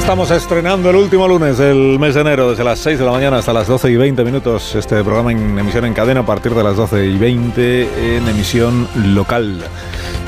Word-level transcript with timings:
Estamos 0.00 0.30
estrenando 0.30 0.88
el 0.88 0.96
último 0.96 1.28
lunes 1.28 1.58
del 1.58 1.98
mes 1.98 2.14
de 2.14 2.22
enero, 2.22 2.50
desde 2.50 2.64
las 2.64 2.78
6 2.78 2.98
de 2.98 3.04
la 3.04 3.12
mañana 3.12 3.36
hasta 3.36 3.52
las 3.52 3.68
12 3.68 3.90
y 3.90 3.96
20 3.96 4.24
minutos. 4.24 4.74
Este 4.74 5.04
programa 5.04 5.30
en 5.30 5.58
emisión 5.58 5.84
en 5.84 5.92
cadena 5.92 6.20
a 6.20 6.26
partir 6.26 6.54
de 6.54 6.64
las 6.64 6.74
12 6.74 7.06
y 7.06 7.18
20 7.18 8.16
en 8.16 8.26
emisión 8.26 8.88
local. 9.14 9.62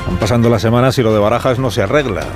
Van 0.07 0.17
pasando 0.17 0.47
las 0.49 0.61
semanas 0.61 0.97
y 0.99 1.01
lo 1.01 1.11
de 1.11 1.19
Barajas 1.19 1.57
no 1.57 1.71
se 1.71 1.81
arregla. 1.81 2.27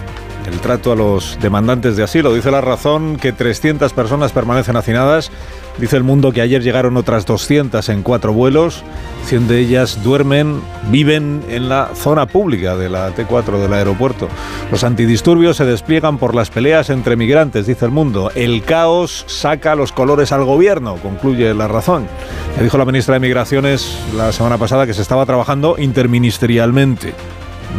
El 0.48 0.62
trato 0.62 0.94
a 0.94 0.96
los 0.96 1.38
demandantes 1.42 1.98
de 1.98 2.04
asilo. 2.04 2.34
Dice 2.34 2.52
la 2.52 2.62
razón 2.62 3.18
que 3.18 3.34
300 3.34 3.92
personas 3.92 4.32
permanecen 4.32 4.78
hacinadas. 4.78 5.30
Dice 5.78 5.98
el 5.98 6.04
mundo 6.04 6.32
que 6.32 6.40
ayer 6.40 6.64
llegaron 6.64 6.96
otras 6.96 7.26
200 7.26 7.88
en 7.90 8.02
cuatro 8.02 8.32
vuelos. 8.32 8.82
100 9.26 9.50
de 9.50 9.60
ellas 9.60 10.04
duermen, 10.04 10.62
viven 10.90 11.44
en 11.50 11.68
la 11.68 11.90
zona 11.96 12.28
pública 12.28 12.78
de 12.78 12.88
la 12.88 13.14
T4 13.14 13.60
del 13.60 13.74
aeropuerto. 13.74 14.30
Los 14.72 14.86
antidisturbios 14.86 15.58
se 15.58 15.66
despliegan 15.66 16.18
por 16.18 16.34
las 16.34 16.50
peleas 16.50 16.90
entre 16.90 17.18
migrantes, 17.18 17.68
dice 17.68 17.84
el 17.84 17.92
mundo. 17.92 18.32
El 18.34 18.64
caos 18.64 19.26
saca 19.28 19.76
los 19.76 19.92
colores 19.92 20.32
al 20.32 20.46
gobierno, 20.46 20.96
concluye 20.96 21.54
la 21.54 21.68
razón. 21.68 22.08
Le 22.56 22.64
dijo 22.64 22.78
la 22.78 22.86
ministra 22.86 23.16
de 23.16 23.20
Migraciones 23.20 24.00
la 24.16 24.32
semana 24.32 24.58
pasada 24.58 24.88
que 24.88 24.94
se 24.94 25.02
estaba 25.02 25.26
trabajando 25.26 25.76
interministerialmente 25.78 27.14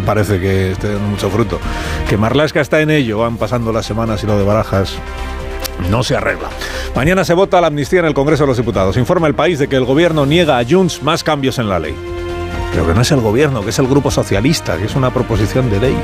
parece 0.06 0.40
que 0.40 0.72
esté 0.72 0.92
dando 0.92 1.08
mucho 1.08 1.30
fruto. 1.30 1.58
Que 2.08 2.16
Marlasca 2.16 2.60
está 2.60 2.80
en 2.80 2.90
ello, 2.90 3.18
van 3.18 3.36
pasando 3.36 3.72
las 3.72 3.86
semanas 3.86 4.22
y 4.22 4.26
lo 4.26 4.38
de 4.38 4.44
Barajas 4.44 4.94
no 5.90 6.02
se 6.02 6.16
arregla. 6.16 6.48
Mañana 6.94 7.24
se 7.24 7.34
vota 7.34 7.60
la 7.60 7.68
amnistía 7.68 8.00
en 8.00 8.06
el 8.06 8.14
Congreso 8.14 8.44
de 8.44 8.48
los 8.48 8.56
Diputados. 8.56 8.96
Informa 8.96 9.26
el 9.26 9.34
país 9.34 9.58
de 9.58 9.68
que 9.68 9.76
el 9.76 9.84
gobierno 9.84 10.26
niega 10.26 10.58
a 10.58 10.64
Junts 10.64 11.02
más 11.02 11.22
cambios 11.22 11.58
en 11.58 11.68
la 11.68 11.78
ley. 11.78 11.94
Pero 12.72 12.86
que 12.86 12.94
no 12.94 13.00
es 13.00 13.10
el 13.12 13.20
gobierno, 13.20 13.62
que 13.62 13.70
es 13.70 13.78
el 13.78 13.86
grupo 13.86 14.10
socialista, 14.10 14.76
que 14.76 14.84
es 14.84 14.94
una 14.94 15.12
proposición 15.12 15.70
de 15.70 15.80
ley. 15.80 15.96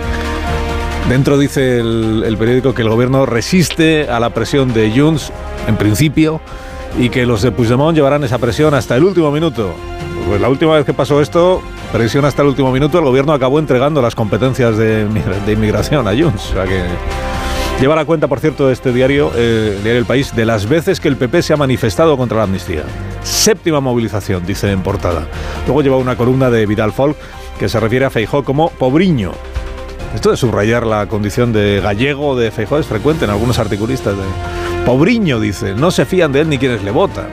Dentro 1.09 1.37
dice 1.37 1.81
el, 1.81 2.23
el 2.25 2.37
periódico 2.39 2.75
que 2.75 2.83
el 2.83 2.89
gobierno 2.89 3.27
resiste 3.27 4.09
a 4.09 4.21
la 4.21 4.31
presión 4.31 4.73
de 4.73 4.91
Junts, 4.91 5.33
en 5.69 5.77
principio, 5.77 6.41
y 6.99 7.11
que 7.11 7.27
los 7.27 7.43
de 7.43 7.51
Puigdemont 7.51 7.95
llevarán 7.95 8.25
esa 8.25 8.39
presión 8.39 8.73
hasta 8.75 8.97
el 8.97 9.05
último 9.05 9.31
minuto. 9.31 9.75
Pues 10.27 10.41
la 10.41 10.49
última 10.49 10.75
vez 10.75 10.87
que 10.87 10.95
pasó 10.95 11.21
esto, 11.21 11.63
presión 11.93 12.25
hasta 12.25 12.43
el 12.43 12.49
último 12.49 12.73
minuto, 12.73 12.99
el 12.99 13.05
gobierno 13.05 13.33
acabó 13.33 13.59
entregando 13.59 14.01
las 14.01 14.15
competencias 14.15 14.77
de, 14.79 15.07
de 15.07 15.53
inmigración 15.53 16.09
a 16.09 16.13
Junts. 16.13 16.51
O 16.51 16.55
sea 16.55 16.65
que 16.65 16.83
lleva 17.81 17.95
la 17.95 18.07
cuenta, 18.07 18.27
por 18.27 18.41
cierto, 18.41 18.69
de 18.69 18.73
este 18.73 18.93
diario, 18.93 19.31
eh, 19.35 19.79
diario 19.83 19.99
El 19.99 20.07
País, 20.07 20.35
de 20.35 20.47
las 20.47 20.67
veces 20.67 20.99
que 20.99 21.09
el 21.09 21.17
PP 21.17 21.43
se 21.43 21.53
ha 21.53 21.57
manifestado 21.57 22.17
contra 22.17 22.39
la 22.39 22.45
amnistía. 22.45 22.85
Séptima 23.23 23.81
movilización, 23.81 24.47
dice 24.47 24.71
en 24.71 24.83
portada. 24.83 25.27
Luego 25.67 25.83
lleva 25.83 25.99
una 25.99 26.17
columna 26.17 26.51
de 26.51 26.65
Vidal 26.65 26.93
Folk 26.93 27.17
que 27.59 27.69
se 27.69 27.79
refiere 27.79 28.07
a 28.07 28.11
Feijó 28.11 28.45
como 28.45 28.71
pobriño. 28.71 29.33
Esto 30.15 30.31
de 30.31 30.37
subrayar 30.37 30.87
la 30.87 31.07
condición 31.07 31.53
de 31.53 31.81
gallego 31.83 32.37
de 32.37 32.51
Feijó 32.51 32.79
es 32.79 32.87
frecuente 32.87 33.25
en 33.25 33.31
algunos 33.31 33.59
articulistas. 33.59 34.17
De... 34.17 34.23
Pobriño, 34.87 35.41
dice, 35.41 35.75
no 35.75 35.91
se 35.91 36.05
fían 36.05 36.33
de 36.33 36.41
él 36.41 36.49
ni 36.49 36.59
quienes 36.59 36.83
le 36.83 36.93
votan. 36.93 37.27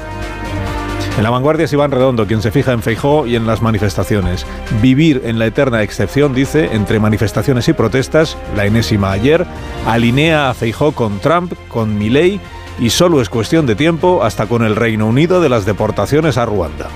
En 1.18 1.24
la 1.24 1.30
vanguardia 1.30 1.66
es 1.66 1.74
Iván 1.74 1.92
Redondo 1.92 2.26
quien 2.26 2.42
se 2.42 2.52
fija 2.52 2.72
en 2.72 2.82
Feijó 2.82 3.28
y 3.28 3.36
en 3.36 3.46
las 3.46 3.62
manifestaciones. 3.62 4.46
Vivir 4.82 5.22
en 5.26 5.40
la 5.40 5.46
eterna 5.46 5.84
excepción, 5.84 6.34
dice, 6.34 6.70
entre 6.74 7.00
manifestaciones 7.00 7.68
y 7.68 7.74
protestas, 7.74 8.38
la 8.56 8.66
enésima 8.66 9.12
ayer, 9.12 9.46
alinea 9.86 10.50
a 10.50 10.54
Feijó 10.54 10.94
con 10.94 11.20
Trump, 11.20 11.54
con 11.68 11.98
Milley 11.98 12.40
y 12.80 12.90
solo 12.90 13.22
es 13.22 13.30
cuestión 13.30 13.66
de 13.66 13.76
tiempo 13.76 14.24
hasta 14.24 14.48
con 14.48 14.64
el 14.64 14.76
Reino 14.76 15.06
Unido 15.06 15.42
de 15.42 15.50
las 15.50 15.66
deportaciones 15.66 16.38
a 16.38 16.46
Ruanda. 16.46 16.88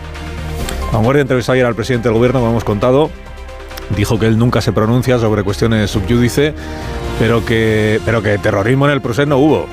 Vanguardia 0.91 1.21
entrevistó 1.21 1.51
ayer 1.51 1.65
al 1.65 1.75
presidente 1.75 2.07
del 2.07 2.17
gobierno, 2.17 2.39
como 2.39 2.51
hemos 2.51 2.63
contado, 2.63 3.11
dijo 3.95 4.17
que 4.17 4.27
él 4.27 4.37
nunca 4.37 4.61
se 4.61 4.71
pronuncia 4.71 5.19
sobre 5.19 5.43
cuestiones 5.43 5.91
subyúdice, 5.91 6.53
pero 7.19 7.45
que, 7.45 7.99
pero 8.05 8.23
que 8.23 8.37
terrorismo 8.37 8.85
en 8.85 8.93
el 8.93 9.01
proceso 9.01 9.27
no 9.27 9.37
hubo. 9.37 9.67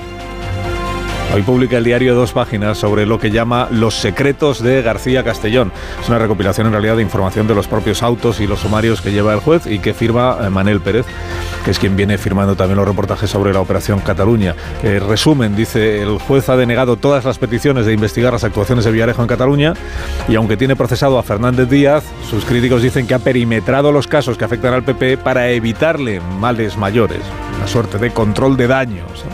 Hoy 1.35 1.41
publica 1.43 1.79
el 1.79 1.85
diario 1.85 2.15
dos 2.15 2.33
páginas 2.33 2.77
sobre 2.77 3.07
lo 3.07 3.19
que 3.19 3.31
llama 3.31 3.67
Los 3.71 3.95
secretos 3.95 4.63
de 4.63 4.83
García 4.83 5.25
Castellón. 5.25 5.73
Es 6.01 6.09
una 6.09 6.19
recopilación 6.19 6.67
en 6.67 6.75
realidad 6.75 6.97
de 6.97 7.03
información 7.03 7.47
de 7.47 7.55
los 7.55 7.67
propios 7.67 8.03
autos 8.03 8.39
y 8.41 8.47
los 8.47 8.61
sumarios 8.61 9.01
que 9.01 9.13
lleva 9.13 9.33
el 9.33 9.41
juez 9.41 9.67
y 9.67 9.79
que 9.79 9.95
firma 9.95 10.37
eh, 10.43 10.51
Manel 10.51 10.81
Pérez, 10.81 11.07
que 11.65 11.71
es 11.71 11.79
quien 11.79 11.97
viene 11.97 12.19
firmando 12.19 12.55
también 12.55 12.77
los 12.77 12.87
reportajes 12.87 13.31
sobre 13.31 13.55
la 13.55 13.61
operación 13.61 14.01
Cataluña. 14.01 14.55
Eh, 14.83 15.01
resumen, 15.01 15.57
dice, 15.57 16.03
el 16.03 16.19
juez 16.19 16.51
ha 16.51 16.57
denegado 16.57 16.97
todas 16.97 17.25
las 17.25 17.39
peticiones 17.39 17.87
de 17.87 17.95
investigar 17.95 18.35
las 18.35 18.45
actuaciones 18.45 18.85
de 18.85 18.93
Villarejo 18.93 19.23
en 19.23 19.29
Cataluña 19.29 19.73
y 20.29 20.35
aunque 20.35 20.59
tiene 20.59 20.77
procesado 20.77 21.19
a 21.19 21.23
Fernández 21.23 21.69
Díaz, 21.71 22.05
sus 22.29 22.45
críticos 22.45 22.83
dicen 22.83 23.07
que 23.07 23.15
ha 23.15 23.19
perimetrado 23.19 23.91
los 23.91 24.07
casos 24.07 24.37
que 24.37 24.45
afectan 24.45 24.75
al 24.75 24.83
PP 24.83 25.17
para 25.17 25.49
evitarle 25.49 26.21
males 26.21 26.77
mayores, 26.77 27.21
una 27.57 27.67
suerte 27.67 27.97
de 27.97 28.11
control 28.11 28.59
de 28.59 28.67
daños. 28.67 29.25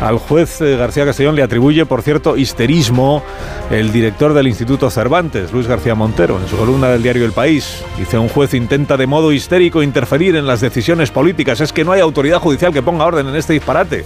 Al 0.00 0.18
juez 0.18 0.60
eh, 0.60 0.76
García 0.76 1.04
Castellón 1.04 1.34
le 1.34 1.42
atribuye, 1.42 1.84
por 1.84 2.02
cierto, 2.02 2.36
histerismo 2.36 3.22
el 3.70 3.90
director 3.90 4.32
del 4.32 4.46
Instituto 4.46 4.90
Cervantes, 4.90 5.52
Luis 5.52 5.66
García 5.66 5.96
Montero, 5.96 6.38
en 6.40 6.46
su 6.46 6.56
columna 6.56 6.88
del 6.88 7.02
diario 7.02 7.24
El 7.24 7.32
País. 7.32 7.82
Dice, 7.98 8.16
un 8.16 8.28
juez 8.28 8.54
intenta 8.54 8.96
de 8.96 9.08
modo 9.08 9.32
histérico 9.32 9.82
interferir 9.82 10.36
en 10.36 10.46
las 10.46 10.60
decisiones 10.60 11.10
políticas. 11.10 11.60
Es 11.60 11.72
que 11.72 11.84
no 11.84 11.90
hay 11.90 12.00
autoridad 12.00 12.38
judicial 12.38 12.72
que 12.72 12.80
ponga 12.80 13.06
orden 13.06 13.26
en 13.26 13.34
este 13.34 13.54
disparate. 13.54 14.04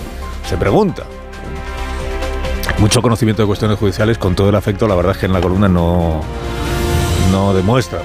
Se 0.49 0.57
pregunta. 0.57 1.03
Mucho 2.79 3.03
conocimiento 3.03 3.43
de 3.43 3.47
cuestiones 3.47 3.79
judiciales, 3.79 4.17
con 4.17 4.35
todo 4.35 4.49
el 4.49 4.55
afecto, 4.55 4.89
la 4.89 4.95
verdad 4.95 5.13
es 5.13 5.19
que 5.19 5.27
en 5.27 5.35
la 5.35 5.43
columna 5.43 5.69
no, 5.69 6.23
no 7.31 7.53
demuestra. 7.53 8.01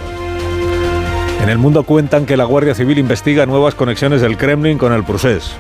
En 1.42 1.48
el 1.48 1.58
mundo 1.58 1.84
cuentan 1.84 2.26
que 2.26 2.36
la 2.36 2.44
Guardia 2.44 2.76
Civil 2.76 2.98
investiga 2.98 3.46
nuevas 3.46 3.76
conexiones 3.76 4.20
del 4.22 4.36
Kremlin 4.36 4.78
con 4.78 4.92
el 4.92 5.06
Prusés 5.06 5.56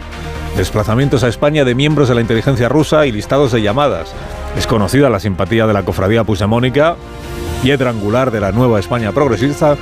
desplazamientos 0.57 1.23
a 1.23 1.27
España 1.27 1.63
de 1.63 1.75
miembros 1.75 2.09
de 2.09 2.15
la 2.15 2.21
inteligencia 2.21 2.67
rusa 2.67 3.05
y 3.05 3.11
listados 3.11 3.51
de 3.51 3.61
llamadas. 3.61 4.11
Es 4.57 4.65
conocida 4.65 5.07
la 5.07 5.19
simpatía 5.19 5.67
de 5.67 5.73
la 5.73 5.83
cofradía 5.83 6.23
puigdemónica, 6.23 6.95
piedra 7.61 7.91
angular 7.91 8.31
de 8.31 8.39
la 8.39 8.51
nueva 8.51 8.79
España 8.79 9.11
progresista, 9.11 9.77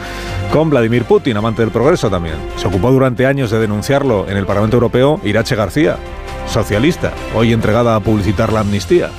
con 0.52 0.69
Vladimir 0.69 1.06
Putin, 1.06 1.38
amante 1.38 1.62
del 1.62 1.72
progreso 1.72 2.09
también. 2.09 2.35
Se 2.58 2.68
ocupó 2.68 2.91
durante 2.91 3.25
años 3.25 3.52
de 3.52 3.59
denunciarlo 3.59 4.28
en 4.28 4.35
el 4.35 4.46
Parlamento 4.46 4.75
Europeo 4.75 5.22
Irache 5.24 5.56
García, 5.56 5.96
socialista, 6.46 7.14
hoy 7.34 7.53
entregada 7.53 7.96
a 7.96 8.02
publicitar 8.02 8.52
la 8.52 8.59
amnistía. 8.59 9.09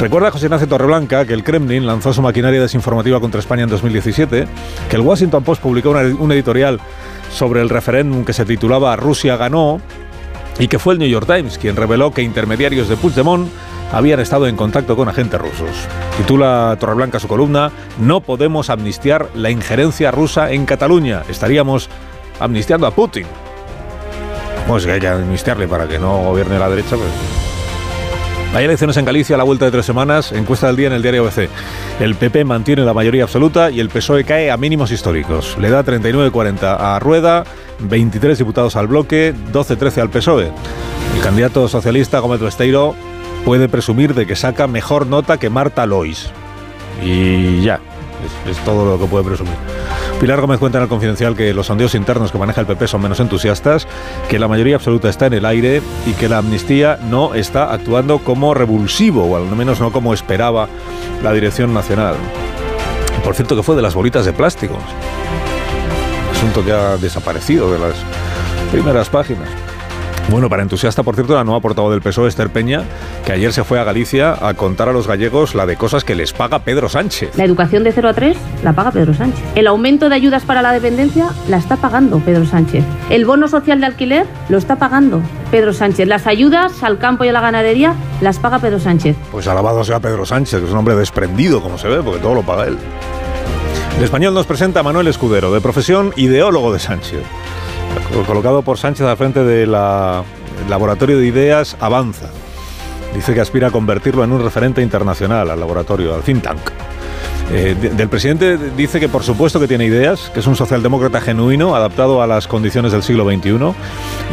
Recuerda 0.00 0.30
José 0.30 0.46
Ignacio 0.46 0.68
Torreblanca 0.68 1.26
que 1.26 1.34
el 1.34 1.44
Kremlin 1.44 1.86
lanzó 1.86 2.14
su 2.14 2.22
maquinaria 2.22 2.62
desinformativa 2.62 3.20
contra 3.20 3.40
España 3.40 3.64
en 3.64 3.68
2017, 3.68 4.46
que 4.88 4.96
el 4.96 5.02
Washington 5.02 5.44
Post 5.44 5.60
publicó 5.60 5.90
un 5.90 6.32
editorial 6.32 6.80
sobre 7.30 7.60
el 7.60 7.68
referéndum 7.68 8.24
que 8.24 8.32
se 8.32 8.44
titulaba 8.44 8.96
Rusia 8.96 9.36
ganó 9.36 9.80
y 10.58 10.68
que 10.68 10.78
fue 10.78 10.94
el 10.94 11.00
New 11.00 11.08
York 11.08 11.26
Times 11.26 11.58
quien 11.58 11.76
reveló 11.76 12.12
que 12.12 12.22
intermediarios 12.22 12.88
de 12.88 12.96
Puigdemont 12.96 13.48
habían 13.92 14.20
estado 14.20 14.46
en 14.46 14.56
contacto 14.56 14.96
con 14.96 15.08
agentes 15.08 15.40
rusos. 15.40 15.88
Titula 16.16 16.76
Torreblanca 16.80 17.20
su 17.20 17.28
columna 17.28 17.70
No 17.98 18.20
podemos 18.20 18.70
amnistiar 18.70 19.28
la 19.34 19.50
injerencia 19.50 20.10
rusa 20.10 20.50
en 20.50 20.66
Cataluña. 20.66 21.22
Estaríamos 21.28 21.88
amnistiando 22.40 22.86
a 22.86 22.90
Putin. 22.90 23.26
Pues 24.66 24.86
que 24.86 24.92
hay 24.92 25.00
que 25.00 25.08
amnistiarle 25.08 25.68
para 25.68 25.86
que 25.86 25.98
no 25.98 26.24
gobierne 26.24 26.58
la 26.58 26.68
derecha. 26.68 26.96
Pues. 26.96 27.53
Hay 28.54 28.66
elecciones 28.66 28.96
en 28.98 29.04
Galicia 29.04 29.34
a 29.34 29.38
la 29.38 29.42
vuelta 29.42 29.64
de 29.64 29.72
tres 29.72 29.84
semanas. 29.84 30.30
Encuesta 30.30 30.68
del 30.68 30.76
día 30.76 30.86
en 30.86 30.92
el 30.92 31.02
diario 31.02 31.24
ABC. 31.24 31.48
El 31.98 32.14
PP 32.14 32.44
mantiene 32.44 32.84
la 32.84 32.94
mayoría 32.94 33.24
absoluta 33.24 33.68
y 33.72 33.80
el 33.80 33.88
PSOE 33.88 34.22
cae 34.22 34.52
a 34.52 34.56
mínimos 34.56 34.92
históricos. 34.92 35.56
Le 35.58 35.70
da 35.70 35.84
39-40 35.84 36.76
a 36.78 37.00
Rueda, 37.00 37.42
23 37.80 38.38
diputados 38.38 38.76
al 38.76 38.86
bloque, 38.86 39.34
12-13 39.52 40.02
al 40.02 40.10
PSOE. 40.10 40.52
El 41.16 41.20
candidato 41.20 41.66
socialista 41.66 42.20
Gómez 42.20 42.40
Besteiro 42.40 42.94
puede 43.44 43.68
presumir 43.68 44.14
de 44.14 44.24
que 44.24 44.36
saca 44.36 44.68
mejor 44.68 45.08
nota 45.08 45.36
que 45.36 45.50
Marta 45.50 45.84
Lois. 45.84 46.30
Y 47.02 47.60
ya, 47.62 47.80
es, 48.46 48.56
es 48.56 48.64
todo 48.64 48.88
lo 48.88 49.00
que 49.00 49.10
puede 49.10 49.24
presumir. 49.24 49.56
Pilar 50.24 50.40
Gómez 50.40 50.58
cuenta 50.58 50.78
en 50.78 50.84
el 50.84 50.88
confidencial 50.88 51.36
que 51.36 51.52
los 51.52 51.66
sondeos 51.66 51.94
internos 51.94 52.32
que 52.32 52.38
maneja 52.38 52.62
el 52.62 52.66
PP 52.66 52.88
son 52.88 53.02
menos 53.02 53.20
entusiastas, 53.20 53.86
que 54.26 54.38
la 54.38 54.48
mayoría 54.48 54.76
absoluta 54.76 55.10
está 55.10 55.26
en 55.26 55.34
el 55.34 55.44
aire 55.44 55.82
y 56.06 56.14
que 56.14 56.30
la 56.30 56.38
amnistía 56.38 56.98
no 57.02 57.34
está 57.34 57.70
actuando 57.70 58.20
como 58.20 58.54
revulsivo, 58.54 59.24
o 59.26 59.36
al 59.36 59.54
menos 59.54 59.80
no 59.80 59.92
como 59.92 60.14
esperaba 60.14 60.66
la 61.22 61.30
dirección 61.34 61.74
nacional. 61.74 62.14
Por 63.22 63.34
cierto, 63.34 63.54
que 63.54 63.62
fue 63.62 63.76
de 63.76 63.82
las 63.82 63.94
bolitas 63.94 64.24
de 64.24 64.32
plástico. 64.32 64.78
Asunto 66.32 66.64
que 66.64 66.72
ha 66.72 66.96
desaparecido 66.96 67.70
de 67.70 67.80
las 67.80 67.96
primeras 68.72 69.10
páginas. 69.10 69.63
Bueno, 70.30 70.48
para 70.48 70.62
entusiasta, 70.62 71.02
por 71.02 71.14
cierto, 71.14 71.34
la 71.34 71.44
nueva 71.44 71.60
portavoz 71.60 71.92
del 71.92 72.00
PSOE, 72.00 72.28
Esther 72.28 72.48
Peña, 72.48 72.82
que 73.26 73.32
ayer 73.32 73.52
se 73.52 73.62
fue 73.62 73.78
a 73.78 73.84
Galicia 73.84 74.34
a 74.40 74.54
contar 74.54 74.88
a 74.88 74.92
los 74.92 75.06
gallegos 75.06 75.54
la 75.54 75.66
de 75.66 75.76
cosas 75.76 76.02
que 76.02 76.14
les 76.14 76.32
paga 76.32 76.60
Pedro 76.60 76.88
Sánchez. 76.88 77.36
La 77.36 77.44
educación 77.44 77.84
de 77.84 77.92
0 77.92 78.08
a 78.08 78.14
3 78.14 78.36
la 78.62 78.72
paga 78.72 78.90
Pedro 78.90 79.12
Sánchez. 79.12 79.44
El 79.54 79.66
aumento 79.66 80.08
de 80.08 80.14
ayudas 80.14 80.42
para 80.44 80.62
la 80.62 80.72
dependencia 80.72 81.28
la 81.48 81.58
está 81.58 81.76
pagando 81.76 82.20
Pedro 82.20 82.46
Sánchez. 82.46 82.84
El 83.10 83.26
bono 83.26 83.48
social 83.48 83.80
de 83.80 83.86
alquiler 83.86 84.26
lo 84.48 84.56
está 84.56 84.76
pagando 84.76 85.20
Pedro 85.50 85.74
Sánchez. 85.74 86.08
Las 86.08 86.26
ayudas 86.26 86.82
al 86.82 86.98
campo 86.98 87.24
y 87.24 87.28
a 87.28 87.32
la 87.32 87.42
ganadería 87.42 87.94
las 88.22 88.38
paga 88.38 88.58
Pedro 88.58 88.80
Sánchez. 88.80 89.16
Pues 89.30 89.46
alabado 89.46 89.84
sea 89.84 90.00
Pedro 90.00 90.24
Sánchez, 90.24 90.60
que 90.60 90.66
es 90.66 90.72
un 90.72 90.78
hombre 90.78 90.96
desprendido, 90.96 91.60
como 91.60 91.76
se 91.76 91.88
ve, 91.88 92.02
porque 92.02 92.20
todo 92.20 92.34
lo 92.34 92.42
paga 92.42 92.66
él. 92.66 92.78
El 93.98 94.02
español 94.02 94.32
nos 94.32 94.46
presenta 94.46 94.80
a 94.80 94.82
Manuel 94.82 95.06
Escudero, 95.06 95.52
de 95.52 95.60
profesión 95.60 96.12
ideólogo 96.16 96.72
de 96.72 96.78
Sánchez 96.78 97.22
colocado 98.26 98.62
por 98.62 98.78
Sánchez 98.78 99.06
al 99.06 99.16
frente 99.16 99.44
del 99.44 99.72
laboratorio 100.68 101.18
de 101.18 101.26
ideas 101.26 101.76
Avanza. 101.80 102.30
Dice 103.14 103.34
que 103.34 103.40
aspira 103.40 103.68
a 103.68 103.70
convertirlo 103.70 104.24
en 104.24 104.32
un 104.32 104.42
referente 104.42 104.82
internacional 104.82 105.50
al 105.50 105.60
laboratorio, 105.60 106.14
al 106.14 106.22
think 106.22 106.42
tank. 106.42 106.60
Eh, 107.52 107.74
del 107.96 108.08
presidente 108.08 108.56
dice 108.74 108.98
que 108.98 109.08
por 109.08 109.22
supuesto 109.22 109.60
que 109.60 109.68
tiene 109.68 109.84
ideas, 109.84 110.30
que 110.32 110.40
es 110.40 110.46
un 110.46 110.56
socialdemócrata 110.56 111.20
genuino, 111.20 111.76
adaptado 111.76 112.22
a 112.22 112.26
las 112.26 112.48
condiciones 112.48 112.92
del 112.92 113.02
siglo 113.02 113.24
XXI, 113.24 113.74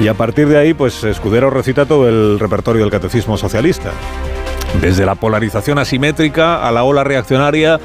y 0.02 0.08
a 0.08 0.14
partir 0.14 0.48
de 0.48 0.58
ahí, 0.58 0.74
pues 0.74 1.04
Escudero 1.04 1.50
recita 1.50 1.86
todo 1.86 2.08
el 2.08 2.40
repertorio 2.40 2.82
del 2.82 2.92
catecismo 2.92 3.38
socialista. 3.38 3.92
Desde 4.80 5.06
la 5.06 5.16
polarización 5.16 5.78
asimétrica 5.78 6.66
a 6.66 6.72
la 6.72 6.84
ola 6.84 7.04
reaccionaria, 7.04 7.80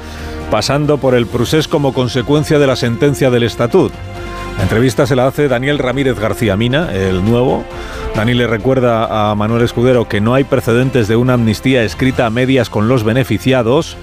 pasando 0.49 0.97
por 0.97 1.13
el 1.13 1.27
procés 1.27 1.67
como 1.67 1.93
consecuencia 1.93 2.57
de 2.57 2.67
la 2.67 2.77
sentencia 2.77 3.29
del 3.29 3.43
estatut. 3.43 3.91
La 4.57 4.63
entrevista 4.63 5.05
se 5.05 5.15
la 5.15 5.27
hace 5.27 5.47
Daniel 5.47 5.77
Ramírez 5.77 6.19
García 6.19 6.57
Mina, 6.57 6.91
el 6.91 7.23
nuevo. 7.23 7.63
Dani 8.15 8.33
le 8.33 8.47
recuerda 8.47 9.29
a 9.31 9.35
Manuel 9.35 9.61
Escudero 9.61 10.09
que 10.09 10.19
no 10.19 10.33
hay 10.33 10.43
precedentes 10.43 11.07
de 11.07 11.15
una 11.15 11.33
amnistía 11.33 11.83
escrita 11.83 12.25
a 12.25 12.31
medias 12.31 12.69
con 12.69 12.87
los 12.87 13.03
beneficiados. 13.03 13.97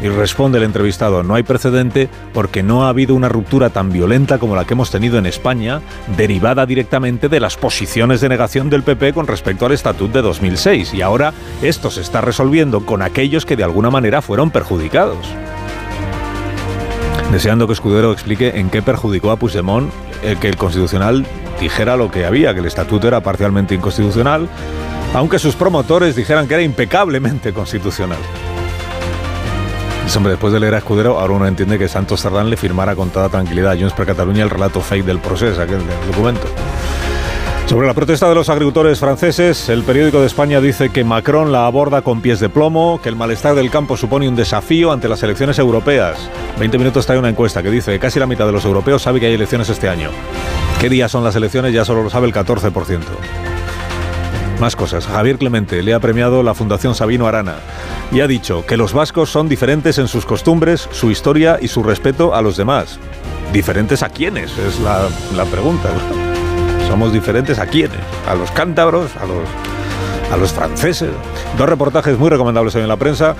Y 0.00 0.08
responde 0.08 0.58
el 0.58 0.64
entrevistado, 0.64 1.24
no 1.24 1.34
hay 1.34 1.42
precedente 1.42 2.08
porque 2.32 2.62
no 2.62 2.84
ha 2.84 2.90
habido 2.90 3.16
una 3.16 3.28
ruptura 3.28 3.70
tan 3.70 3.90
violenta 3.90 4.38
como 4.38 4.54
la 4.54 4.64
que 4.64 4.74
hemos 4.74 4.92
tenido 4.92 5.18
en 5.18 5.26
España, 5.26 5.80
derivada 6.16 6.66
directamente 6.66 7.28
de 7.28 7.40
las 7.40 7.56
posiciones 7.56 8.20
de 8.20 8.28
negación 8.28 8.70
del 8.70 8.84
PP 8.84 9.14
con 9.14 9.26
respecto 9.26 9.66
al 9.66 9.72
Estatut 9.72 10.12
de 10.12 10.22
2006. 10.22 10.94
Y 10.94 11.02
ahora 11.02 11.32
esto 11.62 11.90
se 11.90 12.02
está 12.02 12.20
resolviendo 12.20 12.86
con 12.86 13.02
aquellos 13.02 13.44
que 13.44 13.56
de 13.56 13.64
alguna 13.64 13.90
manera 13.90 14.22
fueron 14.22 14.50
perjudicados 14.50 15.34
deseando 17.32 17.66
que 17.66 17.74
Escudero 17.74 18.12
explique 18.12 18.58
en 18.58 18.70
qué 18.70 18.82
perjudicó 18.82 19.30
a 19.30 19.36
Puigdemont 19.36 19.90
el 20.22 20.38
que 20.38 20.48
el 20.48 20.56
Constitucional 20.56 21.26
dijera 21.60 21.96
lo 21.96 22.10
que 22.10 22.24
había, 22.24 22.54
que 22.54 22.60
el 22.60 22.66
estatuto 22.66 23.08
era 23.08 23.20
parcialmente 23.20 23.74
inconstitucional, 23.74 24.48
aunque 25.14 25.38
sus 25.38 25.54
promotores 25.54 26.16
dijeran 26.16 26.46
que 26.48 26.54
era 26.54 26.62
impecablemente 26.62 27.52
constitucional. 27.52 28.18
Y 30.06 30.28
después 30.28 30.52
de 30.54 30.60
leer 30.60 30.74
a 30.74 30.78
Escudero, 30.78 31.18
ahora 31.18 31.34
uno 31.34 31.46
entiende 31.46 31.78
que 31.78 31.86
Santos 31.86 32.22
Cerdán 32.22 32.48
le 32.48 32.56
firmara 32.56 32.96
con 32.96 33.10
toda 33.10 33.28
tranquilidad 33.28 33.72
a 33.72 33.76
Junts 33.76 33.92
per 33.92 34.06
Cataluña 34.06 34.42
el 34.42 34.50
relato 34.50 34.80
fake 34.80 35.04
del 35.04 35.18
proceso, 35.18 35.60
aquel 35.60 35.80
documento. 36.10 36.46
Sobre 37.68 37.86
la 37.86 37.92
protesta 37.92 38.26
de 38.26 38.34
los 38.34 38.48
agricultores 38.48 38.98
franceses, 38.98 39.68
el 39.68 39.82
periódico 39.82 40.20
de 40.20 40.26
España 40.26 40.58
dice 40.58 40.88
que 40.88 41.04
Macron 41.04 41.52
la 41.52 41.66
aborda 41.66 42.00
con 42.00 42.22
pies 42.22 42.40
de 42.40 42.48
plomo, 42.48 42.98
que 43.02 43.10
el 43.10 43.14
malestar 43.14 43.54
del 43.54 43.70
campo 43.70 43.98
supone 43.98 44.26
un 44.26 44.36
desafío 44.36 44.90
ante 44.90 45.06
las 45.06 45.22
elecciones 45.22 45.58
europeas. 45.58 46.16
20 46.58 46.78
minutos 46.78 47.04
trae 47.04 47.18
una 47.18 47.28
encuesta 47.28 47.62
que 47.62 47.70
dice 47.70 47.92
que 47.92 47.98
casi 47.98 48.18
la 48.18 48.26
mitad 48.26 48.46
de 48.46 48.52
los 48.52 48.64
europeos 48.64 49.02
sabe 49.02 49.20
que 49.20 49.26
hay 49.26 49.34
elecciones 49.34 49.68
este 49.68 49.86
año. 49.86 50.08
¿Qué 50.80 50.88
días 50.88 51.12
son 51.12 51.24
las 51.24 51.36
elecciones? 51.36 51.74
Ya 51.74 51.84
solo 51.84 52.02
lo 52.02 52.08
sabe 52.08 52.26
el 52.26 52.32
14%. 52.32 53.00
Más 54.60 54.74
cosas. 54.74 55.06
Javier 55.06 55.36
Clemente 55.36 55.82
le 55.82 55.92
ha 55.92 56.00
premiado 56.00 56.42
la 56.42 56.54
Fundación 56.54 56.94
Sabino 56.94 57.26
Arana 57.26 57.56
y 58.10 58.20
ha 58.20 58.26
dicho 58.26 58.64
que 58.64 58.78
los 58.78 58.94
vascos 58.94 59.28
son 59.28 59.46
diferentes 59.46 59.98
en 59.98 60.08
sus 60.08 60.24
costumbres, 60.24 60.88
su 60.90 61.10
historia 61.10 61.58
y 61.60 61.68
su 61.68 61.82
respeto 61.82 62.34
a 62.34 62.40
los 62.40 62.56
demás. 62.56 62.98
¿Diferentes 63.52 64.02
a 64.02 64.08
quiénes? 64.08 64.56
Es 64.56 64.80
la 64.80 65.44
pregunta. 65.50 65.90
Somos 66.88 67.12
diferentes 67.12 67.58
a 67.58 67.66
quiénes, 67.66 68.00
a 68.26 68.34
los 68.34 68.50
cántabros, 68.50 69.14
a 69.16 69.26
los 69.26 69.44
a 70.32 70.36
los 70.36 70.52
franceses. 70.52 71.10
Dos 71.56 71.68
reportajes 71.68 72.18
muy 72.18 72.30
recomendables 72.30 72.74
hoy 72.74 72.82
en 72.82 72.88
la 72.88 72.96
prensa. 72.96 73.34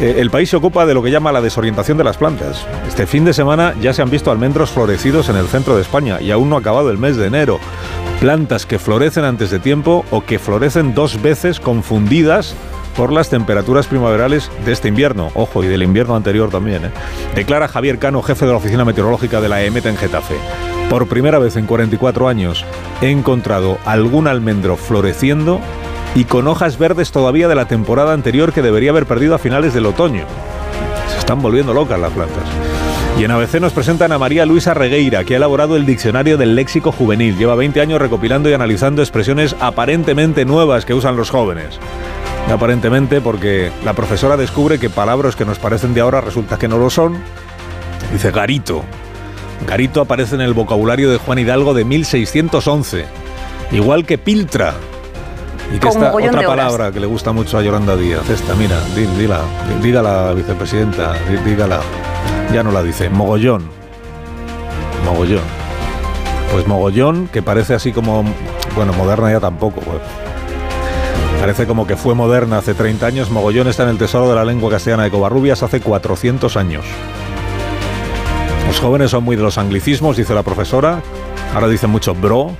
Eh, 0.00 0.16
el 0.18 0.30
país 0.30 0.50
se 0.50 0.56
ocupa 0.56 0.86
de 0.86 0.94
lo 0.94 1.02
que 1.02 1.10
llama 1.10 1.32
la 1.32 1.40
desorientación 1.40 1.98
de 1.98 2.04
las 2.04 2.16
plantas. 2.16 2.66
Este 2.86 3.06
fin 3.06 3.24
de 3.24 3.32
semana 3.32 3.74
ya 3.80 3.92
se 3.92 4.02
han 4.02 4.10
visto 4.10 4.30
almendros 4.30 4.70
florecidos 4.70 5.28
en 5.28 5.36
el 5.36 5.46
centro 5.46 5.76
de 5.76 5.82
España 5.82 6.20
y 6.20 6.30
aún 6.30 6.50
no 6.50 6.56
ha 6.56 6.60
acabado 6.60 6.90
el 6.90 6.98
mes 6.98 7.16
de 7.16 7.26
enero. 7.26 7.58
Plantas 8.20 8.66
que 8.66 8.78
florecen 8.78 9.24
antes 9.24 9.50
de 9.50 9.58
tiempo 9.58 10.04
o 10.10 10.24
que 10.24 10.38
florecen 10.38 10.94
dos 10.94 11.20
veces 11.20 11.60
confundidas 11.60 12.54
por 12.96 13.12
las 13.12 13.28
temperaturas 13.28 13.86
primaverales 13.86 14.50
de 14.64 14.72
este 14.72 14.88
invierno, 14.88 15.30
ojo, 15.34 15.64
y 15.64 15.66
del 15.66 15.82
invierno 15.82 16.14
anterior 16.14 16.50
también. 16.50 16.84
¿eh? 16.84 16.90
Declara 17.34 17.66
Javier 17.66 17.98
Cano, 17.98 18.22
jefe 18.22 18.46
de 18.46 18.52
la 18.52 18.58
Oficina 18.58 18.84
Meteorológica 18.84 19.40
de 19.40 19.48
la 19.48 19.62
EMET 19.64 19.86
en 19.86 19.96
Getafe. 19.96 20.36
Por 20.90 21.06
primera 21.08 21.38
vez 21.38 21.56
en 21.56 21.66
44 21.66 22.28
años 22.28 22.64
he 23.00 23.10
encontrado 23.10 23.78
algún 23.84 24.28
almendro 24.28 24.76
floreciendo 24.76 25.60
y 26.14 26.24
con 26.24 26.46
hojas 26.46 26.78
verdes 26.78 27.10
todavía 27.10 27.48
de 27.48 27.54
la 27.54 27.66
temporada 27.66 28.12
anterior 28.12 28.52
que 28.52 28.62
debería 28.62 28.90
haber 28.90 29.06
perdido 29.06 29.34
a 29.34 29.38
finales 29.38 29.74
del 29.74 29.86
otoño. 29.86 30.24
Se 31.10 31.18
están 31.18 31.42
volviendo 31.42 31.74
locas 31.74 31.98
las 31.98 32.12
plantas. 32.12 32.44
Y 33.18 33.24
en 33.24 33.30
ABC 33.30 33.60
nos 33.60 33.72
presentan 33.72 34.10
a 34.10 34.18
María 34.18 34.44
Luisa 34.44 34.74
Regueira, 34.74 35.22
que 35.22 35.34
ha 35.34 35.36
elaborado 35.36 35.76
el 35.76 35.86
Diccionario 35.86 36.36
del 36.36 36.56
Léxico 36.56 36.90
Juvenil. 36.90 37.36
Lleva 37.36 37.54
20 37.54 37.80
años 37.80 38.00
recopilando 38.00 38.50
y 38.50 38.54
analizando 38.54 39.02
expresiones 39.02 39.54
aparentemente 39.60 40.44
nuevas 40.44 40.84
que 40.84 40.94
usan 40.94 41.16
los 41.16 41.30
jóvenes. 41.30 41.78
Aparentemente 42.52 43.20
porque 43.20 43.70
la 43.84 43.92
profesora 43.94 44.36
descubre 44.36 44.80
que 44.80 44.90
palabras 44.90 45.36
que 45.36 45.44
nos 45.44 45.60
parecen 45.60 45.94
de 45.94 46.00
ahora 46.00 46.20
resulta 46.20 46.58
que 46.58 46.66
no 46.66 46.76
lo 46.76 46.90
son. 46.90 47.16
Dice 48.12 48.32
garito, 48.32 48.84
Garito 49.66 50.00
aparece 50.00 50.34
en 50.34 50.42
el 50.42 50.54
vocabulario 50.54 51.10
de 51.10 51.18
Juan 51.18 51.38
Hidalgo 51.38 51.74
de 51.74 51.84
1611, 51.84 53.06
igual 53.72 54.04
que 54.04 54.18
piltra. 54.18 54.74
Y 55.74 55.78
que 55.78 55.88
esta 55.88 56.14
otra 56.14 56.46
palabra 56.46 56.92
que 56.92 57.00
le 57.00 57.06
gusta 57.06 57.32
mucho 57.32 57.58
a 57.58 57.62
Yolanda 57.62 57.96
Díaz, 57.96 58.28
esta, 58.28 58.54
mira, 58.54 58.76
dígala, 58.94 59.40
dígala, 59.82 60.34
vicepresidenta, 60.34 61.14
dígala, 61.44 61.80
ya 62.52 62.62
no 62.62 62.70
la 62.70 62.82
dice, 62.82 63.08
mogollón, 63.08 63.64
mogollón. 65.04 65.42
Pues 66.52 66.66
mogollón, 66.66 67.28
que 67.28 67.42
parece 67.42 67.74
así 67.74 67.92
como, 67.92 68.24
bueno, 68.76 68.92
moderna 68.92 69.32
ya 69.32 69.40
tampoco, 69.40 69.80
pues. 69.80 70.00
Parece 71.40 71.66
como 71.66 71.86
que 71.86 71.96
fue 71.96 72.14
moderna 72.14 72.58
hace 72.58 72.74
30 72.74 73.06
años, 73.06 73.30
mogollón 73.30 73.68
está 73.68 73.82
en 73.84 73.88
el 73.88 73.98
tesoro 73.98 74.28
de 74.28 74.34
la 74.34 74.44
lengua 74.44 74.70
castellana 74.70 75.04
de 75.04 75.10
Covarrubias 75.10 75.62
hace 75.62 75.80
400 75.80 76.56
años. 76.56 76.84
Los 78.74 78.80
jóvenes 78.80 79.12
son 79.12 79.22
muy 79.22 79.36
de 79.36 79.42
los 79.42 79.56
anglicismos, 79.56 80.16
dice 80.16 80.34
la 80.34 80.42
profesora. 80.42 81.00
Ahora 81.54 81.68
dicen 81.68 81.90
mucho 81.90 82.12
bro, 82.12 82.50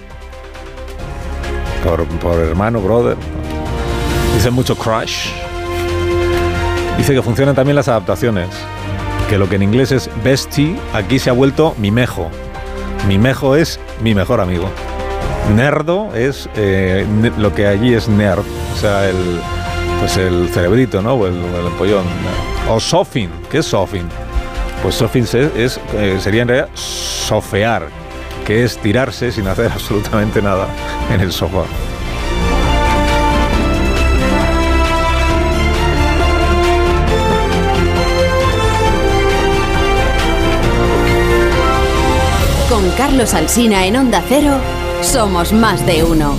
por, 2.23 2.38
hermano, 2.38 2.80
brother. 2.80 3.16
Dicen 4.33 4.54
mucho 4.54 4.76
crush. 4.76 5.30
Dice 6.97 7.14
que 7.14 7.21
funcionan 7.21 7.56
también 7.56 7.75
las 7.75 7.88
adaptaciones. 7.88 8.49
Que 9.28 9.38
lo 9.38 9.49
que 9.49 9.56
en 9.56 9.64
inglés 9.64 9.90
es 9.90 10.09
bestie, 10.23 10.76
aquí 10.92 11.18
se 11.18 11.30
ha 11.30 11.33
vuelto 11.33 11.75
mi 11.78 11.90
mejo. 11.90 12.30
Mi 13.09 13.18
mejo 13.18 13.56
es 13.56 13.80
mi 14.00 14.14
mejor 14.14 14.40
amigo. 14.40 14.71
Nerdo 15.56 16.14
es 16.14 16.49
eh, 16.54 17.04
lo 17.37 17.52
que 17.52 17.66
allí 17.66 17.92
es 17.92 18.09
nerd. 18.09 18.44
O 18.73 18.78
sea, 18.80 19.11
el, 19.11 19.40
pues 19.99 20.16
el 20.16 20.49
cerebrito, 20.50 21.02
¿no? 21.02 21.14
O 21.14 21.26
el, 21.26 21.35
el 21.35 21.66
empollón. 21.66 22.04
O 22.71 22.78
sofin. 22.78 23.30
¿Qué 23.50 23.59
es 23.59 23.66
sofin? 23.66 24.09
Pues 24.85 24.97
sofin 24.97 25.25
es, 25.25 25.81
eh, 25.95 26.19
sería 26.21 26.43
en 26.43 26.49
realidad 26.49 26.69
sofear, 26.75 27.88
que 28.47 28.64
es 28.64 28.76
tirarse 28.76 29.33
sin 29.33 29.49
hacer 29.49 29.73
absolutamente 29.73 30.43
nada 30.43 30.69
en 31.11 31.23
el 31.23 31.33
sofá. 31.33 31.64
Con 42.69 42.91
Carlos 42.91 43.33
Alsina 43.33 43.87
en 43.87 43.97
Onda 43.97 44.23
Cero, 44.29 44.53
somos 45.00 45.55
más 45.55 45.87
de 45.87 46.05
uno. 46.05 46.35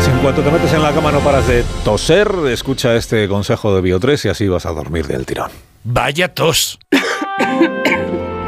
Si 0.00 0.10
en 0.10 0.18
cuanto 0.20 0.40
te 0.40 0.50
metes 0.50 0.72
en 0.72 0.82
la 0.82 0.92
cama 0.92 1.12
no 1.12 1.20
paras 1.20 1.46
de 1.46 1.62
toser, 1.84 2.32
escucha 2.50 2.94
este 2.94 3.28
consejo 3.28 3.76
de 3.76 3.82
Bio3 3.82 4.24
y 4.24 4.28
así 4.30 4.48
vas 4.48 4.64
a 4.64 4.70
dormir 4.70 5.06
del 5.06 5.26
tirón. 5.26 5.71
Vaya 5.84 6.28
tos. 6.28 6.78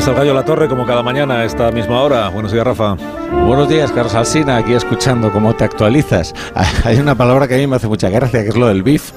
Está 0.00 0.12
el 0.12 0.16
Gallo 0.16 0.32
La 0.32 0.46
Torre, 0.46 0.66
como 0.66 0.86
cada 0.86 1.02
mañana 1.02 1.40
a 1.40 1.44
esta 1.44 1.70
misma 1.72 2.00
hora. 2.00 2.26
Buenos 2.30 2.52
días, 2.52 2.64
Rafa. 2.64 2.96
Buenos 3.44 3.68
días, 3.68 3.92
Carlos 3.92 4.14
Alsina, 4.14 4.56
aquí 4.56 4.72
escuchando 4.72 5.30
cómo 5.30 5.54
te 5.54 5.64
actualizas. 5.64 6.34
Hay 6.84 6.98
una 6.98 7.14
palabra 7.14 7.46
que 7.46 7.56
a 7.56 7.58
mí 7.58 7.66
me 7.66 7.76
hace 7.76 7.86
mucha 7.86 8.08
gracia, 8.08 8.42
que 8.42 8.48
es 8.48 8.56
lo 8.56 8.66
del 8.66 8.82
BIF. 8.82 9.12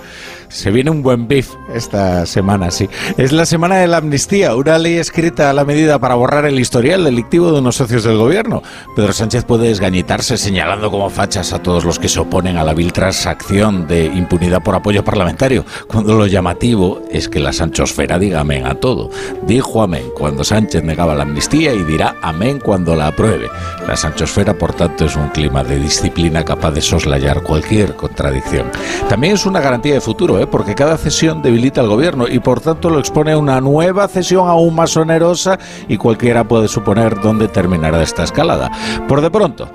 Se 0.54 0.70
viene 0.70 0.92
un 0.92 1.02
buen 1.02 1.28
beef 1.28 1.50
esta 1.74 2.28
semana, 2.28 2.70
sí. 2.70 2.88
Es 3.18 3.32
la 3.32 3.48
semana 3.48 3.78
de 3.78 3.88
la 3.88 3.98
amnistía, 3.98 4.56
una 4.56 4.78
ley 4.78 4.98
escrita 4.98 5.50
a 5.50 5.54
la 5.54 5.66
medida 5.66 5.98
para 5.98 6.14
borrar 6.14 6.46
el 6.46 6.60
historial 6.60 7.04
delictivo 7.04 7.52
de 7.52 7.60
unos 7.60 7.78
socios 7.78 8.04
del 8.04 8.18
gobierno. 8.18 8.62
Pedro 8.96 9.14
Sánchez 9.14 9.46
puede 9.46 9.70
desgañitarse 9.70 10.38
señalando 10.38 10.92
como 10.92 11.10
fachas 11.10 11.54
a 11.54 11.64
todos 11.64 11.86
los 11.86 11.98
que 11.98 12.08
se 12.08 12.20
oponen 12.20 12.58
a 12.58 12.64
la 12.64 12.76
vil 12.76 12.94
transacción 12.94 13.88
de 13.88 14.06
impunidad 14.06 14.62
por 14.62 14.76
apoyo 14.76 15.04
parlamentario, 15.04 15.66
cuando 15.88 16.14
lo 16.14 16.28
llamativo 16.28 17.02
es 17.10 17.28
que 17.28 17.40
la 17.40 17.52
Sanchosfera 17.52 18.20
diga 18.20 18.42
amén 18.42 18.68
a 18.68 18.76
todo. 18.76 19.10
Dijo 19.48 19.82
amén 19.82 20.06
cuando 20.16 20.44
Sánchez 20.44 20.84
negaba 20.84 21.16
la 21.16 21.24
amnistía 21.24 21.74
y 21.74 21.84
dirá 21.84 22.16
amén 22.22 22.60
cuando 22.64 22.96
la 22.96 23.08
apruebe. 23.08 23.50
La 23.88 23.98
Sanchosfera, 23.98 24.56
por 24.56 24.74
tanto, 24.74 25.06
es 25.06 25.16
un 25.16 25.30
clima 25.30 25.64
de 25.64 25.80
disciplina 25.80 26.46
capaz 26.46 26.72
de 26.72 26.82
soslayar 26.82 27.42
cualquier 27.42 27.96
contradicción. 27.96 28.70
También 29.10 29.34
es 29.34 29.48
una 29.48 29.60
garantía 29.60 29.96
de 29.96 30.02
futuro, 30.02 30.40
¿eh? 30.40 30.43
Porque 30.48 30.76
cada 30.76 30.98
cesión 30.98 31.42
debilita 31.42 31.82
al 31.82 31.88
gobierno 31.88 32.28
y 32.28 32.40
por 32.40 32.62
tanto 32.62 32.90
lo 32.90 33.00
expone 33.00 33.34
a 33.34 33.38
una 33.38 33.62
nueva 33.62 34.08
cesión 34.08 34.48
aún 34.48 34.76
más 34.76 34.96
onerosa 34.98 35.60
y 35.88 35.98
cualquiera 35.98 36.48
puede 36.48 36.68
suponer 36.68 37.20
dónde 37.22 37.48
terminará 37.48 38.02
esta 38.02 38.24
escalada. 38.24 38.72
Por 39.08 39.22
de 39.22 39.32
pronto, 39.32 39.70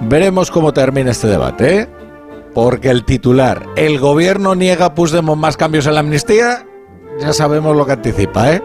veremos 0.00 0.50
cómo 0.50 0.72
termina 0.72 1.10
este 1.10 1.28
debate, 1.28 1.78
¿eh? 1.78 1.88
porque 2.54 2.90
el 2.90 3.04
titular, 3.04 3.66
el 3.76 3.98
gobierno 3.98 4.54
niega 4.54 4.86
a 4.86 4.94
Puigdemont 4.94 5.40
más 5.40 5.56
cambios 5.56 5.86
en 5.86 5.94
la 5.94 6.00
amnistía, 6.00 6.66
ya 7.20 7.32
sabemos 7.32 7.76
lo 7.76 7.86
que 7.86 7.92
anticipa, 7.92 8.52
¿eh? 8.52 8.62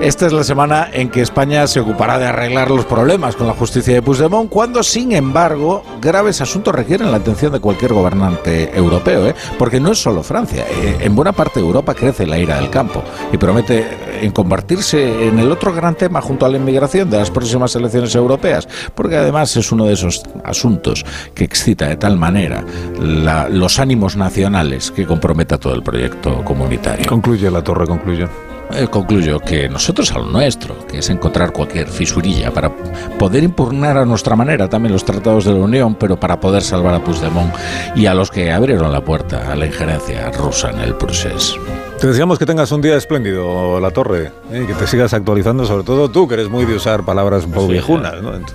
Esta 0.00 0.24
es 0.24 0.32
la 0.32 0.44
semana 0.44 0.88
en 0.94 1.10
que 1.10 1.20
España 1.20 1.66
se 1.66 1.78
ocupará 1.78 2.18
de 2.18 2.24
arreglar 2.24 2.70
los 2.70 2.86
problemas 2.86 3.36
con 3.36 3.46
la 3.46 3.52
justicia 3.52 3.92
de 3.92 4.00
Puigdemont, 4.00 4.48
cuando, 4.48 4.82
sin 4.82 5.12
embargo, 5.12 5.82
graves 6.00 6.40
asuntos 6.40 6.74
requieren 6.74 7.10
la 7.10 7.18
atención 7.18 7.52
de 7.52 7.60
cualquier 7.60 7.92
gobernante 7.92 8.74
europeo, 8.74 9.26
¿eh? 9.26 9.34
porque 9.58 9.78
no 9.78 9.92
es 9.92 9.98
solo 9.98 10.22
Francia. 10.22 10.64
Eh, 10.70 10.96
en 11.00 11.14
buena 11.14 11.32
parte 11.32 11.60
de 11.60 11.66
Europa 11.66 11.94
crece 11.94 12.26
la 12.26 12.38
ira 12.38 12.56
del 12.56 12.70
campo 12.70 13.02
y 13.30 13.36
promete 13.36 13.86
en 14.22 14.30
convertirse 14.32 15.28
en 15.28 15.38
el 15.38 15.52
otro 15.52 15.74
gran 15.74 15.94
tema 15.94 16.22
junto 16.22 16.46
a 16.46 16.48
la 16.48 16.56
inmigración 16.56 17.10
de 17.10 17.18
las 17.18 17.30
próximas 17.30 17.76
elecciones 17.76 18.14
europeas, 18.14 18.66
porque 18.94 19.18
además 19.18 19.54
es 19.58 19.70
uno 19.70 19.84
de 19.84 19.92
esos 19.92 20.22
asuntos 20.44 21.04
que 21.34 21.44
excita 21.44 21.88
de 21.88 21.96
tal 21.96 22.16
manera 22.16 22.64
la, 22.98 23.50
los 23.50 23.78
ánimos 23.78 24.16
nacionales 24.16 24.90
que 24.90 25.04
comprometa 25.04 25.58
todo 25.58 25.74
el 25.74 25.82
proyecto 25.82 26.42
comunitario. 26.42 27.06
Concluye 27.06 27.50
la 27.50 27.62
torre, 27.62 27.86
concluye. 27.86 28.49
Eh, 28.72 28.86
concluyo 28.88 29.40
que 29.40 29.68
nosotros 29.68 30.12
a 30.12 30.18
lo 30.18 30.26
nuestro, 30.26 30.86
que 30.86 30.98
es 30.98 31.10
encontrar 31.10 31.52
cualquier 31.52 31.88
fisurilla 31.88 32.50
para 32.52 32.70
poder 33.18 33.42
impugnar 33.42 33.96
a 33.98 34.04
nuestra 34.04 34.36
manera 34.36 34.68
también 34.68 34.92
los 34.92 35.04
tratados 35.04 35.44
de 35.44 35.52
la 35.52 35.58
Unión, 35.60 35.94
pero 35.96 36.18
para 36.18 36.38
poder 36.38 36.62
salvar 36.62 36.94
a 36.94 37.02
Puigdemont 37.02 37.52
y 37.96 38.06
a 38.06 38.14
los 38.14 38.30
que 38.30 38.52
abrieron 38.52 38.92
la 38.92 39.00
puerta 39.04 39.50
a 39.52 39.56
la 39.56 39.66
injerencia 39.66 40.30
rusa 40.30 40.70
en 40.70 40.80
el 40.80 40.94
proceso. 40.94 41.56
Te 42.00 42.06
deseamos 42.06 42.38
que 42.38 42.46
tengas 42.46 42.70
un 42.72 42.80
día 42.80 42.96
espléndido, 42.96 43.78
La 43.80 43.90
Torre, 43.90 44.30
¿eh? 44.52 44.64
que 44.66 44.74
te 44.74 44.86
sigas 44.86 45.12
actualizando, 45.12 45.64
sobre 45.66 45.82
todo 45.84 46.08
tú, 46.08 46.26
que 46.28 46.34
eres 46.34 46.48
muy 46.48 46.64
de 46.64 46.74
usar 46.76 47.04
palabras 47.04 47.44
un 47.44 47.52
poco 47.52 47.66
Sí, 47.66 47.72
viejunas, 47.72 48.22
¿no? 48.22 48.34
En 48.34 48.44
tu- 48.46 48.54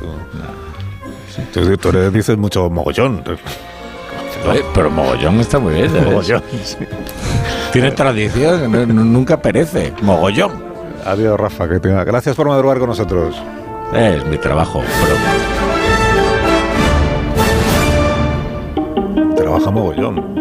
Tú, 1.54 1.92
dices 2.12 2.38
mucho 2.38 2.70
mogollón. 2.70 3.22
Oye, 4.50 4.64
pero 4.74 4.90
mogollón 4.92 5.40
está 5.40 5.60
muy 5.60 5.74
bien. 5.74 5.90
¿sabes? 5.90 6.06
Mogollón, 6.06 6.44
sí. 6.64 6.78
Tiene 7.74 7.92
tradición, 7.92 8.72
no- 8.72 8.86
nunca 9.04 9.38
perece. 9.42 9.94
Mogollón. 10.02 10.64
Adiós, 11.06 11.40
Rafa. 11.40 11.68
Que 11.70 11.80
tenga... 11.80 12.04
Gracias 12.04 12.36
por 12.36 12.48
madrugar 12.48 12.80
con 12.80 12.90
nosotros. 12.90 13.36
Es 13.94 14.26
mi 14.26 14.38
trabajo, 14.38 14.82
pero 15.02 15.16
Trabaja 19.36 19.70
mogollón. 19.72 20.35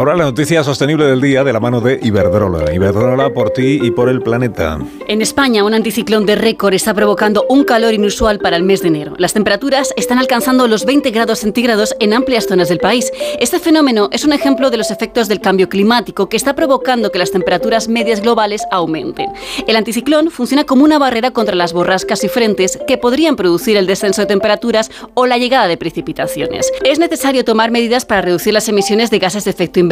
Ahora 0.00 0.16
la 0.16 0.24
noticia 0.24 0.64
sostenible 0.64 1.04
del 1.04 1.20
día 1.20 1.44
de 1.44 1.52
la 1.52 1.60
mano 1.60 1.82
de 1.82 2.00
Iberdrola. 2.02 2.72
Iberdrola 2.72 3.34
por 3.34 3.50
ti 3.50 3.80
y 3.82 3.90
por 3.90 4.08
el 4.08 4.22
planeta. 4.22 4.78
En 5.06 5.20
España, 5.20 5.62
un 5.62 5.74
anticiclón 5.74 6.24
de 6.24 6.36
récord 6.36 6.72
está 6.72 6.94
provocando 6.94 7.44
un 7.50 7.64
calor 7.64 7.92
inusual 7.92 8.38
para 8.38 8.56
el 8.56 8.62
mes 8.62 8.80
de 8.80 8.88
enero. 8.88 9.12
Las 9.18 9.34
temperaturas 9.34 9.92
están 9.98 10.16
alcanzando 10.16 10.66
los 10.68 10.86
20 10.86 11.10
grados 11.10 11.40
centígrados 11.40 11.94
en 12.00 12.14
amplias 12.14 12.46
zonas 12.46 12.70
del 12.70 12.78
país. 12.78 13.12
Este 13.40 13.58
fenómeno 13.58 14.08
es 14.10 14.24
un 14.24 14.32
ejemplo 14.32 14.70
de 14.70 14.78
los 14.78 14.90
efectos 14.90 15.28
del 15.28 15.42
cambio 15.42 15.68
climático 15.68 16.30
que 16.30 16.38
está 16.38 16.56
provocando 16.56 17.12
que 17.12 17.18
las 17.18 17.32
temperaturas 17.32 17.86
medias 17.86 18.22
globales 18.22 18.62
aumenten. 18.70 19.30
El 19.66 19.76
anticiclón 19.76 20.30
funciona 20.30 20.64
como 20.64 20.82
una 20.82 20.98
barrera 20.98 21.32
contra 21.32 21.54
las 21.54 21.74
borrascas 21.74 22.24
y 22.24 22.28
frentes 22.28 22.78
que 22.88 22.96
podrían 22.96 23.36
producir 23.36 23.76
el 23.76 23.86
descenso 23.86 24.22
de 24.22 24.28
temperaturas 24.28 24.90
o 25.12 25.26
la 25.26 25.36
llegada 25.36 25.68
de 25.68 25.76
precipitaciones. 25.76 26.72
Es 26.84 26.98
necesario 26.98 27.44
tomar 27.44 27.70
medidas 27.70 28.06
para 28.06 28.22
reducir 28.22 28.54
las 28.54 28.66
emisiones 28.66 29.10
de 29.10 29.18
gases 29.18 29.44
de 29.44 29.50
efecto 29.50 29.78
invernadero 29.78 29.89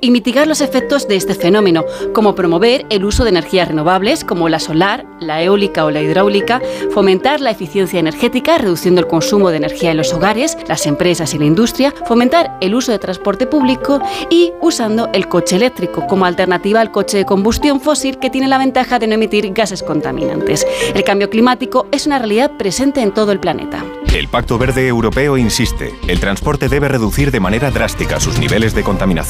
y 0.00 0.10
mitigar 0.12 0.46
los 0.46 0.60
efectos 0.60 1.08
de 1.08 1.16
este 1.16 1.34
fenómeno, 1.34 1.84
como 2.12 2.36
promover 2.36 2.86
el 2.88 3.04
uso 3.04 3.24
de 3.24 3.30
energías 3.30 3.66
renovables 3.66 4.24
como 4.24 4.48
la 4.48 4.60
solar, 4.60 5.06
la 5.18 5.42
eólica 5.42 5.84
o 5.84 5.90
la 5.90 6.00
hidráulica, 6.00 6.62
fomentar 6.92 7.40
la 7.40 7.50
eficiencia 7.50 7.98
energética 7.98 8.58
reduciendo 8.58 9.00
el 9.00 9.08
consumo 9.08 9.50
de 9.50 9.56
energía 9.56 9.90
en 9.90 9.96
los 9.96 10.12
hogares, 10.12 10.56
las 10.68 10.86
empresas 10.86 11.34
y 11.34 11.38
la 11.38 11.46
industria, 11.46 11.92
fomentar 12.06 12.58
el 12.60 12.76
uso 12.76 12.92
de 12.92 13.00
transporte 13.00 13.46
público 13.48 14.00
y 14.30 14.52
usando 14.60 15.08
el 15.12 15.26
coche 15.26 15.56
eléctrico 15.56 16.06
como 16.06 16.26
alternativa 16.26 16.80
al 16.80 16.92
coche 16.92 17.18
de 17.18 17.26
combustión 17.26 17.80
fósil 17.80 18.18
que 18.18 18.30
tiene 18.30 18.46
la 18.46 18.58
ventaja 18.58 19.00
de 19.00 19.08
no 19.08 19.14
emitir 19.14 19.52
gases 19.52 19.82
contaminantes. 19.82 20.64
El 20.94 21.02
cambio 21.02 21.28
climático 21.28 21.88
es 21.90 22.06
una 22.06 22.20
realidad 22.20 22.52
presente 22.56 23.00
en 23.00 23.12
todo 23.12 23.32
el 23.32 23.40
planeta. 23.40 23.84
El 24.14 24.26
Pacto 24.26 24.58
Verde 24.58 24.88
Europeo 24.88 25.36
insiste, 25.36 25.94
el 26.08 26.18
transporte 26.18 26.68
debe 26.68 26.88
reducir 26.88 27.30
de 27.30 27.38
manera 27.38 27.70
drástica 27.70 28.18
sus 28.18 28.38
niveles 28.40 28.74
de 28.74 28.82
contaminación. 28.82 29.29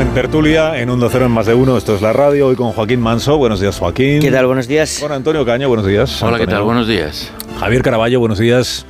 En 0.00 0.14
tertulia, 0.14 0.78
en 0.80 0.88
un 0.90 0.98
2 0.98 1.14
en 1.16 1.30
más 1.30 1.46
de 1.46 1.54
uno. 1.54 1.76
Esto 1.76 1.94
es 1.94 2.00
la 2.02 2.12
radio. 2.12 2.48
Hoy 2.48 2.56
con 2.56 2.72
Joaquín 2.72 3.00
Manso. 3.00 3.36
Buenos 3.36 3.60
días, 3.60 3.78
Joaquín. 3.78 4.20
¿Qué 4.20 4.30
tal? 4.30 4.46
Buenos 4.46 4.66
días. 4.66 4.98
Con 5.00 5.12
Antonio 5.12 5.44
Caño. 5.44 5.68
Buenos 5.68 5.86
días. 5.86 6.22
Hola, 6.22 6.38
¿qué 6.38 6.46
tal? 6.46 6.62
Buenos 6.62 6.88
días. 6.88 7.30
Javier 7.58 7.82
Caraballo. 7.82 8.18
Buenos 8.20 8.38
días. 8.38 8.86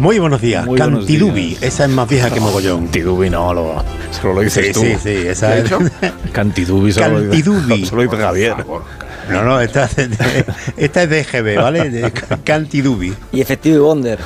Muy 0.00 0.18
buenos 0.18 0.40
días. 0.40 0.66
Muy 0.66 0.78
buenos 0.78 1.00
Cantidubi. 1.00 1.46
días. 1.50 1.62
Esa 1.62 1.84
es 1.84 1.90
más 1.90 2.08
vieja 2.08 2.30
que 2.30 2.40
mogollón. 2.40 2.84
Cantidubi 2.84 3.30
no, 3.30 3.52
lo, 3.54 3.84
solo 4.10 4.34
lo 4.34 4.40
dices 4.40 4.66
Sí, 4.66 4.72
tú. 4.72 4.80
sí, 4.80 4.96
sí, 5.02 5.10
esa 5.28 5.54
¿Qué 5.62 5.74
es-? 5.74 6.12
Cantidubi 6.32 6.92
solo 6.92 7.20
Cantidubi. 7.20 7.84
Solo 7.86 8.02
lo 8.04 8.10
dice 8.10 8.22
Javier. 8.22 8.54
No, 9.30 9.42
no, 9.44 9.60
esta, 9.60 9.84
es 9.84 9.96
de- 9.96 10.44
esta 10.76 11.02
es 11.02 11.10
de 11.10 11.24
GB, 11.24 11.56
¿vale? 11.62 11.90
De 11.90 12.12
Cantidubi. 12.44 13.12
Y 13.32 13.40
efectivo 13.40 13.76
y 13.76 13.80
Wonder. 13.80 14.18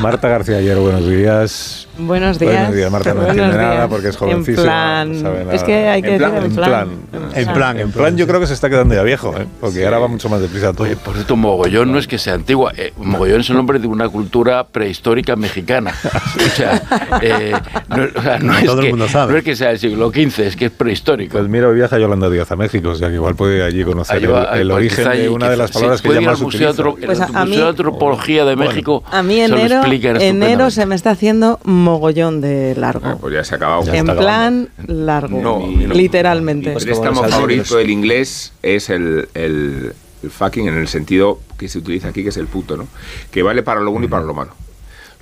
Marta 0.00 0.28
García 0.28 0.56
ayer, 0.58 0.76
buenos 0.78 1.08
días. 1.08 1.85
Buenos 1.98 2.38
días. 2.38 2.52
Buenos 2.54 2.74
días, 2.76 2.90
Marta 2.90 3.10
no 3.10 3.16
Buenos 3.22 3.36
entiende 3.36 3.56
nada 3.56 3.88
porque 3.88 4.08
es 4.08 4.14
En 4.14 4.18
jovencísima. 4.20 4.62
plan- 4.64 5.12
no 5.12 5.20
sabe 5.20 5.56
es 5.56 5.62
que 5.62 5.74
hay 5.88 6.02
que 6.02 6.10
decir 6.18 6.26
en 6.44 6.54
plan. 6.54 6.88
En 7.34 7.52
plan, 7.52 7.78
en 7.80 7.90
plan 7.92 8.16
yo 8.16 8.26
creo 8.26 8.40
que 8.40 8.46
se 8.46 8.54
está 8.54 8.68
quedando 8.68 8.94
ya 8.94 9.02
viejo, 9.02 9.34
¿eh? 9.36 9.46
porque 9.60 9.84
ahora 9.84 9.98
va 10.00 10.08
mucho 10.08 10.28
más 10.28 10.40
deprisa 10.40 10.72
todo. 10.72 10.86
Por 11.04 11.14
cierto, 11.14 11.36
mogollón 11.36 11.92
no 11.92 11.98
es 11.98 12.06
que 12.06 12.18
sea 12.18 12.34
antigua, 12.34 12.72
eh, 12.76 12.92
mogollón 12.96 13.40
es 13.40 13.50
el 13.50 13.56
nombre 13.56 13.78
de 13.78 13.86
una 13.86 14.08
cultura 14.08 14.66
prehistórica 14.66 15.36
mexicana. 15.36 15.94
O 16.36 16.48
sea, 16.56 16.82
eh, 17.22 17.52
no, 17.88 18.04
o 18.18 18.22
sea, 18.22 18.38
no 18.38 18.56
es 18.56 18.64
Todo 18.64 18.78
el 18.80 18.84
que, 18.86 18.90
mundo 18.90 19.08
sabe. 19.08 19.32
no 19.32 19.38
es 19.38 19.44
que 19.44 19.56
sea 19.56 19.68
del 19.68 19.78
siglo 19.78 20.10
XV, 20.10 20.40
es 20.46 20.56
que 20.56 20.66
es 20.66 20.70
prehistórico. 20.70 21.36
Pues 21.36 21.48
mira, 21.48 21.68
hoy 21.68 21.74
viaja 21.76 21.98
Yolanda 21.98 22.30
Díaz 22.30 22.50
a 22.52 22.56
México, 22.56 22.90
o 22.90 22.94
sea 22.94 23.08
que 23.08 23.14
igual 23.14 23.34
puede 23.34 23.62
allí 23.62 23.84
conocer 23.84 24.32
va, 24.32 24.44
el, 24.54 24.60
el 24.62 24.66
pues 24.68 24.76
origen 24.76 25.04
de 25.04 25.10
allí, 25.10 25.26
una 25.28 25.50
de 25.50 25.56
las 25.56 25.70
sí, 25.70 25.74
palabras 25.74 26.00
que 26.02 26.08
puede 26.08 26.20
ella 26.20 26.30
más 26.30 26.40
utiliza. 26.40 26.70
El 26.70 27.06
Pues 27.06 27.20
a- 27.20 27.24
a 27.24 27.28
Museo 27.28 27.44
de 27.44 27.50
mí- 27.50 27.68
Antropología 27.68 28.44
de 28.44 28.56
México 28.56 29.02
A 29.10 29.22
mí 29.22 29.40
enero, 29.40 30.70
se 30.70 30.86
me 30.86 30.94
está 30.94 31.10
haciendo 31.10 31.58
mogollón 31.86 32.40
de 32.40 32.74
largo. 32.76 33.16
Pues 33.18 33.32
ya 33.34 33.44
se 33.44 33.54
ha 33.54 33.56
acabado. 33.56 33.92
en 33.94 34.04
plan 34.06 34.68
largo, 34.86 35.40
No, 35.40 35.60
no. 35.66 35.94
literalmente. 35.94 36.72
El 36.72 36.82
préstamo 36.82 37.22
favorito 37.24 37.76
del 37.76 37.90
inglés 37.90 38.52
es 38.62 38.90
el, 38.90 39.28
el, 39.34 39.94
el 40.22 40.30
fucking 40.30 40.68
en 40.68 40.74
el 40.76 40.88
sentido 40.88 41.40
que 41.56 41.68
se 41.68 41.78
utiliza 41.78 42.08
aquí, 42.08 42.22
que 42.22 42.28
es 42.30 42.36
el 42.36 42.46
puto, 42.48 42.76
¿no? 42.76 42.86
Que 43.30 43.42
vale 43.42 43.62
para 43.62 43.80
lo 43.80 43.90
bueno 43.90 44.06
y 44.06 44.08
para 44.08 44.24
lo 44.24 44.34
malo. 44.34 44.52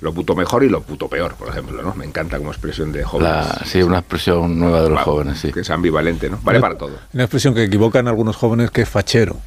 Lo 0.01 0.13
puto 0.13 0.35
mejor 0.35 0.63
y 0.63 0.69
lo 0.69 0.81
puto 0.81 1.07
peor, 1.07 1.35
por 1.35 1.47
ejemplo, 1.47 1.81
¿no? 1.81 1.95
Me 1.95 2.03
encanta 2.05 2.37
como 2.37 2.51
expresión 2.51 2.91
de 2.91 3.03
jóvenes. 3.03 3.31
La- 3.33 3.61
sí, 3.65 3.81
una 3.81 3.99
expresión 3.99 4.59
nueva 4.59 4.81
de 4.81 4.89
los 4.89 4.99
jóvenes, 5.01 5.39
sí. 5.39 5.53
Que 5.53 5.61
es 5.61 5.69
ambivalente, 5.69 6.29
¿no? 6.29 6.37
Vale 6.43 6.59
para 6.59 6.77
todo. 6.77 6.91
Una 7.13 7.23
expresión 7.23 7.53
que 7.55 7.63
equivocan 7.63 8.07
algunos 8.09 8.35
jóvenes 8.35 8.71
que 8.71 8.81
es 8.81 8.89
fachero. 8.89 9.37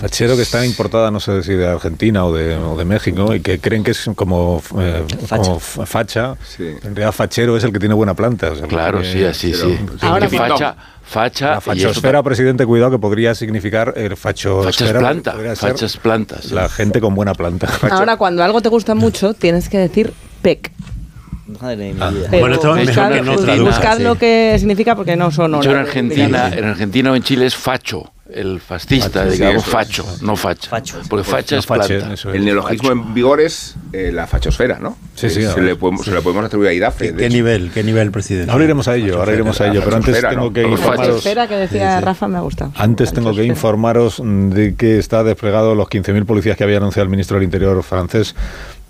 Fachero 0.00 0.36
que 0.36 0.42
está 0.42 0.64
importada, 0.64 1.10
no 1.10 1.18
sé 1.18 1.42
si 1.42 1.54
de 1.54 1.66
Argentina 1.66 2.24
o 2.24 2.32
de, 2.32 2.56
o 2.56 2.76
de 2.76 2.84
México, 2.84 3.34
y 3.34 3.40
que 3.40 3.58
creen 3.58 3.82
que 3.82 3.90
es 3.90 4.08
como, 4.14 4.62
eh, 4.78 5.02
como 5.28 5.58
facha. 5.58 6.36
En 6.58 6.94
realidad, 6.94 7.10
fachero 7.12 7.56
es 7.56 7.64
el 7.64 7.72
que 7.72 7.80
tiene 7.80 7.94
buena 7.96 8.14
planta. 8.14 8.52
o 8.52 8.56
sea, 8.56 8.66
Claro, 8.68 9.00
que- 9.00 9.12
sí, 9.12 9.24
así, 9.24 9.52
sí. 9.54 9.76
Ahora, 10.02 10.28
Que 10.28 10.38
facha, 10.38 10.76
facha, 11.02 11.46
La 11.46 11.52
y 11.54 11.56
eso 11.58 11.60
fachosfera, 11.88 12.22
presidente, 12.22 12.64
cuidado, 12.64 12.92
que 12.92 12.98
podría 12.98 13.34
significar 13.34 13.94
el 13.96 14.16
fachosfera. 14.16 14.72
Fachas 14.72 14.92
planta, 15.00 15.34
fachas 15.56 15.96
plantas. 15.96 16.52
La 16.52 16.68
gente 16.68 17.00
con 17.00 17.14
buena 17.16 17.34
planta. 17.34 17.66
Ahora, 17.90 18.16
cuando 18.16 18.44
algo 18.44 18.60
te 18.60 18.68
gusta 18.68 18.94
mucho, 18.94 19.34
tienes 19.34 19.68
que 19.68 19.78
decir 19.78 20.12
PEC. 20.42 20.70
Madre 21.60 21.94
Ah. 21.98 22.10
mía. 22.10 22.26
Pero 22.30 22.40
Bueno, 22.40 22.54
esto 22.56 22.68
buscad, 22.76 22.84
mejor 23.10 23.12
que 23.14 23.22
no 23.56 23.64
buscad 23.64 23.96
sí. 23.96 24.02
lo 24.02 24.14
que 24.16 24.54
significa 24.58 24.94
porque 24.94 25.16
no 25.16 25.30
son 25.30 25.54
hecho, 25.56 25.70
en 25.70 25.76
Argentina, 25.78 26.50
en 26.54 26.64
Argentina 26.66 27.10
o 27.10 27.16
en 27.16 27.22
Chile 27.22 27.46
es 27.46 27.56
facho, 27.56 28.12
el 28.30 28.60
fascista, 28.60 29.20
Facho, 29.20 29.30
sí, 29.30 29.38
digamos, 29.38 29.64
es. 29.64 29.70
facho, 29.70 30.06
no 30.20 30.36
facha. 30.36 30.70
Porque 31.08 31.24
facha 31.24 31.56
No 31.56 31.60
es 31.60 31.66
fache, 31.66 32.00
planta. 32.00 32.30
El 32.34 32.44
neologismo 32.44 32.92
en 32.92 33.14
vigor 33.14 33.40
es 33.40 33.74
eh, 33.92 34.10
la 34.12 34.26
fachosfera, 34.26 34.78
¿no? 34.78 34.96
Sí, 35.14 35.30
sí, 35.30 35.42
Eh, 35.42 35.48
se, 35.48 35.60
le 35.62 35.76
podemos, 35.76 36.04
se 36.04 36.12
le 36.12 36.20
podemos 36.20 36.44
atribuir 36.44 36.68
a 36.68 36.72
Idafe. 36.74 37.14
¿Qué 37.14 37.28
nivel? 37.30 37.70
¿Qué 37.72 37.82
nivel, 37.82 38.10
presidente? 38.10 38.52
Ahora 38.52 38.64
iremos 38.64 38.86
a 38.88 38.96
ello, 38.96 39.18
ahora 39.18 39.32
iremos 39.32 39.60
a 39.60 39.68
ello, 39.68 39.80
pero 39.82 39.96
antes 39.96 40.20
tengo 40.20 40.44
¿no? 40.44 40.52
que 40.52 40.62
informaros. 40.62 41.22
Que 41.22 41.54
decía 41.54 42.00
Rafa, 42.00 42.28
me 42.28 42.36
ha 42.36 42.40
gustado. 42.40 42.72
Antes 42.76 43.12
tengo 43.12 43.34
que 43.34 43.44
informaros 43.44 44.20
de 44.22 44.74
que 44.74 44.98
está 44.98 45.24
desplegado 45.24 45.74
los 45.74 45.88
15.000 45.88 46.26
policías 46.26 46.56
que 46.56 46.64
había 46.64 46.76
anunciado 46.76 47.04
el 47.04 47.10
ministro 47.10 47.36
del 47.36 47.44
Interior 47.44 47.82
francés 47.82 48.34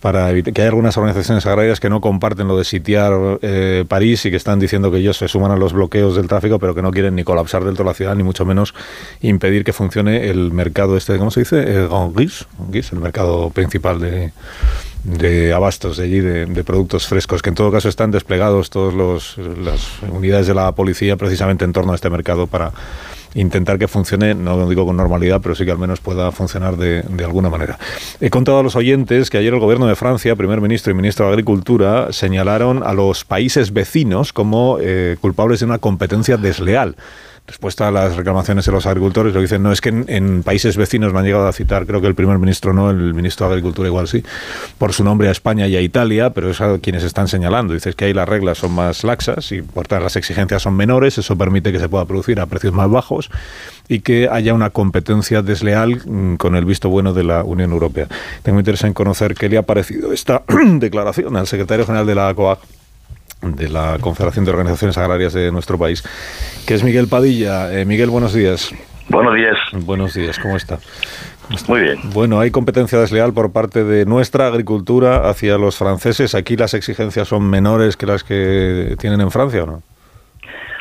para 0.00 0.30
evitar 0.30 0.52
que 0.52 0.62
hay 0.62 0.68
algunas 0.68 0.96
organizaciones 0.96 1.44
agrarias 1.46 1.80
que 1.80 1.90
no 1.90 2.00
comparten 2.00 2.48
lo 2.48 2.56
de 2.56 2.64
sitiar 2.64 3.12
eh, 3.42 3.84
París 3.88 4.24
y 4.26 4.30
que 4.30 4.36
están 4.36 4.58
diciendo 4.58 4.90
que 4.90 4.98
ellos 4.98 5.16
se 5.16 5.28
suman 5.28 5.50
a 5.50 5.56
los 5.56 5.72
bloqueos 5.72 6.16
del 6.16 6.28
tráfico, 6.28 6.58
pero 6.58 6.74
que 6.74 6.82
no 6.82 6.90
quieren 6.90 7.14
ni 7.14 7.24
colapsar 7.24 7.64
del 7.64 7.74
todo 7.74 7.84
la 7.84 7.94
ciudad, 7.94 8.14
ni 8.14 8.22
mucho 8.22 8.44
menos 8.44 8.74
impedir 9.20 9.64
que 9.64 9.72
funcione 9.72 10.28
el 10.28 10.52
mercado 10.52 10.96
este, 10.96 11.18
¿cómo 11.18 11.30
se 11.30 11.40
dice? 11.40 11.60
El 11.60 11.88
el 12.92 13.00
mercado 13.00 13.50
principal 13.50 14.00
de, 14.00 14.32
de 15.04 15.52
abastos 15.52 15.96
de 15.96 16.04
allí, 16.04 16.20
de, 16.20 16.46
de 16.46 16.64
productos 16.64 17.06
frescos, 17.06 17.42
que 17.42 17.50
en 17.50 17.54
todo 17.54 17.70
caso 17.70 17.88
están 17.88 18.10
desplegados 18.10 18.70
todas 18.70 18.94
las 18.94 20.02
unidades 20.10 20.46
de 20.46 20.54
la 20.54 20.72
policía 20.72 21.16
precisamente 21.16 21.64
en 21.64 21.72
torno 21.72 21.92
a 21.92 21.94
este 21.94 22.10
mercado 22.10 22.46
para 22.46 22.72
intentar 23.34 23.78
que 23.78 23.88
funcione, 23.88 24.34
no 24.34 24.56
lo 24.56 24.68
digo 24.68 24.86
con 24.86 24.96
normalidad, 24.96 25.40
pero 25.42 25.54
sí 25.54 25.64
que 25.64 25.70
al 25.70 25.78
menos 25.78 26.00
pueda 26.00 26.32
funcionar 26.32 26.76
de, 26.76 27.04
alguna 27.24 27.50
manera. 27.50 27.78
He 28.20 28.30
contado 28.30 28.58
a 28.58 28.62
los 28.62 28.76
oyentes 28.76 29.30
que 29.30 29.38
ayer 29.38 29.52
el 29.52 29.60
gobierno 29.60 29.86
de 29.86 29.96
Francia, 29.96 30.34
primer 30.36 30.60
ministro 30.60 30.92
y 30.92 30.94
ministro 30.94 31.26
de 31.26 31.32
Agricultura, 31.32 32.12
señalaron 32.12 32.82
a 32.82 32.92
los 32.92 33.24
países 33.24 33.72
vecinos 33.72 34.32
como 34.32 34.78
eh, 34.80 35.16
culpables 35.20 35.60
de 35.60 35.66
una 35.66 35.78
competencia 35.78 36.36
desleal. 36.36 36.96
Respuesta 37.48 37.88
a 37.88 37.90
las 37.90 38.14
reclamaciones 38.14 38.66
de 38.66 38.72
los 38.72 38.84
agricultores, 38.84 39.34
lo 39.34 39.40
dicen, 39.40 39.62
no 39.62 39.72
es 39.72 39.80
que 39.80 39.88
en, 39.88 40.04
en 40.08 40.42
países 40.42 40.76
vecinos 40.76 41.14
me 41.14 41.20
han 41.20 41.24
llegado 41.24 41.48
a 41.48 41.52
citar, 41.52 41.86
creo 41.86 42.02
que 42.02 42.06
el 42.06 42.14
primer 42.14 42.38
ministro 42.38 42.74
no, 42.74 42.90
el 42.90 43.14
ministro 43.14 43.46
de 43.46 43.54
Agricultura 43.54 43.88
igual 43.88 44.06
sí, 44.06 44.22
por 44.76 44.92
su 44.92 45.02
nombre 45.02 45.28
a 45.28 45.30
España 45.30 45.66
y 45.66 45.74
a 45.74 45.80
Italia, 45.80 46.30
pero 46.30 46.50
es 46.50 46.60
a 46.60 46.78
quienes 46.78 47.04
están 47.04 47.26
señalando. 47.26 47.72
Dices 47.72 47.96
que 47.96 48.04
ahí 48.04 48.12
las 48.12 48.28
reglas 48.28 48.58
son 48.58 48.72
más 48.72 49.02
laxas 49.02 49.50
y 49.52 49.62
por 49.62 49.88
tanto 49.88 50.04
las 50.04 50.16
exigencias 50.16 50.62
son 50.62 50.74
menores, 50.74 51.16
eso 51.16 51.36
permite 51.36 51.72
que 51.72 51.78
se 51.78 51.88
pueda 51.88 52.04
producir 52.04 52.38
a 52.38 52.46
precios 52.46 52.74
más 52.74 52.90
bajos 52.90 53.30
y 53.88 54.00
que 54.00 54.28
haya 54.30 54.52
una 54.52 54.70
competencia 54.70 55.40
desleal 55.40 56.02
mm, 56.04 56.36
con 56.36 56.54
el 56.54 56.66
visto 56.66 56.90
bueno 56.90 57.14
de 57.14 57.24
la 57.24 57.44
Unión 57.44 57.72
Europea. 57.72 58.08
Tengo 58.42 58.58
interés 58.58 58.84
en 58.84 58.92
conocer 58.92 59.34
qué 59.34 59.48
le 59.48 59.56
ha 59.56 59.62
parecido 59.62 60.12
esta 60.12 60.42
declaración 60.78 61.36
al 61.36 61.46
secretario 61.46 61.86
general 61.86 62.06
de 62.06 62.14
la 62.14 62.34
COAG 62.34 62.58
de 63.42 63.68
la 63.68 63.98
Confederación 64.00 64.44
de 64.44 64.50
Organizaciones 64.50 64.98
Agrarias 64.98 65.32
de 65.32 65.52
nuestro 65.52 65.78
país, 65.78 66.02
que 66.66 66.74
es 66.74 66.84
Miguel 66.84 67.08
Padilla. 67.08 67.72
Eh, 67.72 67.84
Miguel, 67.84 68.10
buenos 68.10 68.34
días. 68.34 68.74
Buenos 69.08 69.34
días. 69.34 69.56
Buenos 69.86 70.14
días, 70.14 70.38
¿cómo 70.38 70.56
está? 70.56 70.78
Muy 71.66 71.80
bien. 71.80 71.98
Bueno, 72.12 72.40
hay 72.40 72.50
competencia 72.50 72.98
desleal 72.98 73.32
por 73.32 73.52
parte 73.52 73.82
de 73.84 74.04
nuestra 74.04 74.48
agricultura 74.48 75.30
hacia 75.30 75.56
los 75.56 75.78
franceses. 75.78 76.34
Aquí 76.34 76.56
las 76.56 76.74
exigencias 76.74 77.28
son 77.28 77.48
menores 77.48 77.96
que 77.96 78.06
las 78.06 78.22
que 78.22 78.96
tienen 78.98 79.20
en 79.22 79.30
Francia, 79.30 79.62
¿o 79.62 79.66
no? 79.66 79.82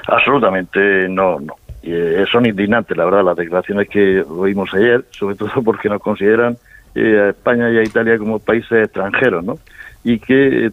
Absolutamente 0.08 1.08
no, 1.08 1.40
no. 1.40 1.56
Eh, 1.84 2.26
son 2.30 2.46
indignantes, 2.46 2.98
la 2.98 3.06
verdad, 3.06 3.24
las 3.24 3.38
declaraciones 3.38 3.88
que 3.88 4.22
oímos 4.22 4.74
ayer, 4.74 5.06
sobre 5.12 5.36
todo 5.38 5.62
porque 5.64 5.88
nos 5.88 6.02
consideran 6.02 6.58
eh, 6.96 7.20
a 7.28 7.30
España 7.30 7.70
y 7.70 7.78
a 7.78 7.84
Italia 7.84 8.18
como 8.18 8.40
países 8.40 8.86
extranjeros, 8.86 9.44
¿no? 9.46 9.58
Y 10.04 10.20
que, 10.20 10.68
eh, 10.68 10.72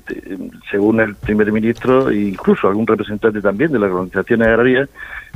según 0.70 1.00
el 1.00 1.14
primer 1.16 1.50
ministro 1.50 2.10
e 2.10 2.16
incluso 2.16 2.68
algún 2.68 2.87
representante 2.87 3.40
también 3.40 3.72
de 3.72 3.78
las 3.78 3.90
organizaciones 3.90 4.46
agrarias, 4.46 4.88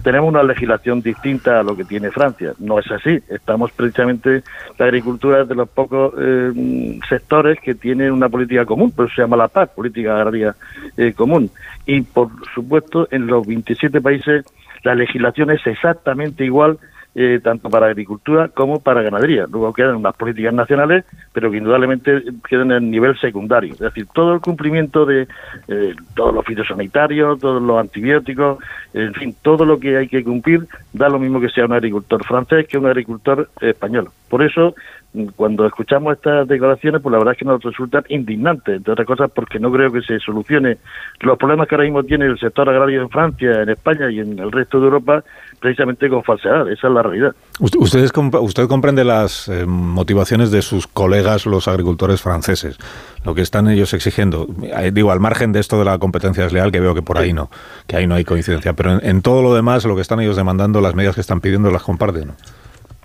tenemos 0.03 0.29
una 0.29 0.43
legislación 0.43 1.01
distinta 1.01 1.61
a 1.61 1.63
lo 1.63 1.77
que 1.77 1.85
tiene 1.85 2.11
Francia. 2.11 2.53
No 2.59 2.79
es 2.79 2.91
así. 2.91 3.19
Estamos 3.29 3.73
precisamente, 3.73 4.43
la 4.79 4.87
agricultura 4.87 5.43
es 5.43 5.49
de 5.49 5.55
los 5.55 5.69
pocos 5.69 6.15
eh, 6.19 6.99
sectores 7.09 7.59
que 7.61 7.75
tienen 7.75 8.13
una 8.13 8.29
política 8.29 8.65
común, 8.65 8.93
por 8.93 9.07
eso 9.07 9.17
se 9.17 9.23
llama 9.23 9.37
la 9.37 9.49
PAC, 9.49 9.75
Política 9.75 10.17
Agraria 10.17 10.55
eh, 10.97 11.13
Común. 11.13 11.51
Y, 11.87 12.03
por 12.03 12.31
supuesto, 12.55 13.09
en 13.11 13.27
los 13.27 13.47
27 13.47 14.01
países 14.01 14.45
la 14.85 14.95
legislación 14.95 15.51
es 15.51 15.67
exactamente 15.67 16.45
igual 16.45 16.79
eh, 17.15 17.41
tanto 17.43 17.71
para 17.71 17.87
agricultura 17.87 18.49
como 18.49 18.81
para 18.81 19.03
ganadería. 19.03 19.47
Luego 19.51 19.73
quedan 19.73 19.97
unas 19.97 20.15
políticas 20.15 20.55
nacionales, 20.55 21.05
pero 21.33 21.51
que 21.51 21.57
indudablemente 21.57 22.23
quedan 22.49 22.73
en 22.73 22.91
nivel 22.91 23.19
secundario. 23.19 23.73
Es 23.73 23.81
decir, 23.81 24.07
todo 24.13 24.35
el 24.35 24.41
cumplimiento 24.41 25.05
de 25.05 25.27
eh, 25.69 25.95
todos 26.15 26.35
los 26.35 26.45
fitosanitarios, 26.45 27.41
todos 27.41 27.63
los 27.63 27.81
antibióticos, 27.81 28.59
en 28.95 29.15
fin, 29.15 29.35
todo 29.43 29.65
lo 29.65 29.79
que 29.81 29.97
hay 29.97 30.09
que 30.09 30.23
cumplir 30.23 30.67
da 30.93 31.09
lo 31.09 31.19
mismo 31.19 31.41
que 31.41 31.49
sea 31.49 31.65
un 31.65 31.73
agricultor 31.73 32.25
francés 32.25 32.67
que 32.69 32.79
un 32.79 32.87
agricultor 32.87 33.49
español. 33.61 34.11
Por 34.29 34.43
eso, 34.43 34.75
cuando 35.37 35.67
escuchamos 35.67 36.15
estas 36.15 36.47
declaraciones, 36.47 37.01
pues 37.01 37.11
la 37.11 37.19
verdad 37.19 37.33
es 37.33 37.39
que 37.39 37.45
nos 37.47 37.63
resultan 37.63 38.05
indignantes, 38.09 38.77
entre 38.77 38.93
otras 38.93 39.07
cosas 39.07 39.31
porque 39.35 39.59
no 39.59 39.73
creo 39.73 39.91
que 39.91 40.03
se 40.03 40.19
solucione 40.21 40.77
los 41.21 41.39
problemas 41.39 41.67
que 41.67 41.75
ahora 41.75 41.85
mismo 41.85 42.05
tiene 42.05 42.27
el 42.27 42.39
sector 42.39 42.69
agrario 42.69 43.01
en 43.01 43.09
Francia, 43.09 43.63
en 43.63 43.71
España 43.71 44.11
y 44.11 44.21
en 44.21 44.39
el 44.39 44.53
resto 44.53 44.79
de 44.79 44.85
Europa, 44.85 45.25
precisamente 45.61 46.11
con 46.11 46.23
falsedad. 46.23 46.71
Esa 46.71 46.89
es 46.89 46.95
la 46.95 47.03
realidad. 47.03 47.35
Usted, 47.59 47.81
ustedes 47.81 48.13
usted 48.15 48.69
comprende 48.69 49.03
las 49.03 49.49
eh, 49.49 49.65
motivaciones 49.67 50.51
de 50.51 50.61
sus 50.61 50.87
colegas, 50.87 51.47
los 51.47 51.69
agricultores 51.69 52.21
franceses, 52.21 52.79
lo 53.25 53.35
que 53.35 53.41
están 53.41 53.69
ellos 53.69 53.95
exigiendo. 53.95 54.47
Eh, 54.63 54.91
digo, 54.93 55.11
al 55.11 55.21
margen 55.21 55.53
de 55.53 55.61
esto 55.61 55.79
de 55.79 55.87
la 55.87 55.99
competencia 55.99 56.45
desleal, 56.45 56.71
que 56.71 56.81
veo 56.81 56.95
que 56.95 57.03
por 57.03 57.17
ahí 57.17 57.33
no, 57.33 57.51
que 57.87 57.97
ahí 57.97 58.07
no 58.07 58.15
hay 58.15 58.25
coincidencia, 58.25 58.75
pero 58.75 58.93
en, 58.93 59.07
en 59.07 59.23
todo 59.23 59.43
lo 59.43 59.55
demás, 59.55 59.87
lo 59.87 59.97
que 59.97 60.03
están 60.03 60.21
ellos 60.21 60.37
demandando, 60.37 60.83
las 60.83 60.95
medidas 60.95 61.15
que 61.15 61.23
están 61.23 61.41
pidiendo, 61.41 61.71
las 61.71 61.83
comparten. 61.83 62.29
¿no? 62.29 62.35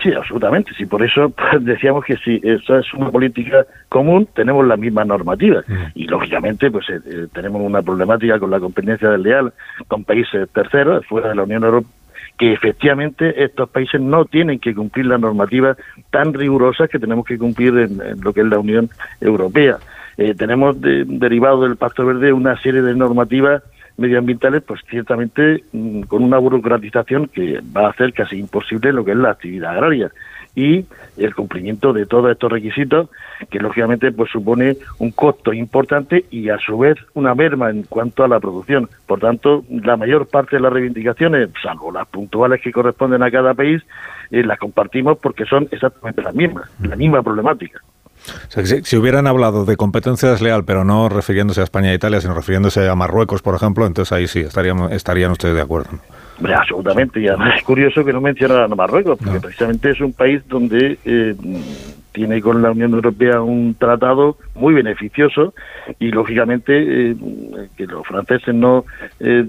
Sí, 0.04 0.12
absolutamente. 0.12 0.72
Sí, 0.78 0.86
por 0.86 1.02
eso 1.02 1.30
pues, 1.52 1.64
decíamos 1.64 2.04
que 2.06 2.18
si 2.18 2.40
esa 2.44 2.80
es 2.80 2.94
una 2.94 3.10
política 3.10 3.66
común, 3.90 4.28
tenemos 4.36 4.68
la 4.68 4.76
misma 4.78 5.06
normativa. 5.06 5.62
Y 5.96 6.06
lógicamente, 6.08 6.70
pues 6.70 6.90
eh, 6.90 7.00
eh, 7.06 7.28
tenemos 7.34 7.62
una 7.62 7.82
problemática 7.82 8.38
con 8.38 8.52
la 8.52 8.60
competencia 8.60 9.10
desleal 9.10 9.54
con 9.88 10.04
países 10.04 10.50
terceros, 10.52 11.06
fuera 11.08 11.30
de 11.30 11.36
la 11.36 11.44
Unión 11.44 11.64
Europea 11.64 11.90
que 12.36 12.52
efectivamente 12.52 13.44
estos 13.44 13.70
países 13.70 14.02
no 14.02 14.26
tienen 14.26 14.58
que 14.58 14.74
cumplir 14.74 15.06
las 15.06 15.20
normativas 15.22 15.78
tan 16.10 16.34
rigurosas 16.34 16.90
que 16.90 16.98
tenemos 16.98 17.26
que 17.28 17.38
cumplir 17.38 17.78
en, 17.78 18.02
en 18.02 18.22
lo 18.22 18.34
que 18.34 18.42
es 18.42 18.48
la 18.48 18.58
Unión 18.58 18.90
Europea. 19.22 19.78
Eh, 20.18 20.34
tenemos 20.34 20.82
de- 20.82 21.06
derivado 21.06 21.62
del 21.62 21.76
Pacto 21.76 22.04
Verde 22.04 22.34
una 22.34 22.60
serie 22.60 22.82
de 22.82 22.96
normativas 22.96 23.62
medioambientales, 23.98 24.64
pues 24.64 24.82
ciertamente 24.90 25.64
mm, 25.72 26.02
con 26.04 26.24
una 26.24 26.38
burocratización 26.38 27.28
que 27.28 27.62
va 27.76 27.88
a 27.88 27.90
hacer 27.90 28.14
casi 28.14 28.38
imposible 28.38 28.92
lo 28.92 29.06
que 29.06 29.12
es 29.12 29.18
la 29.18 29.32
actividad 29.32 29.72
agraria 29.72 30.12
y 30.56 30.86
el 31.18 31.34
cumplimiento 31.34 31.94
de 31.94 32.06
todos 32.06 32.32
estos 32.32 32.52
requisitos 32.52 33.10
que 33.50 33.60
lógicamente 33.60 34.12
pues 34.12 34.32
supone 34.32 34.78
un 35.00 35.12
costo 35.12 35.52
importante 35.52 36.26
y 36.30 36.50
a 36.50 36.60
su 36.60 36.78
vez 36.78 36.98
una 37.14 37.34
merma 37.34 37.70
en 37.70 37.84
cuanto 37.84 38.24
a 38.24 38.28
la 38.28 38.40
producción. 38.40 38.90
Por 39.08 39.20
tanto, 39.20 39.64
la 39.70 39.98
mayor 39.98 40.28
parte 40.28 40.58
de 40.58 40.62
las 40.62 40.74
reivindicaciones, 40.74 41.50
salvo 41.62 41.92
las 41.92 42.08
puntuales 42.08 42.62
que 42.62 42.72
corresponden 42.72 43.24
a 43.24 43.32
cada 43.32 43.54
país, 43.54 43.82
eh, 44.32 44.44
las 44.44 44.60
compartimos 44.60 45.18
porque 45.18 45.46
son 45.46 45.68
exactamente 45.72 46.22
las 46.22 46.36
mismas, 46.36 46.70
la 46.82 46.96
misma 46.96 47.24
problemática. 47.24 47.82
Si, 48.84 48.98
hubieran 48.98 49.28
hablado 49.28 49.66
de 49.66 49.78
competencia 49.78 50.30
desleal, 50.30 50.64
pero 50.66 50.84
no 50.84 51.10
refiriéndose 51.10 51.62
a 51.62 51.64
España 51.64 51.92
e 51.92 51.96
Italia, 51.96 52.22
sino 52.22 52.34
refiriéndose 52.34 52.88
a 52.88 52.96
Marruecos, 52.96 53.42
por 53.42 53.56
ejemplo, 53.56 53.86
entonces 53.86 54.12
ahí 54.12 54.28
sí 54.28 54.40
estarían, 54.40 54.92
estarían 54.92 55.32
ustedes 55.32 55.56
de 55.56 55.62
acuerdo. 55.62 55.92
absolutamente, 56.56 57.20
y 57.20 57.28
además 57.28 57.58
es 57.58 57.64
curioso 57.64 58.04
que 58.04 58.14
no 58.14 58.22
mencionaran 58.22 58.72
a 58.72 58.76
Marruecos, 58.76 59.18
porque 59.24 59.40
precisamente 59.40 59.92
es 59.92 60.02
un 60.02 60.14
país 60.14 60.42
donde 60.48 60.98
eh, 61.06 61.36
tiene 62.14 62.42
con 62.42 62.62
la 62.62 62.72
Unión 62.72 62.94
Europea 62.94 63.42
un 63.42 63.76
tratado 63.76 64.38
muy 64.56 64.74
beneficioso 64.74 65.54
y 66.00 66.12
lógicamente 66.12 67.12
eh, 67.12 67.16
que 67.76 67.86
los 67.88 68.08
franceses 68.08 68.54
no 68.54 68.86
eh, 69.20 69.46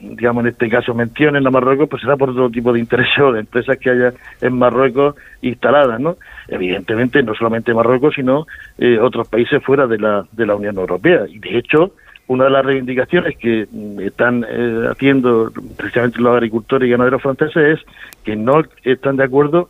digamos 0.00 0.44
en 0.44 0.48
este 0.48 0.68
caso 0.68 0.94
mencionen 0.94 1.46
a 1.46 1.50
Marruecos, 1.50 1.88
pues 1.88 2.02
será 2.02 2.16
por 2.16 2.30
otro 2.30 2.50
tipo 2.50 2.72
de 2.72 2.80
intereses 2.80 3.18
o 3.18 3.32
de 3.32 3.40
empresas 3.40 3.78
que 3.78 3.90
haya 3.90 4.12
en 4.40 4.58
Marruecos 4.58 5.14
instaladas, 5.42 6.00
¿no? 6.00 6.16
Evidentemente 6.48 7.22
no 7.22 7.34
solamente 7.34 7.74
Marruecos, 7.74 8.14
sino 8.14 8.46
eh, 8.78 8.98
otros 8.98 9.28
países 9.28 9.62
fuera 9.62 9.86
de 9.86 9.98
la, 9.98 10.24
de 10.32 10.46
la 10.46 10.54
Unión 10.54 10.76
Europea. 10.76 11.22
Y 11.28 11.38
de 11.38 11.58
hecho, 11.58 11.92
una 12.28 12.44
de 12.44 12.50
las 12.50 12.64
reivindicaciones 12.64 13.36
que 13.38 13.66
mm, 13.70 14.00
están 14.00 14.44
eh, 14.48 14.88
haciendo 14.90 15.50
precisamente 15.76 16.20
los 16.20 16.34
agricultores 16.34 16.86
y 16.86 16.90
ganaderos 16.90 17.22
franceses 17.22 17.78
es 17.78 17.86
que 18.24 18.36
no 18.36 18.62
están 18.84 19.16
de 19.16 19.24
acuerdo 19.24 19.68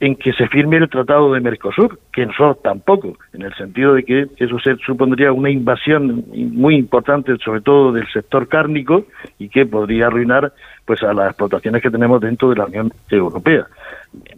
en 0.00 0.16
que 0.16 0.32
se 0.32 0.46
firme 0.48 0.76
el 0.76 0.90
Tratado 0.90 1.32
de 1.32 1.40
Mercosur, 1.40 1.98
que 2.12 2.26
nosotros 2.26 2.58
tampoco, 2.62 3.16
en 3.32 3.42
el 3.42 3.54
sentido 3.54 3.94
de 3.94 4.04
que 4.04 4.26
eso 4.36 4.58
se 4.58 4.76
supondría 4.84 5.32
una 5.32 5.50
invasión 5.50 6.24
muy 6.34 6.76
importante, 6.76 7.36
sobre 7.44 7.62
todo 7.62 7.92
del 7.92 8.06
sector 8.12 8.46
cárnico, 8.48 9.06
y 9.38 9.48
que 9.48 9.64
podría 9.64 10.08
arruinar 10.08 10.52
pues 10.84 11.02
a 11.02 11.12
las 11.12 11.28
explotaciones 11.28 11.82
que 11.82 11.90
tenemos 11.90 12.20
dentro 12.20 12.50
de 12.50 12.56
la 12.56 12.66
Unión 12.66 12.92
Europea. 13.10 13.66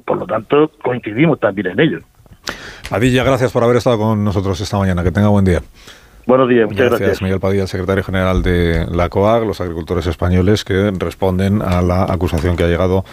Por 0.04 0.18
lo 0.18 0.26
tanto, 0.26 0.70
coincidimos 0.82 1.38
también 1.40 1.68
en 1.68 1.80
ello. 1.80 1.98
Adilla, 2.90 3.24
gracias 3.24 3.52
por 3.52 3.62
haber 3.64 3.76
estado 3.76 3.98
con 3.98 4.24
nosotros 4.24 4.60
esta 4.60 4.78
mañana. 4.78 5.02
Que 5.02 5.10
tenga 5.10 5.28
buen 5.28 5.44
día. 5.44 5.60
Buenos 6.26 6.48
días, 6.48 6.66
muchas 6.66 6.88
gracias. 6.88 7.00
gracias. 7.00 7.22
Miguel 7.22 7.40
Padilla, 7.40 7.66
secretario 7.66 8.04
general 8.04 8.42
de 8.42 8.86
la 8.90 9.08
COAG, 9.08 9.46
los 9.46 9.60
agricultores 9.60 10.06
españoles 10.06 10.62
que 10.62 10.90
responden 10.98 11.62
a 11.62 11.80
la 11.80 12.04
acusación 12.04 12.56
que 12.56 12.64
ha 12.64 12.66
llegado 12.66 13.04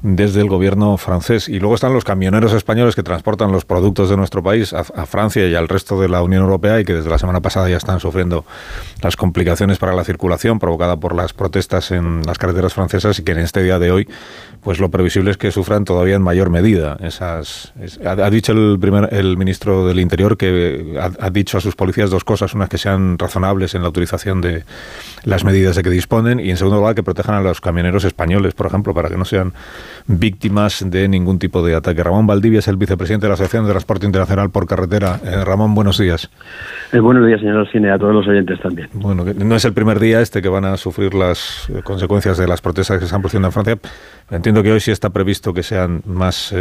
desde 0.00 0.40
el 0.40 0.48
gobierno 0.48 0.96
francés. 0.96 1.48
Y 1.48 1.60
luego 1.60 1.74
están 1.74 1.92
los 1.92 2.04
camioneros 2.04 2.52
españoles 2.52 2.94
que 2.94 3.02
transportan 3.02 3.52
los 3.52 3.64
productos 3.64 4.08
de 4.08 4.16
nuestro 4.16 4.42
país 4.42 4.72
a, 4.72 4.84
Francia 5.06 5.46
y 5.46 5.54
al 5.54 5.68
resto 5.68 6.00
de 6.00 6.08
la 6.08 6.22
Unión 6.22 6.42
Europea 6.42 6.80
y 6.80 6.84
que 6.84 6.94
desde 6.94 7.10
la 7.10 7.18
semana 7.18 7.40
pasada 7.40 7.68
ya 7.68 7.76
están 7.76 8.00
sufriendo 8.00 8.44
las 9.02 9.16
complicaciones 9.16 9.78
para 9.78 9.94
la 9.94 10.04
circulación 10.04 10.58
provocada 10.58 10.96
por 10.96 11.14
las 11.14 11.32
protestas 11.32 11.90
en 11.90 12.22
las 12.24 12.38
carreteras 12.38 12.72
francesas 12.72 13.18
y 13.18 13.22
que 13.22 13.32
en 13.32 13.38
este 13.38 13.62
día 13.62 13.78
de 13.78 13.90
hoy 13.90 14.08
pues 14.62 14.78
lo 14.78 14.90
previsible 14.90 15.32
es 15.32 15.36
que 15.36 15.50
sufran 15.50 15.84
todavía 15.84 16.14
en 16.14 16.22
mayor 16.22 16.50
medida 16.50 16.96
esas 17.00 17.72
ha, 18.04 18.30
dicho 18.30 18.52
el 18.52 18.78
primer 18.80 19.12
el 19.12 19.36
ministro 19.36 19.86
del 19.86 19.98
Interior 19.98 20.36
que 20.36 20.98
ha, 20.98 21.30
dicho 21.30 21.58
a 21.58 21.60
sus 21.60 21.74
policías 21.74 22.10
dos 22.10 22.24
cosas 22.24 22.54
unas 22.54 22.68
que 22.68 22.78
sean 22.78 23.18
razonables 23.18 23.74
en 23.74 23.82
la 23.82 23.88
utilización 23.88 24.40
de 24.40 24.64
las 25.24 25.44
medidas 25.44 25.76
de 25.76 25.82
que 25.82 25.90
disponen 25.90 26.38
y 26.38 26.50
en 26.50 26.56
segundo 26.56 26.78
lugar 26.78 26.94
que 26.94 27.02
protejan 27.02 27.34
a 27.34 27.40
los 27.40 27.60
camioneros 27.60 28.04
españoles 28.04 28.54
por 28.54 28.66
ejemplo 28.66 28.94
para 28.94 29.08
que 29.08 29.16
no 29.16 29.24
sean 29.24 29.52
víctimas 30.06 30.84
de 30.88 31.08
ningún 31.08 31.38
tipo 31.38 31.64
de 31.64 31.74
ataque. 31.74 32.02
Ramón 32.02 32.26
Valdivia 32.26 32.58
es 32.58 32.68
el 32.68 32.76
vicepresidente 32.76 33.26
de 33.26 33.28
la 33.28 33.34
Asociación 33.34 33.64
de 33.64 33.70
Transporte 33.70 34.06
Internacional 34.06 34.50
por 34.50 34.66
Carretera. 34.66 35.18
Eh, 35.24 35.44
Ramón, 35.44 35.74
buenos 35.74 35.98
días. 35.98 36.30
Eh, 36.92 36.98
buenos 36.98 37.26
días, 37.26 37.40
señor 37.40 37.68
Cine, 37.70 37.90
a 37.90 37.98
todos 37.98 38.14
los 38.14 38.26
oyentes 38.26 38.60
también. 38.60 38.88
Bueno, 38.94 39.24
no 39.24 39.56
es 39.56 39.64
el 39.64 39.72
primer 39.72 39.98
día 39.98 40.20
este 40.20 40.42
que 40.42 40.48
van 40.48 40.64
a 40.64 40.76
sufrir 40.76 41.14
las 41.14 41.68
eh, 41.70 41.82
consecuencias 41.82 42.38
de 42.38 42.46
las 42.46 42.60
protestas 42.60 42.96
que 42.96 43.00
se 43.00 43.06
están 43.06 43.20
produciendo 43.20 43.48
en 43.48 43.52
Francia. 43.52 43.78
Entiendo 44.30 44.62
que 44.62 44.72
hoy 44.72 44.80
sí 44.80 44.90
está 44.90 45.10
previsto 45.10 45.52
que 45.52 45.62
sean 45.62 46.00
más, 46.06 46.54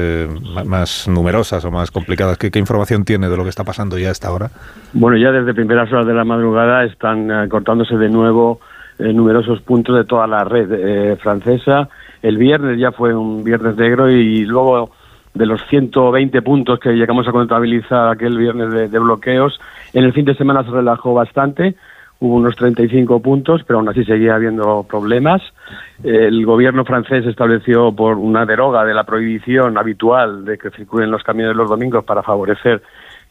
más 0.66 1.08
numerosas 1.08 1.64
o 1.64 1.72
más 1.72 1.90
complicadas. 1.90 2.38
¿Qué, 2.38 2.60
información 2.60 3.06
tiene 3.06 3.30
de 3.30 3.38
lo 3.38 3.44
que 3.44 3.50
está 3.50 3.64
pasando 3.64 3.98
ya 3.98 4.10
a 4.10 4.12
esta 4.12 4.32
hora? 4.32 4.50
Bueno, 4.94 5.18
ya 5.18 5.32
desde 5.32 5.54
primeras 5.54 5.92
horas 5.92 6.06
de 6.06 6.14
la 6.14 6.26
madrugada 6.26 6.84
están 6.84 7.48
cortándose 7.48 7.96
de 7.96 8.10
nuevo 8.10 8.60
numerosos 9.00 9.62
puntos 9.62 9.96
de 9.96 10.04
toda 10.04 10.28
la 10.28 10.44
red 10.44 11.18
francesa 11.20 11.88
el 12.22 12.38
viernes 12.38 12.80
ya 12.80 12.92
fue 12.92 13.14
un 13.14 13.44
viernes 13.44 13.76
negro 13.78 14.10
y 14.10 14.46
luego 14.46 14.92
de 15.34 15.46
los 15.46 15.62
120 15.70 16.42
puntos 16.42 16.80
que 16.80 16.92
llegamos 16.92 17.28
a 17.28 17.32
contabilizar 17.32 18.10
aquel 18.10 18.38
viernes 18.38 18.92
de, 18.92 19.00
bloqueos, 19.00 19.60
en 19.94 20.04
el 20.04 20.14
fin 20.14 20.26
de 20.26 20.36
semana 20.36 20.64
se 20.64 20.72
relajó 20.72 21.14
bastante, 21.14 21.76
hubo 22.20 22.36
unos 22.36 22.56
35 22.56 23.22
puntos, 23.22 23.62
pero 23.66 23.80
aún 23.80 23.90
así 23.90 24.04
seguía 24.04 24.36
habiendo 24.36 24.86
problemas. 24.88 25.42
El 26.04 26.46
gobierno 26.46 26.84
francés 26.86 27.26
estableció 27.26 27.94
por 27.94 28.18
una 28.18 28.46
deroga 28.46 28.84
de 28.84 28.94
la 28.94 29.06
prohibición 29.06 29.78
habitual 29.78 30.46
de 30.46 30.58
que 30.58 30.70
circulen 30.70 31.12
los 31.12 31.24
camiones 31.24 31.56
los 31.56 31.70
domingos 31.70 32.04
para 32.04 32.24
favorecer 32.24 32.82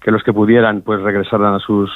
que 0.03 0.11
los 0.11 0.23
que 0.23 0.33
pudieran 0.33 0.81
pues 0.81 1.01
regresaran 1.03 1.55
a 1.55 1.59
sus 1.59 1.91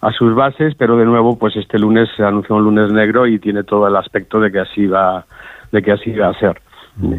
a 0.00 0.10
sus 0.10 0.34
bases, 0.34 0.74
pero 0.76 0.96
de 0.96 1.04
nuevo 1.04 1.38
pues 1.38 1.54
este 1.56 1.78
lunes 1.78 2.08
se 2.16 2.24
anunció 2.24 2.56
un 2.56 2.64
lunes 2.64 2.90
negro 2.92 3.26
y 3.26 3.38
tiene 3.38 3.62
todo 3.62 3.86
el 3.86 3.94
aspecto 3.94 4.40
de 4.40 4.50
que 4.50 4.58
así 4.58 4.86
va 4.86 5.24
de 5.72 5.82
que 5.82 5.92
así 5.92 6.12
va 6.12 6.28
a 6.28 6.38
ser. 6.38 6.60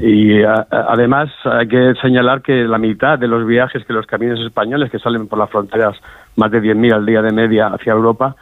Y 0.01 0.43
además 0.43 1.31
hay 1.45 1.67
que 1.67 1.93
señalar 1.99 2.43
que 2.43 2.63
la 2.65 2.77
mitad 2.77 3.17
de 3.17 3.27
los 3.27 3.45
viajes 3.45 3.83
que 3.85 3.93
los 3.93 4.05
camiones 4.05 4.39
españoles 4.45 4.91
que 4.91 4.99
salen 4.99 5.27
por 5.27 5.39
las 5.39 5.49
fronteras, 5.49 5.97
más 6.35 6.51
de 6.51 6.61
10.000 6.61 6.93
al 6.93 7.05
día 7.05 7.23
de 7.23 7.31
media 7.31 7.67
hacia 7.67 7.93
Europa, 7.93 8.35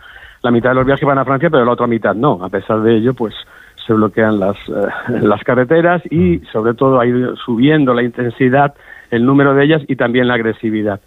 la 0.44 0.52
mitad 0.52 0.72
de 0.72 0.76
los 0.76 0.86
viajes 0.86 1.08
van 1.08 1.20
a 1.20 1.26
Francia, 1.26 1.50
pero 1.50 1.64
la 1.64 1.72
otra 1.72 1.88
mitad 1.88 2.14
no. 2.16 2.44
A 2.44 2.50
pesar 2.50 2.82
de 2.82 2.98
ello, 2.98 3.14
pues 3.14 3.34
se 3.86 3.94
bloquean 3.94 4.40
las, 4.40 4.58
eh, 4.68 4.88
las 5.22 5.42
carreteras 5.44 6.02
y 6.10 6.38
mm. 6.38 6.46
sobre 6.52 6.74
todo 6.74 7.00
ha 7.00 7.06
ido 7.06 7.36
subiendo 7.38 7.94
la 7.94 8.04
intensidad, 8.04 8.74
el 9.10 9.26
número 9.26 9.54
de 9.54 9.64
ellas 9.64 9.82
y 9.88 9.96
también 9.96 10.28
la 10.28 10.36
agresividad. 10.36 11.00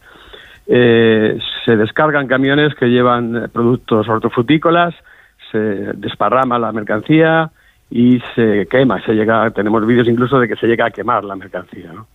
Eh, 0.67 1.38
se 1.67 1.77
descargan 1.77 2.27
camiones 2.27 2.75
que 2.75 2.87
llevan 2.87 3.37
eh, 3.37 3.49
productos 3.53 4.09
hortofrutícolas, 4.09 4.95
se 5.53 5.59
desparrama 5.59 6.59
la 6.59 6.73
mercancía, 6.73 7.51
y 7.96 8.20
se 8.35 8.66
quema, 8.66 9.00
se 9.02 9.14
llega, 9.14 9.48
tenemos 9.50 9.87
vídeos 9.87 10.09
incluso 10.09 10.40
de 10.40 10.48
que 10.48 10.57
se 10.57 10.66
llega 10.66 10.87
a 10.87 10.90
quemar 10.90 11.22
la 11.22 11.37
mercancía. 11.37 11.92
¿no? 11.92 12.09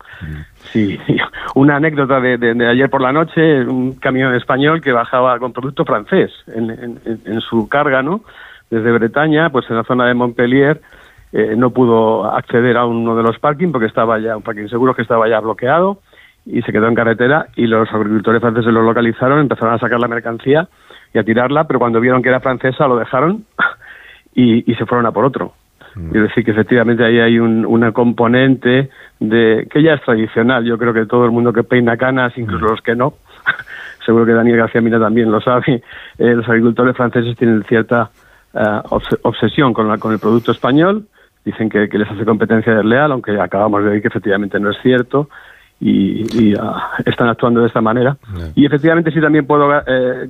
Sí, 0.73 0.99
una 1.55 1.77
anécdota 1.77 2.19
de, 2.19 2.67
ayer 2.67 2.89
por 2.89 3.01
la 3.01 3.13
noche, 3.13 3.61
un 3.61 3.93
camión 3.93 4.35
español 4.35 4.81
que 4.81 4.91
bajaba 4.91 5.39
con 5.39 5.53
producto 5.53 5.85
francés 5.85 6.31
en, 6.47 7.39
su 7.39 7.69
carga, 7.69 8.03
¿no? 8.03 8.25
Desde 8.69 8.91
Bretaña, 8.91 9.51
pues 9.51 9.69
en 9.69 9.77
la 9.77 9.85
zona 9.85 10.05
de 10.05 10.15
Montpellier, 10.15 10.81
eh, 11.31 11.53
no 11.55 11.69
pudo 11.69 12.25
acceder 12.29 12.75
a 12.75 12.85
uno 12.85 13.15
de 13.15 13.23
los 13.23 13.39
parking 13.39 13.71
porque 13.71 13.87
estaba 13.87 14.19
ya, 14.19 14.35
un 14.35 14.43
parking 14.43 14.67
seguro 14.67 14.93
que 14.93 15.03
estaba 15.03 15.29
ya 15.29 15.39
bloqueado 15.39 16.01
y 16.45 16.61
se 16.61 16.73
quedó 16.73 16.89
en 16.89 16.95
carretera 16.95 17.47
y 17.55 17.67
los 17.67 17.89
agricultores 17.93 18.41
franceses 18.41 18.73
lo 18.73 18.81
localizaron, 18.81 19.39
empezaron 19.39 19.75
a 19.75 19.79
sacar 19.79 20.01
la 20.01 20.09
mercancía 20.09 20.67
y 21.13 21.19
a 21.19 21.23
tirarla, 21.23 21.67
pero 21.67 21.79
cuando 21.79 22.01
vieron 22.01 22.21
que 22.21 22.27
era 22.27 22.41
francesa 22.41 22.85
lo 22.85 22.97
dejaron 22.97 23.45
y 24.35 24.75
se 24.75 24.85
fueron 24.85 25.05
a 25.05 25.13
por 25.13 25.23
otro. 25.23 25.53
Mm. 25.99 26.15
Es 26.15 26.21
decir, 26.23 26.45
que 26.45 26.51
efectivamente 26.51 27.03
ahí 27.03 27.19
hay 27.19 27.39
un, 27.39 27.65
una 27.65 27.91
componente 27.91 28.89
de 29.19 29.67
que 29.69 29.83
ya 29.83 29.93
es 29.93 30.01
tradicional. 30.01 30.63
Yo 30.63 30.77
creo 30.77 30.93
que 30.93 31.05
todo 31.05 31.25
el 31.25 31.31
mundo 31.31 31.51
que 31.51 31.63
peina 31.63 31.97
canas, 31.97 32.37
incluso 32.37 32.65
mm. 32.65 32.69
los 32.69 32.81
que 32.81 32.95
no, 32.95 33.15
seguro 34.05 34.25
que 34.25 34.33
Daniel 34.33 34.57
García 34.57 34.81
Mina 34.81 34.99
también 34.99 35.31
lo 35.31 35.41
sabe, 35.41 35.83
eh, 36.17 36.35
los 36.35 36.47
agricultores 36.47 36.95
franceses 36.95 37.35
tienen 37.37 37.63
cierta 37.63 38.09
eh, 38.53 38.81
obsesión 39.23 39.73
con, 39.73 39.87
la, 39.87 39.97
con 39.97 40.13
el 40.13 40.19
producto 40.19 40.51
español. 40.51 41.05
Dicen 41.43 41.69
que, 41.69 41.87
les 41.87 42.09
hace 42.09 42.25
competencia 42.25 42.73
desleal, 42.75 43.11
aunque 43.11 43.39
acabamos 43.39 43.83
de 43.83 43.89
ver 43.89 44.01
que 44.01 44.09
efectivamente 44.09 44.59
no 44.59 44.69
es 44.71 44.77
cierto. 44.81 45.29
Y, 45.81 46.53
ah, 46.59 46.89
están 47.05 47.29
actuando 47.29 47.61
de 47.61 47.67
esta 47.67 47.79
manera. 47.79 48.17
Y 48.53 48.65
efectivamente 48.65 49.11
sí 49.11 49.21
también 49.21 49.47
puedo 49.47 49.81
eh, 49.87 50.29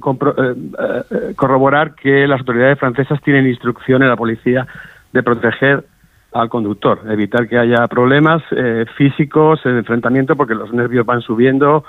corroborar 1.36 1.96
que 1.96 2.28
las 2.28 2.42
autoridades 2.42 2.78
francesas 2.78 3.20
tienen 3.24 3.48
instrucción 3.48 4.04
en 4.04 4.10
la 4.10 4.16
policía 4.16 4.68
de 5.14 5.24
proteger 5.24 5.86
al 6.32 6.50
conductor, 6.50 7.02
evitar 7.10 7.48
que 7.48 7.58
haya 7.58 7.88
problemas 7.88 8.44
eh, 8.52 8.86
físicos, 8.98 9.60
en 9.66 9.78
enfrentamiento, 9.78 10.36
porque 10.36 10.54
los 10.54 10.72
nervios 10.72 11.06
van 11.06 11.22
subiendo, 11.22 11.84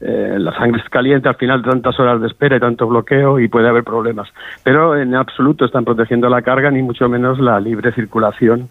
eh, 0.00 0.36
la 0.38 0.56
sangre 0.56 0.80
es 0.82 0.88
caliente 0.88 1.28
al 1.28 1.34
final 1.34 1.62
tantas 1.62 1.98
horas 2.00 2.22
de 2.22 2.28
espera 2.28 2.56
y 2.56 2.60
tanto 2.60 2.86
bloqueo 2.86 3.38
y 3.38 3.48
puede 3.48 3.68
haber 3.68 3.84
problemas. 3.84 4.28
Pero 4.62 4.96
en 4.96 5.14
absoluto 5.14 5.66
están 5.66 5.84
protegiendo 5.84 6.28
la 6.30 6.40
carga 6.40 6.70
ni 6.70 6.82
mucho 6.82 7.06
menos 7.08 7.38
la 7.38 7.60
libre 7.60 7.92
circulación 7.92 8.70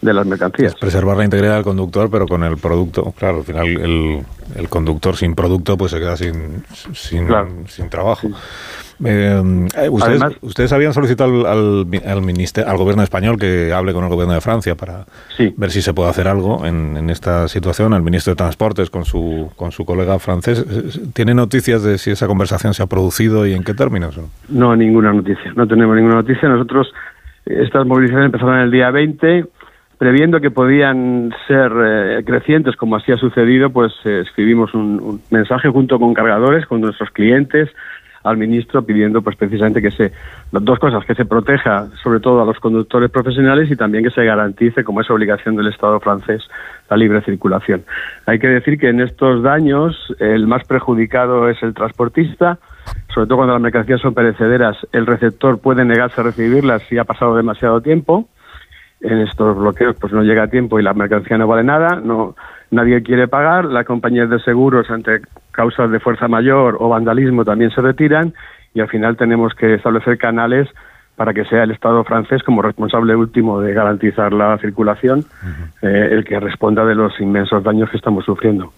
de 0.00 0.14
las 0.14 0.24
mercancías. 0.24 0.74
preservar 0.76 1.18
la 1.18 1.24
integridad 1.24 1.56
del 1.56 1.64
conductor, 1.64 2.08
pero 2.10 2.26
con 2.26 2.44
el 2.44 2.56
producto. 2.56 3.12
Claro, 3.18 3.38
al 3.38 3.44
final 3.44 3.66
el, 3.66 4.20
el 4.56 4.68
conductor 4.70 5.16
sin 5.16 5.34
producto 5.34 5.76
pues 5.76 5.90
se 5.90 5.98
queda 5.98 6.16
sin, 6.16 6.64
sin, 6.94 7.28
sin 7.66 7.90
trabajo. 7.90 8.28
Eh, 9.04 9.88
ustedes, 9.90 10.22
ustedes, 10.42 10.72
habían 10.72 10.92
solicitado 10.92 11.48
al, 11.48 11.86
al, 12.06 12.22
ministerio, 12.22 12.70
al 12.70 12.76
gobierno 12.76 13.02
español 13.02 13.38
que 13.38 13.72
hable 13.72 13.92
con 13.92 14.04
el 14.04 14.10
gobierno 14.10 14.34
de 14.34 14.40
Francia 14.40 14.74
para 14.74 15.04
ver 15.56 15.70
si 15.70 15.80
se 15.80 15.94
puede 15.94 16.10
hacer 16.10 16.28
algo 16.28 16.66
en, 16.66 16.96
en, 16.96 17.10
esta 17.10 17.48
situación. 17.48 17.94
El 17.94 18.02
ministro 18.02 18.32
de 18.32 18.36
Transportes 18.36 18.90
con 18.90 19.04
su, 19.04 19.50
con 19.56 19.72
su 19.72 19.84
colega 19.84 20.18
francés. 20.18 20.66
¿Tiene 21.14 21.34
noticias 21.34 21.82
de 21.82 21.98
si 21.98 22.10
esa 22.10 22.26
conversación 22.26 22.74
se 22.74 22.82
ha 22.82 22.86
producido 22.86 23.46
y 23.46 23.54
en 23.54 23.64
qué 23.64 23.74
términos? 23.74 24.20
No, 24.48 24.76
ninguna 24.76 25.12
noticia. 25.12 25.52
No 25.56 25.66
tenemos 25.66 25.96
ninguna 25.96 26.16
noticia. 26.16 26.48
Nosotros, 26.48 26.92
estas 27.46 27.86
movilizaciones 27.86 28.26
empezaron 28.26 28.58
el 28.58 28.70
día 28.70 28.90
20 28.90 29.46
previendo 30.00 30.40
que 30.40 30.50
podían 30.50 31.30
ser 31.46 31.70
eh, 31.76 32.22
crecientes, 32.24 32.74
como 32.74 32.96
así 32.96 33.12
ha 33.12 33.18
sucedido, 33.18 33.68
pues 33.68 33.92
eh, 34.06 34.22
escribimos 34.24 34.72
un, 34.72 34.98
un, 34.98 35.20
mensaje 35.30 35.68
junto 35.68 35.98
con 35.98 36.14
cargadores, 36.14 36.64
con 36.64 36.80
nuestros 36.80 37.10
clientes, 37.10 37.68
al 38.22 38.36
ministro 38.36 38.82
pidiendo 38.82 39.22
pues 39.22 39.36
precisamente 39.36 39.80
que 39.80 39.90
se 39.90 40.12
dos 40.52 40.78
cosas 40.78 41.04
que 41.04 41.14
se 41.14 41.24
proteja 41.24 41.88
sobre 42.02 42.20
todo 42.20 42.42
a 42.42 42.44
los 42.44 42.58
conductores 42.58 43.10
profesionales 43.10 43.70
y 43.70 43.76
también 43.76 44.04
que 44.04 44.10
se 44.10 44.24
garantice 44.24 44.84
como 44.84 45.00
es 45.00 45.10
obligación 45.10 45.56
del 45.56 45.68
Estado 45.68 45.98
francés 46.00 46.42
la 46.90 46.96
libre 46.96 47.22
circulación. 47.22 47.84
Hay 48.26 48.38
que 48.38 48.48
decir 48.48 48.78
que 48.78 48.88
en 48.88 49.00
estos 49.00 49.42
daños 49.42 49.96
el 50.18 50.46
más 50.46 50.64
perjudicado 50.64 51.48
es 51.48 51.62
el 51.62 51.72
transportista, 51.72 52.58
sobre 53.14 53.26
todo 53.26 53.38
cuando 53.38 53.54
las 53.54 53.62
mercancías 53.62 54.00
son 54.00 54.14
perecederas, 54.14 54.76
el 54.92 55.06
receptor 55.06 55.60
puede 55.60 55.84
negarse 55.84 56.20
a 56.20 56.24
recibirlas 56.24 56.82
si 56.88 56.98
ha 56.98 57.04
pasado 57.04 57.36
demasiado 57.36 57.80
tiempo. 57.80 58.28
En 59.00 59.18
estos 59.20 59.56
bloqueos 59.56 59.96
pues 59.98 60.12
no 60.12 60.22
llega 60.22 60.48
tiempo 60.48 60.78
y 60.78 60.82
la 60.82 60.92
mercancía 60.92 61.38
no 61.38 61.46
vale 61.46 61.64
nada, 61.64 62.00
no 62.04 62.36
nadie 62.70 63.02
quiere 63.02 63.28
pagar, 63.28 63.64
las 63.64 63.86
compañías 63.86 64.28
de 64.28 64.38
seguros 64.40 64.90
ante 64.90 65.22
causas 65.60 65.90
de 65.90 66.00
fuerza 66.00 66.26
mayor 66.26 66.78
o 66.80 66.88
vandalismo 66.88 67.44
también 67.44 67.70
se 67.70 67.82
retiran 67.82 68.32
y 68.72 68.80
al 68.80 68.88
final 68.88 69.18
tenemos 69.18 69.52
que 69.52 69.74
establecer 69.74 70.16
canales 70.16 70.66
para 71.14 71.34
que 71.34 71.44
sea 71.44 71.64
el 71.64 71.70
Estado 71.70 72.02
francés 72.02 72.42
como 72.42 72.62
responsable 72.62 73.14
último 73.14 73.60
de 73.60 73.74
garantizar 73.74 74.32
la 74.32 74.56
circulación 74.56 75.26
eh, 75.82 76.08
el 76.12 76.24
que 76.24 76.40
responda 76.40 76.82
de 76.86 76.94
los 76.94 77.12
inmensos 77.20 77.62
daños 77.62 77.90
que 77.90 77.98
estamos 77.98 78.24
sufriendo. 78.24 78.72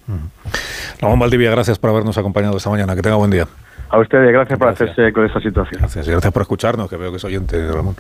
Ramón 1.01 1.21
Valdivia, 1.21 1.53
gracias 1.53 1.79
por 1.79 1.91
habernos 1.91 2.19
acompañado 2.19 2.57
esta 2.57 2.69
mañana. 2.69 2.97
Que 2.97 3.03
tenga 3.03 3.15
buen 3.15 3.31
día. 3.31 3.47
A 3.89 4.01
ustedes, 4.01 4.33
gracias, 4.33 4.59
por 4.59 4.67
hacerse 4.67 5.07
eco 5.07 5.21
de 5.21 5.29
esta 5.29 5.41
situación. 5.41 5.79
Gracias, 5.79 6.09
y 6.09 6.11
gracias 6.11 6.33
por 6.33 6.43
escucharnos, 6.43 6.91
que 6.91 6.97
veo 6.97 7.13
que 7.13 7.19
es 7.19 7.25
oyente, 7.25 7.71
Ramón. 7.71 7.95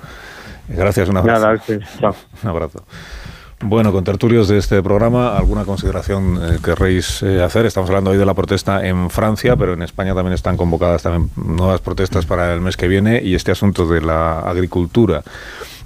Gracias, 0.66 1.08
un 1.08 1.18
abrazo. 1.18 1.40
Nada, 1.40 1.54
usted. 1.54 1.80
Chao. 2.00 2.14
Un 2.42 2.50
abrazo. 2.50 2.84
Bueno, 3.64 3.92
con 3.92 4.02
tertulios 4.02 4.48
de 4.48 4.58
este 4.58 4.82
programa, 4.82 5.36
¿alguna 5.36 5.64
consideración 5.64 6.36
eh, 6.42 6.58
querréis 6.62 7.22
eh, 7.22 7.40
hacer? 7.44 7.64
Estamos 7.64 7.88
hablando 7.90 8.10
hoy 8.10 8.16
de 8.16 8.26
la 8.26 8.34
protesta 8.34 8.84
en 8.84 9.08
Francia, 9.08 9.54
pero 9.54 9.74
en 9.74 9.82
España 9.82 10.16
también 10.16 10.34
están 10.34 10.56
convocadas 10.56 11.04
también 11.04 11.30
nuevas 11.36 11.80
protestas 11.80 12.26
para 12.26 12.52
el 12.52 12.60
mes 12.60 12.76
que 12.76 12.88
viene 12.88 13.22
y 13.22 13.36
este 13.36 13.52
asunto 13.52 13.86
de 13.86 14.00
la 14.00 14.40
agricultura 14.40 15.22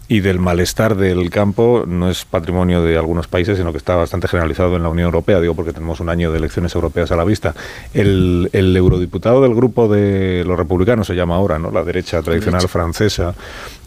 y 0.08 0.20
del 0.20 0.38
malestar 0.38 0.96
del 0.96 1.30
campo 1.30 1.84
no 1.86 2.08
es 2.08 2.24
patrimonio 2.24 2.82
de 2.82 2.96
algunos 2.96 3.26
países, 3.26 3.58
sino 3.58 3.72
que 3.72 3.78
está 3.78 3.96
bastante 3.96 4.28
generalizado 4.28 4.76
en 4.76 4.82
la 4.82 4.88
Unión 4.88 5.06
Europea, 5.06 5.40
digo 5.40 5.54
porque 5.54 5.72
tenemos 5.72 6.00
un 6.00 6.08
año 6.08 6.30
de 6.30 6.38
elecciones 6.38 6.74
europeas 6.74 7.10
a 7.10 7.16
la 7.16 7.24
vista. 7.24 7.54
El, 7.92 8.48
el 8.52 8.76
eurodiputado 8.76 9.42
del 9.42 9.54
grupo 9.54 9.88
de 9.88 10.44
los 10.46 10.56
republicanos 10.56 11.08
se 11.08 11.14
llama 11.14 11.36
ahora, 11.36 11.58
¿no? 11.58 11.70
La 11.70 11.82
derecha 11.82 12.22
tradicional 12.22 12.68
francesa, 12.68 13.34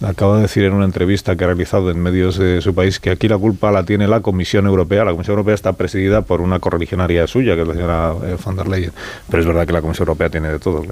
acaba 0.05 0.37
de 0.37 0.43
decir 0.43 0.63
en 0.65 0.73
una 0.73 0.85
entrevista 0.85 1.35
que 1.35 1.43
ha 1.43 1.47
realizado 1.47 1.89
en 1.89 1.99
medios 1.99 2.37
de 2.37 2.61
su 2.61 2.73
país 2.73 2.99
que 2.99 3.11
aquí 3.11 3.27
la 3.27 3.37
culpa 3.37 3.71
la 3.71 3.83
tiene 3.83 4.07
la 4.07 4.19
Comisión 4.19 4.65
Europea. 4.65 5.05
La 5.05 5.11
Comisión 5.11 5.33
Europea 5.33 5.55
está 5.55 5.73
presidida 5.73 6.21
por 6.21 6.41
una 6.41 6.59
correligionaria 6.59 7.27
suya, 7.27 7.55
que 7.55 7.61
es 7.61 7.67
la 7.67 7.73
señora 7.73 8.13
eh, 8.25 8.37
von 8.43 8.55
der 8.55 8.67
Leyen. 8.67 8.91
Pero 9.29 9.41
es 9.41 9.47
verdad 9.47 9.65
que 9.65 9.73
la 9.73 9.81
Comisión 9.81 10.07
Europea 10.07 10.29
tiene 10.29 10.49
de 10.49 10.59
todo. 10.59 10.83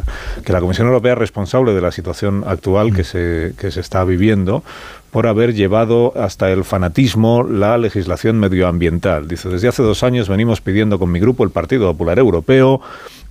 Que 0.43 0.53
la 0.53 0.61
Comisión 0.61 0.87
Europea 0.87 1.13
es 1.13 1.19
responsable 1.19 1.73
de 1.73 1.81
la 1.81 1.91
situación 1.91 2.43
actual 2.47 2.93
que 2.93 3.03
se, 3.03 3.53
que 3.57 3.71
se 3.71 3.79
está 3.79 4.03
viviendo 4.03 4.63
por 5.17 5.25
haber 5.25 5.55
llevado 5.55 6.13
hasta 6.15 6.51
el 6.51 6.63
fanatismo 6.63 7.41
la 7.41 7.79
legislación 7.79 8.39
medioambiental. 8.39 9.27
Dice, 9.27 9.49
desde 9.49 9.67
hace 9.67 9.81
dos 9.81 10.03
años 10.03 10.29
venimos 10.29 10.61
pidiendo 10.61 10.99
con 10.99 11.11
mi 11.11 11.19
grupo, 11.19 11.43
el 11.43 11.49
Partido 11.49 11.91
Popular 11.91 12.19
Europeo, 12.19 12.81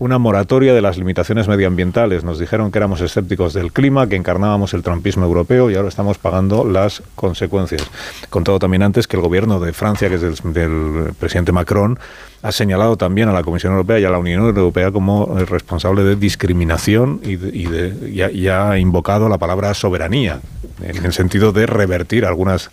una 0.01 0.19
moratoria 0.19 0.75
de 0.75 0.83
las 0.83 0.99
limitaciones 0.99 1.47
medioambientales. 1.47 2.25
Nos 2.25 2.41
dijeron 2.41 2.73
que 2.73 2.79
éramos 2.79 3.03
escépticos 3.03 3.55
del 3.55 3.71
clima, 3.71 4.09
que 4.09 4.17
encarnábamos 4.17 4.75
el 4.75 4.83
trumpismo 4.83 5.27
europeo 5.27 5.71
y 5.71 5.77
ahora 5.77 5.89
estamos 5.89 6.19
pagando 6.19 6.65
las 6.65 7.05
consecuencias. 7.15 7.89
Contado 8.31 8.59
también 8.59 8.83
antes 8.83 9.07
que 9.07 9.17
el 9.17 9.23
gobierno 9.23 9.61
de 9.61 9.73
Francia, 9.73 10.09
que 10.09 10.17
es 10.17 10.23
del, 10.23 10.35
del 10.53 11.13
presidente 11.21 11.53
Macron, 11.53 12.01
ha 12.47 12.53
señalado 12.53 12.97
también 12.97 13.29
a 13.29 13.33
la 13.33 13.43
Comisión 13.43 13.73
Europea 13.73 13.99
y 13.99 14.05
a 14.05 14.11
la 14.11 14.19
Unión 14.19 14.45
Europea 14.45 14.93
como 14.93 15.27
responsable 15.47 16.05
de 16.05 16.15
discriminación 16.15 17.21
y, 17.25 17.35
de, 17.35 18.09
y, 18.09 18.23
ha, 18.23 18.31
y 18.31 18.47
ha 18.47 18.79
invocado 18.79 19.29
la 19.29 19.37
palabra 19.37 19.75
soberanía, 19.75 20.41
en 20.81 21.05
el 21.05 21.13
sentido 21.13 21.51
de 21.51 21.67
revertir 21.67 22.25
algunas 22.25 22.71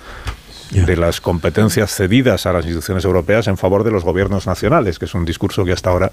de 0.73 0.97
las 0.97 1.21
competencias 1.21 1.93
cedidas 1.95 2.45
a 2.45 2.53
las 2.53 2.65
instituciones 2.65 3.05
europeas 3.05 3.47
en 3.47 3.57
favor 3.57 3.83
de 3.83 3.91
los 3.91 4.03
gobiernos 4.03 4.47
nacionales, 4.47 4.99
que 4.99 5.05
es 5.05 5.13
un 5.13 5.25
discurso 5.25 5.63
que 5.63 5.71
hasta 5.71 5.89
ahora 5.89 6.12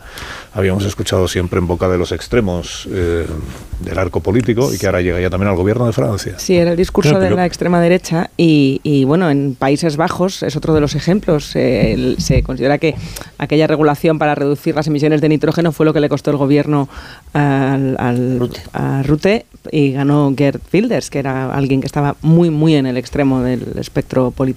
habíamos 0.52 0.84
escuchado 0.84 1.28
siempre 1.28 1.58
en 1.58 1.66
boca 1.66 1.88
de 1.88 1.98
los 1.98 2.12
extremos 2.12 2.86
eh, 2.90 3.26
del 3.80 3.98
arco 3.98 4.20
político 4.20 4.72
y 4.72 4.78
que 4.78 4.86
ahora 4.86 5.00
llega 5.00 5.20
ya 5.20 5.30
también 5.30 5.48
al 5.48 5.56
gobierno 5.56 5.86
de 5.86 5.92
Francia. 5.92 6.38
Sí, 6.38 6.56
era 6.56 6.72
el 6.72 6.76
discurso 6.76 7.18
de 7.18 7.30
la 7.30 7.46
extrema 7.46 7.80
derecha 7.80 8.30
y, 8.36 8.80
y, 8.82 9.04
bueno, 9.04 9.30
en 9.30 9.54
Países 9.54 9.96
Bajos 9.96 10.42
es 10.42 10.56
otro 10.56 10.74
de 10.74 10.80
los 10.80 10.94
ejemplos. 10.94 11.52
Eh, 11.54 12.16
se 12.18 12.42
considera 12.42 12.78
que 12.78 12.94
aquella 13.38 13.66
regulación 13.66 14.18
para 14.18 14.34
reducir 14.34 14.74
las 14.74 14.86
emisiones 14.86 15.20
de 15.20 15.28
nitrógeno 15.28 15.72
fue 15.72 15.86
lo 15.86 15.92
que 15.92 16.00
le 16.00 16.08
costó 16.08 16.30
el 16.30 16.36
gobierno 16.36 16.88
al, 17.32 17.96
al 17.98 18.38
Rute. 18.38 18.60
a 18.72 19.02
Rute 19.02 19.46
y 19.70 19.92
ganó 19.92 20.32
Gerd 20.36 20.60
Wilders, 20.72 21.10
que 21.10 21.18
era 21.18 21.52
alguien 21.54 21.80
que 21.80 21.86
estaba 21.86 22.16
muy, 22.22 22.50
muy 22.50 22.74
en 22.74 22.86
el 22.86 22.96
extremo 22.96 23.42
del 23.42 23.78
espectro 23.78 24.30
político 24.30 24.49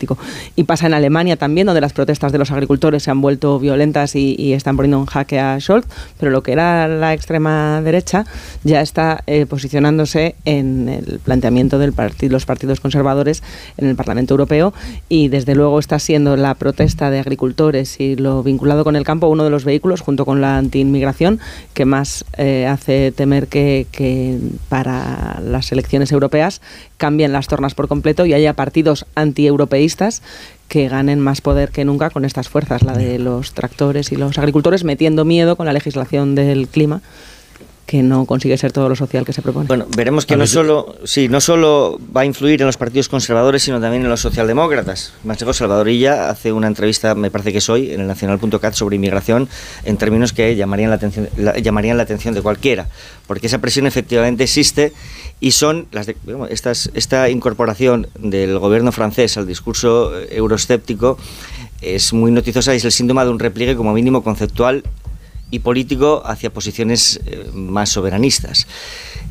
Y 0.55 0.63
pasa 0.63 0.87
en 0.87 0.93
Alemania 0.93 1.37
también, 1.37 1.67
donde 1.67 1.81
las 1.81 1.93
protestas 1.93 2.31
de 2.31 2.37
los 2.37 2.51
agricultores 2.51 3.03
se 3.03 3.11
han 3.11 3.21
vuelto 3.21 3.59
violentas 3.59 4.15
y, 4.15 4.53
están 4.53 4.75
poniendo 4.75 4.99
en 4.99 5.05
jaque 5.05 5.39
a 5.39 5.59
Scholz, 5.59 5.85
pero 6.19 6.31
lo 6.31 6.43
que 6.43 6.51
era 6.51 6.87
la 6.87 7.13
extrema 7.13 7.81
derecha 7.81 8.25
ya 8.63 8.81
está 8.81 9.23
eh, 9.25 9.45
posicionándose 9.45 10.35
en 10.45 10.89
el 10.89 11.19
planteamiento 11.19 11.79
de 11.79 11.91
los 12.29 12.45
partidos 12.45 12.79
conservadores 12.79 13.41
en 13.77 13.87
el 13.87 13.95
Parlamento 13.95 14.33
Europeo 14.33 14.73
y 15.09 15.27
desde 15.29 15.55
luego 15.55 15.79
está 15.79 15.99
siendo 15.99 16.37
la 16.37 16.53
protesta 16.55 17.09
de 17.09 17.19
agricultores 17.19 17.99
y 17.99 18.15
lo 18.15 18.43
vinculado 18.43 18.83
con 18.83 18.95
el 18.95 19.03
campo 19.03 19.27
uno 19.27 19.43
de 19.43 19.49
los 19.49 19.65
vehículos, 19.65 20.01
junto 20.01 20.25
con 20.25 20.41
la 20.41 20.57
antiinmigración, 20.57 21.39
que 21.73 21.85
más 21.85 22.25
eh, 22.37 22.67
hace 22.67 23.11
temer 23.11 23.47
que 23.47 23.87
para 24.69 25.39
las 25.41 25.71
elecciones 25.71 26.11
europeas 26.11 26.61
cambien 27.03 27.33
las 27.33 27.49
tornas 27.49 27.75
por 27.75 27.89
completo 27.89 28.25
y 28.25 28.33
haya 28.33 28.53
partidos 28.53 29.05
antieuropeístas 29.15 30.21
que 30.69 30.87
ganen 30.87 31.19
más 31.19 31.41
poder 31.41 31.69
que 31.69 31.83
nunca 31.83 32.09
con 32.09 32.23
estas 32.23 32.47
fuerzas, 32.47 32.81
la 32.81 32.93
de 32.93 33.19
los 33.19 33.51
tractores 33.51 34.13
y 34.13 34.15
los 34.15 34.37
agricultores, 34.37 34.85
metiendo 34.85 35.25
miedo 35.25 35.57
con 35.57 35.65
la 35.65 35.73
legislación 35.73 36.33
del 36.33 36.69
clima 36.69 37.01
que 37.85 38.01
no 38.01 38.25
consigue 38.25 38.57
ser 38.57 38.71
todo 38.71 38.87
lo 38.87 38.95
social 38.95 39.25
que 39.25 39.33
se 39.33 39.41
propone. 39.41 39.67
Bueno, 39.67 39.85
veremos 39.95 40.25
que 40.25 40.37
no 40.37 40.47
solo, 40.47 40.95
sí, 41.03 41.27
no 41.27 41.41
solo 41.41 41.99
va 42.15 42.21
a 42.21 42.25
influir 42.25 42.61
en 42.61 42.67
los 42.67 42.77
partidos 42.77 43.09
conservadores, 43.09 43.63
sino 43.63 43.81
también 43.81 44.03
en 44.03 44.09
los 44.09 44.21
socialdemócratas. 44.21 45.13
Manchego 45.23 45.53
Salvadorilla 45.53 46.29
hace 46.29 46.53
una 46.53 46.67
entrevista, 46.67 47.13
me 47.13 47.29
parece 47.29 47.51
que 47.51 47.57
es 47.57 47.69
hoy, 47.69 47.91
en 47.91 48.01
el 48.01 48.07
nacional.cat 48.07 48.73
sobre 48.73 48.95
inmigración, 48.95 49.49
en 49.83 49.97
términos 49.97 50.31
que 50.31 50.55
llamarían 50.55 50.91
la, 50.91 50.95
atención, 50.95 51.29
la, 51.35 51.57
llamarían 51.57 51.97
la 51.97 52.03
atención 52.03 52.33
de 52.33 52.41
cualquiera, 52.41 52.87
porque 53.27 53.47
esa 53.47 53.59
presión 53.59 53.85
efectivamente 53.85 54.43
existe 54.43 54.93
y 55.41 55.51
son 55.51 55.87
las 55.91 56.05
de, 56.05 56.15
bueno, 56.23 56.47
estas, 56.47 56.89
esta 56.93 57.29
incorporación 57.29 58.07
del 58.17 58.57
gobierno 58.59 58.93
francés 58.93 59.35
al 59.37 59.45
discurso 59.45 60.13
euroescéptico 60.29 61.17
es 61.81 62.13
muy 62.13 62.31
noticiosa 62.31 62.73
y 62.73 62.77
es 62.77 62.85
el 62.85 62.93
síntoma 62.93 63.25
de 63.25 63.31
un 63.31 63.39
repliegue 63.39 63.75
como 63.75 63.91
mínimo 63.93 64.23
conceptual 64.23 64.83
y 65.53 65.59
político 65.59 66.23
hacia 66.25 66.51
posiciones 66.51 67.19
eh, 67.27 67.47
más 67.53 67.89
soberanistas, 67.89 68.65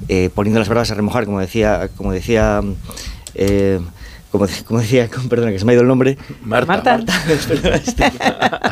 eh, 0.07 0.31
poniendo 0.33 0.61
las 0.61 0.69
barbas 0.69 0.93
a 0.93 0.95
remojar, 0.95 1.25
como 1.25 1.41
decía, 1.41 1.91
como 1.97 2.13
decía 2.13 2.63
eh, 3.35 3.81
como, 4.33 4.47
como, 4.67 4.81
decía, 4.81 5.09
perdona 5.29 5.53
que 5.53 5.59
se 5.59 5.65
me 5.67 5.73
ha 5.73 5.75
ido 5.75 5.83
el 5.83 5.89
nombre. 5.89 6.17
Marta. 6.43 6.67
Marta. 6.67 6.99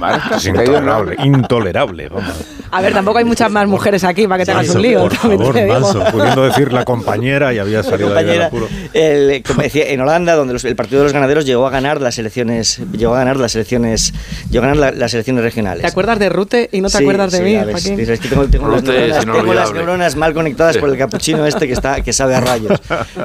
Marta. 0.01 0.37
Es 0.37 0.46
intolerable, 0.46 1.16
intolerable. 1.23 2.09
Vamos. 2.09 2.33
A 2.70 2.81
ver, 2.81 2.92
tampoco 2.94 3.18
hay 3.18 3.25
muchas 3.25 3.51
más 3.51 3.66
mujeres 3.68 4.05
aquí 4.05 4.27
para 4.27 4.38
que 4.38 4.46
te 4.46 4.53
hagas 4.53 4.70
un 4.70 4.81
lío. 4.81 5.01
Por 5.01 5.14
favor, 5.16 5.66
Manso, 5.66 6.03
pudiendo 6.11 6.44
decir 6.44 6.73
la 6.73 6.85
compañera 6.85 7.53
y 7.53 7.59
había 7.59 7.83
salido 7.83 8.09
compañera, 8.09 8.33
ahí 8.33 8.38
del 8.38 8.46
apuro. 8.46 8.68
El, 8.94 9.42
como 9.42 9.62
decía, 9.62 9.88
en 9.88 10.01
Holanda, 10.01 10.35
donde 10.35 10.55
los, 10.55 10.64
el 10.64 10.77
Partido 10.77 11.01
de 11.01 11.05
los 11.05 11.12
Ganaderos 11.12 11.44
llegó 11.44 11.66
a 11.66 11.70
ganar 11.70 12.01
las 12.01 12.18
elecciones, 12.18 12.81
llegó 12.92 13.14
a 13.14 13.18
ganar 13.18 13.37
las 13.37 13.55
elecciones, 13.55 14.14
llegó 14.51 14.64
a 14.64 14.68
ganar 14.68 14.94
la, 14.94 14.99
las 14.99 15.12
elecciones 15.12 15.44
regionales. 15.44 15.83
¿Te 15.83 15.88
acuerdas 15.88 16.18
de 16.18 16.29
Rute 16.31 16.70
y 16.73 16.81
no 16.81 16.88
te 16.88 16.99
sí, 16.99 17.05
acuerdas 17.05 17.33
de 17.33 17.38
sí, 17.38 17.44
mí? 17.44 17.57
A 17.57 17.64
ver, 17.64 17.77
es 17.77 18.20
que 18.20 18.29
tengo, 18.29 18.46
tengo, 18.49 18.68
las, 18.68 18.83
neuronas, 18.83 19.25
tengo 19.27 19.55
las 19.55 19.73
neuronas 19.75 20.16
mal 20.16 20.33
conectadas 20.33 20.79
por 20.79 20.88
el 20.88 20.96
capuchino 20.96 21.44
este 21.44 21.66
que 21.66 21.75
está 21.75 22.01
que 22.01 22.12
sabe 22.12 22.35
a 22.35 22.40
rayos. 22.40 22.81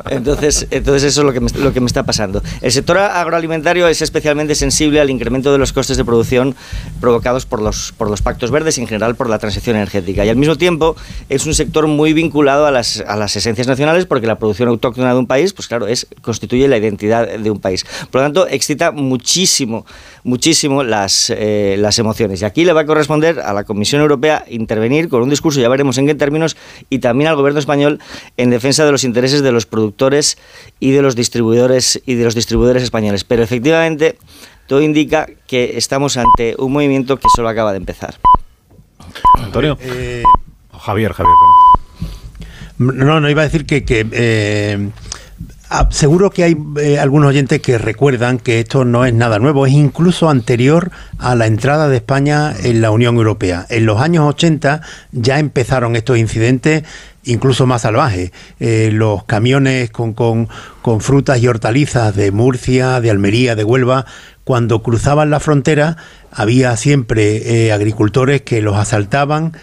Entonces, 0.09 0.67
entonces 0.71 1.03
eso 1.03 1.21
es 1.21 1.25
lo 1.25 1.33
que 1.33 1.39
me, 1.39 1.49
lo 1.59 1.71
que 1.71 1.79
me 1.79 1.87
está 1.87 2.03
pasando. 2.03 2.24
Avanzando. 2.25 2.41
El 2.61 2.71
sector 2.71 2.97
agroalimentario 2.97 3.87
es 3.87 4.01
especialmente 4.01 4.55
sensible 4.55 4.99
al 4.99 5.09
incremento 5.09 5.51
de 5.51 5.57
los 5.57 5.73
costes 5.73 5.97
de 5.97 6.05
producción 6.05 6.55
provocados 6.99 7.45
por 7.45 7.61
los, 7.61 7.93
por 7.97 8.09
los 8.09 8.21
pactos 8.21 8.51
verdes 8.51 8.77
y 8.77 8.81
en 8.81 8.87
general 8.87 9.15
por 9.15 9.29
la 9.29 9.39
transición 9.39 9.75
energética. 9.75 10.25
Y 10.25 10.29
al 10.29 10.35
mismo 10.35 10.55
tiempo 10.55 10.95
es 11.29 11.45
un 11.45 11.53
sector 11.53 11.87
muy 11.87 12.13
vinculado 12.13 12.65
a 12.65 12.71
las, 12.71 13.03
a 13.07 13.15
las 13.15 13.35
esencias 13.35 13.67
nacionales 13.67 14.05
porque 14.05 14.27
la 14.27 14.37
producción 14.37 14.69
autóctona 14.69 15.13
de 15.13 15.19
un 15.19 15.27
país, 15.27 15.53
pues 15.53 15.67
claro, 15.67 15.87
es, 15.87 16.07
constituye 16.21 16.67
la 16.67 16.77
identidad 16.77 17.27
de 17.27 17.51
un 17.51 17.59
país. 17.59 17.85
Por 18.11 18.21
lo 18.21 18.25
tanto, 18.25 18.47
excita 18.47 18.91
muchísimo, 18.91 19.85
muchísimo 20.23 20.83
las, 20.83 21.29
eh, 21.29 21.75
las 21.77 21.99
emociones. 21.99 22.41
Y 22.41 22.45
aquí 22.45 22.65
le 22.65 22.73
va 22.73 22.81
a 22.81 22.85
corresponder 22.85 23.39
a 23.39 23.53
la 23.53 23.63
Comisión 23.63 24.01
Europea 24.01 24.45
intervenir 24.49 25.09
con 25.09 25.21
un 25.21 25.29
discurso, 25.29 25.59
ya 25.59 25.69
veremos 25.69 25.97
en 25.97 26.07
qué 26.07 26.15
términos, 26.15 26.57
y 26.89 26.99
también 26.99 27.29
al 27.29 27.35
gobierno 27.35 27.59
español 27.59 27.99
en 28.37 28.49
defensa 28.49 28.85
de 28.85 28.91
los 28.91 29.03
intereses 29.03 29.41
de 29.41 29.51
los 29.51 29.65
productores 29.65 30.37
y 30.79 30.91
de 30.91 31.01
los 31.01 31.15
distribuidores 31.15 32.01
y 32.05 32.14
de 32.15 32.23
los 32.23 32.35
distribuidores 32.35 32.83
españoles. 32.83 33.23
Pero 33.23 33.43
efectivamente, 33.43 34.17
todo 34.67 34.81
indica 34.81 35.27
que 35.47 35.77
estamos 35.77 36.17
ante 36.17 36.55
un 36.57 36.71
movimiento 36.71 37.17
que 37.17 37.27
solo 37.35 37.49
acaba 37.49 37.71
de 37.71 37.77
empezar. 37.77 38.15
Antonio. 39.35 39.77
Eh, 39.81 40.23
Javier, 40.71 41.13
Javier. 41.13 41.35
No, 42.77 43.19
no 43.19 43.29
iba 43.29 43.41
a 43.41 43.45
decir 43.45 43.65
que, 43.65 43.85
que 43.85 44.05
eh, 44.11 44.89
ah, 45.69 45.87
seguro 45.91 46.29
que 46.29 46.43
hay 46.43 46.57
eh, 46.81 46.99
algunos 46.99 47.29
oyentes 47.29 47.61
que 47.61 47.77
recuerdan 47.77 48.37
que 48.37 48.59
esto 48.59 48.83
no 48.83 49.05
es 49.05 49.13
nada 49.13 49.39
nuevo, 49.39 49.65
es 49.65 49.73
incluso 49.73 50.29
anterior 50.29 50.91
a 51.17 51.35
la 51.35 51.47
entrada 51.47 51.87
de 51.87 51.97
España 51.97 52.53
en 52.63 52.81
la 52.81 52.91
Unión 52.91 53.15
Europea. 53.15 53.65
En 53.69 53.85
los 53.85 54.01
años 54.01 54.25
80 54.27 54.81
ya 55.13 55.39
empezaron 55.39 55.95
estos 55.95 56.17
incidentes 56.17 56.83
incluso 57.25 57.65
más 57.65 57.83
salvajes. 57.83 58.31
Eh, 58.59 58.89
los 58.93 59.23
camiones 59.25 59.89
con, 59.91 60.13
con, 60.13 60.47
con 60.81 61.01
frutas 61.01 61.39
y 61.39 61.47
hortalizas 61.47 62.15
de 62.15 62.31
Murcia, 62.31 63.01
de 63.01 63.11
Almería, 63.11 63.55
de 63.55 63.63
Huelva, 63.63 64.05
cuando 64.43 64.83
cruzaban 64.83 65.29
la 65.29 65.39
frontera 65.39 65.97
había 66.31 66.75
siempre 66.77 67.65
eh, 67.65 67.71
agricultores 67.71 68.41
que 68.41 68.61
los 68.61 68.75
asaltaban, 68.75 69.53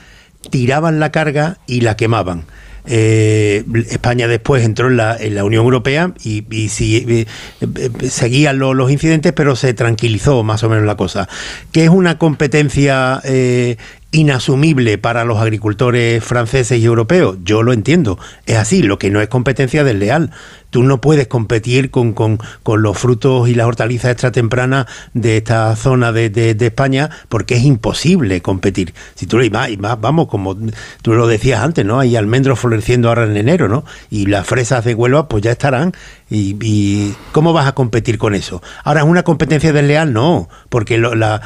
tiraban 0.50 1.00
la 1.00 1.12
carga 1.12 1.58
y 1.66 1.82
la 1.82 1.96
quemaban. 1.96 2.44
Eh, 2.86 3.64
España 3.90 4.26
después 4.26 4.64
entró 4.64 4.88
en 4.88 4.96
la, 4.96 5.16
en 5.16 5.34
la 5.34 5.44
Unión 5.44 5.64
Europea 5.64 6.12
y, 6.24 6.44
y 6.50 6.68
sí, 6.68 7.04
eh, 7.08 7.26
eh, 7.60 7.90
seguían 8.08 8.58
lo- 8.58 8.74
los 8.74 8.90
incidentes, 8.90 9.32
pero 9.32 9.54
se 9.56 9.72
tranquilizó 9.74 10.42
más 10.42 10.62
o 10.64 10.68
menos 10.68 10.84
la 10.84 10.96
cosa. 10.96 11.28
Que 11.70 11.84
es 11.84 11.90
una 11.90 12.18
competencia 12.18 13.20
eh, 13.24 13.76
inasumible 14.10 14.98
para 14.98 15.24
los 15.24 15.38
agricultores 15.38 16.22
franceses 16.24 16.78
y 16.80 16.84
europeos. 16.84 17.38
Yo 17.44 17.62
lo 17.62 17.72
entiendo. 17.72 18.18
Es 18.46 18.56
así, 18.56 18.82
lo 18.82 18.98
que 18.98 19.10
no 19.10 19.20
es 19.20 19.28
competencia 19.28 19.84
desleal. 19.84 20.30
Tú 20.72 20.82
no 20.82 21.00
puedes 21.00 21.28
competir 21.28 21.90
con, 21.92 22.14
con- 22.14 22.38
con 22.64 22.82
los 22.82 22.98
frutos 22.98 23.48
y 23.48 23.54
las 23.54 23.66
hortalizas 23.66 24.10
extratempranas 24.10 24.86
de 25.14 25.36
esta 25.36 25.76
zona 25.76 26.10
de, 26.10 26.30
de- 26.30 26.56
España 26.66 27.10
porque 27.28 27.54
es 27.56 27.62
imposible 27.64 28.40
competir. 28.40 28.94
Si 29.14 29.26
tú 29.26 29.40
y 29.42 29.50
más, 29.50 29.68
y 29.68 29.76
más, 29.76 30.00
vamos, 30.00 30.26
como 30.28 30.56
tú 31.02 31.12
lo 31.12 31.26
decías 31.26 31.60
antes, 31.60 31.84
¿no? 31.84 32.00
Hay 32.00 32.16
almendros 32.16 32.58
floreciendo 32.58 33.08
ahora 33.08 33.24
en 33.24 33.36
enero, 33.36 33.68
¿no? 33.68 33.84
Y 34.10 34.26
las 34.26 34.46
fresas 34.46 34.84
de 34.84 34.94
Huelva 34.94 35.28
pues 35.28 35.42
ya 35.44 35.50
estarán. 35.52 35.92
Y, 36.34 37.14
¿cómo 37.32 37.52
vas 37.52 37.66
a 37.66 37.72
competir 37.74 38.16
con 38.16 38.34
eso? 38.34 38.62
Ahora, 38.84 39.00
¿es 39.02 39.06
una 39.06 39.22
competencia 39.22 39.72
desleal? 39.72 40.12
No, 40.14 40.48
porque 40.70 40.96
lo- 40.96 41.14
la- 41.14 41.40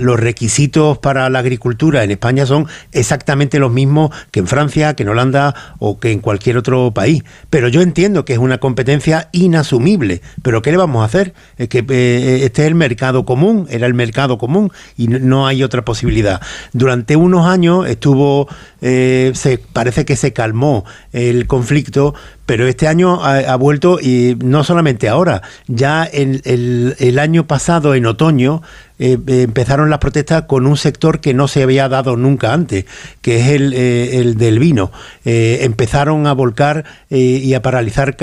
los 0.00 0.18
requisitos 0.18 0.98
para 0.98 1.28
la 1.28 1.40
agricultura 1.40 2.02
en 2.02 2.10
España 2.10 2.46
son 2.46 2.66
exactamente 2.92 3.58
los 3.58 3.70
mismos 3.70 4.10
que 4.30 4.40
en 4.40 4.46
Francia, 4.46 4.94
que 4.94 5.02
en 5.02 5.10
Holanda 5.10 5.54
o 5.78 5.98
que 6.00 6.12
en 6.12 6.20
cualquier 6.20 6.56
otro 6.56 6.92
país. 6.92 7.22
Pero 7.50 7.68
yo 7.68 7.82
entiendo 7.82 8.24
que 8.24 8.32
es 8.32 8.38
una 8.38 8.58
competencia 8.58 9.28
inasumible. 9.32 10.22
Pero 10.42 10.62
¿qué 10.62 10.70
le 10.70 10.78
vamos 10.78 11.02
a 11.02 11.04
hacer? 11.04 11.34
Es 11.58 11.68
que 11.68 11.84
eh, 11.88 12.40
este 12.44 12.62
es 12.62 12.68
el 12.68 12.74
mercado 12.74 13.24
común, 13.26 13.66
era 13.70 13.86
el 13.86 13.94
mercado 13.94 14.38
común 14.38 14.72
y 14.96 15.08
no, 15.08 15.18
no 15.18 15.46
hay 15.46 15.62
otra 15.62 15.84
posibilidad. 15.84 16.40
Durante 16.72 17.16
unos 17.16 17.46
años 17.46 17.86
estuvo, 17.86 18.48
eh, 18.80 19.32
se, 19.34 19.58
parece 19.58 20.04
que 20.04 20.16
se 20.16 20.32
calmó 20.32 20.84
el 21.12 21.46
conflicto, 21.46 22.14
pero 22.50 22.66
este 22.66 22.88
año 22.88 23.24
ha, 23.24 23.54
vuelto 23.54 24.00
y 24.00 24.36
no 24.42 24.64
solamente 24.64 25.08
ahora, 25.08 25.40
ya 25.68 26.02
el 26.02 27.18
año 27.20 27.46
pasado, 27.46 27.94
en 27.94 28.06
otoño, 28.06 28.62
eh, 29.02 29.18
eh, 29.26 29.42
empezaron 29.44 29.88
las 29.88 29.98
protestas 29.98 30.42
con 30.42 30.66
un 30.66 30.76
sector 30.76 31.20
que 31.20 31.32
no 31.32 31.48
se 31.48 31.62
había 31.62 31.88
dado 31.88 32.18
nunca 32.18 32.52
antes, 32.52 32.84
que 33.22 33.40
es 33.40 33.48
el, 33.48 33.72
eh, 33.72 34.18
el 34.18 34.36
del 34.36 34.58
vino. 34.58 34.92
Empezaron 35.24 36.26
a 36.26 36.34
volcar 36.34 36.84
y 37.08 37.54
a 37.54 37.62
paralizar 37.62 38.14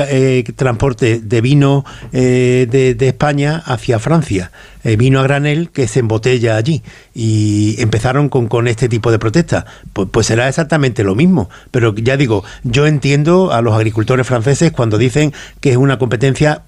transporte 0.56 1.20
de 1.20 1.42
vino 1.42 1.84
de, 2.12 2.96
España 3.00 3.64
hacia 3.66 3.98
Francia. 3.98 4.52
Vino 4.84 5.20
a 5.20 5.24
granel 5.24 5.70
que 5.72 5.88
se 5.88 6.00
embotella 6.00 6.58
allí. 6.58 6.84
Y 7.16 7.76
empezaron 7.80 8.30
con, 8.30 8.48
con 8.48 8.68
este 8.68 8.88
tipo 8.88 9.12
de 9.12 9.20
protestas. 9.20 9.66
Pues, 9.94 10.10
pues 10.12 10.28
será 10.28 10.48
exactamente 10.48 11.04
lo 11.04 11.16
mismo. 11.16 11.50
Pero 11.72 11.96
ya 11.96 12.18
digo, 12.18 12.44
yo 12.64 12.86
entiendo 12.86 13.52
a 13.52 13.62
los 13.62 13.74
agricultores 13.74 14.28
franceses 14.28 14.72
cuando 14.72 14.98
dicen 14.98 15.34
que 15.60 15.72
es 15.72 15.78
una 15.78 15.98
competencia 15.98 16.64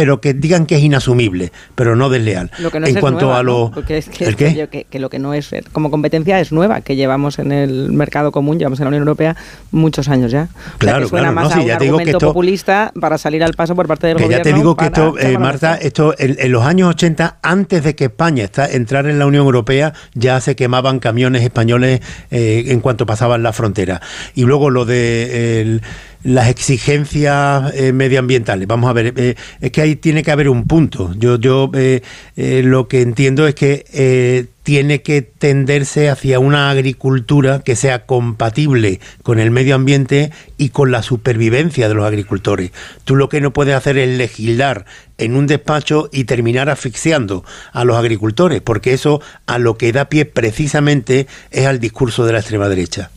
pero 0.00 0.18
que 0.20 0.32
digan 0.32 0.64
que 0.64 0.76
es 0.76 0.82
inasumible, 0.82 1.52
pero 1.74 1.94
no 1.94 2.08
desleal. 2.08 2.50
Lo 2.58 2.70
que 2.70 2.80
no 2.80 2.86
en 2.86 2.96
es 2.96 3.00
cuanto 3.02 3.26
nueva, 3.26 3.40
a 3.40 3.42
lo 3.42 3.70
es 3.86 4.08
que, 4.08 4.24
¿El 4.24 4.34
qué? 4.34 4.46
que 4.46 4.54
yo- 4.54 4.70
que- 4.70 4.84
que 4.84 4.98
lo 4.98 5.10
que 5.10 5.18
no 5.18 5.34
es 5.34 5.52
eh, 5.52 5.62
como 5.72 5.90
competencia 5.90 6.40
es 6.40 6.52
nueva, 6.52 6.80
que 6.80 6.96
llevamos 6.96 7.38
en 7.38 7.52
el 7.52 7.92
mercado 7.92 8.32
común, 8.32 8.58
llevamos 8.58 8.80
en 8.80 8.84
la 8.84 8.88
Unión 8.88 9.02
Europea 9.02 9.36
muchos 9.72 10.08
años 10.08 10.32
ya. 10.32 10.44
O 10.44 10.46
sea, 10.54 10.74
Claro, 10.78 11.02
que 11.02 11.08
suena 11.10 11.30
claro, 11.32 11.34
más 11.34 11.54
no, 11.54 11.60
a 11.60 11.60
un 11.62 11.66
ya 11.68 11.76
te 11.78 11.84
digo 11.84 11.96
que 11.98 12.02
argumento 12.02 12.16
esto- 12.18 12.26
populista 12.28 12.92
para 12.98 13.18
salir 13.18 13.44
al 13.44 13.52
paso 13.52 13.76
por 13.76 13.86
parte 13.86 14.06
del 14.06 14.16
que 14.16 14.22
gobierno. 14.24 14.44
ya 14.44 14.50
te 14.50 14.56
digo 14.56 14.74
que 14.76 14.86
esto, 14.86 15.18
eh, 15.18 15.36
Marta, 15.36 15.76
esto 15.76 16.14
en, 16.18 16.36
en 16.38 16.50
los 16.52 16.64
años 16.64 16.88
80, 16.88 17.36
antes 17.42 17.84
de 17.84 17.94
que 17.94 18.04
España 18.06 18.44
está, 18.44 18.66
entrara 18.70 19.10
en 19.10 19.18
la 19.18 19.26
Unión 19.26 19.44
Europea, 19.44 19.92
ya 20.14 20.40
se 20.40 20.56
quemaban 20.56 20.98
camiones 20.98 21.42
españoles 21.42 22.00
eh, 22.30 22.64
en 22.68 22.80
cuanto 22.80 23.04
pasaban 23.04 23.42
la 23.42 23.52
frontera. 23.52 24.00
Y 24.34 24.44
luego 24.44 24.70
lo 24.70 24.84
de 24.86 25.60
el- 25.60 25.82
las 26.22 26.48
exigencias 26.48 27.72
eh, 27.74 27.92
medioambientales. 27.92 28.66
Vamos 28.68 28.90
a 28.90 28.92
ver, 28.92 29.14
eh, 29.16 29.34
es 29.60 29.70
que 29.70 29.80
ahí 29.80 29.96
tiene 29.96 30.22
que 30.22 30.30
haber 30.30 30.48
un 30.48 30.66
punto. 30.66 31.14
Yo, 31.16 31.38
yo 31.38 31.70
eh, 31.74 32.02
eh, 32.36 32.62
lo 32.64 32.88
que 32.88 33.02
entiendo 33.02 33.46
es 33.46 33.54
que 33.54 33.84
eh, 33.92 34.46
tiene 34.62 35.02
que 35.02 35.22
tenderse 35.22 36.10
hacia 36.10 36.38
una 36.38 36.70
agricultura 36.70 37.60
que 37.60 37.76
sea 37.76 38.04
compatible 38.04 39.00
con 39.22 39.38
el 39.38 39.50
medio 39.50 39.74
ambiente 39.74 40.30
y 40.58 40.68
con 40.68 40.90
la 40.90 41.02
supervivencia 41.02 41.88
de 41.88 41.94
los 41.94 42.04
agricultores. 42.04 42.70
Tú 43.04 43.16
lo 43.16 43.28
que 43.28 43.40
no 43.40 43.52
puedes 43.52 43.74
hacer 43.74 43.96
es 43.96 44.16
legislar 44.16 44.84
en 45.18 45.34
un 45.34 45.46
despacho 45.46 46.08
y 46.12 46.24
terminar 46.24 46.68
asfixiando 46.68 47.44
a 47.72 47.84
los 47.84 47.96
agricultores, 47.96 48.60
porque 48.60 48.92
eso 48.92 49.20
a 49.46 49.58
lo 49.58 49.76
que 49.76 49.92
da 49.92 50.08
pie 50.08 50.24
precisamente 50.24 51.26
es 51.50 51.66
al 51.66 51.80
discurso 51.80 52.24
de 52.26 52.34
la 52.34 52.40
extrema 52.40 52.68
derecha. 52.68 53.10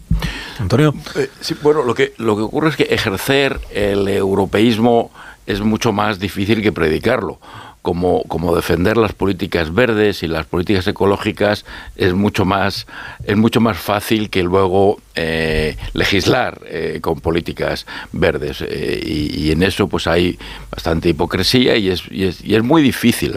Antonio. 0.60 0.94
Eh, 1.16 1.30
sí, 1.42 1.56
bueno, 1.62 1.84
lo 1.84 1.94
que, 1.94 2.14
lo 2.18 2.36
que 2.36 2.42
ocurre 2.42 2.70
es 2.70 2.76
que 2.76 2.84
ejercer 2.84 3.60
el 3.72 4.08
europeísmo 4.08 5.12
es 5.46 5.62
mucho 5.62 5.92
más 5.92 6.20
difícil 6.20 6.62
que 6.62 6.72
predicarlo. 6.72 7.40
Como, 7.84 8.24
como 8.30 8.56
defender 8.56 8.98
las 8.98 9.14
políticas 9.14 9.74
verdes 9.74 10.24
y 10.24 10.28
las 10.28 10.46
políticas 10.46 10.88
ecológicas 10.88 11.66
es 11.98 12.14
mucho 12.14 12.46
más 12.46 12.88
es 13.26 13.38
mucho 13.38 13.60
más 13.60 13.78
fácil 13.78 14.30
que 14.30 14.42
luego 14.42 15.00
eh, 15.16 15.78
legislar 15.94 16.62
eh, 16.66 16.98
con 17.00 17.20
políticas 17.20 17.86
verdes. 18.14 18.64
Eh, 18.68 19.00
y, 19.06 19.44
y 19.44 19.52
en 19.52 19.62
eso 19.62 19.88
pues 19.88 20.08
hay 20.08 20.40
bastante 20.72 21.10
hipocresía 21.10 21.76
y 21.76 21.90
es, 21.90 22.04
y 22.10 22.24
es, 22.24 22.44
y 22.44 22.56
es 22.56 22.64
muy 22.64 22.82
difícil 22.82 23.36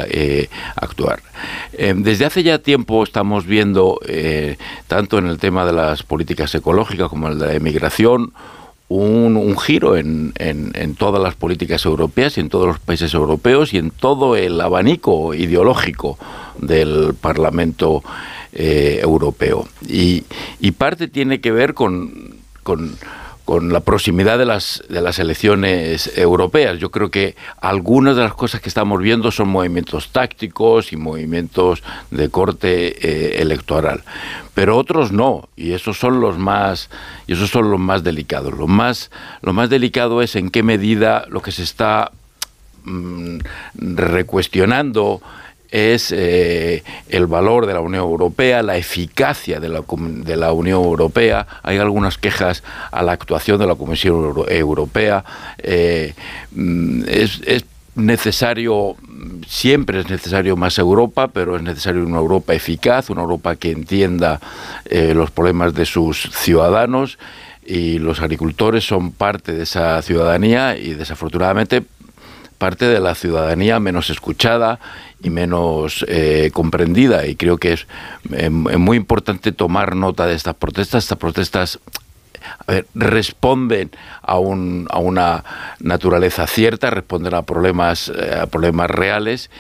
actuar. 0.76 1.20
Desde 1.96 2.24
hace 2.24 2.42
ya 2.42 2.58
tiempo 2.58 3.04
estamos 3.04 3.44
viendo 3.44 4.00
tanto 4.86 5.18
en 5.18 5.26
el 5.26 5.38
tema 5.38 5.66
de 5.66 5.72
las 5.72 6.02
políticas 6.02 6.54
ecológicas 6.54 7.10
como 7.10 7.28
el 7.28 7.38
de 7.38 7.46
la 7.46 7.54
emigración 7.54 8.32
un, 8.88 9.56
giro 9.58 9.96
en, 9.96 10.32
en- 10.38 10.70
en 10.74 10.94
todas 10.94 11.20
las 11.22 11.34
políticas 11.34 11.84
europeas 11.84 12.36
y 12.36 12.40
en 12.40 12.48
todos 12.48 12.66
los 12.66 12.78
países 12.78 13.12
europeos 13.14 13.72
y 13.74 13.78
en 13.78 13.90
todo 13.90 14.36
el 14.36 14.60
abanico 14.60 15.34
ideológico 15.34 16.18
del 16.58 17.14
Parlamento 17.20 18.02
eh, 18.52 19.00
Europeo. 19.02 19.66
Y, 19.88 20.24
y 20.60 20.70
parte 20.72 21.08
tiene 21.08 21.40
que 21.40 21.50
ver 21.52 21.74
con, 21.74 22.36
con- 22.62 22.96
con 23.46 23.72
la 23.72 23.78
proximidad 23.78 24.38
de 24.38 24.44
las, 24.44 24.82
de 24.88 25.00
las 25.00 25.20
elecciones 25.20 26.10
europeas. 26.18 26.80
Yo 26.80 26.90
creo 26.90 27.12
que 27.12 27.36
algunas 27.60 28.16
de 28.16 28.24
las 28.24 28.34
cosas 28.34 28.60
que 28.60 28.68
estamos 28.68 29.00
viendo 29.00 29.30
son 29.30 29.48
movimientos 29.48 30.10
tácticos 30.10 30.92
y 30.92 30.96
movimientos 30.96 31.84
de 32.10 32.28
corte 32.28 32.88
eh, 33.08 33.40
electoral, 33.40 34.02
pero 34.52 34.76
otros 34.76 35.12
no, 35.12 35.48
y 35.54 35.72
esos 35.72 35.96
son 35.96 36.20
los 36.20 36.36
más 36.38 36.90
y 37.28 37.34
esos 37.34 37.48
son 37.48 37.70
los 37.70 37.78
más 37.78 38.02
delicados. 38.02 38.52
Lo 38.52 38.66
más 38.66 39.12
lo 39.42 39.52
más 39.52 39.70
delicado 39.70 40.22
es 40.22 40.34
en 40.34 40.50
qué 40.50 40.64
medida 40.64 41.24
lo 41.28 41.40
que 41.40 41.52
se 41.52 41.62
está 41.62 42.10
mm, 42.82 43.38
recuestionando 43.74 45.22
es 45.70 46.12
eh, 46.12 46.82
el 47.08 47.26
valor 47.26 47.66
de 47.66 47.74
la 47.74 47.80
Unión 47.80 48.02
Europea, 48.02 48.62
la 48.62 48.76
eficacia 48.76 49.60
de 49.60 49.68
la, 49.68 50.52
Unión 50.52 50.82
Europea. 50.82 51.46
Hay 51.62 51.78
algunas 51.78 52.18
quejas 52.18 52.62
a 52.90 53.02
la 53.02 53.12
actuación 53.12 53.58
de 53.58 53.66
la 53.66 53.74
Comisión 53.74 54.16
Euro- 54.16 54.48
Europea. 54.48 55.24
Eh, 55.58 56.14
mm, 56.52 57.02
es, 57.08 57.40
es 57.46 57.64
necesario, 57.96 58.94
siempre 59.46 60.00
es 60.00 60.08
necesario 60.10 60.56
más 60.56 60.78
Europa, 60.78 61.28
pero 61.28 61.56
es 61.56 61.62
necesario 61.62 62.04
una 62.04 62.18
Europa 62.18 62.54
eficaz, 62.54 63.10
una 63.10 63.22
Europa 63.22 63.56
que 63.56 63.70
entienda 63.70 64.40
eh, 64.84 65.14
los 65.14 65.30
problemas 65.30 65.74
de 65.74 65.86
sus 65.86 66.30
ciudadanos 66.32 67.18
y 67.64 67.98
los 67.98 68.20
agricultores 68.20 68.86
son 68.86 69.10
parte 69.12 69.52
de 69.52 69.64
esa 69.64 70.00
ciudadanía 70.02 70.76
y 70.76 70.94
desafortunadamente 70.94 71.82
parte 72.56 72.86
de 72.86 73.00
la 73.00 73.14
ciudadanía 73.14 73.78
menos 73.80 74.10
escuchada 74.10 74.78
y 75.22 75.30
menos 75.30 76.04
eh, 76.08 76.50
comprendida 76.52 77.26
y 77.26 77.36
creo 77.36 77.58
que 77.58 77.74
es 77.74 77.86
eh, 78.32 78.50
muy 78.50 78.96
importante 78.96 79.52
tomar 79.52 79.96
nota 79.96 80.26
de 80.26 80.34
estas 80.34 80.54
protestas. 80.54 81.04
Estas 81.04 81.18
protestas 81.18 81.78
responden 82.94 83.90
a, 84.22 84.38
un, 84.38 84.86
a 84.90 84.98
una 84.98 85.44
naturaleza 85.80 86.46
cierta, 86.46 86.90
responden 86.90 87.34
a 87.34 87.42
problemas, 87.42 88.08
eh, 88.08 88.38
a 88.40 88.46
problemas 88.46 88.90
reales, 88.90 89.50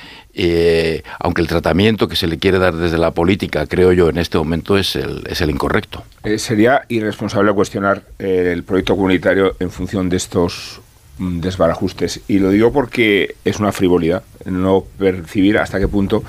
aunque 1.18 1.40
el 1.40 1.48
tratamiento 1.48 2.08
que 2.08 2.14
se 2.14 2.26
le 2.26 2.38
quiere 2.38 2.58
dar 2.58 2.74
desde 2.74 2.98
la 2.98 3.10
política, 3.10 3.66
creo 3.66 3.92
yo, 3.92 4.10
en 4.10 4.18
este 4.18 4.36
momento 4.38 4.76
es 4.76 4.94
el, 4.94 5.24
es 5.28 5.40
el 5.40 5.50
incorrecto. 5.50 6.04
sería 6.36 6.82
irresponsable 6.88 7.52
cuestionar 7.54 8.02
el 8.18 8.62
proyecto 8.62 8.94
comunitario 8.96 9.56
en 9.58 9.70
función 9.70 10.10
de 10.10 10.18
estos 10.18 10.80
desbarajustes. 11.18 12.20
Y 12.28 12.38
lo 12.38 12.50
digo 12.50 12.72
porque 12.72 13.36
es 13.44 13.58
una 13.58 13.72
frivolidad 13.72 14.22
no 14.44 14.84
percibir 14.98 15.58
hasta 15.58 15.78
qué 15.78 15.88
punto 15.88 16.22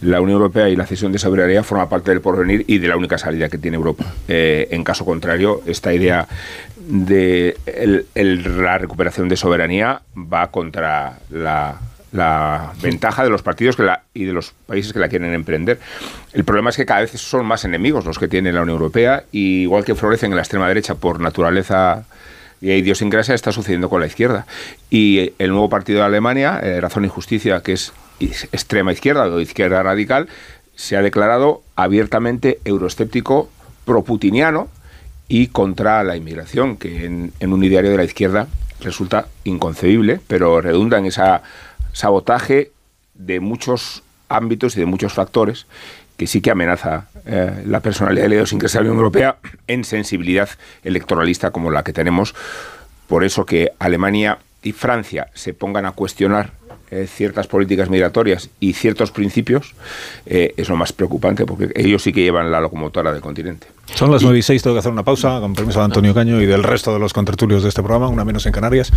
la 0.00 0.20
Unión 0.20 0.36
Europea 0.36 0.68
y 0.68 0.76
la 0.76 0.86
cesión 0.86 1.12
de 1.12 1.18
soberanía 1.18 1.62
forma 1.62 1.88
parte 1.88 2.10
del 2.10 2.20
porvenir 2.20 2.64
y 2.66 2.78
de 2.78 2.88
la 2.88 2.96
única 2.96 3.18
salida 3.18 3.48
que 3.48 3.58
tiene 3.58 3.76
Europa. 3.76 4.04
Eh, 4.28 4.68
en 4.70 4.84
caso 4.84 5.04
contrario, 5.04 5.62
esta 5.66 5.92
idea 5.92 6.26
de 6.88 7.56
la 8.14 8.78
recuperación 8.78 9.28
de 9.28 9.36
soberanía 9.36 10.02
va 10.16 10.50
contra 10.50 11.18
la, 11.30 11.78
ventaja 12.82 13.22
de 13.22 13.30
los 13.30 13.42
partidos 13.42 13.76
que 13.76 13.84
la, 13.84 14.02
y 14.12 14.24
de 14.24 14.32
los 14.32 14.52
países 14.66 14.92
que 14.92 14.98
la 14.98 15.08
quieren 15.08 15.32
emprender. 15.32 15.78
El 16.32 16.44
problema 16.44 16.70
es 16.70 16.76
que 16.76 16.86
cada 16.86 17.00
vez 17.00 17.12
son 17.12 17.46
más 17.46 17.64
enemigos 17.64 18.04
los 18.04 18.18
que 18.18 18.26
tiene 18.26 18.52
la 18.52 18.62
Unión 18.62 18.76
Europea, 18.76 19.24
y 19.30 19.62
igual 19.62 19.84
que 19.84 19.94
florecen 19.94 20.32
en 20.32 20.36
la 20.36 20.42
extrema 20.42 20.66
derecha 20.66 20.96
por 20.96 21.20
naturaleza 21.20 22.04
y 22.60 22.72
idiosincrasia 22.72 23.34
está 23.34 23.52
sucediendo 23.52 23.88
con 23.88 24.00
la 24.00 24.06
izquierda. 24.06 24.46
Y 24.90 25.32
el 25.38 25.50
nuevo 25.50 25.68
partido 25.68 26.00
de 26.00 26.06
Alemania, 26.06 26.60
eh, 26.62 26.80
Razón 26.80 27.04
y 27.04 27.08
Justicia, 27.08 27.62
que 27.62 27.72
es 27.72 27.92
extrema 28.20 28.92
izquierda 28.92 29.26
o 29.26 29.40
izquierda 29.40 29.82
radical, 29.82 30.28
se 30.74 30.96
ha 30.96 31.02
declarado 31.02 31.62
abiertamente 31.76 32.58
euroescéptico, 32.64 33.50
proputiniano 33.84 34.68
y 35.28 35.48
contra 35.48 36.04
la 36.04 36.16
inmigración, 36.16 36.76
que 36.76 37.06
en, 37.06 37.32
en 37.40 37.52
un 37.52 37.64
ideario 37.64 37.90
de 37.90 37.96
la 37.96 38.04
izquierda 38.04 38.46
resulta 38.80 39.26
inconcebible, 39.44 40.20
pero 40.26 40.60
redunda 40.60 40.98
en 40.98 41.06
ese 41.06 41.22
sabotaje 41.92 42.72
de 43.14 43.40
muchos 43.40 44.02
ámbitos 44.28 44.76
y 44.76 44.80
de 44.80 44.86
muchos 44.86 45.12
factores 45.12 45.66
que 46.20 46.26
sí 46.26 46.42
que 46.42 46.50
amenaza 46.50 47.06
eh, 47.24 47.62
la 47.64 47.80
personalidad 47.80 48.24
de 48.24 48.28
la 48.28 48.34
idiosincrasia 48.34 48.80
de 48.80 48.84
la 48.84 48.90
Unión 48.90 48.98
Europea 48.98 49.36
en 49.66 49.84
sensibilidad 49.84 50.50
electoralista 50.84 51.50
como 51.50 51.70
la 51.70 51.82
que 51.82 51.94
tenemos. 51.94 52.34
Por 53.08 53.24
eso 53.24 53.46
que 53.46 53.72
Alemania 53.78 54.36
y 54.62 54.72
Francia 54.72 55.28
se 55.32 55.54
pongan 55.54 55.86
a 55.86 55.92
cuestionar 55.92 56.50
eh, 56.90 57.06
ciertas 57.06 57.46
políticas 57.46 57.88
migratorias 57.88 58.50
y 58.58 58.72
ciertos 58.72 59.12
principios 59.12 59.74
eh, 60.26 60.54
es 60.56 60.68
lo 60.68 60.76
más 60.76 60.92
preocupante 60.92 61.46
porque 61.46 61.70
ellos 61.76 62.02
sí 62.02 62.12
que 62.12 62.22
llevan 62.22 62.50
la 62.50 62.60
locomotora 62.60 63.12
del 63.12 63.20
continente. 63.20 63.68
Son 63.94 64.10
las 64.10 64.22
9 64.22 64.38
y 64.38 64.42
6, 64.42 64.62
tengo 64.62 64.74
que 64.74 64.80
hacer 64.80 64.90
una 64.90 65.04
pausa 65.04 65.40
con 65.40 65.54
permiso 65.54 65.78
de 65.78 65.84
Antonio 65.84 66.14
Caño 66.14 66.40
y 66.40 66.46
del 66.46 66.62
resto 66.62 66.92
de 66.92 66.98
los 66.98 67.12
contertulios 67.12 67.62
de 67.62 67.68
este 67.68 67.82
programa, 67.82 68.08
una 68.08 68.24
menos 68.24 68.44
en 68.46 68.52
Canarias. 68.52 68.92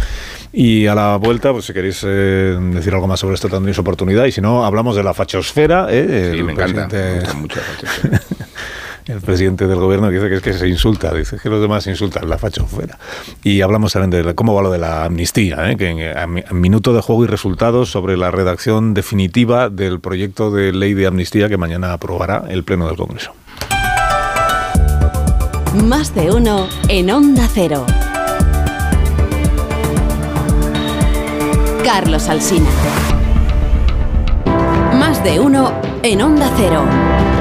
Y 0.52 0.88
a 0.88 0.96
la 0.96 1.18
vuelta, 1.18 1.52
pues 1.52 1.66
si 1.66 1.74
queréis 1.74 2.04
eh, 2.04 2.58
decir 2.74 2.94
algo 2.94 3.08
más 3.08 3.20
sobre 3.20 3.36
esto, 3.36 3.48
tendréis 3.50 3.78
oportunidad. 3.80 4.26
Y 4.26 4.32
si 4.32 4.42
no, 4.42 4.66
hablamos 4.66 4.96
de 4.96 5.04
la 5.04 5.14
fachosfera. 5.14 5.88
sí, 5.90 6.44
me 6.44 6.54
encanta, 6.54 6.88
me 6.88 7.20
gusta 7.20 7.34
mucho 7.34 7.60
la 7.60 7.66
fachosfera. 7.66 8.22
el 9.06 9.22
presidente 9.22 9.68
del 9.68 9.80
gobierno 9.80 10.10
dice 10.10 10.30
que 10.30 10.36
es 10.36 10.42
que 10.42 10.54
se 10.54 10.68
insulta, 10.68 11.14
dice 11.14 11.38
que 11.42 11.50
los 11.50 11.62
demás 11.62 11.86
insultan, 11.88 12.30
la 12.30 12.38
facho 12.38 12.66
fuera. 12.66 12.98
Y 13.44 13.62
hablamos 13.62 13.94
también 13.94 14.26
de 14.26 14.36
cómo 14.36 14.54
va 14.54 14.62
lo 14.62 14.72
de 14.72 14.78
la 14.78 15.06
amnistía, 15.06 15.72
¿eh? 15.72 15.78
que 15.78 15.90
en, 15.90 16.44
minuto 16.52 16.94
de 16.94 17.02
juego 17.02 17.24
y 17.26 17.28
resultados 17.28 17.90
sobre 17.90 18.18
la 18.18 18.32
redacción 18.32 18.94
definitiva 18.94 19.70
del 19.70 20.00
proyecto 20.00 20.52
de 20.52 20.72
ley 20.72 20.94
de 20.94 21.08
amnistía 21.08 21.50
que 21.50 21.58
mañana 21.58 21.94
aprobará 21.94 22.46
el 22.50 22.64
Pleno 22.64 22.88
del 22.88 22.96
Congreso. 22.96 23.34
Más 25.86 26.14
de 26.14 26.32
uno 26.32 26.68
en 26.88 27.10
Onda 27.10 27.48
Cero. 27.52 27.86
Carlos 31.84 32.30
Alsina. 32.30 32.70
Más 34.98 35.24
de 35.24 35.40
uno 35.40 35.74
en 36.04 36.22
Onda 36.22 36.50
Cero. 36.56 37.33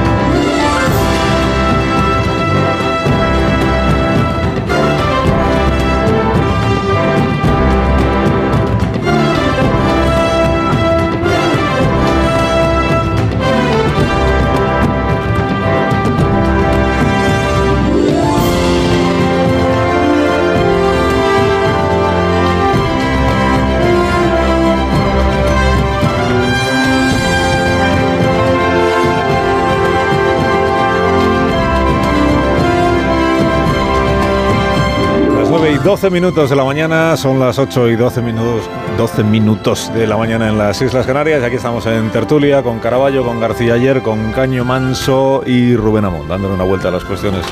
12 35.84 36.10
minutos 36.10 36.48
de 36.48 36.54
la 36.54 36.62
mañana, 36.62 37.16
son 37.16 37.40
las 37.40 37.58
8 37.58 37.88
y 37.88 37.96
12 37.96 38.22
minutos, 38.22 38.70
12 38.96 39.24
minutos 39.24 39.92
de 39.92 40.06
la 40.06 40.16
mañana 40.16 40.48
en 40.48 40.56
las 40.56 40.80
Islas 40.80 41.04
Canarias. 41.04 41.42
Aquí 41.42 41.56
estamos 41.56 41.84
en 41.86 42.08
Tertulia 42.10 42.62
con 42.62 42.78
Caraballo, 42.78 43.24
con 43.24 43.40
García 43.40 43.74
Ayer, 43.74 44.00
con 44.00 44.30
Caño 44.30 44.64
Manso 44.64 45.42
y 45.44 45.74
Rubén 45.74 46.04
Amón, 46.04 46.28
dándole 46.28 46.54
una 46.54 46.62
vuelta 46.62 46.86
a 46.86 46.92
las 46.92 47.04
cuestiones 47.04 47.44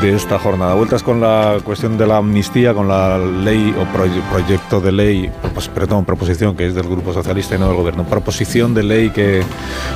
de 0.00 0.14
esta 0.14 0.38
jornada. 0.38 0.74
Vueltas 0.74 1.02
con 1.02 1.20
la 1.20 1.58
cuestión 1.64 1.96
de 1.98 2.06
la 2.06 2.18
amnistía, 2.18 2.74
con 2.74 2.88
la 2.88 3.18
ley 3.18 3.74
o 3.78 3.84
proyecto 4.30 4.80
de 4.80 4.92
ley, 4.92 5.30
pues, 5.52 5.68
perdón, 5.68 6.04
proposición 6.04 6.56
que 6.56 6.66
es 6.66 6.74
del 6.74 6.88
Grupo 6.88 7.12
Socialista 7.12 7.54
y 7.54 7.58
no 7.58 7.68
del 7.68 7.76
Gobierno. 7.76 8.04
Proposición 8.04 8.74
de 8.74 8.82
ley 8.82 9.10
que 9.10 9.42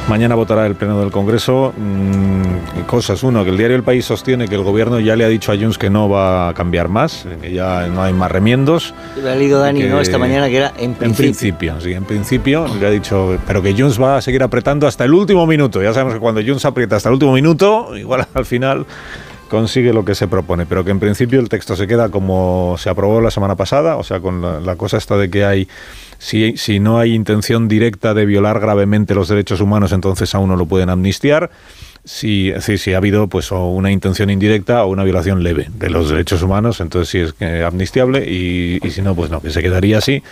mañana 0.09 0.35
votará 0.35 0.67
el 0.67 0.75
Pleno 0.75 1.01
del 1.01 1.11
Congreso. 1.11 1.73
Mm, 1.77 2.83
cosas. 2.87 3.23
Uno, 3.23 3.45
que 3.45 3.51
el 3.51 3.57
diario 3.57 3.77
El 3.77 3.83
País 3.83 4.05
sostiene 4.05 4.49
que 4.49 4.55
el 4.55 4.63
Gobierno 4.63 5.01
ya 5.01 5.17
le 5.17 5.25
ha 5.25 5.29
dicho 5.29 5.53
a 5.53 5.57
Junts 5.57 5.79
que 5.79 5.91
no 5.91 6.09
va 6.09 6.49
a 6.49 6.55
cambiar 6.55 6.89
más, 6.89 7.27
que 7.41 7.53
ya 7.53 7.87
no 7.87 8.03
hay 8.03 8.13
más 8.13 8.31
remiendos. 8.31 8.95
Lo 9.23 9.31
ha 9.31 9.35
leído 9.35 9.61
Dani, 9.61 9.85
¿no? 9.85 10.01
Esta 10.01 10.19
mañana 10.19 10.49
que 10.49 10.57
era 10.57 10.73
en 10.79 10.95
principio. 10.95 11.07
En 11.07 11.15
principio, 11.15 11.81
sí, 11.81 11.93
en 11.93 12.05
principio 12.05 12.67
le 12.81 12.87
ha 12.87 12.91
dicho, 12.91 13.39
pero 13.47 13.63
que 13.63 13.75
Junts 13.75 14.01
va 14.01 14.17
a 14.17 14.23
seguir 14.23 14.43
apretando 14.43 14.87
hasta 14.87 15.05
el 15.05 15.15
último 15.15 15.47
minuto. 15.47 15.83
Ya 15.83 15.93
sabemos 15.93 16.15
que 16.15 16.21
cuando 16.21 16.41
Junts 16.45 16.65
aprieta 16.65 16.97
hasta 16.97 17.09
el 17.09 17.15
último 17.15 17.33
minuto, 17.33 17.97
igual 17.97 18.27
al 18.35 18.47
final 18.47 18.87
consigue 19.49 19.93
lo 19.93 20.05
que 20.05 20.15
se 20.15 20.29
propone, 20.29 20.67
pero 20.67 20.85
que 20.85 20.91
en 20.91 21.01
principio 21.01 21.41
el 21.41 21.49
texto 21.49 21.75
se 21.77 21.87
queda 21.87 22.11
como 22.11 22.77
se 22.79 22.91
aprobó 22.91 23.21
la 23.21 23.31
semana 23.31 23.57
pasada, 23.57 23.97
o 23.97 24.05
sea, 24.05 24.21
con 24.21 24.65
la, 24.65 24.77
cosa 24.77 24.97
esta 24.97 25.17
de 25.17 25.31
que 25.31 25.45
hay, 25.45 25.69
si, 26.19 26.57
si 26.57 26.79
no 26.79 26.99
hay 26.99 27.15
intención 27.15 27.69
directa 27.69 28.15
de 28.15 28.27
violar 28.27 28.61
gravemente 28.61 29.15
los 29.15 29.29
derechos 29.29 29.61
humanos, 29.61 29.93
entonces 29.93 30.35
a 30.35 30.39
uno 30.39 30.57
lo 30.57 30.67
pueden 30.67 30.91
amnistiar. 30.91 31.51
Si, 32.05 32.53
si, 32.61 32.79
si 32.79 32.95
ha 32.95 32.97
habido 32.97 33.29
pues 33.29 33.53
o 33.53 33.69
una 33.69 33.91
intención 33.91 34.31
indirecta 34.31 34.85
o 34.85 34.89
una 34.89 35.05
violación 35.05 35.43
leve 35.43 35.69
de 35.75 35.91
los 35.91 36.09
derechos 36.09 36.43
humanos, 36.43 36.81
entonces 36.81 37.09
sí 37.09 37.45
es 37.45 37.63
amnistiable 37.63 38.25
y, 38.27 38.79
y 38.83 38.91
si 38.91 39.03
no, 39.03 39.15
pues 39.15 39.31
no, 39.31 39.41
que 39.41 39.51
se 39.51 39.63
quedaría 39.63 39.99
así 39.99 40.23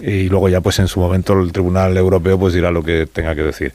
y 0.00 0.28
luego 0.28 0.48
ya 0.48 0.60
pues 0.60 0.78
en 0.78 0.88
su 0.88 1.00
momento 1.00 1.38
el 1.40 1.52
Tribunal 1.52 1.96
Europeo 1.96 2.38
pues 2.38 2.54
dirá 2.54 2.70
lo 2.70 2.82
que 2.82 3.06
tenga 3.06 3.34
que 3.34 3.42
decir. 3.42 3.72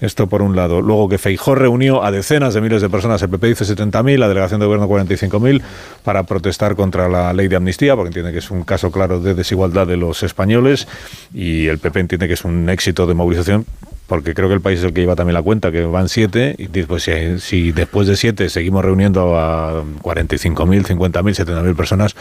Esto 0.00 0.26
por 0.26 0.42
un 0.42 0.56
lado. 0.56 0.80
Luego 0.80 1.08
que 1.08 1.18
Feijó 1.18 1.54
reunió 1.54 2.02
a 2.02 2.10
decenas 2.10 2.54
de 2.54 2.60
miles 2.60 2.82
de 2.82 2.88
personas, 2.88 3.22
el 3.22 3.28
PP 3.28 3.48
dice 3.48 3.64
70.000, 3.64 4.18
la 4.18 4.28
delegación 4.28 4.60
de 4.60 4.66
gobierno 4.66 4.88
45.000 4.88 5.62
para 6.04 6.24
protestar 6.24 6.76
contra 6.76 7.08
la 7.08 7.32
ley 7.32 7.48
de 7.48 7.56
amnistía 7.56 7.94
porque 7.94 8.08
entiende 8.08 8.32
que 8.32 8.38
es 8.38 8.50
un 8.50 8.64
caso 8.64 8.90
claro 8.90 9.20
de 9.20 9.34
desigualdad 9.34 9.86
de 9.86 9.96
los 9.96 10.22
españoles 10.22 10.88
y 11.34 11.66
el 11.66 11.78
PP 11.78 12.00
entiende 12.00 12.28
que 12.28 12.34
es 12.34 12.44
un 12.44 12.68
éxito 12.68 13.06
de 13.06 13.14
movilización 13.14 13.66
porque 14.06 14.34
creo 14.34 14.48
que 14.48 14.54
el 14.54 14.60
país 14.60 14.78
es 14.78 14.84
el 14.84 14.92
que 14.92 15.00
lleva 15.00 15.16
también 15.16 15.34
la 15.34 15.42
cuenta, 15.42 15.72
que 15.72 15.84
van 15.84 16.08
siete, 16.08 16.54
y 16.58 16.68
pues 16.82 17.04
si, 17.04 17.40
si 17.40 17.72
después 17.72 18.06
de 18.06 18.16
siete 18.16 18.48
seguimos 18.48 18.84
reuniendo 18.84 19.38
a 19.38 19.82
45.000, 20.02 20.84
50.000, 20.84 21.10
70.000 21.10 21.76
personas, 21.76 22.14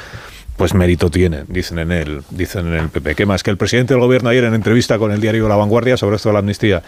pues 0.57 0.73
mérito 0.73 1.09
tiene, 1.09 1.43
dicen 1.47 1.79
en 1.79 1.91
el, 1.91 2.21
dicen 2.29 2.67
en 2.67 2.75
el 2.75 2.89
PP. 2.89 3.15
¿Qué 3.15 3.25
más? 3.25 3.43
Que 3.43 3.51
el 3.51 3.57
presidente 3.57 3.93
del 3.93 4.01
gobierno 4.01 4.29
ayer 4.29 4.45
en 4.45 4.53
entrevista 4.53 4.97
con 4.97 5.11
el 5.11 5.19
diario 5.19 5.47
La 5.47 5.55
Vanguardia 5.55 5.97
sobre 5.97 6.15
esto 6.15 6.29
de 6.29 6.33
la 6.33 6.39
amnistía 6.39 6.81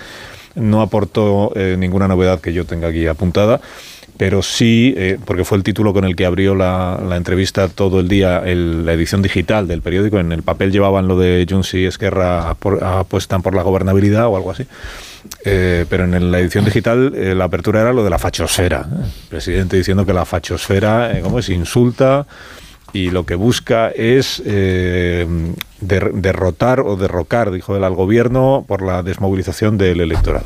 no 0.56 0.82
aportó 0.82 1.52
eh, 1.56 1.76
ninguna 1.78 2.08
novedad 2.08 2.40
que 2.40 2.54
yo 2.54 2.66
tenga 2.66 2.88
aquí 2.88 3.06
apuntada 3.08 3.62
pero 4.18 4.42
sí, 4.42 4.94
eh, 4.98 5.18
porque 5.26 5.46
fue 5.46 5.58
el 5.58 5.64
título 5.64 5.94
con 5.94 6.04
el 6.04 6.16
que 6.16 6.26
abrió 6.26 6.56
la, 6.56 7.00
entrevista 7.16 7.68
todo 7.70 8.00
el 8.00 8.08
día, 8.08 8.40
el- 8.46 8.86
la 8.86 8.94
edición 8.94 9.22
digital 9.22 9.68
del 9.68 9.82
periódico. 9.82 10.20
En 10.20 10.32
el 10.32 10.42
papel 10.44 10.72
llevaban 10.72 11.08
lo 11.08 11.18
de 11.18 11.46
Junts 11.50 11.74
y 11.76 11.86
Esquerra 11.86 12.56
por- 12.60 12.84
apuestan 12.84 13.42
por 13.42 13.54
la 13.56 13.62
gobernabilidad 13.64 14.28
o 14.28 14.36
algo 14.36 14.52
así. 14.52 14.66
Eh, 15.46 15.86
pero 15.90 16.06
en 16.06 16.32
la 16.32 16.40
edición 16.40 16.64
digital 16.66 17.14
eh, 17.16 17.36
la 17.36 17.46
apertura 17.46 17.82
era 17.82 17.94
lo 17.94 18.04
de 18.04 18.10
la 18.10 18.18
fachosfera. 18.20 18.88
El 18.92 19.28
presidente 19.30 19.78
diciendo 19.78 20.06
que 20.06 20.14
la 20.14 20.26
fachosfera, 20.26 21.12
¿cómo 21.22 21.40
es? 21.40 21.50
Insulta 21.50 22.26
y 22.94 23.10
lo 23.12 23.26
que 23.26 23.36
busca 23.36 23.90
es 23.90 24.42
der- 24.46 26.12
derrotar 26.14 26.80
o 26.80 26.96
derrocar, 26.96 27.52
dijo 27.52 27.76
él, 27.76 27.84
al 27.84 27.94
gobierno 27.94 28.64
por 28.68 28.82
la 28.82 29.04
desmovilización 29.04 29.78
del 29.78 30.00
electorado. 30.02 30.46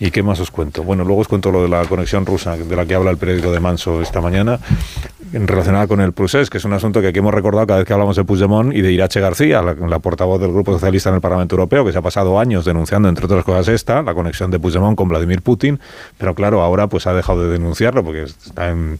¿Y 0.00 0.10
qué 0.10 0.22
más 0.22 0.40
os 0.40 0.50
cuento? 0.50 0.82
Bueno, 0.82 1.04
luego 1.04 1.20
os 1.20 1.28
cuento 1.28 1.52
lo 1.52 1.62
de 1.62 1.68
la 1.68 1.84
conexión 1.84 2.26
rusa, 2.26 2.56
de 2.56 2.76
la 2.76 2.84
que 2.84 2.94
habla 2.94 3.10
el 3.10 3.16
periódico 3.16 3.52
de 3.52 3.60
Manso 3.60 4.02
esta 4.02 4.20
mañana, 4.20 4.58
relacionada 5.32 5.86
con 5.86 6.00
el 6.00 6.12
procés, 6.12 6.50
que 6.50 6.58
es 6.58 6.64
un 6.64 6.72
asunto 6.72 7.00
que 7.00 7.08
aquí 7.08 7.20
hemos 7.20 7.32
recordado 7.32 7.66
cada 7.66 7.78
vez 7.78 7.86
que 7.86 7.92
hablamos 7.92 8.16
de 8.16 8.24
Puigdemont 8.24 8.74
y 8.74 8.82
de 8.82 8.92
Irache 8.92 9.20
García, 9.20 9.62
la, 9.62 9.74
la 9.74 9.98
portavoz 10.00 10.40
del 10.40 10.52
Grupo 10.52 10.72
Socialista 10.72 11.10
en 11.10 11.16
el 11.16 11.20
Parlamento 11.20 11.54
Europeo, 11.54 11.84
que 11.84 11.92
se 11.92 11.98
ha 11.98 12.02
pasado 12.02 12.40
años 12.40 12.64
denunciando, 12.64 13.08
entre 13.08 13.26
otras 13.26 13.44
cosas, 13.44 13.68
esta, 13.68 14.02
la 14.02 14.14
conexión 14.14 14.50
de 14.50 14.58
Puigdemont 14.58 14.96
con 14.96 15.08
Vladimir 15.08 15.42
Putin, 15.42 15.78
pero 16.18 16.34
claro, 16.34 16.60
ahora 16.62 16.88
pues 16.88 17.06
ha 17.06 17.14
dejado 17.14 17.44
de 17.44 17.52
denunciarlo 17.52 18.02
porque 18.02 18.24
está 18.24 18.70
en, 18.70 18.98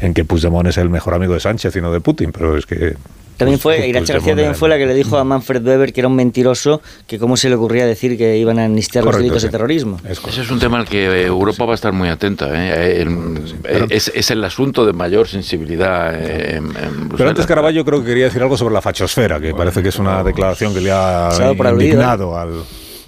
en 0.00 0.14
que 0.14 0.24
Puigdemont 0.24 0.66
es 0.66 0.78
el 0.78 0.88
mejor 0.88 1.14
amigo 1.14 1.34
de 1.34 1.40
Sánchez 1.40 1.76
y 1.76 1.80
no 1.82 1.92
de 1.92 2.00
Putin, 2.00 2.32
pero 2.32 2.56
es 2.56 2.64
que... 2.66 2.96
También 3.36 3.58
fue, 3.58 3.76
pues, 3.76 3.88
Irache 3.88 4.12
García 4.12 4.34
también 4.34 4.54
fue 4.54 4.68
la 4.68 4.78
que 4.78 4.86
le 4.86 4.94
dijo 4.94 5.16
a 5.16 5.24
Manfred 5.24 5.66
Weber 5.66 5.92
que 5.92 6.00
era 6.00 6.08
un 6.08 6.14
mentiroso, 6.16 6.80
que 7.06 7.18
cómo 7.18 7.36
se 7.36 7.48
le 7.48 7.56
ocurría 7.56 7.86
decir 7.86 8.16
que 8.16 8.36
iban 8.36 8.58
a 8.58 8.66
amnistiar 8.66 9.04
los 9.04 9.16
delitos 9.16 9.42
sí. 9.42 9.48
de 9.48 9.52
terrorismo. 9.52 9.98
Ese 10.08 10.42
es 10.42 10.50
un 10.50 10.58
tema 10.60 10.78
al 10.78 10.86
que 10.86 11.06
eh, 11.06 11.26
Europa 11.26 11.64
va 11.64 11.72
a 11.72 11.74
estar 11.74 11.92
muy 11.92 12.08
atenta. 12.08 12.48
¿eh? 12.52 13.02
El- 13.02 13.88
es, 13.90 14.12
es 14.14 14.30
el 14.30 14.44
asunto 14.44 14.86
de 14.86 14.92
mayor 14.92 15.26
sensibilidad 15.28 16.14
eh, 16.14 16.56
en, 16.56 16.66
en 16.76 17.08
Pero 17.16 17.30
antes 17.30 17.46
Caraballo 17.46 17.84
creo 17.84 18.00
que 18.00 18.06
quería 18.06 18.24
decir 18.26 18.42
algo 18.42 18.56
sobre 18.56 18.74
la 18.74 18.82
fachosfera, 18.82 19.40
que 19.40 19.54
parece 19.54 19.82
que 19.82 19.88
es 19.88 19.98
una 19.98 20.22
declaración 20.22 20.72
que 20.74 20.80
le 20.80 20.92
ha 20.92 21.30
indignado 21.72 22.38
al... 22.38 22.50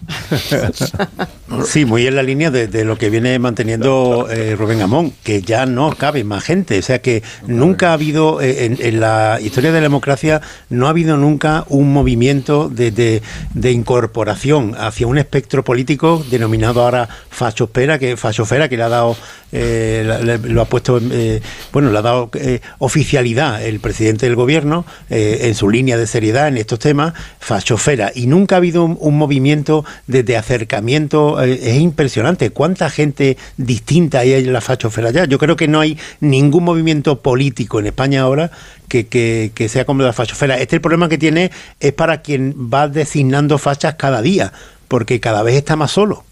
Sí, 1.66 1.84
muy 1.84 2.06
en 2.06 2.16
la 2.16 2.22
línea 2.22 2.50
de, 2.50 2.84
lo 2.84 2.98
que 2.98 3.10
viene 3.10 3.38
manteniendo 3.38 4.28
eh, 4.30 4.56
Rubén 4.56 4.80
Amón, 4.82 5.12
que 5.22 5.42
ya 5.42 5.66
no 5.66 5.94
cabe 5.94 6.24
más 6.24 6.42
gente. 6.42 6.78
O 6.78 6.82
sea 6.82 7.00
que 7.00 7.22
nunca 7.46 7.90
ha 7.90 7.92
habido, 7.92 8.40
eh, 8.40 8.64
en, 8.64 9.00
la 9.00 9.38
historia 9.40 9.70
de 9.70 9.78
la 9.78 9.84
democracia, 9.84 10.40
no 10.70 10.86
ha 10.86 10.90
habido 10.90 11.16
nunca 11.16 11.64
un 11.68 11.92
movimiento 11.92 12.68
de, 12.68 12.90
de- 12.90 13.72
incorporación 13.72 14.74
hacia 14.78 15.06
un 15.06 15.18
espectro 15.18 15.64
político 15.64 16.24
denominado 16.30 16.82
ahora 16.82 17.08
fachosfera, 17.30 17.98
que, 17.98 18.16
fachosfera, 18.16 18.68
que 18.68 18.76
le 18.76 18.84
ha 18.84 18.88
dado, 18.88 19.16
eh, 19.52 20.38
lo 20.44 20.62
ha 20.62 20.64
puesto, 20.66 20.98
en, 20.98 21.42
bueno, 21.72 21.90
le 21.90 21.98
ha 21.98 22.02
dado 22.02 22.30
oficialidad 22.78 23.62
el 23.62 23.80
presidente 23.80 24.26
del 24.26 24.36
gobierno 24.36 24.84
en 25.08 25.54
su 25.54 25.68
línea 25.68 25.96
de 25.96 26.06
seriedad 26.06 26.48
en 26.48 26.56
estos 26.56 26.78
temas, 26.78 27.14
fachosfera. 27.40 28.12
Y 28.14 28.26
nunca 28.26 28.56
ha 28.56 28.58
habido 28.58 28.84
un 28.84 29.18
movimiento 29.18 29.84
de, 30.06 30.22
de 30.22 30.36
acercamiento, 30.36 31.42
eh, 31.42 31.58
es 31.62 31.80
impresionante. 31.80 32.50
¿Cuánta 32.50 32.90
gente 32.90 33.36
distinta 33.56 34.20
hay 34.20 34.34
en 34.34 34.52
la 34.52 34.60
fachosfera 34.60 35.10
ya? 35.10 35.24
Yo 35.24 35.38
creo 35.38 35.56
que 35.56 35.68
no 35.68 35.80
hay 35.80 35.98
ningún 36.20 36.64
movimiento 36.64 37.20
político 37.20 37.78
en 37.80 37.86
España 37.86 38.22
ahora 38.22 38.50
que, 38.88 39.06
que- 39.06 39.68
sea 39.68 39.84
como 39.84 40.02
la 40.02 40.12
fachosfera. 40.12 40.58
Este 40.58 40.76
el 40.76 40.82
problema 40.82 41.08
que 41.08 41.18
tiene 41.18 41.50
es 41.80 41.92
para 41.92 42.22
quien 42.22 42.54
va 42.72 42.88
designando 42.88 43.58
fachas 43.58 43.94
cada 43.94 44.22
día, 44.22 44.52
porque 44.88 45.20
cada 45.20 45.42
vez 45.42 45.56
está 45.56 45.76
más 45.76 45.90
solo. 45.90 46.24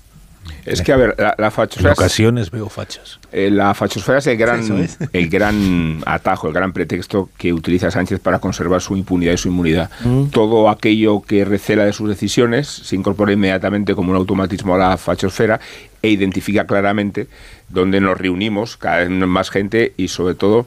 Es 0.65 0.83
que, 0.83 0.93
a 0.93 0.97
ver, 0.97 1.15
la, 1.19 1.35
la 1.39 1.47
En 1.47 1.53
fachosfera... 1.53 1.93
ocasiones 1.93 2.51
veo 2.51 2.69
fachas. 2.69 3.19
Eh, 3.33 3.51
la 3.51 3.75
fachosfera 3.75 4.19
es 4.19 4.27
el 4.27 4.37
gran, 4.37 4.81
es. 4.81 4.99
el 5.13 5.29
gran 5.29 6.03
atajo, 6.07 6.49
el 6.49 6.55
gran 6.55 6.73
pretexto 6.73 7.31
que 7.37 7.53
utiliza 7.53 7.91
Sánchez 7.91 8.21
para 8.21 8.39
conservar 8.39 8.81
su 8.81 8.97
impunidad 8.97 9.33
y 9.33 9.37
su 9.39 9.49
inmunidad. 9.49 9.91
Mm. 10.05 10.27
Todo 10.27 10.69
aquello 10.69 11.23
que 11.23 11.45
recela 11.45 11.85
de 11.85 11.93
sus 11.93 12.09
decisiones 12.09 12.69
se 12.69 12.95
incorpora 12.95 13.33
inmediatamente 13.33 13.95
como 13.95 14.11
un 14.11 14.17
automatismo 14.17 14.75
a 14.75 14.79
la 14.79 14.97
fachosfera 14.97 15.61
e 16.01 16.11
identifica 16.11 16.67
claramente 16.67 17.29
dónde 17.69 18.01
nos 18.01 18.19
reunimos, 18.19 18.77
cada 18.77 18.99
vez 18.99 19.11
más 19.11 19.51
gente 19.51 19.95
y 19.97 20.09
sobre 20.09 20.35
todo 20.35 20.67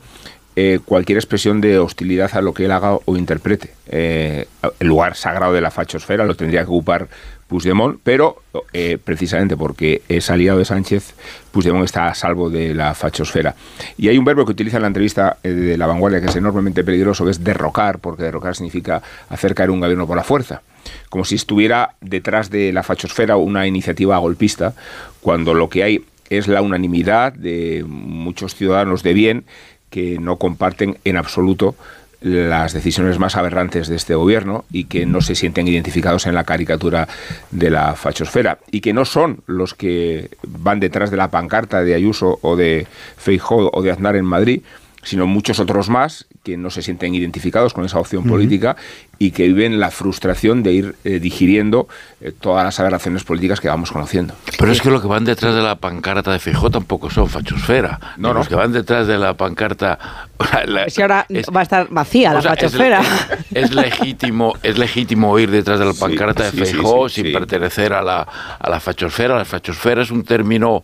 eh, 0.58 0.80
cualquier 0.84 1.18
expresión 1.18 1.60
de 1.60 1.80
hostilidad 1.80 2.30
a 2.34 2.41
lo 2.41 2.53
que 2.53 2.66
él 2.66 2.72
haga 2.72 2.97
o 3.03 3.18
interprete. 3.18 3.72
Eh, 3.88 4.47
el 4.80 4.88
lugar 4.88 5.16
sagrado 5.16 5.51
de 5.51 5.62
la 5.62 5.70
fachosfera 5.70 6.26
lo 6.26 6.36
tendría 6.36 6.62
que 6.62 6.68
ocupar 6.68 7.10
Puigdemont, 7.47 7.99
pero 8.03 8.41
eh, 8.74 8.97
precisamente 9.03 9.56
porque 9.58 10.01
es 10.08 10.30
aliado 10.30 10.58
de 10.58 10.66
Sánchez, 10.66 11.14
Puigdemont 11.51 11.86
está 11.86 12.08
a 12.08 12.16
salvo 12.16 12.49
de 12.49 12.74
la 12.74 12.95
fachosfera. 12.95 13.53
Y 13.97 14.08
hay 14.08 14.18
un 14.18 14.26
verbo 14.26 14.45
que 14.45 14.53
utiliza 14.53 14.78
en 14.78 14.84
la 14.84 14.88
entrevista 14.88 15.38
de 15.43 15.78
La 15.78 15.88
Vanguardia 15.88 16.22
que 16.22 16.28
es 16.28 16.36
enormemente 16.36 16.84
peligroso, 16.84 17.26
que 17.26 17.32
es 17.32 17.43
derrocar, 17.43 17.99
porque 17.99 18.24
derrocar 18.24 18.56
significa 18.56 19.01
hacer 19.30 19.53
caer 19.53 19.70
un 19.70 19.82
gobierno 19.82 20.08
por 20.08 20.16
la 20.16 20.24
fuerza. 20.24 20.62
Como 21.10 21.26
si 21.26 21.36
estuviera 21.36 21.95
detrás 22.01 22.49
de 22.49 22.72
la 22.72 22.82
fachosfera 22.82 23.36
una 23.36 23.68
iniciativa 23.68 24.18
golpista, 24.18 24.74
cuando 25.22 25.53
lo 25.53 25.70
que 25.70 25.84
hay 25.84 26.06
es 26.30 26.47
la 26.47 26.62
unanimidad 26.62 27.34
de 27.34 27.84
muchos 27.88 28.56
ciudadanos 28.56 29.03
de 29.03 29.14
bien 29.14 29.45
que 29.89 30.17
no 30.19 30.38
comparten 30.38 30.97
en 31.03 31.17
absoluto 31.17 31.75
las 32.21 32.73
decisiones 32.73 33.19
más 33.19 33.36
aberrantes 33.36 33.88
de 33.88 33.95
este 33.95 34.15
gobierno 34.15 34.65
y 34.71 34.86
que 34.86 35.05
no 35.05 35.21
se 35.21 35.36
sienten 35.36 35.67
identificados 35.67 36.25
en 36.25 36.33
la 36.33 36.43
caricatura 36.43 37.07
de 37.51 37.69
la 37.69 37.95
fachosfera 37.95 38.57
y 38.71 38.81
que 38.81 38.93
no 38.93 39.05
son 39.05 39.43
los 39.45 39.75
que 39.75 40.31
van 40.41 40.79
detrás 40.79 41.11
de 41.11 41.17
la 41.17 41.29
pancarta 41.29 41.83
de 41.83 41.93
Ayuso 41.93 42.39
o 42.41 42.55
de 42.55 42.88
Feijóo 43.17 43.69
o 43.71 43.81
de 43.83 43.91
Aznar 43.91 44.15
en 44.15 44.25
Madrid, 44.25 44.61
sino 45.03 45.27
muchos 45.27 45.59
otros 45.59 45.89
más 45.89 46.25
que 46.45 46.57
no 46.57 46.69
se 46.69 46.83
sienten 46.83 47.15
identificados 47.15 47.73
con 47.73 47.85
esa 47.85 47.97
opción 47.99 48.23
política 48.23 48.75
y 49.17 49.31
que 49.31 49.47
viven 49.47 49.79
la 49.79 49.89
frustración 49.89 50.61
de 50.61 50.73
ir 50.73 50.95
eh, 51.03 51.19
digiriendo 51.19 51.87
eh, 52.21 52.31
todas 52.39 52.63
las 52.63 52.79
aberraciones 52.79 53.23
políticas 53.23 53.59
que 53.59 53.67
vamos 53.67 53.91
conociendo. 53.91 54.35
Pero 54.59 54.71
es 54.71 54.79
que 54.79 54.91
lo 54.91 55.01
que 55.01 55.07
van 55.07 55.25
detrás 55.25 55.55
de 55.55 55.61
la 55.63 55.75
pancarta 55.75 56.31
de 56.31 56.37
Feijóo 56.37 56.69
tampoco 56.69 57.09
son 57.09 57.27
fachosfera. 57.29 57.99
No, 58.17 58.27
no. 58.29 58.35
Los 58.35 58.47
que 58.47 58.53
van 58.53 58.71
detrás 58.71 59.07
de 59.07 59.17
la 59.17 59.33
pancarta... 59.33 59.97
la- 60.67 60.83
Es 60.83 60.95
que 60.95 61.01
ahora 61.01 61.25
es- 61.29 61.47
va 61.47 61.61
a 61.61 61.63
estar 61.63 61.87
vacía 61.89 62.31
la 62.33 62.41
sea, 62.43 62.51
fachosfera. 62.51 63.01
Es, 63.55 63.73
legítimo, 63.73 64.53
es 64.61 64.77
legítimo 64.77 65.39
ir 65.39 65.49
detrás 65.49 65.79
de 65.79 65.85
la 65.85 65.93
pancarta 65.93 66.51
sí, 66.51 66.57
de 66.59 66.65
sí, 66.67 66.73
Feijóo 66.73 67.09
sí, 67.09 67.15
sin 67.15 67.25
sí. 67.27 67.31
pertenecer 67.33 67.91
a 67.93 68.03
la, 68.03 68.21
a 68.59 68.69
la 68.69 68.79
fachosfera. 68.79 69.35
La 69.35 69.45
fachosfera 69.45 70.03
es 70.03 70.11
un 70.11 70.23
término 70.23 70.83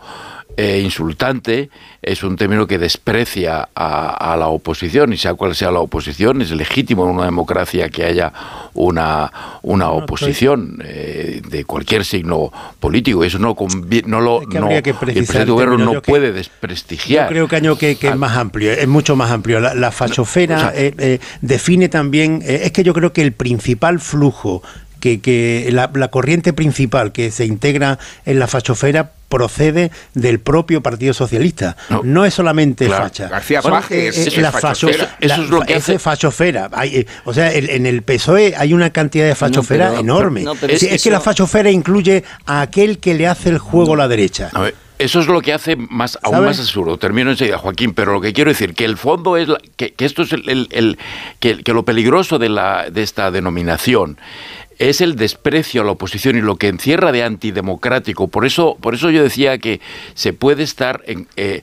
eh, 0.62 0.80
insultante, 0.80 1.70
es 2.03 2.24
un 2.24 2.36
término 2.36 2.68
que 2.68 2.78
desprecia 2.78 3.70
a, 3.74 4.34
a 4.34 4.38
la 4.38 4.47
oposición 4.47 5.12
y 5.14 5.18
sea 5.18 5.34
cual 5.34 5.55
sea 5.55 5.72
la 5.72 5.80
oposición, 5.80 6.41
es 6.41 6.51
legítimo 6.51 7.03
en 7.05 7.16
una 7.16 7.26
democracia 7.26 7.89
que 7.89 8.03
haya 8.05 8.32
una, 8.76 9.32
una 9.64 9.89
oposición 9.89 10.80
eh, 10.86 11.41
de 11.49 11.66
cualquier 11.66 12.05
signo 12.05 12.51
político. 12.80 13.24
Eso 13.24 13.39
no, 13.39 13.55
no 14.05 14.22
lo 14.22 14.41
que 14.47 14.59
no, 14.59 14.66
habría 14.66 14.82
que 14.84 14.91
el 14.91 14.95
presidente 14.97 15.34
término. 15.34 15.78
no 15.93 16.01
que- 16.01 16.12
puede 16.12 16.32
desprestigiar. 16.32 17.26
Yo 17.26 17.30
creo 17.30 17.47
que 17.47 17.55
año 17.55 17.76
que, 17.78 17.95
que 17.95 18.09
es 18.09 18.16
más 18.16 18.38
amplio, 18.38 18.72
es 18.72 18.88
mucho 18.88 19.16
más 19.16 19.32
amplio. 19.32 19.59
La, 19.59 19.74
la 19.74 19.91
fachosfera 19.91 20.57
o 20.57 20.59
sea- 20.59 20.72
eh, 20.76 21.20
define 21.41 21.89
también, 21.89 22.41
es 22.45 22.72
que 22.72 22.84
yo 22.84 22.93
creo 22.93 23.14
que 23.14 23.22
el 23.24 23.32
principal 23.32 23.99
flujo, 23.99 24.62
que, 25.02 25.20
que 25.20 25.68
la, 25.74 25.91
la 25.93 26.08
corriente 26.08 26.54
principal 26.54 27.12
que 27.12 27.32
se 27.32 27.45
integra 27.45 27.99
en 28.26 28.39
la 28.39 28.47
fachosfera 28.47 29.12
procede 29.28 29.91
del 30.14 30.39
propio 30.39 30.82
Partido 30.82 31.14
Socialista. 31.14 31.78
No, 32.04 32.26
es 32.26 32.34
solamente 32.34 32.86
Claro. 32.86 33.04
facha. 33.06 33.30
García 33.30 33.62
Bueno, 33.62 33.78
Paje 33.78 34.06
eh, 34.06 34.08
es- 34.10 34.18
eh, 34.18 34.24
es 34.28 34.38
la 34.38 34.52
fachosfera. 34.52 35.06
facho- 35.08 35.16
Eso 35.22 35.41
es 35.43 35.49
lo 35.49 35.62
que 35.62 35.76
hace- 35.76 35.99
fachosfera. 35.99 36.70
Hay, 36.74 36.97
eh, 36.97 37.06
o 37.26 37.34
sea, 37.34 37.52
el- 37.52 37.70
en 37.70 37.86
el 37.86 38.02
PSOE 38.04 38.54
hay 38.58 38.74
una 38.74 38.89
cantidad 38.91 39.26
de 39.26 39.36
fachosfera 39.36 39.89
pero- 39.89 40.02
enorme. 40.02 40.43
no, 40.43 40.56
pero 40.56 40.74
es 40.74 40.84
es, 40.84 40.89
que 40.89 40.95
eso- 40.95 41.10
la 41.12 41.22
fachosfera 41.22 41.72
incluye 41.72 42.24
a 42.45 42.62
aquel 42.62 42.99
que 42.99 43.14
le 43.14 43.28
hace 43.28 43.49
el 43.49 43.58
juego 43.58 43.93
a 43.93 43.97
la 43.97 44.08
derecha. 44.10 44.49
A 44.54 44.62
ver, 44.64 44.76
eso 44.99 45.22
es 45.22 45.28
lo 45.28 45.39
que 45.41 45.54
hace 45.54 45.78
más 45.78 46.20
aún 46.24 46.36
¿Sabe? 46.36 46.45
más 46.47 46.60
absurdo. 46.60 46.97
Termino 46.97 47.32
enseguida, 47.32 47.58
Joaquín, 47.58 47.93
pero 47.93 48.12
lo 48.12 48.20
que 48.20 48.34
quiero 48.34 48.52
decir 48.52 48.74
que 48.76 48.84
el 48.84 48.97
fondo 48.97 49.38
es 49.38 49.47
la- 49.47 49.60
que, 49.78 49.93
que 49.93 50.04
esto 50.04 50.24
es 50.24 50.34
el, 50.34 50.49
el- 50.49 50.68
el- 50.72 50.97
que, 51.39 51.64
que 51.64 51.72
lo 51.74 51.86
peligroso 51.86 52.38
de 52.38 52.49
la 52.49 52.89
de 52.89 53.02
esta 53.02 53.32
denominación 53.32 54.18
es 54.90 55.00
el 55.00 55.16
desprecio 55.16 55.82
a 55.84 55.86
la 55.86 55.92
oposición 55.92 56.38
y 56.38 56.42
lo 56.42 56.56
que 56.56 56.68
encierra 56.68 57.12
de 57.12 57.24
antidemocrático. 57.24 58.28
Por 58.28 58.46
eso, 58.48 58.78
por 58.82 58.96
eso 58.96 59.12
yo 59.12 59.22
decía 59.22 59.60
que 59.60 59.80
se 60.16 60.34
puede 60.34 60.64
estar 60.64 61.04
eh, 61.36 61.62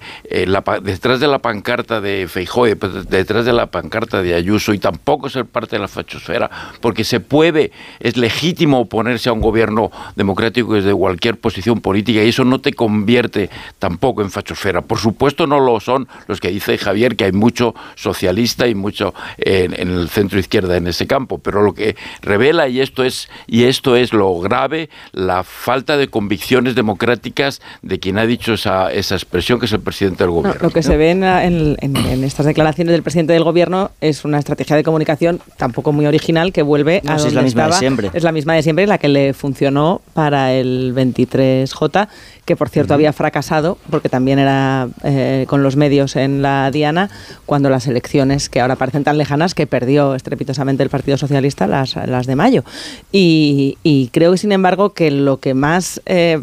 pa- 0.64 0.78
detrás 0.78 1.18
de 1.18 1.26
la 1.26 1.40
pancarta 1.40 2.00
de 2.00 2.28
Feijóo, 2.28 2.66
detrás 2.66 3.44
de 3.44 3.52
la 3.52 3.66
pancarta 3.66 4.22
de 4.22 4.34
Ayuso 4.34 4.72
y 4.72 4.78
tampoco 4.78 5.28
ser 5.28 5.46
parte 5.46 5.74
de 5.74 5.80
la 5.80 5.88
fachosfera, 5.88 6.48
porque 6.80 7.02
se 7.02 7.18
puede, 7.18 7.72
es 7.98 8.16
legítimo 8.16 8.78
oponerse 8.80 9.28
a 9.28 9.32
un 9.32 9.40
gobierno 9.40 9.90
democrático 10.14 10.74
desde 10.74 10.94
cualquier 10.94 11.38
posición 11.38 11.80
política 11.80 12.22
y 12.22 12.28
eso 12.28 12.44
no 12.44 12.60
te 12.60 12.72
convierte 12.72 13.50
tampoco 13.80 14.22
en 14.22 14.30
fachosfera. 14.30 14.82
Por 14.82 14.98
supuesto 14.98 15.48
no 15.48 15.58
lo 15.58 15.80
son 15.80 16.06
los 16.28 16.40
que 16.40 16.50
dice 16.50 16.78
Javier, 16.78 17.16
que 17.16 17.24
hay 17.24 17.32
mucho 17.32 17.74
socialista 17.96 18.68
y 18.68 18.76
mucho 18.76 19.12
en, 19.38 19.74
en 19.74 19.90
el 19.90 20.08
centro 20.08 20.38
izquierda 20.38 20.76
en 20.76 20.86
ese 20.86 21.08
campo, 21.08 21.38
pero 21.38 21.62
lo 21.62 21.74
que 21.74 21.96
revela 22.22 22.68
y 22.68 22.80
esto 22.80 23.02
es 23.02 23.07
es, 23.08 23.28
y 23.48 23.64
esto 23.64 23.96
es 23.96 24.12
lo 24.12 24.38
grave, 24.38 24.88
la 25.12 25.42
falta 25.42 25.96
de 25.96 26.06
convicciones 26.06 26.76
democráticas 26.76 27.60
de 27.82 27.98
quien 27.98 28.18
ha 28.18 28.26
dicho 28.26 28.52
esa, 28.54 28.92
esa 28.92 29.16
expresión, 29.16 29.58
que 29.58 29.66
es 29.66 29.72
el 29.72 29.80
presidente 29.80 30.22
del 30.22 30.30
gobierno. 30.30 30.60
lo 30.62 30.70
que 30.70 30.84
se 30.84 30.96
ve 30.96 31.10
en, 31.10 31.24
en- 31.24 31.76
en 31.80 32.22
estas 32.22 32.46
declaraciones 32.46 32.92
del 32.92 33.02
presidente 33.02 33.32
del 33.32 33.42
gobierno 33.42 33.90
es 34.00 34.24
una 34.24 34.38
estrategia 34.38 34.76
de 34.76 34.84
comunicación 34.84 35.40
tampoco 35.56 35.90
muy 35.92 36.06
original 36.06 36.52
que 36.52 36.62
vuelve 36.62 37.00
No, 37.02 37.12
a 37.14 37.18
si 37.18 37.28
es 37.28 37.34
donde 37.34 37.40
la 37.40 37.42
misma 37.42 37.66
de 37.66 37.72
siempre. 37.72 38.10
Es 38.14 38.22
la 38.22 38.30
misma 38.32 38.54
de 38.54 38.62
siempre, 38.62 38.86
la 38.86 38.98
que 38.98 39.08
le 39.08 39.32
funcionó 39.34 40.00
para 40.14 40.52
el 40.52 40.92
23J, 40.94 42.08
que 42.44 42.56
por 42.56 42.68
cierto 42.68 42.94
había 42.94 43.12
fracasado 43.12 43.78
porque 43.90 44.08
también 44.08 44.38
era 44.38 44.88
eh, 45.04 45.44
con 45.48 45.62
los 45.62 45.76
medios 45.76 46.16
en 46.16 46.42
la 46.42 46.70
diana 46.70 47.10
cuando 47.46 47.70
las 47.70 47.86
elecciones 47.86 48.48
que 48.48 48.60
ahora 48.60 48.76
parecen 48.76 49.04
tan 49.04 49.18
lejanas 49.18 49.54
que 49.54 49.66
perdió 49.66 50.14
estrepitosamente 50.14 50.82
el 50.82 50.90
Partido 50.90 51.16
Socialista 51.18 51.66
las, 51.66 51.96
las 51.96 52.26
de 52.26 52.36
mayo. 52.36 52.64
Y, 53.12 53.78
y 53.82 54.08
creo 54.08 54.32
que 54.32 54.38
sin 54.38 54.52
embargo 54.52 54.92
que 54.94 55.10
lo 55.10 55.40
que 55.40 55.54
más 55.54 56.00
eh, 56.06 56.42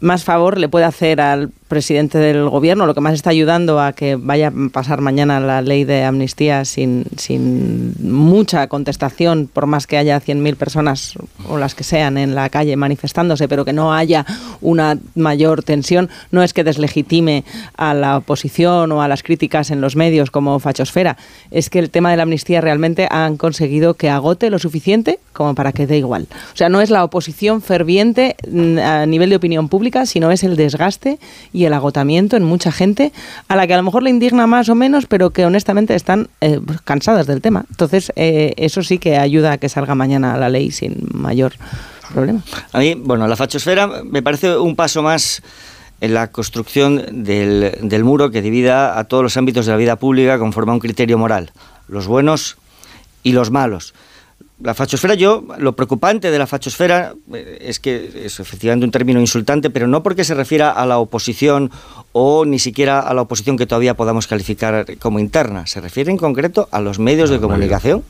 más 0.00 0.24
favor 0.24 0.58
le 0.58 0.68
puede 0.68 0.84
hacer 0.84 1.20
al 1.20 1.50
presidente 1.68 2.18
del 2.18 2.48
gobierno, 2.48 2.86
lo 2.86 2.94
que 2.94 3.00
más 3.00 3.14
está 3.14 3.30
ayudando 3.30 3.80
a 3.80 3.92
que 3.92 4.16
vaya 4.16 4.48
a 4.48 4.52
pasar 4.72 5.00
mañana 5.00 5.40
la 5.40 5.62
ley 5.62 5.84
de 5.84 6.04
amnistía 6.04 6.64
sin, 6.64 7.04
sin 7.16 7.94
mucha 8.00 8.68
contestación, 8.68 9.48
por 9.52 9.66
más 9.66 9.86
que 9.86 9.96
haya 9.96 10.20
100.000 10.20 10.56
personas 10.56 11.14
o 11.48 11.58
las 11.58 11.74
que 11.74 11.84
sean 11.84 12.18
en 12.18 12.34
la 12.34 12.48
calle 12.48 12.76
manifestándose, 12.76 13.48
pero 13.48 13.64
que 13.64 13.72
no 13.72 13.92
haya 13.92 14.24
una 14.60 14.98
mayor 15.14 15.62
tensión, 15.62 16.08
no 16.30 16.42
es 16.42 16.52
que 16.52 16.64
deslegitime 16.64 17.44
a 17.76 17.94
la 17.94 18.18
oposición 18.18 18.92
o 18.92 19.02
a 19.02 19.08
las 19.08 19.22
críticas 19.22 19.70
en 19.70 19.80
los 19.80 19.96
medios 19.96 20.30
como 20.30 20.58
fachosfera, 20.60 21.16
es 21.50 21.70
que 21.70 21.78
el 21.78 21.90
tema 21.90 22.10
de 22.10 22.16
la 22.16 22.22
amnistía 22.24 22.60
realmente 22.60 23.08
han 23.10 23.36
conseguido 23.36 23.94
que 23.94 24.10
agote 24.10 24.50
lo 24.50 24.58
suficiente 24.58 25.18
como 25.32 25.54
para 25.54 25.72
que 25.72 25.86
dé 25.86 25.98
igual. 25.98 26.26
O 26.52 26.56
sea, 26.56 26.68
no 26.68 26.80
es 26.80 26.90
la 26.90 27.04
oposición 27.04 27.60
ferviente 27.60 28.36
mm, 28.50 28.78
a 28.78 29.06
nivel 29.06 29.30
de 29.30 29.36
opinión 29.36 29.68
pública, 29.68 30.06
sino 30.06 30.30
es 30.30 30.44
el 30.44 30.56
desgaste 30.56 31.18
y 31.56 31.64
el 31.64 31.72
agotamiento 31.72 32.36
en 32.36 32.44
mucha 32.44 32.70
gente 32.70 33.12
a 33.48 33.56
la 33.56 33.66
que 33.66 33.72
a 33.72 33.78
lo 33.78 33.82
mejor 33.82 34.02
le 34.02 34.10
indigna 34.10 34.46
más 34.46 34.68
o 34.68 34.74
menos, 34.74 35.06
pero 35.06 35.30
que 35.30 35.46
honestamente 35.46 35.94
están 35.94 36.28
eh, 36.42 36.60
pues, 36.64 36.82
cansadas 36.82 37.26
del 37.26 37.40
tema. 37.40 37.64
Entonces, 37.70 38.12
eh, 38.14 38.52
eso 38.58 38.82
sí 38.82 38.98
que 38.98 39.16
ayuda 39.16 39.52
a 39.52 39.58
que 39.58 39.70
salga 39.70 39.94
mañana 39.94 40.36
la 40.36 40.50
ley 40.50 40.70
sin 40.70 41.08
mayor 41.14 41.54
problema. 42.12 42.42
A 42.72 42.78
mí, 42.80 42.94
bueno, 42.94 43.26
la 43.26 43.36
fachosfera 43.36 43.86
me 44.04 44.22
parece 44.22 44.54
un 44.54 44.76
paso 44.76 45.02
más 45.02 45.42
en 46.02 46.12
la 46.12 46.30
construcción 46.30 47.24
del, 47.24 47.72
del 47.80 48.04
muro 48.04 48.30
que 48.30 48.42
divida 48.42 48.98
a 48.98 49.04
todos 49.04 49.22
los 49.22 49.36
ámbitos 49.38 49.64
de 49.64 49.72
la 49.72 49.78
vida 49.78 49.96
pública 49.96 50.38
conforme 50.38 50.72
a 50.72 50.74
un 50.74 50.80
criterio 50.80 51.16
moral, 51.16 51.52
los 51.88 52.06
buenos 52.06 52.58
y 53.22 53.32
los 53.32 53.50
malos. 53.50 53.94
La 54.58 54.72
fachosfera, 54.72 55.14
yo, 55.14 55.44
lo 55.58 55.76
preocupante 55.76 56.30
de 56.30 56.38
la 56.38 56.46
fachosfera 56.46 57.14
eh, 57.34 57.58
es 57.60 57.78
que 57.78 58.24
es 58.24 58.40
efectivamente 58.40 58.86
un 58.86 58.90
término 58.90 59.20
insultante, 59.20 59.68
pero 59.68 59.86
no 59.86 60.02
porque 60.02 60.24
se 60.24 60.34
refiera 60.34 60.70
a 60.70 60.86
la 60.86 60.98
oposición 60.98 61.70
o 62.12 62.46
ni 62.46 62.58
siquiera 62.58 63.00
a 63.00 63.12
la 63.12 63.22
oposición 63.22 63.58
que 63.58 63.66
todavía 63.66 63.94
podamos 63.94 64.26
calificar 64.26 64.86
como 64.98 65.18
interna. 65.18 65.66
Se 65.66 65.82
refiere 65.82 66.10
en 66.10 66.16
concreto 66.16 66.68
a 66.72 66.80
los 66.80 66.98
medios 66.98 67.28
de 67.28 67.38
comunicación. 67.38 68.02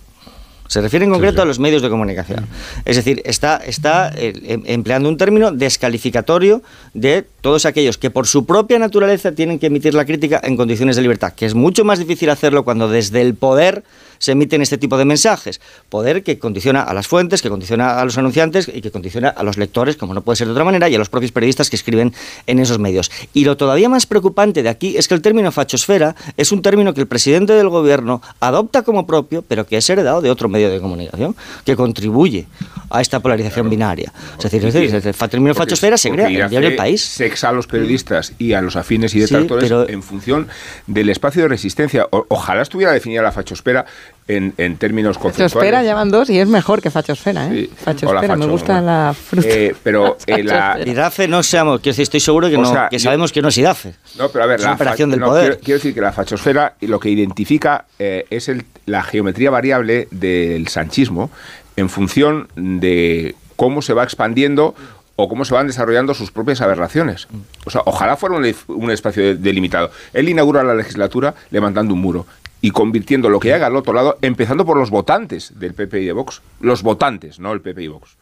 Se 0.68 0.80
refiere 0.80 1.04
en 1.04 1.10
concreto 1.12 1.42
a 1.42 1.44
los 1.44 1.58
medios 1.58 1.82
de 1.82 1.88
comunicación. 1.90 2.46
Es 2.84 2.96
decir, 2.96 3.22
está, 3.24 3.56
está 3.58 4.10
eh, 4.16 4.32
em- 4.46 4.62
empleando 4.66 5.08
un 5.08 5.16
término 5.16 5.52
descalificatorio 5.52 6.62
de 6.94 7.24
todos 7.40 7.66
aquellos 7.66 7.98
que 7.98 8.10
por 8.10 8.26
su 8.26 8.44
propia 8.46 8.78
naturaleza 8.78 9.32
tienen 9.32 9.58
que 9.58 9.66
emitir 9.66 9.94
la 9.94 10.04
crítica 10.04 10.40
en 10.42 10.56
condiciones 10.56 10.96
de 10.96 11.02
libertad, 11.02 11.32
que 11.34 11.46
es 11.46 11.54
mucho 11.54 11.84
más 11.84 11.98
difícil 11.98 12.30
hacerlo 12.30 12.64
cuando 12.64 12.88
desde 12.88 13.22
el 13.22 13.34
poder 13.34 13.84
se 14.18 14.32
emiten 14.32 14.62
este 14.62 14.78
tipo 14.78 14.96
de 14.96 15.04
mensajes. 15.04 15.60
Poder 15.90 16.22
que 16.22 16.38
condiciona 16.38 16.80
a 16.80 16.94
las 16.94 17.06
fuentes, 17.06 17.42
que 17.42 17.50
condiciona 17.50 18.00
a 18.00 18.04
los 18.04 18.16
anunciantes 18.16 18.66
y 18.72 18.80
que 18.80 18.90
condiciona 18.90 19.28
a 19.28 19.42
los 19.42 19.58
lectores, 19.58 19.96
como 19.96 20.14
no 20.14 20.22
puede 20.22 20.36
ser 20.36 20.46
de 20.46 20.52
otra 20.54 20.64
manera, 20.64 20.88
y 20.88 20.94
a 20.94 20.98
los 20.98 21.10
propios 21.10 21.32
periodistas 21.32 21.68
que 21.68 21.76
escriben 21.76 22.14
en 22.46 22.58
esos 22.58 22.78
medios. 22.78 23.10
Y 23.34 23.44
lo 23.44 23.58
todavía 23.58 23.90
más 23.90 24.06
preocupante 24.06 24.62
de 24.62 24.70
aquí 24.70 24.96
es 24.96 25.06
que 25.06 25.14
el 25.14 25.20
término 25.20 25.52
fachosfera 25.52 26.16
es 26.38 26.50
un 26.50 26.62
término 26.62 26.94
que 26.94 27.02
el 27.02 27.06
presidente 27.06 27.52
del 27.52 27.68
gobierno 27.68 28.22
adopta 28.40 28.82
como 28.82 29.06
propio, 29.06 29.44
pero 29.46 29.66
que 29.66 29.76
es 29.76 29.90
heredado 29.90 30.22
de 30.22 30.30
otro 30.30 30.48
medio 30.48 30.55
de 30.56 30.80
comunicación 30.80 31.36
que 31.64 31.76
contribuye 31.76 32.46
a 32.90 33.00
esta 33.00 33.20
polarización 33.20 33.68
binaria. 33.68 34.12
Es 34.38 34.44
decir, 34.44 34.64
es 34.64 34.74
decir, 34.74 34.94
el 35.22 35.28
término 35.30 35.54
fachosfera 35.54 35.96
se 35.96 36.10
crea 36.10 36.28
en 36.28 36.64
el 36.64 36.76
País. 36.76 37.02
Sexa 37.02 37.48
a 37.48 37.52
los 37.52 37.66
periodistas 37.66 38.32
y 38.38 38.52
a 38.52 38.60
los 38.62 38.76
afines 38.76 39.12
y 39.14 39.18
Sí, 39.18 39.20
detractores 39.20 39.64
pero- 39.64 39.88
en 39.88 40.02
función 40.02 40.48
del 40.86 41.08
espacio 41.08 41.42
de 41.42 41.48
resistencia. 41.48 42.06
O- 42.10 42.26
ojalá 42.28 42.62
estuviera 42.62 42.92
definida 42.92 43.22
la 43.22 43.32
fachosfera 43.32 43.86
en, 44.28 44.54
en 44.56 44.76
términos 44.76 45.16
Fachosfera 45.18 45.48
conceptuales. 45.48 45.84
llaman 45.86 46.10
dos 46.10 46.30
y 46.30 46.38
es 46.40 46.48
mejor 46.48 46.82
que 46.82 46.90
fachosfera, 46.90 47.46
¿eh? 47.54 47.70
Fachosfera, 47.76 48.20
Hola, 48.20 48.36
me 48.36 48.46
gusta 48.46 48.72
bueno. 48.80 48.86
la 48.86 49.14
fruta. 49.14 49.48
Eh, 49.48 49.74
pero 49.82 50.16
eh, 50.26 50.42
la, 50.42 50.78
IDAFE 50.84 51.28
no 51.28 51.42
seamos, 51.42 51.80
quiero 51.80 51.92
decir, 51.92 52.02
estoy 52.02 52.20
seguro 52.20 52.48
que, 52.48 52.56
O 52.56 52.62
no, 52.62 52.72
sea, 52.72 52.88
que 52.88 52.98
yo- 52.98 53.04
sabemos 53.04 53.30
que 53.32 53.40
no 53.42 53.48
es 53.48 53.58
IDAFE. 53.58 53.94
No, 54.18 54.28
pero 54.30 54.44
a 54.44 54.46
ver, 54.48 54.58
Es 54.60 54.64
la 54.66 54.72
operación 54.72 55.10
del 55.10 55.20
no, 55.20 55.26
poder. 55.26 55.44
Quiero, 55.44 55.60
quiero 55.64 55.78
decir 55.78 55.94
que 55.94 56.00
la 56.00 56.12
fachosfera 56.12 56.74
y 56.80 56.86
lo 56.88 56.98
que 56.98 57.08
identifica 57.10 57.84
eh, 57.98 58.26
es 58.30 58.48
el- 58.48 58.64
la 58.86 59.02
geometría 59.04 59.50
variable 59.50 60.08
del 60.10 60.66
sanchismo 60.68 61.30
en 61.76 61.88
función 61.88 62.48
de 62.56 63.34
cómo 63.54 63.80
se 63.82 63.92
va 63.94 64.02
expandiendo 64.02 64.74
o 65.18 65.28
cómo 65.28 65.44
se 65.44 65.54
van 65.54 65.66
desarrollando 65.66 66.12
sus 66.14 66.30
propias 66.30 66.60
aberraciones. 66.60 67.26
O 67.64 67.70
sea, 67.70 67.80
ojalá 67.86 68.16
fuera 68.16 68.34
un, 68.36 68.54
un 68.68 68.90
espacio 68.90 69.22
de- 69.22 69.34
delimitado. 69.36 69.90
Él 70.12 70.28
inaugura 70.28 70.62
la 70.62 70.74
legislatura 70.74 71.34
levantando 71.50 71.94
un 71.94 72.00
muro 72.00 72.26
y 72.60 72.70
convirtiendo 72.70 73.28
lo 73.28 73.40
que 73.40 73.52
haga 73.52 73.66
al 73.66 73.76
otro 73.76 73.92
lado, 73.92 74.18
empezando 74.22 74.64
por 74.64 74.76
los 74.76 74.90
votantes 74.90 75.52
del 75.58 75.74
PP 75.74 76.02
y 76.02 76.06
de 76.06 76.12
Vox, 76.12 76.42
los 76.60 76.82
votantes, 76.82 77.38
no 77.38 77.52
el 77.52 77.60
PP 77.60 77.82
y 77.82 77.88
Vox 77.88 78.16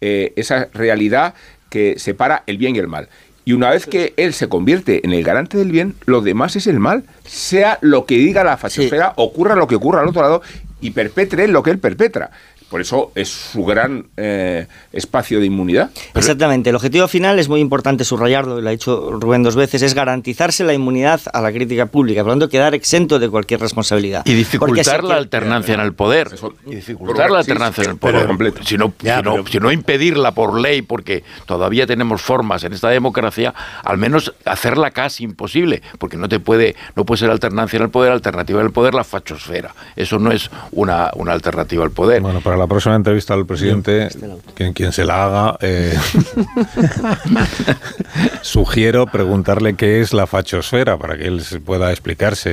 eh, 0.00 0.32
esa 0.36 0.68
realidad 0.72 1.34
que 1.70 1.98
separa 1.98 2.44
el 2.46 2.56
bien 2.56 2.76
y 2.76 2.78
el 2.78 2.86
mal. 2.86 3.08
Y 3.44 3.52
una 3.52 3.70
vez 3.70 3.86
que 3.86 4.14
él 4.16 4.32
se 4.32 4.48
convierte 4.48 5.04
en 5.04 5.12
el 5.12 5.24
garante 5.24 5.58
del 5.58 5.72
bien, 5.72 5.94
lo 6.04 6.20
demás 6.20 6.54
es 6.54 6.66
el 6.66 6.78
mal. 6.78 7.04
Sea 7.24 7.78
lo 7.80 8.04
que 8.04 8.16
diga 8.16 8.44
la 8.44 8.58
fachosfera, 8.58 9.14
ocurra 9.16 9.56
lo 9.56 9.66
que 9.66 9.74
ocurra 9.74 10.02
al 10.02 10.08
otro 10.08 10.22
lado 10.22 10.42
y 10.80 10.90
perpetre 10.90 11.48
lo 11.48 11.62
que 11.62 11.70
él 11.70 11.78
perpetra. 11.78 12.30
Por 12.70 12.80
eso 12.82 13.12
es 13.14 13.28
su 13.28 13.64
gran 13.64 14.06
eh, 14.16 14.66
espacio 14.92 15.40
de 15.40 15.46
inmunidad. 15.46 15.90
Exactamente. 16.14 16.70
El 16.70 16.76
objetivo 16.76 17.08
final 17.08 17.38
es 17.38 17.48
muy 17.48 17.60
importante 17.60 18.04
subrayarlo, 18.04 18.60
lo 18.60 18.68
ha 18.68 18.72
dicho 18.72 19.10
Rubén 19.18 19.42
dos 19.42 19.56
veces, 19.56 19.80
es 19.82 19.94
garantizarse 19.94 20.64
la 20.64 20.74
inmunidad 20.74 21.20
a 21.32 21.40
la 21.40 21.50
crítica 21.50 21.86
pública, 21.86 22.20
por 22.22 22.28
lo 22.28 22.32
tanto 22.34 22.48
quedar 22.50 22.74
exento 22.74 23.18
de 23.18 23.28
cualquier 23.30 23.60
responsabilidad. 23.60 24.22
Y 24.26 24.34
dificultar 24.34 25.02
la 25.04 25.14
alternancia 25.16 25.74
en 25.74 25.80
el 25.80 25.94
poder. 25.94 26.28
Y 26.66 26.74
dificultar 26.74 27.30
la 27.30 27.42
Sí, 27.42 27.50
alternancia 27.50 27.84
en 27.84 27.90
el 27.92 27.96
pero- 27.96 28.36
poder. 28.36 28.54
Si 28.64 28.76
no, 28.76 28.92
si, 29.00 29.06
no, 29.22 29.46
si 29.46 29.58
no 29.60 29.72
impedirla 29.72 30.32
por 30.32 30.60
ley, 30.60 30.82
porque 30.82 31.24
todavía 31.46 31.86
tenemos 31.86 32.20
formas 32.20 32.64
en 32.64 32.74
esta 32.74 32.88
democracia, 32.90 33.54
al 33.82 33.96
menos 33.96 34.34
hacerla 34.44 34.90
casi 34.90 35.24
imposible, 35.24 35.80
porque 35.98 36.16
no 36.18 36.28
te 36.28 36.38
puede, 36.38 36.76
no 36.96 37.06
puede 37.06 37.20
ser 37.20 37.30
alternancia 37.30 37.78
en 37.78 37.84
el 37.84 37.90
poder, 37.90 38.12
alternativa 38.12 38.60
en 38.60 38.66
el 38.66 38.72
poder, 38.72 38.92
la 38.94 39.04
fachosfera. 39.04 39.74
Eso 39.96 40.18
no 40.18 40.32
es 40.32 40.50
una, 40.72 41.10
una 41.14 41.32
alternativa 41.32 41.82
al 41.82 41.92
poder. 41.92 42.20
Bueno, 42.20 42.40
para 42.40 42.57
la 42.58 42.66
próxima 42.66 42.94
entrevista 42.94 43.34
al 43.34 43.46
presidente, 43.46 44.08
quien, 44.54 44.72
quien 44.72 44.92
se 44.92 45.04
la 45.04 45.24
haga, 45.24 45.58
eh, 45.60 45.96
sugiero 48.42 49.06
preguntarle 49.06 49.74
qué 49.74 50.00
es 50.00 50.12
la 50.12 50.26
fachosfera 50.26 50.96
para 50.98 51.16
que 51.16 51.26
él 51.26 51.42
se 51.42 51.60
pueda 51.60 51.90
explicarse 51.90 52.50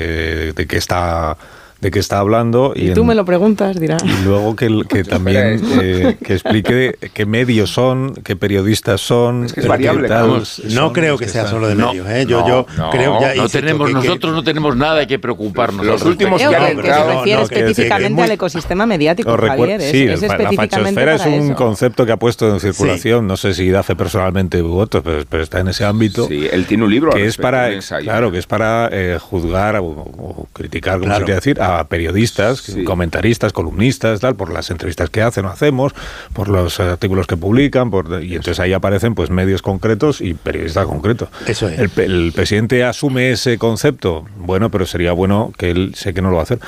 de 0.54 0.68
qué 0.68 0.78
está 0.78 1.38
de 1.86 1.92
qué 1.92 2.00
está 2.00 2.18
hablando 2.18 2.74
y, 2.76 2.90
Y 2.90 2.94
tú 2.96 3.02
en- 3.02 3.08
me 3.08 3.16
lo 3.16 3.26
preguntas, 3.26 3.80
dirá. 3.80 3.98
y 4.04 4.24
luego 4.26 4.56
que, 4.56 4.82
que 4.90 5.04
también 5.16 5.62
eh, 5.80 6.18
que 6.24 6.34
explique 6.34 6.98
qué 7.14 7.26
medios 7.28 7.70
son, 7.72 8.14
qué 8.24 8.36
periodistas 8.36 9.02
son, 9.02 9.42
que 9.42 9.48
es 9.48 9.54
qué 9.54 9.68
variable, 9.68 10.08
tal 10.08 10.30
vamos. 10.30 10.50
son 10.50 10.74
No 10.74 10.92
creo 10.94 11.12
los 11.12 11.20
que 11.22 11.28
sea 11.28 11.42
están- 11.44 11.54
solo 11.56 11.68
de 11.68 11.76
medios, 11.76 12.08
¿eh? 12.10 12.26
Yo, 12.28 12.40
no, 12.42 12.48
yo 12.48 12.66
no, 12.76 12.90
creo 12.90 13.22
ya 13.22 13.36
no 13.36 13.48
tenemos 13.50 13.88
que- 13.88 13.94
que- 13.94 14.00
nosotros 14.00 14.34
no 14.34 14.44
tenemos 14.44 14.76
nada 14.76 15.06
que 15.06 15.20
preocuparnos. 15.20 15.86
Los 15.86 16.02
respecto. 16.02 16.10
últimos 16.10 16.40
que 16.42 16.46
han 16.48 16.54
que, 16.54 16.66
que 16.66 16.72
entrado- 16.72 17.10
se 17.12 17.16
refiere 17.18 17.42
no, 17.44 17.48
que- 17.48 17.54
que- 17.56 17.62
que 17.62 17.70
específicamente 17.70 18.22
al 18.24 18.32
ecosistema 18.32 18.86
mediático, 18.88 19.38
Javier. 19.38 19.82
Es, 19.82 19.92
sí, 19.92 20.04
es 20.06 20.22
la- 20.24 20.38
la 20.40 20.52
fachosfera 20.54 21.16
es 21.16 21.26
un 21.28 21.34
eso. 21.34 21.56
concepto 21.56 22.06
que 22.08 22.12
ha 22.14 22.18
puesto 22.18 22.52
en 22.52 22.60
circulación. 22.60 23.28
No 23.28 23.38
sé 23.38 23.54
si 23.54 23.70
DAFE 23.70 23.96
personalmente 23.96 24.62
u 24.64 24.76
otros, 24.78 25.04
pero, 25.04 25.24
pero 25.30 25.44
está 25.44 25.60
en 25.60 25.68
ese 25.68 25.86
ámbito. 25.86 26.28
Sí, 26.28 26.48
él 26.52 26.66
tiene 26.66 26.84
un 26.84 26.90
libro 26.90 27.12
que 27.12 27.26
es 27.26 27.38
para, 27.38 27.70
claro, 28.02 28.32
que 28.32 28.40
es 28.40 28.48
para 28.48 28.90
eh, 28.92 29.18
juzgar 29.22 29.78
o, 29.82 30.48
criticar, 30.54 31.00
como 31.00 31.12
se 31.14 31.18
quiere 31.24 31.36
decir, 31.36 31.62
a 31.62 31.75
periodistas, 31.84 32.64
comentaristas, 32.86 33.54
columnistas, 33.54 34.22
tal, 34.22 34.36
por 34.36 34.52
las 34.52 34.72
entrevistas 34.72 35.10
que 35.10 35.22
hacen 35.22 35.46
o 35.46 35.50
hacemos, 35.50 35.94
por 36.34 36.48
los 36.48 36.80
artículos 36.80 37.28
que 37.28 37.38
publican, 37.38 37.92
por, 37.92 38.24
y 38.24 38.36
entonces 38.36 38.60
ahí 38.60 38.74
aparecen 38.74 39.14
pues 39.14 39.30
medios 39.30 39.62
concretos 39.62 40.22
y 40.22 40.34
periodistas 40.34 40.86
concretos. 40.86 41.30
Eso 41.48 41.68
es. 41.68 41.80
El, 41.80 41.92
el 41.98 42.32
presidente 42.34 42.84
asume 42.84 43.32
ese 43.32 43.58
concepto, 43.58 44.26
bueno, 44.38 44.72
pero 44.72 44.86
sería 44.86 45.12
bueno 45.12 45.52
que 45.58 45.72
él, 45.72 45.94
sé 45.96 46.14
que 46.14 46.22
no 46.22 46.30
lo 46.30 46.36
va 46.36 46.42
a 46.42 46.44
hacer, 46.44 46.60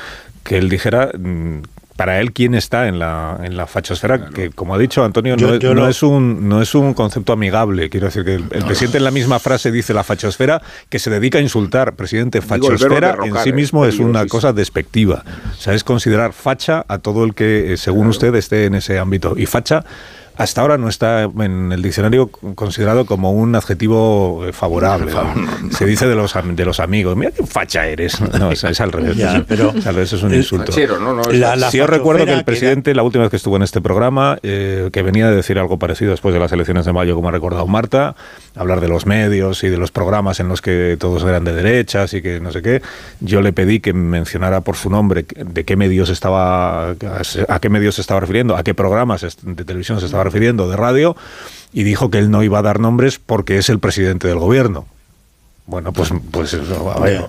que 0.44 0.58
él 0.58 0.70
dijera 0.70 1.12
mm, 1.18 1.62
para 1.98 2.22
él 2.22 2.32
quién 2.32 2.56
está 2.56 2.88
en 2.88 3.00
la, 3.00 3.38
en 3.44 3.58
la 3.58 3.68
fachosfera, 3.68 4.30
que 4.30 4.52
como 4.52 4.74
ha 4.74 4.78
dicho 4.78 5.04
Antonio, 5.04 5.36
Yo- 5.36 5.48
no, 5.48 5.54
es- 5.56 5.60
yo 5.60 5.74
no 5.74 5.82
lo- 5.82 5.88
es 5.90 6.02
un, 6.04 6.48
no 6.48 6.62
es 6.62 6.74
un 6.76 6.94
concepto 6.94 7.34
amigable. 7.34 7.90
Quiero 7.90 8.06
decir 8.06 8.24
que 8.24 8.36
el, 8.36 8.46
el 8.52 8.64
presidente 8.64 9.00
en 9.00 9.04
la 9.04 9.12
misma 9.12 9.40
frase 9.40 9.72
dice 9.72 9.94
la 9.94 10.04
fachosfera 10.04 10.62
que 10.90 11.00
se 11.00 11.10
dedica 11.10 11.40
a 11.40 11.42
insultar. 11.42 11.96
Presidente, 11.96 12.40
Digo, 12.40 12.48
fachosfera 12.48 13.10
en 13.10 13.18
derrocar, 13.22 13.44
sí 13.44 13.50
eh, 13.50 13.54
mismo 13.54 13.86
es 13.86 14.00
una 14.00 14.26
cosa 14.28 14.54
despectiva. 14.54 15.26
O 15.52 15.56
sea, 15.62 15.74
es 15.74 15.84
considerar 15.84 16.32
facha 16.34 16.86
a 16.88 17.00
todo 17.00 17.24
el 17.26 17.34
que, 17.34 17.74
eh, 17.74 17.78
según 17.78 18.08
usted, 18.08 18.34
esté 18.36 18.66
en 18.66 18.76
ese 18.76 19.00
ámbito. 19.00 19.34
Y 19.36 19.46
facha 19.48 19.84
hasta 20.38 20.62
ahora 20.62 20.78
no 20.78 20.88
está 20.90 21.24
en 21.24 21.72
el 21.72 21.82
diccionario 21.82 22.28
considerado 22.28 23.06
como 23.06 23.32
un 23.32 23.56
adjetivo 23.56 24.46
eh, 24.46 24.54
favorable. 24.54 25.12
¿no? 25.14 25.72
Se 25.72 25.86
dice 25.86 26.08
de 26.08 26.16
los, 26.16 26.34
de 26.44 26.66
los 26.66 26.80
amigos, 26.80 27.16
mira 27.18 27.32
qué 27.32 27.46
facha 27.46 27.86
eres. 27.88 28.20
No, 28.40 28.52
es, 28.52 28.64
es 28.64 28.80
al 28.82 28.92
revés. 28.92 29.16
Ya, 29.18 29.44
pero- 29.48 29.72
Es 29.76 29.86
al 29.88 29.96
revés, 29.96 30.14
es 30.14 30.24
un 30.24 30.34
insulto. 30.34 30.72
Fachero, 30.72 31.00
no, 31.00 31.14
no, 31.14 31.22
es 31.24 31.40
La- 31.40 31.56
la 31.56 31.72
Sí, 31.72 31.80
os 31.80 31.90
recuerdo 31.90 32.26
que 32.26 32.34
el 32.34 32.44
presidente, 32.44 32.94
la 32.94 33.04
última 33.04 33.24
vez 33.24 33.32
que 33.32 33.38
estuvo 33.38 33.56
en 33.58 33.64
este 33.64 33.82
programa, 33.82 34.38
eh, 34.44 34.90
que 34.94 35.02
venía 35.02 35.30
de 35.30 35.36
decir 35.36 35.58
algo 35.60 35.78
parecido 35.80 36.12
después 36.12 36.34
de 36.34 36.40
las 36.40 36.52
elecciones 36.52 36.86
de 36.86 36.94
mayo, 36.94 37.16
como 37.16 37.30
ha 37.30 37.32
recordado 37.32 37.66
Marta, 37.68 38.16
hablar 38.56 38.80
de 38.82 38.88
los 38.88 39.06
medios 39.06 39.64
y 39.64 39.70
de 39.70 39.78
los 39.78 39.92
programas 39.92 40.40
en 40.40 40.48
los 40.50 40.62
que 40.62 40.98
todos 41.00 41.24
eran 41.24 41.44
de 41.44 41.54
derechas 41.54 42.14
y 42.14 42.22
que 42.22 42.40
no 42.40 42.52
sé 42.52 42.62
qué, 42.62 42.82
yo 43.20 43.42
le 43.42 43.54
pedí 43.54 43.80
que 43.80 43.94
mencionara 43.94 44.62
por 44.62 44.76
su 44.76 44.90
nombre 44.90 45.26
de 45.36 45.64
qué 45.64 45.76
medios 45.76 46.10
estaba, 46.10 46.92
a 46.92 47.60
qué 47.62 47.70
medios 47.70 47.96
se 47.96 48.02
estaba 48.02 48.20
refiriendo, 48.20 48.56
a 48.56 48.64
qué 48.64 48.74
programas 48.74 49.26
de 49.42 49.64
televisión 49.66 50.00
se 50.00 50.06
estaba 50.06 50.24
refiriendo, 50.28 50.70
de 50.70 50.76
radio, 50.76 51.16
y 51.74 51.84
dijo 51.84 52.10
que 52.12 52.20
él 52.20 52.30
no 52.32 52.44
iba 52.44 52.60
a 52.60 52.62
dar 52.62 52.80
nombres 52.80 53.20
porque 53.20 53.58
es 53.58 53.70
el 53.70 53.80
presidente 53.80 54.28
del 54.28 54.40
gobierno. 54.40 54.86
Bueno, 55.66 55.92
pues, 55.92 56.12
pues 56.32 56.54
eso, 56.54 56.92
a 56.92 57.00
ver, 57.02 57.26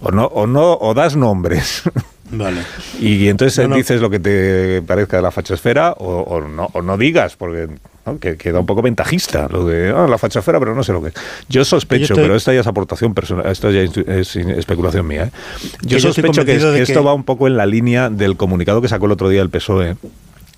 o 0.00 0.10
no, 0.12 0.26
o 0.26 0.46
no, 0.46 0.74
o 0.74 0.94
das 0.94 1.16
nombres. 1.16 1.82
Vale. 2.32 2.60
Y 3.00 3.26
entonces 3.28 3.58
No, 3.64 3.70
no. 3.70 3.76
dices 3.76 4.00
lo 4.00 4.08
que 4.10 4.20
te 4.20 4.82
parezca 4.82 5.16
de 5.16 5.22
la 5.24 5.32
fachosfera 5.32 5.92
o, 5.98 6.20
o 6.20 6.40
no, 6.40 6.68
o 6.72 6.80
no 6.82 6.96
digas, 6.96 7.34
porque 7.34 7.66
¿no? 8.06 8.20
que 8.20 8.36
queda 8.36 8.60
un 8.60 8.66
poco 8.66 8.82
ventajista 8.82 9.48
lo 9.50 9.64
de 9.66 9.90
ah, 9.90 10.06
la 10.08 10.16
fachosfera, 10.18 10.60
pero 10.60 10.72
no 10.76 10.84
sé 10.84 10.92
lo 10.92 11.02
que. 11.02 11.12
Yo 11.48 11.64
sospecho, 11.64 12.00
Yo 12.06 12.14
estoy- 12.14 12.22
pero 12.22 12.36
esta 12.36 12.54
ya 12.54 12.60
es 12.60 12.66
aportación 12.68 13.14
personal, 13.14 13.46
esto 13.50 13.72
ya 13.72 13.80
es, 13.80 13.96
es 13.96 14.36
especulación 14.36 15.08
mía. 15.08 15.24
¿eh? 15.24 15.30
Yo 15.62 15.68
Que 15.80 15.88
yo 15.88 15.96
estoy 15.96 16.12
sospecho 16.12 16.44
que, 16.44 16.54
esto 16.54 17.00
que- 17.00 17.04
va 17.06 17.12
un 17.14 17.24
poco 17.24 17.48
en 17.48 17.56
la 17.56 17.66
línea 17.66 18.10
del 18.10 18.36
comunicado 18.36 18.80
que 18.80 18.86
sacó 18.88 19.06
el 19.06 19.12
otro 19.12 19.28
día 19.28 19.42
el 19.42 19.50
PSOE. 19.50 19.96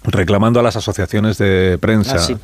Reclamando 0.05 0.59
a 0.59 0.63
las 0.65 0.75
asociaciones 0.77 1.39
de 1.39 1.79
prensa 1.81 2.17
Ah, 2.17 2.19
sí. 2.19 2.37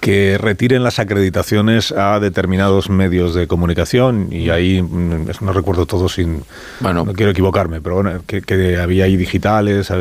que 0.00 0.38
retiren 0.38 0.82
las 0.82 0.98
acreditaciones 0.98 1.92
a 1.92 2.18
determinados 2.20 2.88
medios 2.88 3.34
de 3.34 3.46
comunicación 3.46 4.28
y 4.30 4.48
ahí 4.48 4.80
mm, 4.80 5.26
no 5.42 5.52
recuerdo 5.52 5.84
todo 5.84 6.08
sin 6.08 6.42
Bueno. 6.80 7.04
no 7.04 7.12
quiero 7.12 7.32
equivocarme 7.32 7.80
pero 7.82 7.96
bueno 7.96 8.22
que, 8.26 8.40
que 8.40 8.78
había 8.78 9.04
ahí 9.04 9.16
digitales 9.18 9.92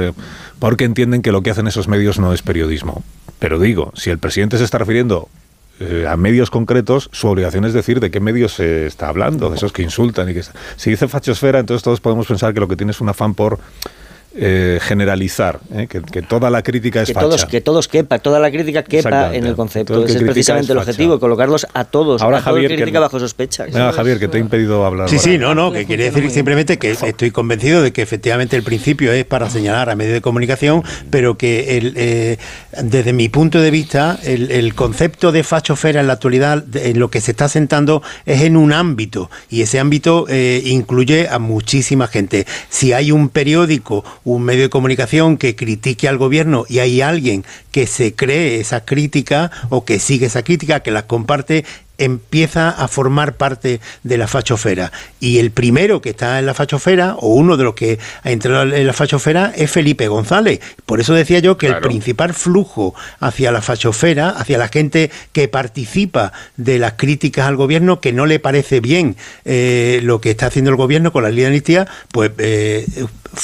porque 0.60 0.86
entienden 0.86 1.22
que 1.22 1.34
lo 1.34 1.42
que 1.44 1.52
hacen 1.52 1.68
esos 1.68 1.90
medios 1.90 2.18
no 2.18 2.32
es 2.34 2.42
periodismo 2.42 3.04
pero 3.40 3.60
digo 3.60 3.92
si 3.96 4.10
el 4.10 4.18
presidente 4.20 4.58
se 4.58 4.64
está 4.64 4.78
refiriendo 4.78 5.28
eh, 5.82 6.06
a 6.10 6.18
medios 6.18 6.50
concretos, 6.50 7.10
su 7.14 7.28
obligación 7.30 7.64
es 7.64 7.72
decir 7.74 8.02
de 8.02 8.12
qué 8.12 8.20
medios 8.20 8.54
se 8.54 8.86
está 8.86 9.08
hablando, 9.08 9.50
de 9.50 9.56
esos 9.56 9.72
que 9.72 9.82
insultan 9.82 10.30
y 10.30 10.34
que 10.34 10.44
si 10.76 10.90
dice 10.90 11.08
fachosfera, 11.08 11.60
entonces 11.60 11.84
todos 11.84 12.02
podemos 12.02 12.28
pensar 12.28 12.54
que 12.54 12.60
lo 12.60 12.68
que 12.68 12.76
tiene 12.76 12.92
es 12.92 13.00
un 13.00 13.08
afán 13.08 13.34
por 13.34 13.60
eh, 14.36 14.80
generalizar, 14.82 15.60
¿eh? 15.74 15.88
que, 15.88 16.02
que 16.02 16.22
toda 16.22 16.50
la 16.50 16.62
crítica 16.62 17.02
es 17.02 17.08
que 17.08 17.14
facha. 17.14 17.26
todos, 17.26 17.46
que 17.46 17.62
todos 17.62 17.88
quepa, 17.88 18.20
toda 18.20 18.40
la 18.40 18.52
crítica 18.52 18.84
quepa 18.84 19.34
en 19.34 19.46
el 19.46 19.56
concepto. 19.56 20.06
Ese 20.06 20.18
es 20.18 20.24
precisamente 20.24 20.66
es 20.66 20.70
el 20.70 20.78
facha. 20.78 20.92
objetivo, 20.92 21.20
colocarlos 21.20 21.66
a 21.74 21.86
todos, 21.86 22.22
Ahora 22.22 22.38
a 22.38 22.44
todo 22.44 22.58
el 22.58 22.68
Javier, 22.68 22.92
que 22.92 23.00
bajo 23.00 23.20
sospecha. 23.20 23.66
Venga, 23.66 23.92
Javier, 23.92 24.20
que 24.20 24.28
te 24.28 24.38
he 24.38 24.42
impedido 24.42 24.86
hablar. 24.86 25.10
Sí, 25.10 25.18
sí, 25.20 25.38
no, 25.38 25.56
no, 25.56 25.72
que 25.72 25.86
quiere 25.86 26.12
decir 26.12 26.30
simplemente 26.30 26.78
que 26.78 26.92
estoy 26.92 27.32
convencido 27.32 27.82
de 27.82 27.92
que 27.92 28.02
efectivamente 28.02 28.56
el 28.56 28.64
principio 28.64 29.12
es 29.12 29.26
para 29.26 29.50
señalar 29.50 29.90
a 29.90 29.96
medios 29.96 30.14
de 30.14 30.22
comunicación, 30.22 30.84
pero 31.10 31.38
que 31.38 31.78
el, 31.78 31.94
eh, 31.96 32.38
desde 32.84 33.14
mi 33.14 33.30
punto 33.30 33.60
de 33.62 33.72
vista 33.72 34.20
el, 34.24 34.52
el 34.52 34.76
concepto 34.76 35.32
de 35.32 35.44
fachofera 35.44 36.02
en 36.02 36.08
la 36.08 36.14
actualidad 36.14 36.64
en 36.76 37.00
lo 37.00 37.10
que 37.10 37.22
se 37.22 37.32
está 37.32 37.50
sentando 37.50 38.04
es 38.26 38.42
en 38.42 38.58
un 38.58 38.74
ámbito 38.74 39.30
y 39.50 39.62
ese 39.62 39.80
ámbito 39.80 40.26
eh, 40.30 40.62
incluye 40.66 41.28
a 41.30 41.40
muchísima 41.40 42.08
gente. 42.08 42.46
Si 42.70 42.94
hay 42.94 43.12
un 43.12 43.30
periódico, 43.30 44.04
un 44.36 44.44
medio 44.44 44.64
de 44.64 44.70
comunicación 44.70 45.38
que 45.38 45.56
critique 45.56 46.08
al 46.08 46.18
gobierno 46.18 46.66
y 46.70 46.80
hay 46.80 47.02
alguien 47.02 47.44
que 47.72 47.88
se 47.88 48.15
cree 48.15 48.59
esa 48.59 48.86
crítica 48.86 49.51
o 49.70 49.86
que 49.86 49.99
sigue 49.99 50.26
esa 50.28 50.43
crítica, 50.43 50.80
que 50.82 50.91
la 50.91 51.07
comparte, 51.07 51.65
empieza 51.99 52.70
a 52.70 52.88
formar 52.88 53.36
parte 53.36 53.82
de 54.03 54.17
la 54.17 54.26
fachofera. 54.28 54.89
Y 55.20 55.39
el 55.39 55.51
primero 55.51 55.99
que 56.01 56.11
está 56.11 56.39
en 56.39 56.45
la 56.45 56.53
fachofera, 56.53 57.15
o 57.20 57.34
uno 57.36 57.57
de 57.57 57.65
los 57.65 57.74
que 57.74 57.99
ha 58.24 58.32
entrado 58.32 58.63
en 58.74 58.88
la 58.88 58.93
fachofera, 58.93 59.51
es 59.53 59.70
Felipe 59.70 60.07
González. 60.07 60.61
Por 60.86 61.01
eso 61.01 61.13
decía 61.13 61.39
yo 61.39 61.57
que 61.57 61.67
el 61.67 61.74
principal 61.89 62.34
flujo 62.34 62.95
hacia 63.20 63.51
la 63.51 63.61
fachofera, 63.61 64.30
hacia 64.30 64.57
la 64.57 64.70
gente 64.70 65.11
que 65.34 65.49
participa 65.49 66.32
de 66.55 66.80
las 66.80 66.93
críticas 66.93 67.45
al 67.47 67.57
gobierno, 67.57 67.99
que 67.99 68.13
no 68.13 68.26
le 68.26 68.39
parece 68.39 68.80
bien 68.80 69.17
eh, 69.43 69.99
lo 70.01 70.22
que 70.22 70.32
está 70.32 70.45
haciendo 70.47 70.72
el 70.72 70.78
gobierno 70.78 71.11
con 71.11 71.24
la 71.24 71.30
ley 71.32 71.41
de 71.41 71.47
amnistía, 71.47 71.86
pues 72.13 72.32
eh, 72.38 72.86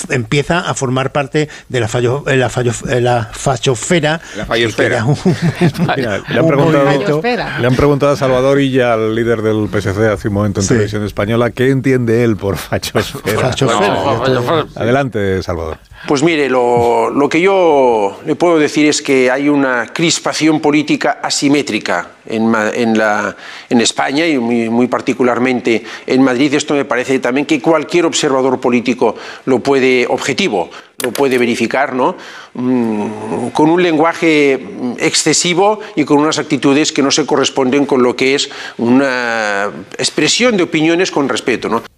empieza 0.09 0.59
a 0.61 0.73
formar 0.75 1.11
parte 1.11 1.49
de 1.67 1.79
la, 1.81 1.89
fallo, 1.89 2.23
la, 2.25 2.49
fallo- 2.49 2.73
la 3.01 3.29
fachofera. 3.33 4.14
La 4.37 4.45
fallosfera. 4.45 5.05
un- 5.05 5.15
Mira, 5.97 6.17
le, 6.27 6.39
han 6.39 6.45
un 6.45 6.47
preguntado, 6.47 7.21
le 7.59 7.67
han 7.67 7.75
preguntado 7.75 8.11
a 8.13 8.15
Salvador 8.17 8.59
Illa, 8.59 8.93
al 8.93 9.15
líder 9.15 9.41
del 9.41 9.67
PSC, 9.69 9.97
hace 10.11 10.27
un 10.27 10.33
momento 10.35 10.59
en 10.59 10.63
Sí. 10.65 10.69
televisión 10.73 11.03
española, 11.05 11.49
¿qué 11.51 11.69
entiende 11.69 12.23
él 12.23 12.35
por 12.37 12.57
fachosfera? 12.57 13.39
Fachosfera, 13.39 13.87
No, 13.93 14.25
está. 14.61 14.81
Adelante, 14.81 15.41
Salvador. 15.43 15.77
Pues 16.07 16.21
mire, 16.21 16.49
lo, 16.49 17.27
que 17.31 17.41
yo 17.41 18.19
le 18.27 18.35
puedo 18.35 18.59
decir 18.59 18.85
es 18.85 19.01
que 19.01 19.31
hay 19.31 19.49
una 19.49 19.87
crispación 19.91 20.59
política 20.59 21.19
asimétrica 21.23 22.11
en, 22.27 23.81
España 23.81 24.27
y 24.27 24.37
muy, 24.37 24.69
muy 24.69 24.85
particularmente 24.85 25.83
en 26.05 26.21
Madrid. 26.21 26.53
Esto 26.53 26.75
me 26.75 26.85
parece 26.85 27.17
también 27.17 27.47
que 27.47 27.59
cualquier 27.59 28.05
observador 28.05 28.59
político 28.59 29.15
lo 29.45 29.59
puede, 29.59 30.05
objetivo, 30.07 30.69
lo 31.01 31.11
puede 31.11 31.39
verificar, 31.39 31.95
¿no? 31.95 32.15
Mm, 32.53 33.47
con 33.47 33.71
un 33.71 33.81
lenguaje 33.81 34.59
excesivo 34.99 35.79
y 35.95 36.05
con 36.05 36.19
unas 36.19 36.37
actitudes 36.37 36.91
que 36.91 37.01
no 37.01 37.09
se 37.09 37.25
corresponden 37.25 37.87
con 37.87 38.03
lo 38.03 38.15
que 38.15 38.35
es 38.35 38.51
una 38.77 39.71
expresión 39.97 40.55
de 40.55 40.63
opiniones 40.63 41.09
con 41.09 41.27
respeto, 41.27 41.67
¿no? 41.67 41.94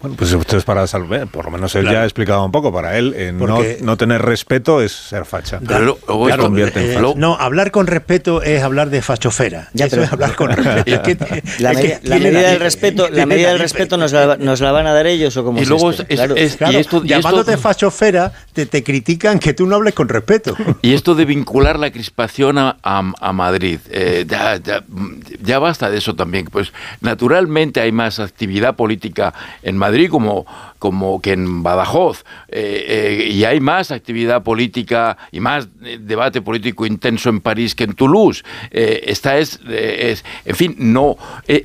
Bueno, 0.00 0.14
pues 0.16 0.32
esto 0.32 0.56
es 0.56 0.62
para 0.62 0.86
salvar, 0.86 1.26
por 1.26 1.46
lo 1.46 1.50
menos 1.50 1.74
él 1.74 1.82
Claro. 1.82 1.96
ya 1.96 2.02
ha 2.02 2.04
explicado 2.04 2.44
un 2.44 2.52
poco, 2.52 2.72
para 2.72 2.96
él 2.98 3.14
eh, 3.16 3.32
no, 3.32 3.58
no 3.82 3.96
tener 3.96 4.22
respeto 4.22 4.80
es 4.80 4.92
ser 4.92 5.24
facha. 5.24 5.58
Claro, 5.58 5.96
claro, 5.96 6.44
convierte 6.44 6.78
en 6.84 6.90
eh, 6.92 6.94
facha. 6.94 7.14
no, 7.16 7.34
hablar 7.34 7.72
con 7.72 7.88
respeto 7.88 8.40
es 8.42 8.62
hablar 8.62 8.90
de 8.90 9.02
fachofera. 9.02 9.70
Ya, 9.72 9.86
Eso 9.86 9.96
pero- 9.96 10.04
es 10.04 10.12
hablar 10.12 10.36
con 10.36 10.50
respeto. 10.52 11.24
Es 11.24 11.42
que- 11.42 11.42
La, 11.58 11.72
es 11.72 11.76
que 11.78 11.82
medida- 11.82 12.00
la 12.04 12.16
tiene 12.16 12.20
medida 12.30 12.42
la- 12.42 12.48
del 12.50 12.60
respeto, 12.60 13.08
la 13.10 13.26
medida 13.26 13.48
del 13.48 13.58
respeto 13.58 13.96
nos 13.96 14.12
la, 14.12 14.36
nos 14.36 14.60
la 14.60 14.70
van 14.70 14.86
a 14.86 14.92
dar 14.92 15.08
ellos 15.08 15.36
o 15.36 15.42
como 15.42 15.60
Y 15.60 15.64
luego 15.64 15.90
es- 15.90 16.04
es- 16.08 16.56
Claro, 16.56 16.72
y 16.72 16.76
esto- 16.76 17.02
y 17.04 17.08
llamándote 17.08 17.50
esto- 17.54 17.62
fachofera, 17.62 18.32
te, 18.52 18.66
te 18.66 18.84
critican 18.84 19.40
que 19.40 19.52
tú 19.52 19.66
no 19.66 19.74
hables 19.74 19.94
con 19.94 20.08
respeto. 20.08 20.54
Y 20.80 20.94
esto 20.94 21.16
de 21.16 21.24
vincular 21.24 21.76
la 21.76 21.90
crispación 21.90 22.56
a, 22.58 22.76
a- 22.84 23.12
a 23.20 23.32
Madrid, 23.32 23.80
eh, 23.90 24.24
ya, 24.28 24.58
ya- 24.58 24.84
ya 25.42 25.58
basta 25.58 25.90
de 25.90 25.98
eso 25.98 26.14
también. 26.14 26.44
Pues 26.46 26.72
naturalmente 27.00 27.80
hay 27.80 27.90
más 27.90 28.20
actividad 28.20 28.76
política 28.76 29.34
en 29.64 29.76
Madrid 29.76 29.87
como, 30.08 30.46
como 30.78 31.20
que 31.20 31.32
en 31.32 31.62
Badajoz, 31.62 32.24
eh, 32.48 32.84
eh, 33.22 33.28
y 33.30 33.44
hay 33.44 33.60
más 33.60 33.90
actividad 33.90 34.42
política 34.42 35.16
y 35.32 35.40
más 35.40 35.68
eh, 35.84 35.98
debate 36.00 36.40
político 36.42 36.86
intenso 36.86 37.28
en 37.30 37.40
París 37.40 37.74
que 37.74 37.84
en 37.84 37.94
Toulouse. 37.94 38.42
Eh, 38.70 39.04
esta 39.06 39.38
es, 39.38 39.60
es- 39.68 40.24
en 40.44 40.56
fin, 40.56 40.74
no. 40.78 41.16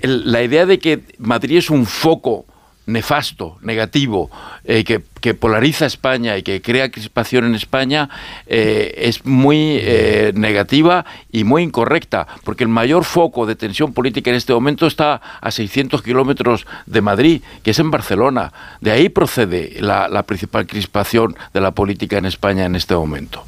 la 0.01 0.41
idea 0.43 0.65
de 0.65 0.80
que 0.80 1.01
Madrid 1.17 1.57
es 1.57 1.69
un 1.69 1.86
foco 1.86 2.45
nefasto, 2.86 3.58
negativo, 3.62 4.30
eh, 4.66 4.84
que, 4.84 5.02
que 5.22 5.34
polariza 5.34 5.86
España 5.86 6.38
y 6.38 6.44
que 6.44 6.62
crea 6.62 6.92
crispación 6.92 7.46
en 7.46 7.56
España, 7.56 8.10
eh, 8.46 8.94
es 8.98 9.26
muy 9.26 9.78
eh, 9.80 10.32
negativa 10.36 11.06
y 11.32 11.44
muy 11.44 11.64
incorrecta, 11.64 12.28
porque 12.44 12.64
el 12.64 12.70
mayor 12.70 13.06
foco 13.06 13.46
de 13.46 13.56
tensión 13.56 13.94
política 13.94 14.30
en 14.30 14.36
este 14.36 14.54
momento 14.54 14.86
está 14.88 15.22
a 15.40 15.52
600 15.52 16.02
kilómetros 16.02 16.66
de 16.86 17.02
Madrid, 17.02 17.42
que 17.64 17.72
es 17.72 17.80
en 17.80 17.92
Barcelona. 17.92 18.52
De 18.82 18.92
ahí 18.92 19.10
procede 19.10 19.78
la, 19.80 20.08
la 20.08 20.24
principal 20.24 20.68
crispación 20.68 21.36
de 21.54 21.62
la 21.62 21.72
política 21.72 22.18
en 22.18 22.26
España 22.26 22.66
en 22.66 22.76
este 22.76 22.96
momento. 22.96 23.46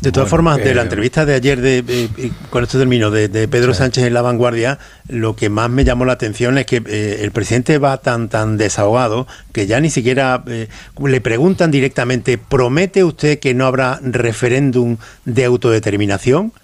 De 0.00 0.12
todas 0.12 0.30
Bueno, 0.30 0.30
formas, 0.30 0.64
de 0.64 0.74
la 0.74 0.80
eh, 0.80 0.84
entrevista 0.84 1.26
de 1.26 1.34
ayer, 1.34 1.60
de, 1.60 1.84
eh, 1.86 2.08
y 2.16 2.30
con 2.48 2.64
esto 2.64 2.78
termino, 2.78 3.10
de, 3.10 3.28
de 3.28 3.46
Pedro 3.48 3.74
Sánchez 3.74 4.04
en 4.04 4.14
La 4.14 4.22
Vanguardia, 4.22 4.78
lo 5.08 5.36
que 5.36 5.50
más 5.50 5.68
me 5.68 5.84
llamó 5.84 6.06
la 6.06 6.14
atención 6.14 6.56
es 6.56 6.64
que 6.64 6.82
eh, 6.86 7.18
el 7.20 7.32
presidente 7.32 7.76
va 7.76 7.98
tan 7.98 8.30
tan 8.30 8.56
desahogado 8.56 9.26
que 9.52 9.66
ya 9.66 9.78
ni 9.78 9.90
siquiera 9.90 10.42
eh, 10.46 10.68
le 11.04 11.20
preguntan 11.20 11.70
directamente, 11.70 12.38
¿promete 12.38 13.04
usted 13.04 13.38
que 13.40 13.52
no 13.52 13.66
habrá 13.66 14.00
referéndum 14.02 14.96
de 15.26 15.44
autodeterminación? 15.44 16.54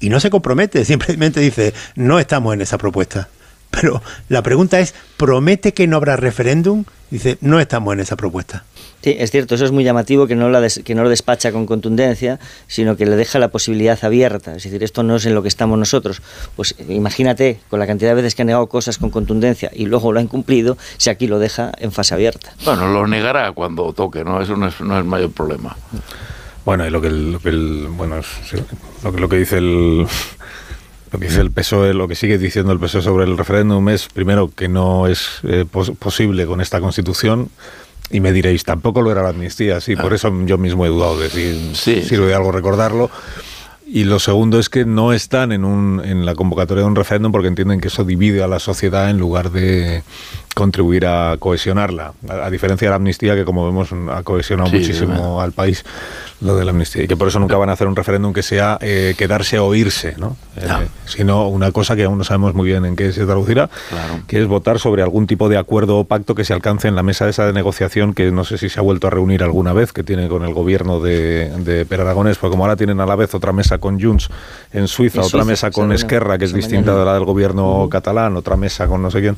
Y 0.00 0.08
no 0.08 0.18
se 0.18 0.30
compromete, 0.30 0.84
simplemente 0.86 1.40
dice, 1.40 1.74
no 1.96 2.18
estamos 2.18 2.54
en 2.54 2.62
esa 2.62 2.78
propuesta. 2.78 3.28
Pero 3.70 4.02
la 4.30 4.42
pregunta 4.42 4.80
es, 4.80 4.94
¿promete 5.18 5.74
que 5.74 5.86
no 5.86 5.96
habrá 5.98 6.16
referéndum? 6.16 6.84
Dice, 7.10 7.36
no 7.42 7.60
estamos 7.60 7.92
en 7.92 8.00
esa 8.00 8.16
propuesta. 8.16 8.64
Sí, 9.06 9.14
es 9.20 9.30
cierto, 9.30 9.54
eso 9.54 9.64
es 9.64 9.70
muy 9.70 9.84
llamativo 9.84 10.26
que 10.26 10.34
no, 10.34 10.50
la 10.50 10.60
des- 10.60 10.80
que 10.84 10.96
no 10.96 11.04
lo 11.04 11.08
despacha 11.08 11.52
con 11.52 11.64
contundencia, 11.64 12.40
sino 12.66 12.96
que 12.96 13.06
le 13.06 13.14
deja 13.14 13.38
la 13.38 13.52
posibilidad 13.52 13.96
abierta. 14.04 14.56
Es 14.56 14.64
decir, 14.64 14.82
esto 14.82 15.04
no 15.04 15.14
es 15.14 15.26
en 15.26 15.34
lo 15.36 15.42
que 15.42 15.48
estamos 15.48 15.78
nosotros. 15.78 16.22
Pues 16.56 16.74
imagínate, 16.88 17.60
con 17.70 17.78
la 17.78 17.86
cantidad 17.86 18.10
de 18.10 18.16
veces 18.16 18.34
que 18.34 18.42
ha 18.42 18.44
negado 18.44 18.66
cosas 18.66 18.98
con 18.98 19.10
contundencia 19.10 19.70
y 19.72 19.86
luego 19.86 20.10
lo 20.10 20.18
ha 20.18 20.22
incumplido, 20.24 20.76
si 20.96 21.08
aquí 21.08 21.28
lo 21.28 21.38
deja 21.38 21.70
en 21.78 21.92
fase 21.92 22.14
abierta. 22.14 22.52
Bueno, 22.64 22.88
lo 22.88 23.06
negará 23.06 23.52
cuando 23.52 23.92
toque, 23.92 24.24
¿no? 24.24 24.42
Eso 24.42 24.56
no 24.56 24.66
es, 24.66 24.80
no 24.80 24.98
es 24.98 25.04
mayor 25.04 25.30
problema. 25.30 25.76
Bueno, 26.64 26.84
y 26.84 26.90
lo 26.90 27.00
que 27.00 27.06
el, 27.06 27.30
lo 27.30 27.38
que 27.38 27.50
el- 27.50 27.86
bueno, 27.90 28.20
sí, 28.24 28.56
lo 29.04 29.12
que 29.12 29.20
lo 29.20 29.28
que 29.28 29.36
dice 29.36 29.58
el 29.58 29.98
lo 31.12 31.18
que 31.20 31.26
dice 31.28 31.40
el 31.42 31.52
PSOE, 31.52 31.94
lo 31.94 32.08
que 32.08 32.16
sigue 32.16 32.38
diciendo 32.38 32.72
el 32.72 32.80
PSOE 32.80 33.02
sobre 33.02 33.24
el 33.24 33.38
referéndum 33.38 33.88
es 33.88 34.08
primero 34.08 34.50
que 34.52 34.66
no 34.68 35.06
es 35.06 35.38
eh, 35.44 35.64
pos- 35.70 35.92
posible 35.96 36.44
con 36.46 36.60
esta 36.60 36.80
Constitución. 36.80 37.50
Y 38.10 38.20
me 38.20 38.32
diréis, 38.32 38.64
tampoco 38.64 39.02
lo 39.02 39.10
era 39.10 39.22
la 39.22 39.30
amnistía, 39.30 39.80
sí, 39.80 39.96
por 39.96 40.14
eso 40.14 40.32
yo 40.44 40.58
mismo 40.58 40.86
he 40.86 40.88
dudado 40.88 41.18
de 41.18 41.28
si 41.28 42.02
sirve 42.02 42.26
de 42.26 42.34
algo 42.34 42.52
recordarlo. 42.52 43.10
Y 43.88 44.02
lo 44.02 44.18
segundo 44.18 44.58
es 44.58 44.68
que 44.68 44.84
no 44.84 45.12
están 45.12 45.52
en, 45.52 45.64
un, 45.64 46.02
en 46.04 46.26
la 46.26 46.34
convocatoria 46.34 46.82
de 46.82 46.88
un 46.88 46.96
referéndum 46.96 47.30
porque 47.30 47.46
entienden 47.46 47.80
que 47.80 47.86
eso 47.86 48.02
divide 48.02 48.42
a 48.42 48.48
la 48.48 48.58
sociedad 48.58 49.08
en 49.10 49.18
lugar 49.18 49.52
de 49.52 50.02
contribuir 50.56 51.06
a 51.06 51.36
cohesionarla. 51.38 52.14
A, 52.28 52.46
a 52.46 52.50
diferencia 52.50 52.86
de 52.86 52.90
la 52.90 52.96
amnistía, 52.96 53.36
que 53.36 53.44
como 53.44 53.64
vemos 53.64 53.90
ha 54.10 54.22
cohesionado 54.24 54.70
Sí, 54.70 54.78
muchísimo 54.78 55.40
al 55.40 55.52
país, 55.52 55.84
lo 56.40 56.56
de 56.56 56.64
la 56.64 56.70
amnistía. 56.72 57.04
Y 57.04 57.08
que 57.08 57.16
por 57.16 57.28
eso 57.28 57.38
nunca 57.38 57.56
van 57.58 57.68
a 57.68 57.74
hacer 57.74 57.86
un 57.86 57.94
referéndum 57.94 58.32
que 58.32 58.42
sea 58.42 58.76
eh, 58.80 59.14
quedarse 59.16 59.58
o 59.58 59.66
oírse, 59.66 60.14
¿no? 60.18 60.36
Eh, 60.56 60.66
sino 61.04 61.46
una 61.48 61.70
cosa 61.70 61.94
que 61.94 62.04
aún 62.04 62.18
no 62.18 62.24
sabemos 62.24 62.54
muy 62.54 62.66
bien 62.66 62.86
en 62.86 62.96
qué 62.96 63.12
se 63.12 63.24
traducirá, 63.24 63.70
que 64.26 64.40
es 64.40 64.48
votar 64.48 64.80
sobre 64.80 65.02
algún 65.02 65.26
tipo 65.26 65.48
de 65.48 65.58
acuerdo 65.58 65.98
o 65.98 66.04
pacto 66.04 66.34
que 66.34 66.44
se 66.44 66.54
alcance 66.54 66.88
en 66.88 66.96
la 66.96 67.02
mesa 67.04 67.28
esa 67.28 67.46
de 67.46 67.52
negociación 67.52 68.14
que 68.14 68.32
no 68.32 68.44
sé 68.44 68.58
si 68.58 68.68
se 68.68 68.80
ha 68.80 68.82
vuelto 68.82 69.06
a 69.06 69.10
reunir 69.10 69.44
alguna 69.44 69.72
vez, 69.74 69.92
que 69.92 70.02
tiene 70.02 70.26
con 70.28 70.42
el 70.42 70.54
gobierno 70.54 71.00
de, 71.00 71.50
de 71.50 71.86
Per 71.86 72.00
Aragonés, 72.00 72.38
porque 72.38 72.52
como 72.52 72.64
ahora 72.64 72.76
tienen 72.76 73.00
a 73.00 73.06
la 73.06 73.14
vez 73.14 73.34
otra 73.34 73.52
mesa 73.52 73.75
con 73.78 74.00
Junts 74.00 74.28
en 74.72 74.88
Suiza, 74.88 75.20
En 75.20 75.26
otra 75.26 75.44
mesa 75.44 75.70
con 75.70 75.92
Esquerra, 75.92 76.38
que 76.38 76.44
es 76.44 76.52
distinta 76.52 76.96
de 76.96 77.04
la 77.04 77.14
del 77.14 77.24
gobierno 77.24 77.88
catalán, 77.90 78.36
otra 78.36 78.56
mesa 78.56 78.86
con 78.86 79.02
no 79.02 79.10
sé 79.10 79.20
quién, 79.20 79.36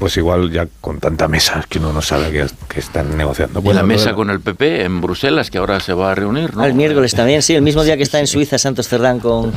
pues 0.00 0.16
igual 0.16 0.50
ya 0.50 0.66
con 0.80 0.98
tanta 0.98 1.28
mesa 1.28 1.64
que 1.68 1.78
uno 1.78 1.92
no 1.92 2.00
sabe 2.02 2.32
que, 2.32 2.46
que 2.68 2.80
están 2.80 3.16
negociando. 3.16 3.60
Y 3.60 3.62
Bueno, 3.62 3.80
la 3.80 3.86
mesa 3.86 4.14
con 4.14 4.30
el 4.30 4.40
PP 4.40 4.82
en 4.84 5.00
Bruselas, 5.00 5.50
que 5.50 5.58
ahora 5.58 5.78
se 5.78 5.92
va 5.92 6.10
a 6.10 6.14
reunir, 6.16 6.56
¿no? 6.56 6.64
El 6.64 6.74
miércoles 6.74 7.14
también, 7.14 7.42
sí, 7.42 7.54
el 7.54 7.62
mismo 7.62 7.84
día 7.84 7.96
que 7.98 8.02
está 8.02 8.18
en 8.18 8.26
Suiza 8.26 8.58
Santos 8.58 8.88
Cerdán 8.88 9.20
con, 9.20 9.52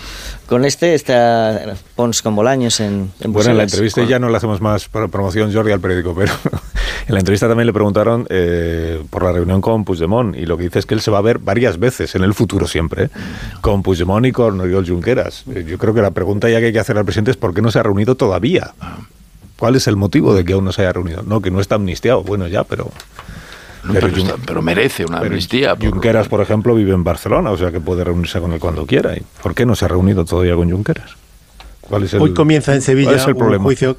con 0.45 0.65
este, 0.65 0.93
está 0.93 1.73
Pons 1.95 2.21
con 2.21 2.35
Bolaños 2.35 2.79
en, 2.81 2.87
en 2.91 2.93
Bueno, 2.93 3.13
en 3.21 3.33
Bruselas. 3.33 3.57
la 3.57 3.63
entrevista 3.63 4.03
ya 4.03 4.19
no 4.19 4.29
le 4.29 4.37
hacemos 4.37 4.59
más 4.61 4.87
pro- 4.89 5.09
promoción, 5.09 5.51
Jordi, 5.53 5.71
al 5.71 5.79
periódico, 5.79 6.13
pero 6.13 6.33
en 7.07 7.13
la 7.13 7.19
entrevista 7.19 7.47
también 7.47 7.65
le 7.67 7.73
preguntaron 7.73 8.27
eh, 8.29 9.01
por 9.09 9.23
la 9.23 9.31
reunión 9.31 9.61
con 9.61 9.85
Puigdemont 9.85 10.35
y 10.35 10.45
lo 10.45 10.57
que 10.57 10.63
dice 10.65 10.79
es 10.79 10.85
que 10.85 10.93
él 10.93 10.99
se 11.01 11.09
va 11.09 11.19
a 11.19 11.21
ver 11.21 11.39
varias 11.39 11.79
veces 11.79 12.15
en 12.15 12.23
el 12.23 12.33
futuro 12.33 12.67
siempre, 12.67 13.05
¿eh? 13.05 13.09
con 13.61 13.81
Puigdemont 13.81 14.25
y 14.25 14.33
con 14.33 14.59
Oriol 14.59 14.85
Junqueras. 14.85 15.45
Eh, 15.55 15.65
Yo 15.65 15.77
creo 15.77 15.93
que 15.93 16.01
la 16.01 16.11
pregunta 16.11 16.49
ya 16.49 16.59
que 16.59 16.65
hay 16.65 16.73
que 16.73 16.79
hacer 16.79 16.97
al 16.97 17.05
presidente 17.05 17.31
es 17.31 17.37
¿por 17.37 17.53
qué 17.53 17.61
no 17.61 17.71
se 17.71 17.79
ha 17.79 17.83
reunido 17.83 18.15
todavía? 18.15 18.73
¿Cuál 19.57 19.75
es 19.75 19.87
el 19.87 19.95
motivo 19.95 20.33
de 20.35 20.43
que 20.45 20.53
aún 20.53 20.65
no 20.65 20.71
se 20.71 20.81
haya 20.81 20.93
reunido? 20.93 21.23
No, 21.23 21.41
que 21.41 21.51
no 21.51 21.59
está 21.61 21.75
amnistiado. 21.75 22.23
Bueno, 22.23 22.47
ya, 22.47 22.63
pero... 22.63 22.91
pero 23.91 24.07
Jun- 24.09 24.17
está- 24.23 24.35
pero 24.45 24.61
merece 24.61 25.05
una 25.05 25.19
pero 25.19 25.31
amnistía, 25.31 25.75
por- 25.75 25.89
Junqueras, 25.89 26.27
por 26.27 26.41
ejemplo, 26.41 26.73
vive 26.75 26.93
en 26.93 27.03
Barcelona, 27.03 27.51
o 27.51 27.57
sea 27.57 27.71
que 27.71 27.79
puede 27.79 28.03
reunirse 28.03 28.39
con 28.39 28.51
él 28.53 28.59
cuando 28.59 28.85
quiera. 28.85 29.15
¿Y 29.15 29.21
¿Por 29.41 29.53
qué 29.55 29.65
no 29.65 29.75
se 29.75 29.85
ha 29.85 29.87
reunido 29.89 30.25
todavía 30.25 30.55
con 30.55 30.69
Junqueras? 30.69 31.11
¿Cuál 31.81 32.03
es 32.03 32.13
el, 32.13 32.21
Hoy 32.21 32.33
comienza 32.33 32.71
en 32.73 32.79
cuál 32.79 32.85
Sevilla 32.85 33.15
es 33.15 33.23
el 33.25 33.33
un 33.33 33.37
problema? 33.39 33.63
juicio. 33.63 33.97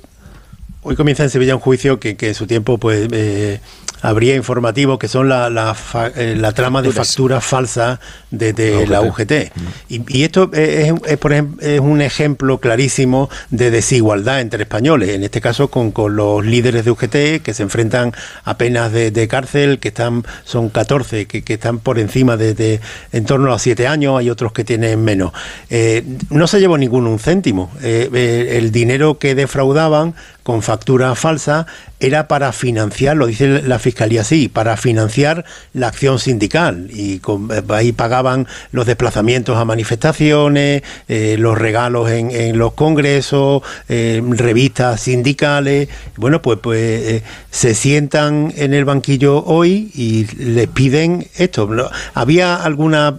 Hoy 0.83 0.97
comienza 0.97 1.23
en 1.23 1.31
Sevilla 1.31 1.55
un 1.55 1.61
juicio 1.61 1.99
que, 2.01 2.17
que 2.17 2.29
en 2.29 2.35
su 2.35 2.47
tiempo 2.47 2.79
pues 2.79 3.09
eh, 3.13 3.61
habría 4.05 4.37
informativo 4.37 4.99
que 4.99 5.09
son 5.09 5.29
la, 5.29 5.49
la, 5.49 5.75
fa- 5.75 6.09
eh, 6.15 6.37
la 6.39 6.53
trama 6.53 6.83
de 6.83 6.89
facturas 6.93 7.43
falsas 7.45 7.99
de, 8.31 8.53
de 8.53 8.87
la 8.87 9.01
UGT. 9.01 9.33
Y, 9.89 10.03
y 10.19 10.25
esto 10.25 10.51
es, 10.53 10.93
es, 11.07 11.19
por 11.19 11.33
ejemplo, 11.33 11.67
es 11.67 11.81
un 11.81 12.03
ejemplo 12.03 12.59
clarísimo 12.59 13.31
de 13.51 13.71
desigualdad 13.71 14.41
entre 14.41 14.63
españoles, 14.65 15.09
en 15.11 15.25
este 15.25 15.41
caso 15.41 15.69
con, 15.69 15.91
con 15.91 16.17
los 16.17 16.45
líderes 16.45 16.85
de 16.85 16.91
UGT 16.91 17.43
que 17.43 17.55
se 17.55 17.63
enfrentan 17.63 18.13
a 18.45 18.59
penas 18.59 18.93
de, 18.93 19.11
de 19.11 19.27
cárcel, 19.27 19.79
que 19.79 19.89
están 19.89 20.25
son 20.45 20.69
14, 20.69 21.27
que, 21.27 21.43
que 21.43 21.55
están 21.55 21.79
por 21.79 21.99
encima 21.99 22.37
de, 22.37 22.53
de 22.55 22.81
en 23.13 23.25
torno 23.25 23.47
a 23.47 23.51
los 23.53 23.63
7 23.63 23.87
años, 23.87 24.19
hay 24.19 24.29
otros 24.29 24.53
que 24.53 24.65
tienen 24.65 25.03
menos. 25.03 25.33
Eh, 25.71 26.05
no 26.31 26.47
se 26.47 26.61
llevó 26.61 26.77
ninguno 26.77 27.11
un 27.11 27.19
céntimo. 27.19 27.71
Eh, 27.83 28.59
el 28.59 28.71
dinero 28.71 29.19
que 29.19 29.35
defraudaban 29.35 30.15
con 30.45 30.63
factura 30.63 31.15
falsa 31.17 31.67
era 31.99 32.29
para 32.29 32.53
financiar, 32.53 33.17
lo 33.17 33.27
dice 33.27 33.63
la 33.63 33.79
fiscalía 33.79 34.21
así, 34.21 34.49
para 34.49 34.77
financiar 34.77 35.45
la 35.73 35.89
acción 35.89 36.19
sindical 36.19 36.89
y 36.93 37.19
con- 37.19 37.49
eh, 37.51 37.63
ahí 37.71 37.93
pagaban 37.93 38.47
los 38.71 38.85
desplazamientos 38.87 39.57
a 39.57 39.65
manifestaciones, 39.65 40.83
eh, 41.09 41.37
los 41.39 41.57
regalos 41.59 42.11
en, 42.11 42.59
los 42.59 42.75
congresos, 42.75 43.63
eh, 43.89 44.23
revistas 44.23 45.01
sindicales. 45.01 45.89
Bueno, 46.17 46.43
pues, 46.43 46.59
pues 46.63 47.23
se 47.51 47.75
sientan 47.75 48.53
en 48.57 48.75
el 48.75 48.85
banquillo 48.85 49.43
hoy 49.45 49.91
y 49.95 50.27
les 50.37 50.69
piden 50.69 51.27
esto. 51.39 51.69
¿Había 52.13 52.57
alguna, 52.57 53.17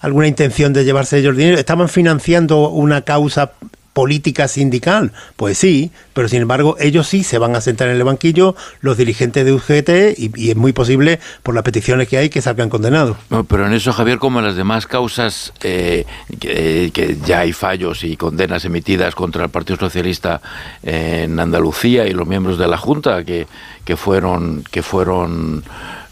alguna 0.00 0.26
intención 0.28 0.74
de 0.74 0.84
llevarse 0.84 1.18
ellos 1.18 1.34
dinero? 1.36 1.58
¿Estaban 1.58 1.88
financiando 1.88 2.68
una 2.68 3.00
causa 3.00 3.52
política 3.96 4.46
sindical? 4.46 5.12
Pues 5.36 5.56
sí, 5.56 5.90
pero 6.12 6.28
sin 6.28 6.42
embargo 6.42 6.76
ellos 6.78 7.06
sí 7.08 7.24
se 7.24 7.38
van 7.38 7.56
a 7.56 7.62
sentar 7.62 7.88
en 7.88 7.96
el 7.96 8.04
banquillo, 8.04 8.54
los 8.80 8.98
dirigentes 8.98 9.42
de 9.46 9.54
UGT, 9.54 10.18
y, 10.18 10.50
es 10.50 10.56
muy 10.56 10.74
posible, 10.74 11.18
por 11.42 11.54
las 11.54 11.64
peticiones 11.64 12.06
que 12.06 12.18
hay, 12.18 12.28
que 12.28 12.42
salgan 12.42 12.68
condenados. 12.68 13.16
No, 13.30 13.44
pero 13.44 13.66
en 13.66 13.72
eso, 13.72 13.94
Javier, 13.94 14.18
como 14.18 14.40
en 14.40 14.44
las 14.44 14.54
demás 14.56 14.86
causas, 14.86 15.54
eh, 15.62 16.04
que, 16.38 16.90
que 16.92 17.16
ya 17.24 17.40
hay 17.40 17.54
fallos 17.54 18.04
y 18.04 18.18
condenas 18.18 18.66
emitidas 18.66 19.14
contra 19.14 19.44
el 19.44 19.50
Partido 19.50 19.78
Socialista 19.78 20.42
en 20.82 21.40
Andalucía 21.40 22.06
y 22.06 22.12
los 22.12 22.26
miembros 22.28 22.58
de 22.58 22.68
la 22.68 22.76
Junta 22.76 23.24
que, 23.24 23.46
que 23.86 23.96
fueron, 23.96 24.62
que 24.70 24.82
fueron 24.82 25.64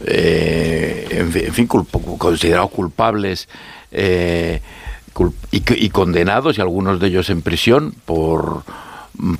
eh, 0.07 1.07
en 1.11 1.53
fin, 1.53 1.69
culp- 1.69 2.17
considerados 2.17 2.71
culpables 2.71 3.47
eh, 3.93 4.61
cul- 4.63 4.84
y, 5.53 5.91
condenados, 5.91 6.59
y 6.59 6.61
algunos 6.61 7.01
de 7.01 7.07
ellos 7.09 7.31
en 7.31 7.43
prisión 7.43 7.95
por, 8.05 8.63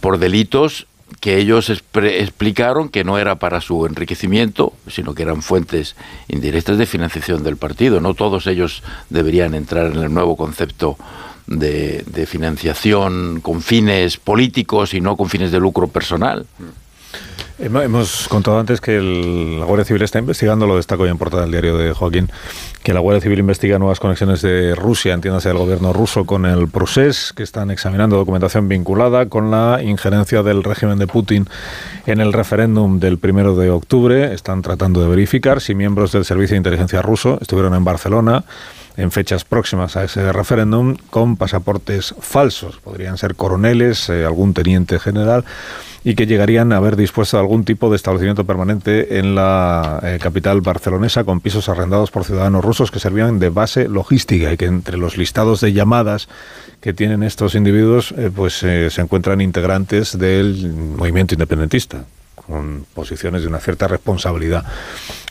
por 0.01 0.19
delitos 0.19 0.87
que 1.21 1.39
ellos 1.39 1.71
explicaron 1.71 2.89
que 2.89 3.05
no 3.05 3.19
era 3.19 3.37
para 3.37 3.61
su 3.61 3.87
enriquecimiento, 3.87 4.73
sino 4.89 5.15
que 5.15 5.23
eran 5.23 5.43
fuentes 5.43 5.97
indirectas 6.29 6.77
de 6.77 6.87
financiación 6.87 7.43
del 7.45 7.57
partido. 7.57 8.01
No 8.01 8.15
todos 8.15 8.47
ellos 8.47 8.83
deberían 9.11 9.55
entrar 9.55 9.87
en 9.87 10.03
el 10.03 10.13
nuevo 10.13 10.37
concepto 10.37 10.97
de, 11.47 12.05
de 12.07 12.27
financiación 12.27 13.41
con 13.41 13.63
fines 13.63 14.17
políticos 14.19 14.93
y 14.95 15.01
no 15.01 15.17
con 15.17 15.29
fines 15.31 15.51
de 15.53 15.61
lucro 15.61 15.89
personal. 15.89 16.47
Hemo- 17.59 17.83
Hemos 17.83 18.27
contado 18.29 18.59
antes 18.59 18.81
que 18.81 18.97
el- 18.97 19.61
la 19.61 19.67
Guardia 19.67 19.85
Civil 19.85 20.03
está 20.03 20.19
investigando, 20.19 20.67
lo 20.67 20.77
destaco 20.77 21.05
ya 21.05 21.13
en 21.13 21.19
portada 21.19 21.43
del 21.43 21.53
diario 21.53 21.77
de 21.79 21.93
Joaquín, 21.93 22.31
que 22.85 22.93
la 22.93 23.01
Guardia 23.01 23.23
Civil 23.23 23.39
investiga 23.39 23.79
nuevas 23.79 23.99
conexiones 23.99 24.43
de 24.43 24.75
Rusia, 24.75 25.15
entiéndase 25.15 25.49
del 25.49 25.57
gobierno 25.57 25.95
ruso, 25.95 26.27
con 26.27 26.45
el 26.45 26.69
Prusés, 26.69 27.33
que 27.35 27.43
están 27.43 27.71
examinando 27.71 28.17
documentación 28.17 28.69
vinculada 28.69 29.27
con 29.31 29.51
la 29.51 29.83
injerencia 29.83 30.43
del 30.43 30.63
régimen 30.63 30.99
de 30.99 31.07
Putin 31.07 31.49
en 32.05 32.21
el 32.21 32.35
referéndum 32.35 33.01
del 33.01 33.17
primero 33.17 33.57
de 33.57 33.71
octubre. 33.71 34.35
Están 34.35 34.61
tratando 34.61 35.01
de 35.01 35.09
verificar 35.09 35.63
si 35.63 35.75
miembros 35.75 36.13
del 36.13 36.27
Servicio 36.27 36.55
de 36.55 36.59
Inteligencia 36.59 37.01
ruso 37.01 37.39
estuvieron 37.41 37.75
en 37.75 37.85
Barcelona 37.85 38.45
en 38.99 39.11
fechas 39.11 39.45
próximas 39.45 39.97
a 39.97 40.05
ese 40.05 40.31
referéndum 40.33 40.97
con 41.09 41.37
pasaportes 41.37 42.15
falsos. 42.21 42.77
Podrían 42.85 43.17
ser 43.17 43.35
coroneles, 43.35 44.11
eh, 44.11 44.27
algún 44.27 44.53
teniente 44.53 44.99
general 44.99 45.45
y 46.05 46.15
que 46.15 46.27
llegarían 46.27 46.73
a 46.73 46.77
haber 46.77 46.97
dispuesto 46.97 47.39
algún 47.39 47.65
tipo 47.65 47.89
de 47.89 47.97
establecimiento 47.97 48.45
permanente 48.45 49.19
en 49.19 49.35
la 49.35 50.01
eh, 50.03 50.19
capital 50.21 50.61
barcelonesa 50.61 51.25
con 51.25 51.41
pisos 51.41 51.71
arrendados 51.71 52.11
por 52.11 52.25
ciudadanos 52.25 52.63
rusos 52.63 52.74
que 52.91 52.99
servían 52.99 53.39
de 53.39 53.49
base 53.49 53.89
logística 53.89 54.53
y 54.53 54.57
que 54.57 54.67
entre 54.67 54.97
los 54.97 55.17
listados 55.17 55.61
de 55.61 55.73
llamadas 55.73 56.29
que 56.81 56.93
tienen 56.93 57.23
estos 57.23 57.55
individuos 57.55 58.13
eh, 58.17 58.31
pues 58.35 58.63
eh, 58.63 58.91
se 58.91 59.01
encuentran 59.01 59.41
integrantes 59.41 60.19
del 60.19 60.73
movimiento 60.73 61.35
independentista 61.35 62.05
con 62.35 62.85
posiciones 62.95 63.43
de 63.43 63.49
una 63.49 63.61
cierta 63.61 63.89
responsabilidad 63.89 64.65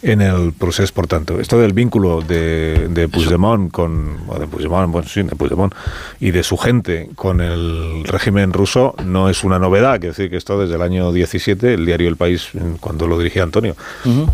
en 0.03 0.21
el 0.21 0.53
proceso, 0.53 0.93
por 0.93 1.07
tanto. 1.07 1.39
Esto 1.39 1.57
del 1.57 1.73
vínculo 1.73 2.21
de, 2.21 2.87
de 2.89 3.07
Puigdemont 3.07 3.71
con, 3.71 4.17
o 4.27 4.37
de 4.37 4.47
Puigdemont, 4.47 4.91
bueno, 4.91 5.07
sí, 5.07 5.23
de 5.23 5.35
Puigdemont, 5.35 5.73
y 6.19 6.31
de 6.31 6.43
su 6.43 6.57
gente 6.57 7.09
con 7.15 7.39
el 7.41 8.03
régimen 8.03 8.51
ruso 8.53 8.95
no 9.05 9.29
es 9.29 9.43
una 9.43 9.59
novedad, 9.59 9.99
que 9.99 10.07
decir 10.07 10.29
que 10.29 10.37
esto 10.37 10.59
desde 10.59 10.75
el 10.75 10.81
año 10.81 11.11
17, 11.13 11.73
el 11.73 11.85
diario 11.85 12.09
El 12.09 12.17
País, 12.17 12.49
cuando 12.81 13.07
lo 13.07 13.17
dirigía 13.17 13.43
Antonio, 13.43 13.75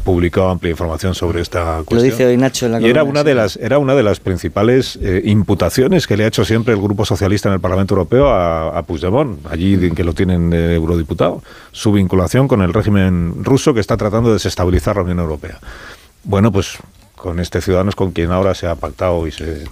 publicó 0.03 0.49
amplia 0.49 0.71
información 0.71 1.13
sobre 1.15 1.41
esta 1.41 1.79
Lo 1.79 1.85
cuestión. 1.85 2.11
dice 2.11 2.25
hoy 2.25 2.37
Nacho 2.37 2.65
en 2.65 2.71
la 2.73 2.81
Y 2.81 2.85
era 2.87 3.03
una 3.03 3.23
de 3.23 3.35
las 3.35 3.55
era 3.57 3.77
una 3.77 3.93
de 3.95 4.03
las 4.03 4.19
principales 4.19 4.97
eh, 5.01 5.21
imputaciones 5.25 6.07
que 6.07 6.17
le 6.17 6.23
ha 6.23 6.27
hecho 6.27 6.43
siempre 6.45 6.73
el 6.73 6.81
Grupo 6.81 7.05
Socialista 7.05 7.49
en 7.49 7.53
el 7.53 7.59
Parlamento 7.59 7.93
Europeo 7.93 8.27
a, 8.29 8.69
a 8.77 8.83
Puigdemont, 8.83 9.39
allí 9.51 9.75
de- 9.75 9.91
que 9.91 10.03
lo 10.03 10.13
tienen 10.13 10.49
de 10.49 10.75
eurodiputado, 10.75 11.43
su 11.71 11.91
vinculación 11.91 12.47
con 12.47 12.61
el 12.61 12.73
régimen 12.73 13.43
ruso 13.43 13.73
que 13.73 13.79
está 13.79 13.97
tratando 13.97 14.29
de 14.29 14.33
desestabilizar 14.35 14.95
la 14.95 15.03
Unión 15.03 15.19
Europea. 15.19 15.58
Bueno, 16.23 16.51
pues 16.51 16.77
con 17.15 17.39
este 17.39 17.61
Ciudadanos 17.61 17.95
con 17.95 18.11
quien 18.11 18.31
ahora 18.31 18.55
se 18.55 18.67
ha 18.67 18.75
pactado 18.75 19.27
y 19.27 19.31
se, 19.31 19.63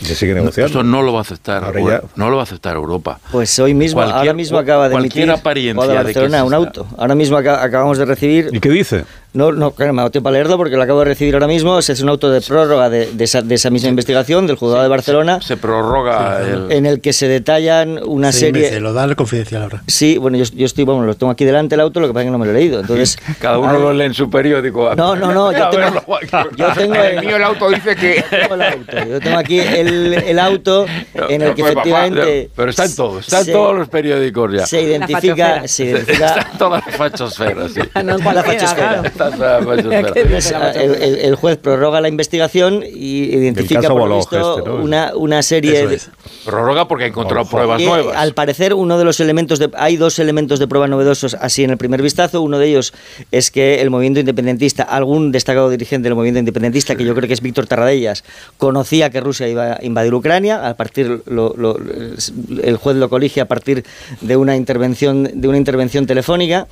y 0.00 0.04
se 0.04 0.14
sigue 0.14 0.34
negociando. 0.34 0.70
Eso 0.70 0.82
no 0.82 1.02
lo 1.02 1.12
va 1.12 1.20
a 1.20 1.22
aceptar. 1.22 1.64
Ahora 1.64 1.80
Europa, 1.80 2.02
ya- 2.06 2.12
No 2.16 2.28
lo 2.30 2.36
va 2.36 2.42
a 2.42 2.44
aceptar 2.44 2.76
Europa. 2.76 3.18
Pues 3.32 3.58
hoy 3.58 3.72
mismo, 3.74 4.00
Cualquier- 4.00 4.16
ahora 4.18 4.32
mismo 4.34 4.58
acaba 4.58 4.88
de 4.88 4.92
cualquier 4.92 5.24
emitir 5.24 5.40
apariencia 5.40 6.04
de 6.04 6.12
que 6.14 6.42
un 6.42 6.54
auto. 6.54 6.86
Ahora 6.98 7.14
mismo 7.14 7.36
aca- 7.38 7.62
acabamos 7.62 7.96
de 7.98 8.04
recibir. 8.04 8.50
¿Y 8.52 8.60
qué 8.60 8.68
dice? 8.70 9.04
No, 9.32 9.52
no, 9.52 9.70
claro, 9.70 9.92
me 9.92 10.00
ha 10.00 10.02
dado 10.02 10.10
tiempo 10.10 10.28
a 10.28 10.32
leerlo 10.32 10.56
porque 10.56 10.76
lo 10.76 10.82
acabo 10.82 10.98
de 11.00 11.04
recibir 11.04 11.34
ahora 11.34 11.46
mismo. 11.46 11.78
Es 11.78 12.00
un 12.00 12.08
auto 12.08 12.30
de 12.30 12.40
prórroga 12.40 12.90
de, 12.90 13.10
de 13.12 13.24
esa, 13.24 13.42
de 13.42 13.54
esa 13.54 13.70
misma 13.70 13.88
investigación 13.88 14.46
del 14.46 14.56
juzgado 14.56 14.82
de 14.82 14.88
Barcelona. 14.88 15.40
Se 15.40 15.56
prorroga 15.56 16.40
el... 16.40 16.72
En 16.72 16.86
el 16.86 17.00
que 17.00 17.12
se 17.12 17.28
detallan 17.28 18.00
una 18.04 18.32
Seis 18.32 18.46
serie. 18.46 18.62
meses, 18.62 18.82
lo 18.82 18.92
da 18.92 19.04
el 19.04 19.14
confidencial 19.16 19.62
ahora. 19.62 19.82
Sí, 19.86 20.18
bueno, 20.18 20.36
yo, 20.38 20.44
yo 20.54 20.66
estoy, 20.66 20.84
bueno, 20.84 21.04
lo 21.04 21.14
tengo 21.14 21.30
aquí 21.30 21.44
delante 21.44 21.74
el 21.76 21.80
auto, 21.80 22.00
lo 22.00 22.06
que 22.08 22.12
pasa 22.12 22.22
es 22.22 22.26
que 22.26 22.30
no 22.32 22.38
me 22.38 22.46
lo 22.46 22.52
he 22.52 22.54
leído. 22.54 22.80
Entonces, 22.80 23.18
Cada 23.40 23.58
uno 23.58 23.72
lo 23.78 23.92
lee 23.92 24.04
en 24.06 24.14
su 24.14 24.28
periódico. 24.30 24.94
No, 24.96 25.14
no, 25.14 25.32
no, 25.32 25.52
yo 25.52 25.68
tengo- 25.70 25.76
verlo. 25.84 26.04
yo 26.56 26.72
tengo 26.74 26.94
En 26.96 27.00
el 27.00 27.18
el- 27.18 27.26
mío 27.26 27.36
el 27.36 27.42
auto 27.44 27.68
dice 27.70 27.94
que... 27.96 28.24
tengo 28.30 28.54
el 28.54 28.62
auto. 28.62 28.96
Yo 29.08 29.20
tengo 29.20 29.38
aquí 29.38 29.60
el, 29.60 30.14
el 30.14 30.38
auto 30.38 30.86
en 31.14 31.42
el 31.42 31.54
que 31.54 31.62
Pues, 31.62 31.74
papá, 31.74 31.88
efectivamente 31.88 32.50
pero 32.56 32.70
está 32.70 32.84
en 32.84 32.96
todo, 32.96 33.18
está 33.20 33.38
en 33.40 33.44
se- 33.46 33.52
todos 33.52 33.76
los 33.76 33.88
periódicos 33.88 34.52
ya. 34.52 34.66
se 34.66 34.82
identifica, 34.82 35.68
se 35.68 35.84
identifica 35.84 36.26
Está 36.36 36.50
en 36.52 36.58
todas 36.58 36.86
las 36.86 36.96
fachosferas. 36.96 37.72
sí. 37.72 37.80
no 38.04 38.18
en 38.18 38.34
la 38.34 38.42
fachosfera. 38.42 39.02
Está 39.04 39.19
Pues, 39.64 39.84
el, 40.76 40.94
el- 41.02 41.16
el 41.16 41.34
juez 41.34 41.56
prorroga 41.58 42.00
la 42.00 42.08
investigación 42.08 42.82
y 42.82 43.24
identifica 43.24 43.80
por 43.88 44.08
lo 44.08 44.16
visto 44.16 44.58
este, 44.58 44.68
¿no? 44.70 44.76
una, 44.76 45.12
una 45.14 45.42
serie 45.42 45.86
de. 45.86 46.00
Prorroga 46.44 46.88
porque 46.88 47.04
ha 47.04 47.06
encontrado 47.08 47.44
pruebas 47.46 47.78
que, 47.78 47.84
nuevas. 47.86 48.16
Al 48.16 48.34
parecer, 48.34 48.74
uno 48.74 48.98
de 48.98 49.04
los 49.04 49.20
elementos 49.20 49.58
de. 49.58 49.70
Hay 49.76 49.96
dos 49.96 50.18
elementos 50.18 50.58
de 50.58 50.66
prueba 50.68 50.88
novedosos 50.88 51.34
así 51.34 51.64
en 51.64 51.70
el 51.70 51.76
primer 51.78 52.02
vistazo. 52.02 52.40
Uno 52.42 52.58
de 52.58 52.68
ellos 52.68 52.92
es 53.30 53.50
que 53.50 53.80
el 53.82 53.90
movimiento 53.90 54.20
independentista, 54.20 54.82
algún 54.84 55.32
destacado 55.32 55.68
dirigente 55.70 56.08
del 56.08 56.14
movimiento 56.14 56.38
independentista, 56.38 56.94
que 56.96 57.04
yo 57.04 57.14
creo 57.14 57.26
que 57.28 57.34
es 57.34 57.40
Víctor 57.42 57.66
Tarradellas, 57.66 58.24
conocía 58.58 59.10
que 59.10 59.20
Rusia 59.20 59.48
iba 59.48 59.72
a 59.74 59.78
invadir 59.84 60.14
Ucrania. 60.14 60.68
A 60.68 60.74
partir, 60.74 61.22
lo- 61.26 61.54
lo- 61.56 61.78
el 62.62 62.76
juez 62.76 62.96
lo 62.96 63.08
colige 63.08 63.40
a 63.40 63.46
partir 63.46 63.84
de 64.20 64.36
una 64.36 64.56
intervención, 64.56 65.28
de 65.34 65.48
una 65.48 65.58
intervención 65.58 66.06
telefónica. 66.06 66.66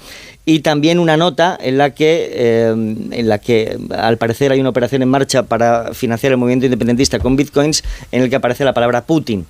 Y 0.51 0.61
también 0.61 0.99
una 0.99 1.18
nota 1.18 1.59
en 1.61 1.76
la 1.76 1.90
que, 1.90 2.30
eh, 2.32 2.68
en 2.70 3.28
la 3.28 3.38
que 3.38 3.76
al 3.90 4.16
parecer 4.16 4.51
hay 4.51 4.59
una 4.61 4.70
operación 4.70 5.03
en 5.03 5.11
marcha 5.11 5.42
para 5.42 5.92
financiar 5.92 6.32
el 6.32 6.38
movimiento 6.38 6.64
independentista 6.64 7.18
con 7.18 7.36
bitcoins, 7.36 7.84
en 8.12 8.22
el 8.22 8.30
que 8.30 8.36
aparece 8.36 8.64
la 8.64 8.72
palabra 8.72 9.05
Putin. 9.05 9.44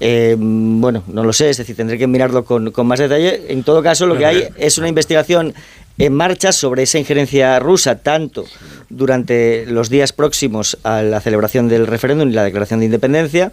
Eh, 0.00 0.34
bueno, 0.36 1.04
no 1.06 1.22
lo 1.22 1.32
sé, 1.32 1.50
es 1.50 1.58
decir, 1.58 1.76
tendré 1.76 1.98
que 1.98 2.08
mirarlo 2.08 2.44
con, 2.44 2.72
con 2.72 2.88
más 2.88 2.98
detalle. 2.98 3.44
En 3.46 3.62
todo 3.62 3.80
caso, 3.80 4.08
lo 4.08 4.18
que 4.18 4.26
hay 4.26 4.48
es 4.56 4.76
una 4.76 4.88
investigación 4.88 5.54
en 5.98 6.14
marcha 6.14 6.50
sobre 6.50 6.82
esa 6.82 6.98
injerencia 6.98 7.60
rusa, 7.60 7.98
tanto 7.98 8.44
durante 8.88 9.66
los 9.66 9.88
días 9.88 10.12
próximos 10.12 10.78
a 10.82 11.02
la 11.02 11.20
celebración 11.20 11.68
del 11.68 11.86
referéndum 11.86 12.28
y 12.28 12.32
la 12.32 12.42
declaración 12.42 12.80
de 12.80 12.86
independencia, 12.86 13.52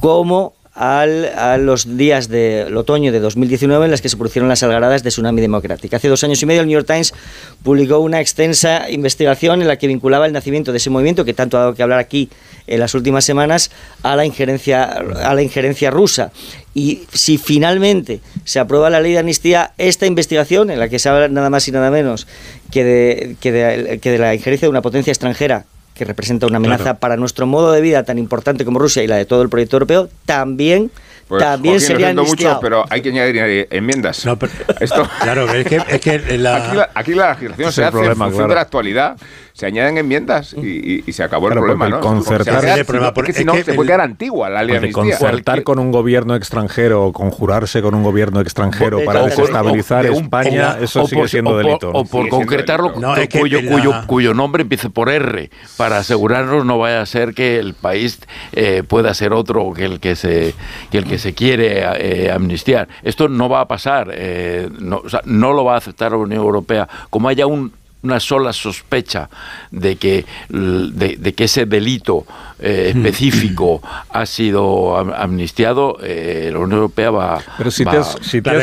como 0.00 0.54
al- 0.74 1.26
a 1.36 1.56
los 1.58 1.96
días 1.96 2.28
del 2.28 2.76
otoño 2.76 3.12
de 3.12 3.20
2019 3.20 3.84
en 3.84 3.90
las 3.90 4.00
que 4.02 4.08
se 4.08 4.16
produjeron 4.16 4.48
las 4.48 4.62
algaradas 4.62 5.02
de 5.02 5.10
Tsunami 5.10 5.40
Democrática. 5.40 5.96
Hace 5.98 6.08
dos 6.08 6.24
años 6.24 6.42
y 6.42 6.46
medio 6.46 6.60
el 6.62 6.66
New 6.66 6.74
York 6.74 6.86
Times 6.86 7.14
publicó 7.62 7.98
una 8.00 8.20
extensa 8.20 8.90
investigación 8.90 9.62
en 9.62 9.68
la 9.68 9.76
que 9.76 9.86
vinculaba 9.86 10.26
el 10.26 10.32
nacimiento 10.32 10.72
de 10.72 10.78
ese 10.78 10.90
movimiento, 10.90 11.24
que 11.24 11.34
tanto 11.34 11.56
ha 11.56 11.60
dado 11.60 11.74
que 11.74 11.82
hablar 11.82 11.98
aquí 12.00 12.28
en 12.66 12.80
las 12.80 12.94
últimas 12.94 13.24
semanas, 13.24 13.70
a 14.02 14.16
la 14.16 14.24
injerencia, 14.24 14.84
a 14.84 15.34
la 15.34 15.42
injerencia 15.42 15.90
rusa. 15.90 16.32
Y 16.74 17.02
si 17.12 17.38
finalmente 17.38 18.20
se 18.44 18.58
aprueba 18.58 18.90
la 18.90 19.00
ley 19.00 19.12
de 19.12 19.18
amnistía, 19.18 19.72
esta 19.78 20.06
investigación, 20.06 20.70
en 20.70 20.78
la 20.80 20.88
que 20.88 20.98
se 20.98 21.08
habla 21.08 21.28
nada 21.28 21.50
más 21.50 21.68
y 21.68 21.72
nada 21.72 21.90
menos 21.90 22.26
que 22.72 22.82
de, 22.84 23.36
que 23.40 23.52
de, 23.52 23.98
que 24.00 24.10
de 24.10 24.18
la 24.18 24.34
injerencia 24.34 24.66
de 24.66 24.70
una 24.70 24.82
potencia 24.82 25.10
extranjera 25.12 25.66
que 25.94 26.04
representa 26.04 26.46
una 26.46 26.56
amenaza 26.56 26.82
Claro. 26.84 26.98
para 26.98 27.16
nuestro 27.16 27.46
modo 27.46 27.72
de 27.72 27.80
vida 27.80 28.02
tan 28.02 28.18
importante 28.18 28.64
como 28.64 28.78
Rusia 28.78 29.02
y 29.02 29.06
la 29.06 29.16
de 29.16 29.24
todo 29.24 29.42
el 29.42 29.48
proyecto 29.48 29.76
europeo, 29.76 30.08
también, 30.26 30.90
Pues, 31.28 31.42
también 31.42 31.74
Joaquín, 31.76 31.86
sería 31.86 32.12
mucho, 32.14 32.58
pero 32.60 32.84
hay 32.90 33.00
que 33.00 33.10
añadir 33.10 33.68
enmiendas. 33.70 34.26
No, 34.26 34.36
pero- 34.38 34.52
Esto, 34.80 35.08
Claro, 35.22 35.52
es 35.52 35.66
que, 35.66 35.80
es 35.88 36.00
que 36.00 36.38
la, 36.38 36.56
aquí, 36.56 36.76
la, 36.76 36.90
aquí 36.94 37.14
la 37.14 37.30
legislación 37.30 37.72
se 37.72 37.82
hace 37.84 37.92
problema, 37.92 38.12
en 38.12 38.18
función 38.18 38.36
claro. 38.38 38.48
de 38.48 38.54
la 38.56 38.60
actualidad, 38.60 39.16
se 39.54 39.66
añañan 39.66 39.96
enmiendas 39.98 40.52
y, 40.52 40.66
y- 40.66 41.04
y 41.06 41.12
se 41.12 41.22
acabó 41.22 41.46
Claro, 41.46 41.60
el 41.60 41.64
problema, 41.76 41.84
porque 41.84 41.90
¿no? 42.08 42.12
el 42.18 42.18
concertar- 42.24 42.60
Se 42.60 42.70
hace- 42.70 42.80
el 42.80 42.86
problema, 42.86 43.14
porque 43.14 43.32
si 43.32 43.44
no, 43.44 43.54
se 43.54 43.70
el- 43.70 43.76
puede 43.76 43.86
quedar 43.86 44.00
antigua 44.00 44.50
la 44.50 44.64
ley 44.64 44.78
de 44.80 44.90
concertar 44.90 45.62
con 45.62 45.78
un 45.78 45.92
gobierno 45.92 46.34
extranjero 46.34 47.04
o 47.06 47.12
conjurarse 47.12 47.80
con 47.80 47.94
un 47.94 48.02
gobierno 48.02 48.40
extranjero 48.40 48.98
para 49.06 49.22
desestabilizar 49.24 50.06
España, 50.06 50.78
eso 50.80 51.06
sigue 51.06 51.28
siendo 51.28 51.56
delito. 51.56 51.90
O 51.92 52.04
por 52.04 52.28
concretarlo, 52.28 52.88
delito. 52.88 53.00
No, 53.06 53.16
es 53.16 53.28
que 53.28 53.38
cuyo, 53.38 53.62
la- 53.62 53.70
cuyo, 53.70 53.92
cuyo 54.08 54.34
nombre 54.34 54.62
empiece 54.62 54.90
por 54.90 55.08
R, 55.08 55.50
para 55.76 55.98
asegurarnos 55.98 56.66
no 56.66 56.78
vaya 56.78 57.00
a 57.00 57.06
ser 57.06 57.32
que 57.32 57.58
el 57.60 57.74
país 57.74 58.18
eh, 58.52 58.82
pueda 58.86 59.14
ser 59.14 59.32
otro 59.32 59.72
que 59.72 59.84
el 59.84 60.00
que 60.00 60.16
se, 60.16 60.52
que 60.90 60.98
el 60.98 61.04
que 61.04 61.18
se 61.18 61.32
quiere 61.32 61.84
eh, 61.98 62.32
amnistiar. 62.32 62.88
Esto 63.04 63.28
no 63.28 63.48
va 63.48 63.60
a 63.60 63.68
pasar, 63.68 64.10
eh, 64.12 64.68
no, 64.80 64.96
o 65.04 65.08
sea, 65.08 65.20
no 65.24 65.52
lo 65.52 65.64
va 65.64 65.74
a 65.74 65.78
aceptar 65.78 66.10
la 66.10 66.18
Unión 66.18 66.42
Europea. 66.42 66.88
Como 67.08 67.28
haya 67.28 67.46
un 67.46 67.72
una 68.04 68.20
sola 68.20 68.52
sospecha 68.52 69.28
de 69.70 69.96
que, 69.96 70.24
de, 70.48 71.16
de 71.18 71.32
que 71.34 71.44
ese 71.44 71.66
delito 71.66 72.24
eh, 72.60 72.92
específico 72.94 73.82
ha 74.10 74.26
sido 74.26 74.96
am- 74.96 75.12
amnistiado, 75.12 75.96
eh, 76.02 76.50
la 76.52 76.58
Unión 76.58 76.78
Europea 76.78 77.10
va, 77.10 77.40
Pero 77.58 77.70
si 77.70 77.82
va- 77.84 77.92
te 77.92 77.98
has, 77.98 78.16
si 78.20 78.40
te 78.42 78.50
has 78.50 78.56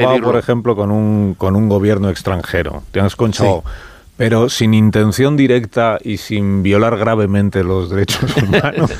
impedirlo. 0.00 0.26
por 0.26 0.36
ejemplo, 0.38 0.74
con 0.74 0.90
un, 0.90 1.34
con 1.36 1.54
un 1.54 1.68
gobierno 1.68 2.08
extranjero, 2.08 2.82
te 2.90 3.00
has 3.00 3.14
conchabado, 3.14 3.62
pero 4.16 4.48
sin 4.48 4.74
intención 4.74 5.36
directa 5.36 5.98
y 6.02 6.18
sin 6.18 6.62
violar 6.62 6.96
gravemente 6.98 7.64
los 7.64 7.90
derechos 7.90 8.36
humanos. 8.42 8.90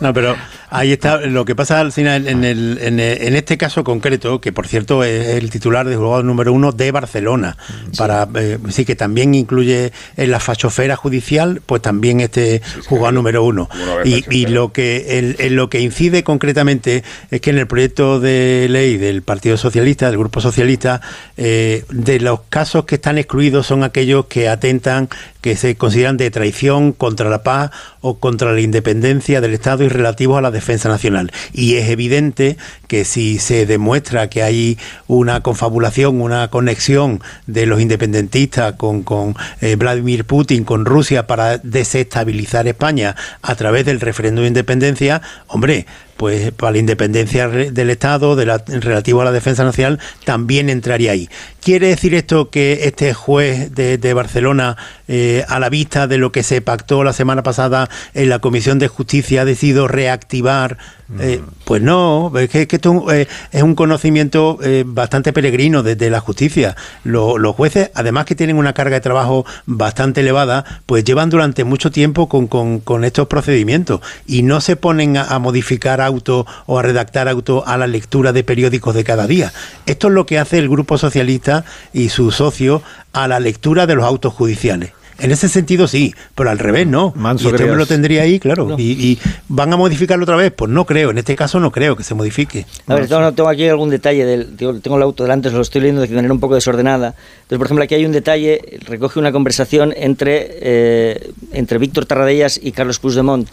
No, 0.00 0.14
pero 0.14 0.36
ahí 0.70 0.92
está. 0.92 1.18
Lo 1.26 1.44
que 1.44 1.54
pasa 1.54 1.80
al 1.80 1.92
final 1.92 2.26
en, 2.28 2.44
el, 2.44 2.78
en, 2.80 3.00
el- 3.00 3.20
en 3.22 3.36
este 3.36 3.58
caso 3.58 3.84
concreto, 3.84 4.40
que 4.40 4.52
por 4.52 4.66
cierto 4.66 5.02
es 5.04 5.26
el 5.36 5.50
titular 5.50 5.86
de 5.88 5.96
juzgado 5.96 6.22
número 6.22 6.52
uno 6.52 6.72
de 6.72 6.90
Barcelona, 6.92 7.56
para 7.96 8.28
eh, 8.36 8.58
sí 8.70 8.84
que 8.84 8.94
también 8.96 9.34
incluye 9.34 9.92
en 10.16 10.30
la 10.30 10.40
fachofera 10.40 10.96
judicial, 10.96 11.60
pues 11.66 11.82
también 11.82 12.20
este 12.20 12.62
juzgado 12.86 13.12
número 13.12 13.42
uno. 13.44 13.68
Y, 14.04 14.24
y 14.34 14.46
lo 14.46 14.72
que 14.72 15.18
en, 15.18 15.36
en 15.38 15.56
lo 15.56 15.68
que 15.68 15.80
incide 15.80 16.22
concretamente 16.22 17.02
es 17.30 17.40
que 17.40 17.50
en 17.50 17.58
el 17.58 17.66
proyecto 17.66 18.20
de 18.20 18.66
ley 18.70 18.96
del 18.98 19.22
Partido 19.22 19.56
Socialista, 19.56 20.06
del 20.06 20.18
Grupo 20.18 20.40
Socialista, 20.40 21.00
eh, 21.36 21.84
de 21.90 22.20
los 22.20 22.40
casos 22.48 22.84
que 22.84 22.94
están 22.94 23.18
excluidos 23.18 23.66
son 23.66 23.82
aquellos 23.82 24.26
que 24.28 24.48
atentan, 24.48 25.08
que 25.48 25.56
se 25.56 25.76
consideran 25.76 26.18
de 26.18 26.30
traición 26.30 26.92
contra 26.92 27.30
la 27.30 27.42
paz 27.42 27.70
o 28.02 28.18
contra 28.18 28.52
la 28.52 28.60
independencia 28.60 29.40
del 29.40 29.54
Estado 29.54 29.82
y 29.82 29.88
relativos 29.88 30.36
a 30.36 30.42
la 30.42 30.50
defensa 30.50 30.90
nacional. 30.90 31.32
Y 31.54 31.76
es 31.76 31.88
evidente 31.88 32.58
que 32.86 33.06
si 33.06 33.38
se 33.38 33.64
demuestra 33.64 34.28
que 34.28 34.42
hay 34.42 34.76
una 35.06 35.40
confabulación, 35.42 36.20
una 36.20 36.48
conexión 36.48 37.22
de 37.46 37.64
los 37.64 37.80
independentistas 37.80 38.74
con, 38.74 39.02
con 39.04 39.36
eh, 39.62 39.76
Vladimir 39.76 40.26
Putin, 40.26 40.64
con 40.64 40.84
Rusia 40.84 41.26
para 41.26 41.56
desestabilizar 41.56 42.68
España 42.68 43.16
a 43.40 43.54
través 43.54 43.86
del 43.86 44.00
referéndum 44.00 44.42
de 44.42 44.48
independencia, 44.48 45.22
hombre, 45.46 45.86
pues 46.18 46.50
para 46.50 46.72
la 46.72 46.78
independencia 46.78 47.48
del 47.48 47.90
Estado, 47.90 48.34
de 48.34 48.44
la, 48.44 48.58
relativo 48.66 49.22
a 49.22 49.24
la 49.24 49.30
defensa 49.30 49.62
nacional, 49.62 50.00
también 50.24 50.68
entraría 50.68 51.12
ahí. 51.12 51.30
¿Quiere 51.62 51.86
decir 51.86 52.12
esto 52.12 52.50
que 52.50 52.80
este 52.82 53.14
juez 53.14 53.72
de, 53.72 53.98
de 53.98 54.14
Barcelona, 54.14 54.76
eh, 55.06 55.37
a 55.46 55.58
la 55.60 55.68
vista 55.68 56.06
de 56.06 56.18
lo 56.18 56.32
que 56.32 56.42
se 56.42 56.60
pactó 56.60 57.04
la 57.04 57.12
semana 57.12 57.42
pasada 57.42 57.88
en 58.14 58.28
la 58.28 58.38
Comisión 58.38 58.78
de 58.78 58.88
Justicia, 58.88 59.42
ha 59.42 59.44
decidido 59.44 59.88
reactivar? 59.88 60.78
Eh, 61.20 61.40
pues 61.64 61.80
no, 61.80 62.30
es 62.38 62.50
que, 62.50 62.62
es 62.62 62.68
que 62.68 62.76
esto 62.76 63.10
eh, 63.10 63.26
es 63.50 63.62
un 63.62 63.74
conocimiento 63.74 64.58
eh, 64.62 64.84
bastante 64.86 65.32
peregrino 65.32 65.82
desde 65.82 66.10
la 66.10 66.20
justicia. 66.20 66.76
Lo- 67.02 67.38
los 67.38 67.56
jueces, 67.56 67.90
además 67.94 68.26
que 68.26 68.34
tienen 68.34 68.56
una 68.58 68.74
carga 68.74 68.96
de 68.96 69.00
trabajo 69.00 69.46
bastante 69.64 70.20
elevada, 70.20 70.66
pues 70.84 71.04
llevan 71.04 71.30
durante 71.30 71.64
mucho 71.64 71.90
tiempo 71.90 72.28
con, 72.28 72.46
con- 72.46 72.80
con 72.80 73.04
estos 73.04 73.26
procedimientos 73.26 74.00
y 74.26 74.42
no 74.42 74.60
se 74.60 74.76
ponen 74.76 75.16
a, 75.16 75.24
a 75.24 75.38
modificar 75.38 76.02
auto 76.02 76.46
o 76.66 76.78
a 76.78 76.82
redactar 76.82 77.26
auto 77.28 77.64
a 77.66 77.78
la 77.78 77.86
lectura 77.86 78.34
de 78.34 78.44
periódicos 78.44 78.94
de 78.94 79.04
cada 79.04 79.26
día. 79.26 79.50
Esto 79.86 80.08
es 80.08 80.12
lo 80.12 80.26
que 80.26 80.38
hace 80.38 80.58
el 80.58 80.68
Grupo 80.68 80.98
Socialista 80.98 81.64
y 81.94 82.10
su 82.10 82.30
socio 82.32 82.82
a 83.14 83.26
la 83.28 83.40
lectura 83.40 83.86
de 83.86 83.94
los 83.94 84.04
autos 84.04 84.34
judiciales. 84.34 84.92
En 85.20 85.32
ese 85.32 85.48
sentido 85.48 85.88
sí, 85.88 86.14
pero 86.36 86.50
al 86.50 86.58
revés 86.60 86.86
no. 86.86 87.12
Manso 87.16 87.48
y 87.48 87.50
este 87.50 87.64
hombre 87.64 87.78
lo 87.78 87.86
tendría 87.86 88.22
ahí, 88.22 88.38
claro. 88.38 88.76
Y, 88.78 88.92
y 88.92 89.18
van 89.48 89.72
a 89.72 89.76
modificarlo 89.76 90.22
otra 90.22 90.36
vez, 90.36 90.52
pues 90.54 90.70
no 90.70 90.84
creo. 90.86 91.10
En 91.10 91.18
este 91.18 91.34
caso 91.34 91.58
no 91.58 91.72
creo 91.72 91.96
que 91.96 92.04
se 92.04 92.14
modifique. 92.14 92.66
A 92.86 92.94
ver, 92.94 93.08
tengo, 93.08 93.32
tengo 93.32 93.48
aquí 93.48 93.66
algún 93.66 93.90
detalle, 93.90 94.24
del, 94.24 94.56
tengo, 94.56 94.96
el 94.96 95.02
auto 95.02 95.24
delante, 95.24 95.50
lo 95.50 95.60
estoy 95.60 95.80
leyendo 95.80 96.02
de 96.02 96.08
manera 96.08 96.32
un 96.32 96.38
poco 96.38 96.54
desordenada. 96.54 97.14
Entonces, 97.42 97.58
por 97.58 97.66
ejemplo, 97.66 97.84
aquí 97.84 97.96
hay 97.96 98.06
un 98.06 98.12
detalle, 98.12 98.78
recoge 98.86 99.18
una 99.18 99.32
conversación 99.32 99.92
entre, 99.96 100.50
eh, 100.60 101.32
entre 101.52 101.78
Víctor 101.78 102.06
Tarradellas 102.06 102.60
y 102.62 102.70
Carlos 102.70 103.00
Puigdemont 103.00 103.48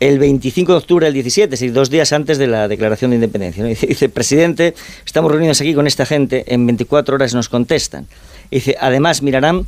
el 0.00 0.18
25 0.18 0.72
de 0.72 0.78
octubre 0.78 1.06
del 1.06 1.14
17, 1.14 1.44
es 1.44 1.60
decir, 1.60 1.72
dos 1.72 1.88
días 1.88 2.12
antes 2.12 2.38
de 2.38 2.48
la 2.48 2.66
declaración 2.66 3.10
de 3.10 3.16
independencia. 3.16 3.62
¿no? 3.62 3.68
Dice, 3.68 3.86
dice, 3.86 4.08
presidente, 4.08 4.74
estamos 5.04 5.30
reunidos 5.30 5.60
aquí 5.60 5.74
con 5.74 5.86
esta 5.86 6.06
gente, 6.06 6.44
en 6.52 6.66
24 6.66 7.14
horas 7.14 7.34
nos 7.34 7.48
contestan. 7.48 8.08
Dice, 8.50 8.76
además 8.80 9.22
mirarán 9.22 9.66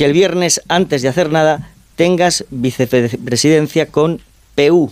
que 0.00 0.06
el 0.06 0.14
viernes, 0.14 0.62
antes 0.68 1.02
de 1.02 1.08
hacer 1.08 1.30
nada, 1.30 1.72
tengas 1.94 2.46
vicepresidencia 2.48 3.84
con 3.84 4.22
PU. 4.54 4.90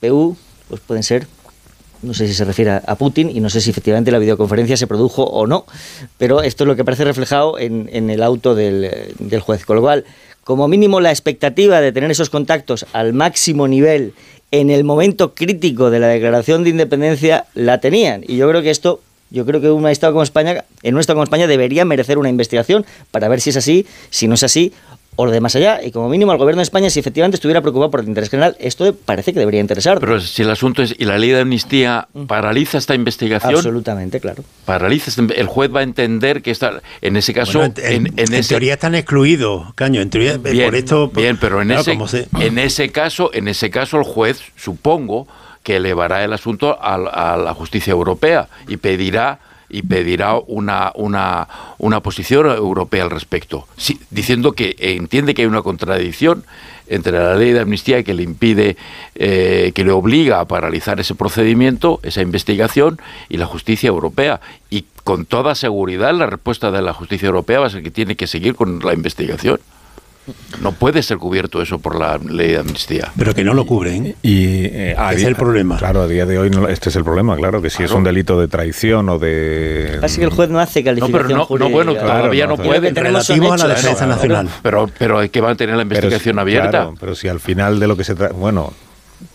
PU, 0.00 0.34
pues 0.66 0.80
pueden 0.80 1.02
ser 1.02 1.26
no 2.00 2.14
sé 2.14 2.26
si 2.26 2.32
se 2.32 2.46
refiere 2.46 2.70
a 2.70 2.94
Putin 2.94 3.28
y 3.28 3.40
no 3.40 3.50
sé 3.50 3.60
si 3.60 3.68
efectivamente 3.68 4.10
la 4.10 4.18
videoconferencia 4.18 4.78
se 4.78 4.86
produjo 4.86 5.24
o 5.24 5.46
no, 5.46 5.66
pero 6.16 6.40
esto 6.40 6.64
es 6.64 6.68
lo 6.68 6.74
que 6.74 6.86
parece 6.86 7.04
reflejado 7.04 7.58
en, 7.58 8.08
el 8.08 8.22
auto 8.22 8.54
del, 8.54 9.14
del, 9.18 9.40
juez. 9.40 9.66
Con 9.66 9.76
lo 9.76 9.82
cual, 9.82 10.06
como 10.42 10.68
mínimo 10.68 11.02
la 11.02 11.10
expectativa 11.10 11.82
de 11.82 11.92
tener 11.92 12.10
esos 12.10 12.30
contactos 12.30 12.86
al 12.94 13.12
máximo 13.12 13.68
nivel 13.68 14.14
en 14.52 14.70
el 14.70 14.84
momento 14.84 15.34
crítico 15.34 15.90
de 15.90 15.98
la 15.98 16.06
declaración 16.06 16.64
de 16.64 16.70
independencia 16.70 17.44
la 17.52 17.78
tenían. 17.78 18.24
Y 18.26 18.38
yo 18.38 18.48
creo 18.48 18.62
que 18.62 18.70
esto 18.70 19.02
yo 19.30 19.44
creo 19.44 19.60
que 19.60 19.70
un 19.70 19.86
Estado 19.88 20.12
como 20.12 20.22
España, 20.22 20.64
en 20.82 20.94
un 20.94 21.00
Estado 21.00 21.16
como 21.16 21.24
España, 21.24 21.46
debería 21.46 21.84
merecer 21.84 22.18
una 22.18 22.28
investigación 22.28 22.86
para 23.10 23.28
ver 23.28 23.40
si 23.40 23.50
es 23.50 23.56
así, 23.56 23.86
si 24.10 24.28
no 24.28 24.34
es 24.34 24.42
así, 24.42 24.72
o 25.16 25.30
de 25.30 25.40
más 25.40 25.54
allá, 25.54 25.80
y 25.82 25.90
como 25.92 26.08
mínimo 26.08 26.32
al 26.32 26.38
gobierno 26.38 26.60
de 26.60 26.64
España, 26.64 26.90
si 26.90 26.98
efectivamente 26.98 27.36
estuviera 27.36 27.60
preocupado 27.60 27.90
por 27.90 28.00
el 28.00 28.08
interés 28.08 28.30
general, 28.30 28.56
esto 28.58 28.94
parece 28.94 29.32
que 29.32 29.38
debería 29.38 29.60
interesar. 29.60 30.00
Pero 30.00 30.20
si 30.20 30.42
el 30.42 30.50
asunto 30.50 30.82
es, 30.82 30.94
¿y 30.98 31.04
la 31.04 31.18
ley 31.18 31.30
de 31.30 31.40
amnistía 31.40 32.08
mm. 32.12 32.24
paraliza 32.24 32.78
esta 32.78 32.94
investigación? 32.94 33.54
Absolutamente, 33.54 34.20
claro. 34.20 34.42
Paraliza, 34.64 35.12
el 35.36 35.46
juez 35.46 35.70
va 35.74 35.80
a 35.80 35.82
entender 35.84 36.42
que 36.42 36.50
está, 36.50 36.82
en 37.00 37.16
ese 37.16 37.32
caso... 37.32 37.62
en, 37.62 38.14
teoría 38.48 38.74
están 38.74 38.94
excluidos, 38.94 39.72
Caño, 39.74 40.00
en 40.00 40.10
teoría, 40.10 40.36
bien, 40.38 40.66
por 40.66 40.74
esto... 40.74 41.08
Bien, 41.08 41.36
pero 41.36 41.62
en, 41.62 41.70
ese, 41.70 41.96
en 42.40 42.58
ese 42.58 42.90
caso, 42.90 43.30
en 43.32 43.48
ese 43.48 43.70
caso 43.70 43.98
el 43.98 44.04
juez, 44.04 44.40
supongo, 44.56 45.28
que 45.64 45.76
elevará 45.76 46.22
el 46.22 46.32
asunto 46.32 46.78
a 46.80 46.96
la 47.36 47.54
justicia 47.54 47.90
europea 47.90 48.46
y 48.68 48.76
pedirá 48.76 49.40
y 49.74 49.82
pedirá 49.82 50.36
una, 50.36 50.92
una, 50.94 51.48
una 51.78 52.00
posición 52.00 52.46
europea 52.46 53.02
al 53.02 53.10
respecto, 53.10 53.66
diciendo 54.10 54.52
que 54.52 54.76
entiende 54.78 55.34
que 55.34 55.42
hay 55.42 55.48
una 55.48 55.62
contradicción 55.62 56.44
entre 56.86 57.18
la 57.18 57.34
ley 57.34 57.50
de 57.52 57.60
amnistía 57.60 58.02
que 58.04 58.14
le 58.14 58.22
impide, 58.22 58.76
eh, 59.16 59.72
que 59.74 59.84
le 59.84 59.90
obliga 59.90 60.38
a 60.38 60.44
paralizar 60.44 61.00
ese 61.00 61.16
procedimiento, 61.16 61.98
esa 62.04 62.22
investigación, 62.22 63.00
y 63.28 63.38
la 63.38 63.46
justicia 63.46 63.88
europea. 63.88 64.40
Y 64.70 64.84
con 65.02 65.26
toda 65.26 65.54
seguridad 65.54 66.14
la 66.14 66.26
respuesta 66.26 66.70
de 66.70 66.82
la 66.82 66.92
justicia 66.92 67.26
europea 67.26 67.60
va 67.60 67.66
a 67.66 67.70
ser 67.70 67.82
que 67.82 67.90
tiene 67.90 68.16
que 68.16 68.26
seguir 68.26 68.54
con 68.54 68.80
la 68.80 68.92
investigación. 68.92 69.58
No 70.62 70.72
puede 70.72 71.02
ser 71.02 71.18
cubierto 71.18 71.60
eso 71.60 71.78
por 71.78 71.98
la 71.98 72.18
ley 72.18 72.52
de 72.52 72.58
amnistía. 72.58 73.12
Pero 73.16 73.34
que 73.34 73.44
no 73.44 73.52
lo 73.52 73.66
cubren. 73.66 74.14
Y 74.22 74.64
eh, 74.64 74.96
es 75.12 75.24
el 75.24 75.36
problema. 75.36 75.76
Claro, 75.76 76.02
a 76.02 76.08
día 76.08 76.24
de 76.24 76.38
hoy 76.38 76.50
este 76.70 76.88
es 76.88 76.96
el 76.96 77.04
problema, 77.04 77.36
claro, 77.36 77.60
que 77.60 77.68
si 77.70 77.82
es 77.82 77.90
un 77.92 78.04
delito 78.04 78.40
de 78.40 78.48
traición 78.48 79.08
o 79.10 79.18
de... 79.18 79.98
Así 80.02 80.18
que 80.18 80.24
el 80.24 80.30
juez 80.30 80.48
no 80.48 80.60
hace 80.60 80.82
calificación 80.82 81.38
no, 81.38 81.46
pero 81.46 81.58
no, 81.58 81.70
bueno, 81.70 81.94
todavía 81.94 82.46
no, 82.46 82.56
puede. 82.56 82.90
Relativo 82.90 83.52
a 83.52 83.56
la 83.58 83.68
defensa 83.68 84.06
nacional. 84.06 84.48
Pero, 84.62 84.88
pero 84.98 85.18
hay 85.18 85.28
que 85.28 85.42
mantener 85.42 85.76
la 85.76 85.82
investigación 85.82 86.38
abierta. 86.38 86.70
Claro, 86.70 86.94
pero 86.98 87.14
si 87.14 87.28
al 87.28 87.40
final 87.40 87.78
de 87.78 87.86
lo 87.86 87.96
que 87.96 88.04
se 88.04 88.14
trata... 88.14 88.34
Bueno, 88.34 88.72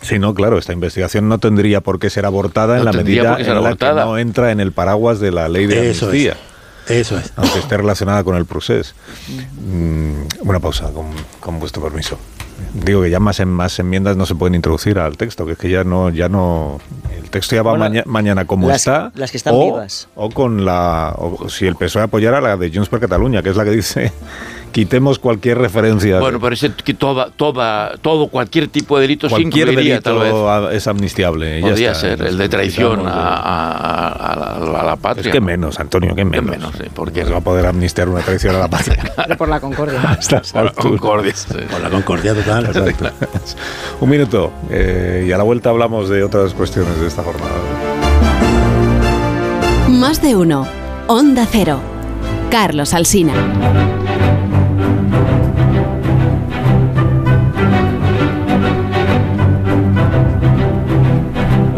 Sí, 0.02 0.20
no, 0.20 0.34
claro, 0.34 0.58
esta 0.58 0.72
investigación 0.72 1.28
no 1.28 1.40
tendría 1.40 1.82
por 1.82 2.00
qué 2.00 2.10
ser 2.10 2.26
abortada 2.26 2.78
en 2.78 2.86
la 2.86 2.94
medida 2.94 3.38
en 3.40 3.64
la 3.64 3.76
que 3.76 3.86
no 3.86 4.18
entra 4.18 4.52
en 4.52 4.60
el 4.60 4.72
paraguas 4.72 5.20
de 5.20 5.32
la 5.32 5.50
ley 5.50 5.66
de 5.66 5.80
amnistía. 5.80 6.38
Eso 6.90 7.18
es. 7.18 7.32
Aunque 7.36 7.60
esté 7.60 7.78
relacionada 7.78 8.24
con 8.24 8.36
el 8.36 8.46
procés. 8.46 8.96
Mm, 9.62 10.48
una 10.48 10.60
pausa, 10.60 10.92
con, 10.92 11.08
con 11.40 11.60
vuestro 11.60 11.82
permiso. 11.82 12.18
Digo 12.74 13.04
que 13.04 13.10
ya 13.10 13.20
más, 13.20 13.40
en, 13.40 13.50
más 13.50 13.80
enmiendas 13.80 14.18
no 14.18 14.26
se 14.26 14.36
pueden 14.36 14.56
introducir 14.56 15.00
al 15.00 15.18
texto, 15.18 15.46
que 15.46 15.54
es 15.54 15.58
que 15.58 15.70
ya 15.70 15.84
no, 15.84 16.10
ya 16.10 16.30
no, 16.30 16.80
el 17.18 17.30
texto 17.30 17.56
ya 17.56 17.64
va 17.64 17.90
mañana 18.06 18.46
como 18.46 18.70
está. 18.70 19.12
Las 19.16 19.32
que 19.32 19.38
están 19.38 19.58
vivas. 19.58 20.10
O 20.16 20.30
con 20.30 20.66
la, 20.66 21.14
o 21.18 21.50
si 21.50 21.66
el 21.68 21.76
PSOE 21.76 22.04
apoyara 22.04 22.42
la 22.42 22.58
de 22.58 22.70
Junts 22.70 22.90
per 22.90 23.00
Cataluña, 23.00 23.42
que 23.42 23.50
es 23.50 23.56
la 23.56 23.64
que 23.64 23.72
dice 23.72 24.12
quitemos 24.72 25.20
cualquier 25.20 25.58
referencia. 25.58 26.20
Bueno, 26.20 26.40
parece 26.40 26.72
que 26.72 26.94
toda, 26.94 27.30
toda, 27.32 27.98
todo, 27.98 28.28
cualquier 28.28 28.68
tipo 28.68 28.98
de 28.98 29.04
delito 29.04 29.30
cualquier 29.30 29.76
delito 29.76 30.70
es 30.72 30.88
amnistiable. 30.88 31.62
Podría 31.62 31.94
ser, 31.96 32.22
el 32.22 32.38
de 32.38 32.50
traición 32.50 33.04
a, 33.06 34.84
la, 34.86 34.96
patria. 34.96 35.30
Es 35.30 35.34
que 35.34 35.42
menos, 35.42 35.80
Antonio, 35.80 36.16
que 36.16 36.26
menos. 36.26 36.50
menos 36.50 36.74
porque 36.94 37.26
se 37.26 37.32
va 37.32 37.38
a 37.38 37.42
poder 37.42 37.66
amnistiar 37.66 38.10
una 38.10 38.22
traición 38.22 38.56
a 38.56 38.60
la 38.60 38.68
patria. 38.68 39.14
Por 39.38 39.50
la 39.50 39.60
concordia. 39.60 40.02
por 40.54 40.66
la 40.66 40.72
concordia. 40.72 41.34
Por 41.72 41.82
la 41.82 41.90
concordia 41.90 42.36
total. 42.36 42.70
Un 44.00 44.10
minuto 44.10 44.52
eh, 44.70 45.26
y 45.28 45.32
a 45.32 45.38
la 45.38 45.44
vuelta 45.44 45.70
hablamos 45.70 46.10
de 46.10 46.24
otras 46.24 46.54
cuestiones 46.54 47.00
de 47.00 47.08
esta 47.08 47.24
jornada. 47.24 47.52
Más 49.88 50.22
de 50.22 50.36
uno. 50.36 50.68
Onda 51.08 51.48
Cero. 51.50 51.80
Carlos 52.50 52.94
Alsina. 52.94 53.34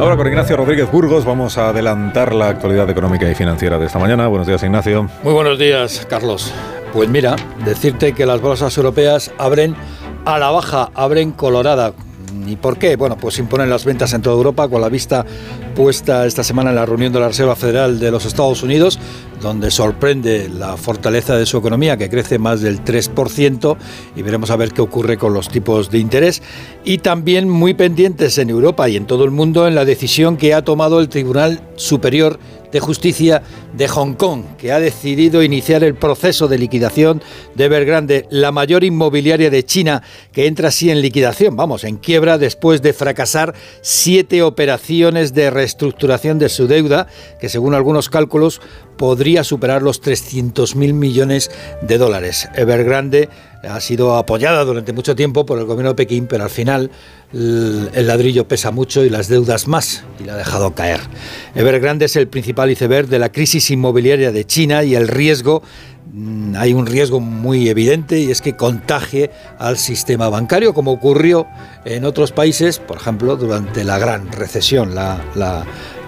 Ahora 0.01 0.17
con 0.17 0.25
Ignacio 0.25 0.57
Rodríguez 0.57 0.89
Burgos 0.91 1.25
vamos 1.25 1.59
a 1.59 1.69
adelantar 1.69 2.33
la 2.33 2.47
actualidad 2.47 2.89
económica 2.89 3.29
y 3.29 3.35
financiera 3.35 3.77
de 3.77 3.85
esta 3.85 3.99
mañana. 3.99 4.27
Buenos 4.27 4.47
días, 4.47 4.63
Ignacio. 4.63 5.07
Muy 5.21 5.31
buenos 5.31 5.59
días, 5.59 6.07
Carlos. 6.09 6.51
Pues 6.91 7.07
mira, 7.07 7.35
decirte 7.63 8.13
que 8.13 8.25
las 8.25 8.41
bolsas 8.41 8.75
europeas 8.75 9.31
abren 9.37 9.75
a 10.25 10.39
la 10.39 10.49
baja, 10.49 10.89
abren 10.95 11.31
colorada. 11.31 11.93
¿Y 12.47 12.55
por 12.55 12.79
qué? 12.79 12.95
Bueno, 12.95 13.15
pues 13.15 13.37
imponen 13.37 13.69
las 13.69 13.85
ventas 13.85 14.11
en 14.13 14.23
toda 14.23 14.35
Europa 14.35 14.67
con 14.69 14.81
la 14.81 14.89
vista 14.89 15.23
puesta 15.75 16.25
esta 16.25 16.43
semana 16.43 16.71
en 16.71 16.77
la 16.77 16.85
reunión 16.87 17.13
de 17.13 17.19
la 17.19 17.27
Reserva 17.27 17.55
Federal 17.55 17.99
de 17.99 18.09
los 18.09 18.25
Estados 18.25 18.63
Unidos, 18.63 18.97
donde 19.41 19.71
sorprende 19.71 20.49
la 20.49 20.77
fortaleza 20.77 21.35
de 21.35 21.45
su 21.45 21.57
economía, 21.57 21.97
que 21.97 22.09
crece 22.09 22.39
más 22.39 22.61
del 22.61 22.83
3%, 22.83 23.77
y 24.15 24.21
veremos 24.21 24.51
a 24.51 24.55
ver 24.55 24.71
qué 24.71 24.81
ocurre 24.81 25.17
con 25.17 25.33
los 25.33 25.49
tipos 25.49 25.89
de 25.89 25.97
interés. 25.97 26.41
Y 26.83 26.99
también 26.99 27.49
muy 27.49 27.73
pendientes 27.73 28.37
en 28.37 28.49
Europa 28.49 28.87
y 28.87 28.95
en 28.95 29.05
todo 29.05 29.25
el 29.25 29.31
mundo 29.31 29.67
en 29.67 29.75
la 29.75 29.85
decisión 29.85 30.37
que 30.37 30.53
ha 30.53 30.63
tomado 30.63 30.99
el 30.99 31.09
Tribunal 31.09 31.61
Superior 31.81 32.39
de 32.71 32.79
Justicia 32.79 33.43
de 33.73 33.87
Hong 33.87 34.13
Kong, 34.13 34.43
que 34.57 34.71
ha 34.71 34.79
decidido 34.79 35.43
iniciar 35.43 35.83
el 35.83 35.95
proceso 35.95 36.47
de 36.47 36.57
liquidación 36.57 37.21
de 37.55 37.65
Evergrande, 37.65 38.27
la 38.29 38.51
mayor 38.51 38.83
inmobiliaria 38.83 39.49
de 39.49 39.65
China, 39.65 40.03
que 40.31 40.47
entra 40.47 40.69
así 40.69 40.89
en 40.89 41.01
liquidación, 41.01 41.55
vamos, 41.55 41.83
en 41.83 41.97
quiebra 41.97 42.37
después 42.37 42.81
de 42.81 42.93
fracasar 42.93 43.53
siete 43.81 44.41
operaciones 44.41 45.33
de 45.33 45.49
reestructuración 45.49 46.39
de 46.39 46.49
su 46.49 46.67
deuda, 46.67 47.07
que 47.39 47.49
según 47.49 47.73
algunos 47.73 48.09
cálculos 48.09 48.61
podría 48.97 49.43
superar 49.43 49.81
los 49.81 50.01
300.000 50.01 50.93
millones 50.93 51.49
de 51.81 51.97
dólares. 51.97 52.47
Evergrande 52.55 53.29
ha 53.63 53.79
sido 53.79 54.15
apoyada 54.15 54.63
durante 54.63 54.93
mucho 54.93 55.15
tiempo 55.15 55.45
por 55.45 55.59
el 55.59 55.65
gobierno 55.65 55.89
de 55.89 55.95
Pekín, 55.95 56.27
pero 56.27 56.43
al 56.43 56.49
final 56.49 56.91
el 57.33 58.07
ladrillo 58.07 58.47
pesa 58.47 58.71
mucho 58.71 59.05
y 59.05 59.09
las 59.09 59.27
deudas 59.27 59.67
más, 59.67 60.03
y 60.19 60.25
la 60.25 60.33
ha 60.33 60.37
dejado 60.37 60.73
caer. 60.73 60.99
Evergrande 61.55 62.05
es 62.05 62.15
el 62.15 62.27
principal 62.27 62.71
iceberg 62.71 63.07
de 63.07 63.19
la 63.19 63.31
crisis 63.31 63.69
inmobiliaria 63.71 64.31
de 64.31 64.45
China 64.45 64.83
y 64.83 64.95
el 64.95 65.07
riesgo, 65.07 65.61
mm, 66.11 66.55
hay 66.57 66.73
un 66.73 66.85
riesgo 66.85 67.19
muy 67.19 67.69
evidente 67.69 68.19
y 68.19 68.31
es 68.31 68.41
que 68.41 68.55
contagie 68.55 69.31
al 69.59 69.77
sistema 69.77 70.27
bancario, 70.29 70.73
como 70.73 70.91
ocurrió 70.91 71.47
en 71.85 72.03
otros 72.03 72.31
países, 72.31 72.79
por 72.79 72.97
ejemplo, 72.97 73.37
durante 73.37 73.83
la 73.83 73.97
gran 73.97 74.31
recesión, 74.31 74.93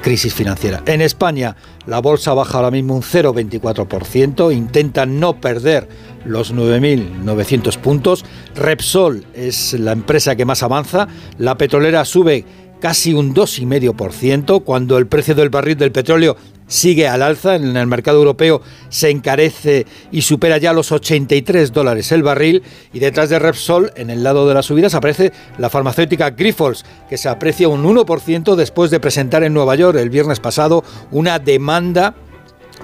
crisis 0.04 0.36
financiera. 0.36 0.84
En 0.86 1.02
España, 1.02 1.56
la 1.88 2.00
bolsa 2.00 2.36
baja 2.36 2.58
ahora 2.60 2.70
mismo 2.70 2.96
un 2.96 3.02
0,24%, 3.02 4.56
intenta 4.56 5.08
no 5.08 5.42
perder 5.42 5.88
los 6.26 6.54
9.900 6.54 7.78
puntos. 7.80 8.24
Repsol 8.54 9.26
es 9.34 9.74
la 9.74 9.94
empresa 9.94 10.36
que 10.36 10.46
más 10.46 10.62
avanza, 10.62 11.08
la 11.40 11.58
petrolera 11.58 12.06
sube 12.06 12.46
casi 12.80 13.14
un 13.14 13.34
2,5%, 13.34 14.64
cuando 14.64 14.98
el 14.98 15.08
precio 15.08 15.34
del 15.34 15.50
barril 15.50 15.78
del 15.78 15.94
petróleo 15.94 16.36
sigue 16.74 17.08
al 17.08 17.22
alza, 17.22 17.56
en 17.56 17.78
el 17.78 17.86
mercado 17.86 18.18
europeo 18.18 18.62
se 18.90 19.12
encarece 19.12 19.86
y 20.12 20.24
supera 20.24 20.58
ya 20.58 20.74
los 20.74 20.92
83 20.92 21.72
dólares 21.72 22.12
el 22.12 22.24
barril, 22.24 22.64
y 22.92 23.00
detrás 23.00 23.30
de 23.30 23.38
Repsol, 23.38 23.92
en 23.96 24.10
el 24.10 24.24
lado 24.24 24.48
de 24.48 24.56
las 24.56 24.66
subidas, 24.66 24.96
aparece 24.96 25.32
la 25.60 25.70
farmacéutica 25.70 26.32
Grifols, 26.32 26.84
que 27.08 27.18
se 27.18 27.30
aprecia 27.30 27.70
un 27.70 27.84
1% 27.84 28.56
después 28.56 28.90
de 28.90 29.00
presentar 29.00 29.44
en 29.44 29.54
Nueva 29.54 29.76
York 29.76 29.98
el 30.00 30.10
viernes 30.10 30.40
pasado 30.40 30.84
una 31.12 31.38
demanda 31.38 32.16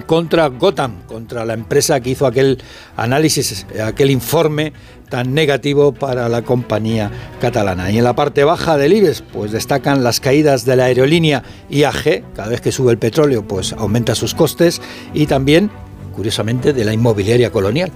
contra 0.06 0.48
Gotham, 0.48 1.02
contra 1.06 1.44
la 1.44 1.54
empresa 1.54 2.00
que 2.00 2.10
hizo 2.10 2.26
aquel 2.26 2.62
análisis, 2.96 3.66
aquel 3.82 4.10
informe 4.10 4.72
tan 5.10 5.34
negativo 5.34 5.92
para 5.92 6.28
la 6.28 6.42
compañía 6.42 7.10
catalana. 7.40 7.90
Y 7.90 7.98
en 7.98 8.04
la 8.04 8.14
parte 8.14 8.44
baja 8.44 8.78
del 8.78 8.94
IBEX, 8.94 9.22
pues 9.32 9.52
destacan 9.52 10.02
las 10.02 10.20
caídas 10.20 10.64
de 10.64 10.76
la 10.76 10.84
aerolínea 10.84 11.42
IAG, 11.68 12.22
cada 12.34 12.48
vez 12.48 12.60
que 12.62 12.72
sube 12.72 12.92
el 12.92 12.98
petróleo, 12.98 13.42
pues 13.46 13.74
aumenta 13.74 14.14
sus 14.14 14.34
costes, 14.34 14.80
y 15.12 15.26
también, 15.26 15.70
curiosamente, 16.14 16.72
de 16.72 16.84
la 16.84 16.94
inmobiliaria 16.94 17.50
colonial 17.50 17.90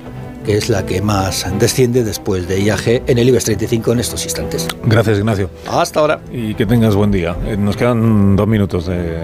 que 0.44 0.58
es 0.58 0.68
la 0.68 0.84
que 0.84 1.00
más 1.00 1.46
desciende 1.58 2.04
después 2.04 2.46
de 2.46 2.60
IAG 2.60 3.04
en 3.06 3.16
el 3.16 3.28
IBEX 3.30 3.44
35 3.44 3.92
en 3.92 4.00
estos 4.00 4.24
instantes. 4.24 4.68
Gracias, 4.84 5.18
Ignacio. 5.18 5.48
Hasta 5.66 6.00
ahora. 6.00 6.20
Y 6.30 6.54
que 6.54 6.66
tengas 6.66 6.94
buen 6.94 7.10
día. 7.10 7.34
Eh, 7.46 7.56
nos 7.56 7.78
quedan 7.78 8.36
dos 8.36 8.46
minutos 8.46 8.84
de 8.86 9.16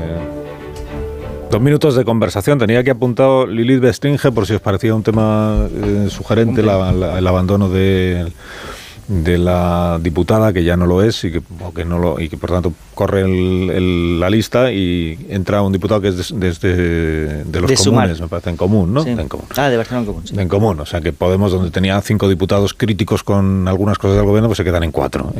Dos 1.51 1.61
minutos 1.61 1.97
de 1.97 2.05
conversación. 2.05 2.59
Tenía 2.59 2.85
que 2.85 2.91
apuntado 2.93 3.47
Lilith 3.47 3.81
Bestringe 3.81 4.31
por 4.31 4.47
si 4.47 4.55
os 4.55 4.61
parecía 4.61 4.95
un 4.95 5.03
tema 5.03 5.67
eh, 5.73 6.07
sugerente 6.09 6.63
la- 6.63 6.93
la- 6.93 7.19
el 7.19 7.27
abandono 7.27 7.69
de, 7.69 8.33
de 9.09 9.37
la 9.39 9.99
diputada, 10.01 10.53
que 10.53 10.63
ya 10.63 10.77
no 10.77 10.87
lo 10.87 11.03
es 11.03 11.25
y 11.25 11.33
que, 11.33 11.43
o 11.61 11.75
que 11.75 11.85
no 11.85 11.99
lo, 11.99 12.21
y 12.21 12.29
que 12.29 12.37
por 12.37 12.51
tanto 12.51 12.73
corre 12.95 13.23
el- 13.23 13.69
el- 13.71 14.21
la 14.21 14.31
lista 14.31 14.71
y 14.71 15.19
entra 15.29 15.63
un 15.63 15.73
diputado 15.73 16.01
que 16.01 16.09
es 16.09 16.29
de, 16.39 16.49
los 17.53 17.69
De 17.69 17.77
Sumar. 17.77 18.05
comunes, 18.05 18.21
me 18.21 18.29
parece, 18.29 18.51
en 18.51 18.57
común, 18.57 18.95
¿no? 18.95 19.03
Sí. 19.03 19.11
En 19.11 19.27
común. 19.29 19.47
Ah, 19.57 19.69
de 19.69 19.77
Barcelona 19.77 20.01
en 20.03 20.07
Común. 20.07 20.23
sí. 20.29 20.35
En 20.39 20.49
común, 20.49 20.79
o 20.79 20.87
sea 20.87 21.01
que 21.01 21.13
Podemos, 21.13 21.51
donde 21.51 21.73
tenía 21.73 22.01
cinco 22.01 22.29
diputados 22.29 22.75
críticos 22.75 23.25
con 23.25 23.67
algunas 23.67 23.99
cosas 23.99 24.19
del 24.19 24.25
gobierno, 24.27 24.49
pues 24.49 24.59
se 24.59 24.65
quedan 24.65 24.85
en 24.85 24.93
cuatro. 24.93 25.33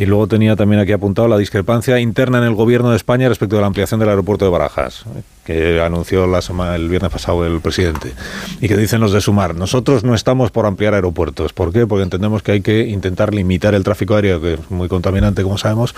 Y 0.00 0.06
luego 0.06 0.26
tenía 0.26 0.56
también 0.56 0.80
aquí 0.80 0.92
apuntado 0.92 1.28
la 1.28 1.36
discrepancia 1.36 2.00
interna 2.00 2.38
en 2.38 2.44
el 2.44 2.54
gobierno 2.54 2.88
de 2.88 2.96
España 2.96 3.28
respecto 3.28 3.56
de 3.56 3.60
la 3.60 3.66
ampliación 3.66 4.00
del 4.00 4.08
aeropuerto 4.08 4.46
de 4.46 4.50
Barajas, 4.50 5.04
que 5.44 5.78
anunció 5.78 6.26
la 6.26 6.40
semana, 6.40 6.74
el 6.74 6.88
viernes 6.88 7.12
pasado 7.12 7.44
el 7.44 7.60
presidente. 7.60 8.14
Y 8.62 8.68
que 8.68 8.78
dicen 8.78 9.02
los 9.02 9.12
de 9.12 9.20
Sumar, 9.20 9.54
nosotros 9.54 10.02
no 10.02 10.14
estamos 10.14 10.52
por 10.52 10.64
ampliar 10.64 10.94
aeropuertos. 10.94 11.52
¿Por 11.52 11.70
qué? 11.70 11.86
Porque 11.86 12.04
entendemos 12.04 12.42
que 12.42 12.52
hay 12.52 12.60
que 12.62 12.86
intentar 12.86 13.34
limitar 13.34 13.74
el 13.74 13.84
tráfico 13.84 14.14
aéreo, 14.14 14.40
que 14.40 14.54
es 14.54 14.70
muy 14.70 14.88
contaminante, 14.88 15.42
como 15.42 15.58
sabemos, 15.58 15.94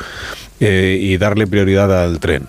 eh, 0.59 0.99
y 1.01 1.17
darle 1.17 1.47
prioridad 1.47 2.03
al 2.03 2.19
tren. 2.19 2.49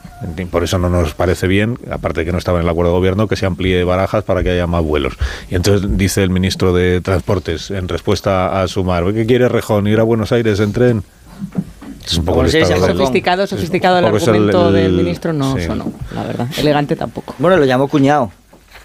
Por 0.50 0.64
eso 0.64 0.80
no 0.80 0.90
nos 0.90 1.14
parece 1.14 1.46
bien, 1.46 1.78
aparte 1.92 2.22
de 2.22 2.26
que 2.26 2.32
no 2.32 2.40
estaba 2.40 2.58
en 2.58 2.64
el 2.64 2.70
acuerdo 2.72 2.94
de 2.94 2.98
gobierno, 2.98 3.28
que 3.28 3.36
se 3.36 3.46
amplíe 3.46 3.84
Barajas 3.84 4.24
para 4.24 4.42
que 4.42 4.50
haya 4.50 4.66
más 4.66 4.84
vuelos. 4.84 5.14
Y 5.52 5.56
entonces 5.56 5.88
dice 6.00 6.24
el 6.24 6.32
ministro 6.32 6.74
de 6.74 7.00
Transportes, 7.02 7.70
en 7.70 7.90
respuesta 7.90 8.60
a 8.60 8.68
Sumar, 8.68 9.14
¿qué 9.14 9.28
quiere 9.28 9.50
Rejón? 9.50 9.86
¿Ir 9.86 10.00
a 10.00 10.04
Buenos 10.04 10.32
Aires 10.32 10.60
en 10.60 10.74
tren? 10.74 11.04
Es 12.06 12.18
un 12.18 12.26
poco 12.26 12.42
el 12.42 12.52
Sofisticado, 12.52 13.48
sofisticado 13.48 14.00
el 14.00 14.06
un 14.06 14.12
poco 14.12 14.18
es 14.18 14.24
el- 14.28 14.30
argumento 14.36 14.72
del 14.72 14.86
el- 14.88 14.92
ministro 14.94 15.32
no 15.34 15.56
sí. 15.58 15.64
sonó, 15.66 15.92
la 16.14 16.24
verdad. 16.24 16.48
Elegante 16.58 16.96
tampoco. 16.96 17.34
Bueno, 17.40 17.58
lo 17.58 17.66
llamó 17.66 17.88
cuñado. 17.88 18.32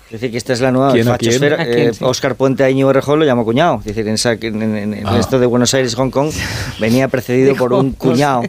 Es 0.07 0.13
decir, 0.13 0.31
que 0.31 0.39
esta 0.39 0.55
es 0.55 0.61
la 0.63 0.71
nueva 0.71 0.93
¿Quién 0.93 1.07
a 1.09 1.19
quién? 1.19 1.33
fachosfera. 1.33 1.63
¿A 1.63 1.67
quién, 1.67 1.79
Eh, 1.91 1.93
sí? 1.93 2.03
Oscar 2.03 2.35
Puente 2.37 2.65
a 2.65 2.71
Íñigo 2.71 2.91
Rejón 2.95 3.19
lo 3.19 3.27
llamó 3.27 3.45
cuñado. 3.45 3.77
Es 3.81 3.85
decir, 3.87 4.09
en, 4.09 4.15
esa- 4.15 4.33
en- 4.33 4.63
en- 4.63 4.95
en 4.95 5.07
Ah. 5.07 5.19
esto 5.19 5.39
de 5.39 5.45
Buenos 5.47 5.75
Aires, 5.75 5.95
Hong 5.97 6.09
Kong, 6.11 6.31
venía 6.81 7.09
precedido 7.09 7.55
por 7.57 7.75
un 7.75 7.93
cuñado, 7.93 8.43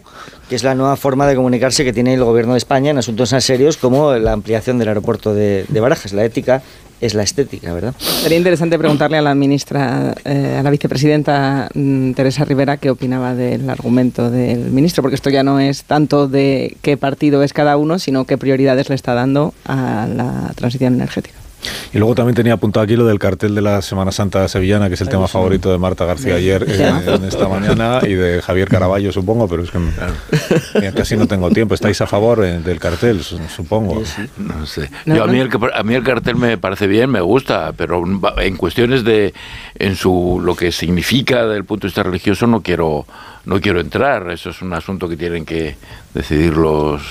que 0.47 0.55
es 0.55 0.63
la 0.63 0.73
nueva 0.75 0.95
forma 0.95 1.27
de 1.27 1.35
comunicarse 1.35 1.83
que 1.83 1.91
tiene 1.91 2.13
el 2.13 2.23
gobierno 2.23 2.53
de 2.53 2.59
España 2.59 2.91
en 2.91 2.97
asuntos 2.99 3.31
tan 3.31 3.41
serios 3.41 3.75
como 3.75 4.13
la 4.13 4.31
ampliación 4.31 4.77
del 4.77 4.87
aeropuerto 4.87 5.33
de, 5.33 5.65
de 5.67 5.79
Barajas. 5.81 6.13
La 6.13 6.23
ética 6.23 6.61
es 7.01 7.13
la 7.13 7.23
estética, 7.23 7.73
¿verdad? 7.73 7.93
Sería 7.97 8.37
interesante 8.37 8.77
preguntarle 8.77 9.17
a 9.17 9.21
la 9.21 9.35
ministra, 9.35 10.15
eh, 10.25 10.57
a 10.59 10.63
la 10.63 10.69
vicepresidenta 10.69 11.69
mm, 11.73 12.11
Teresa 12.13 12.45
Rivera, 12.45 12.77
qué 12.77 12.89
opinaba 12.89 13.35
del 13.35 13.69
argumento 13.69 14.29
del 14.29 14.71
ministro, 14.71 15.01
porque 15.01 15.15
esto 15.15 15.29
ya 15.29 15.43
no 15.43 15.59
es 15.59 15.83
tanto 15.83 16.27
de 16.27 16.77
qué 16.81 16.97
partido 16.97 17.43
es 17.43 17.53
cada 17.53 17.77
uno, 17.77 17.99
sino 17.99 18.25
qué 18.25 18.37
prioridades 18.37 18.89
le 18.89 18.95
está 18.95 19.13
dando 19.13 19.53
a 19.65 20.07
la 20.07 20.51
transición 20.55 20.95
energética. 20.95 21.48
Y 21.93 21.97
luego 21.97 22.15
también 22.15 22.35
tenía 22.35 22.53
apuntado 22.53 22.83
aquí 22.83 22.95
lo 22.95 23.05
del 23.05 23.19
cartel 23.19 23.53
de 23.55 23.61
la 23.61 23.81
Semana 23.81 24.11
Santa 24.11 24.47
sevillana, 24.47 24.87
que 24.87 24.93
es 24.93 25.01
el 25.01 25.09
tema 25.09 25.27
favorito 25.27 25.71
de 25.71 25.77
Marta 25.77 26.05
García 26.05 26.35
ayer 26.35 26.65
eh, 26.67 27.01
en 27.07 27.23
esta 27.25 27.47
mañana 27.49 27.99
y 28.03 28.13
de 28.13 28.41
Javier 28.41 28.69
Caraballo, 28.69 29.11
supongo, 29.11 29.47
pero 29.47 29.63
es 29.63 29.71
que 29.71 30.91
casi 30.93 31.17
no 31.17 31.27
tengo 31.27 31.49
tiempo. 31.49 31.73
¿Estáis 31.73 31.99
a 32.01 32.07
favor 32.07 32.43
eh, 32.45 32.59
del 32.59 32.79
cartel, 32.79 33.23
su- 33.23 33.39
supongo? 33.49 34.01
No 34.37 34.65
sé. 34.65 34.89
No, 35.05 35.15
Yo, 35.15 35.23
a, 35.23 35.27
mí 35.27 35.39
el, 35.39 35.49
que- 35.49 35.57
a 35.73 35.83
mí 35.83 35.95
el 35.95 36.03
cartel 36.03 36.35
me 36.35 36.57
parece 36.57 36.87
bien, 36.87 37.09
me 37.09 37.21
gusta, 37.21 37.73
pero 37.75 38.03
en 38.37 38.55
cuestiones 38.55 39.03
de 39.03 39.33
en 39.75 39.95
su 39.95 40.41
lo 40.43 40.55
que 40.55 40.71
significa 40.71 41.43
desde 41.45 41.57
el 41.57 41.65
punto 41.65 41.83
de 41.83 41.89
vista 41.89 42.03
religioso 42.03 42.47
no 42.47 42.61
quiero 42.61 43.05
no 43.45 43.59
quiero 43.59 43.79
entrar. 43.79 44.29
Eso 44.31 44.51
es 44.51 44.61
un 44.61 44.73
asunto 44.73 45.09
que 45.09 45.17
tienen 45.17 45.45
que 45.45 45.75
decidir 46.13 46.53
los 46.55 47.01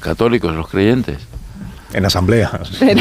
católicos, 0.00 0.54
los 0.54 0.68
creyentes. 0.68 1.18
En 1.94 2.04
asamblea, 2.04 2.50
Pero- 2.78 3.00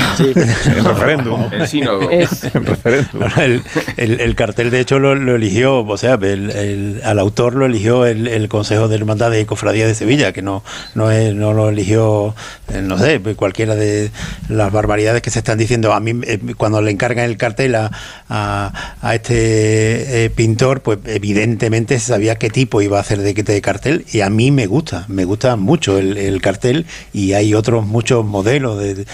en 0.77 0.85
referéndum. 0.85 1.49
Sínodo. 1.67 2.09
En 2.11 2.65
referéndum. 2.65 3.19
Bueno, 3.19 3.35
el, 3.41 3.61
el- 3.97 4.19
el 4.21 4.35
cartel, 4.35 4.69
de 4.71 4.79
hecho, 4.79 4.99
lo, 4.99 5.13
lo 5.15 5.35
eligió, 5.35 5.79
o 5.85 5.97
sea, 5.97 6.13
el- 6.21 6.51
el- 6.51 7.01
al 7.03 7.19
autor 7.19 7.55
lo 7.55 7.65
eligió 7.65 8.05
el, 8.05 8.27
el 8.27 8.47
Consejo 8.47 8.87
de 8.87 8.95
Hermandad 8.95 9.31
de 9.31 9.45
Cofradía 9.45 9.85
de 9.87 9.93
Sevilla, 9.95 10.31
que 10.31 10.41
no, 10.41 10.63
no, 10.95 11.11
es- 11.11 11.35
no 11.35 11.53
lo 11.53 11.69
eligió, 11.69 12.33
eh, 12.73 12.81
no 12.81 12.97
sé, 12.97 13.19
pues 13.19 13.35
cualquiera 13.35 13.75
de 13.75 14.09
las 14.47 14.71
barbaridades 14.71 15.21
que 15.21 15.31
se 15.31 15.39
están 15.39 15.57
diciendo. 15.57 15.91
A 15.93 15.99
mí, 15.99 16.13
eh, 16.23 16.39
cuando 16.55 16.81
le 16.81 16.91
encargan 16.91 17.25
el 17.25 17.35
cartel 17.37 17.75
a, 17.75 17.91
a- 18.29 18.95
a 19.01 19.15
este 19.15 20.25
eh, 20.25 20.29
pintor, 20.29 20.81
pues 20.81 20.99
evidentemente 21.05 21.99
se 21.99 22.05
sabía 22.07 22.35
qué 22.35 22.49
tipo 22.49 22.81
iba 22.81 22.97
a 22.97 23.01
hacer 23.01 23.19
de, 23.19 23.33
de 23.33 23.61
cartel, 23.61 24.05
y 24.11 24.21
a 24.21 24.29
mí 24.29 24.51
me 24.51 24.65
gusta, 24.65 25.03
me 25.09 25.25
gusta 25.25 25.55
mucho 25.57 25.97
el, 25.97 26.17
el 26.17 26.41
cartel, 26.41 26.85
y 27.13 27.33
hay 27.33 27.53
otros 27.53 27.85
muchos 27.85 28.25
modelos 28.25 28.76
de, 28.77 29.05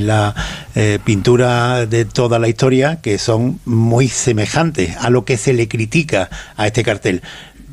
la 0.00 0.34
eh, 0.74 0.98
pintura 1.04 1.86
de 1.86 2.04
toda 2.04 2.38
la 2.38 2.48
historia 2.48 3.00
que 3.00 3.18
son 3.18 3.60
muy 3.64 4.08
semejantes 4.08 4.96
a 4.96 5.10
lo 5.10 5.24
que 5.24 5.36
se 5.36 5.52
le 5.52 5.68
critica 5.68 6.28
a 6.56 6.66
este 6.66 6.82
cartel. 6.82 7.22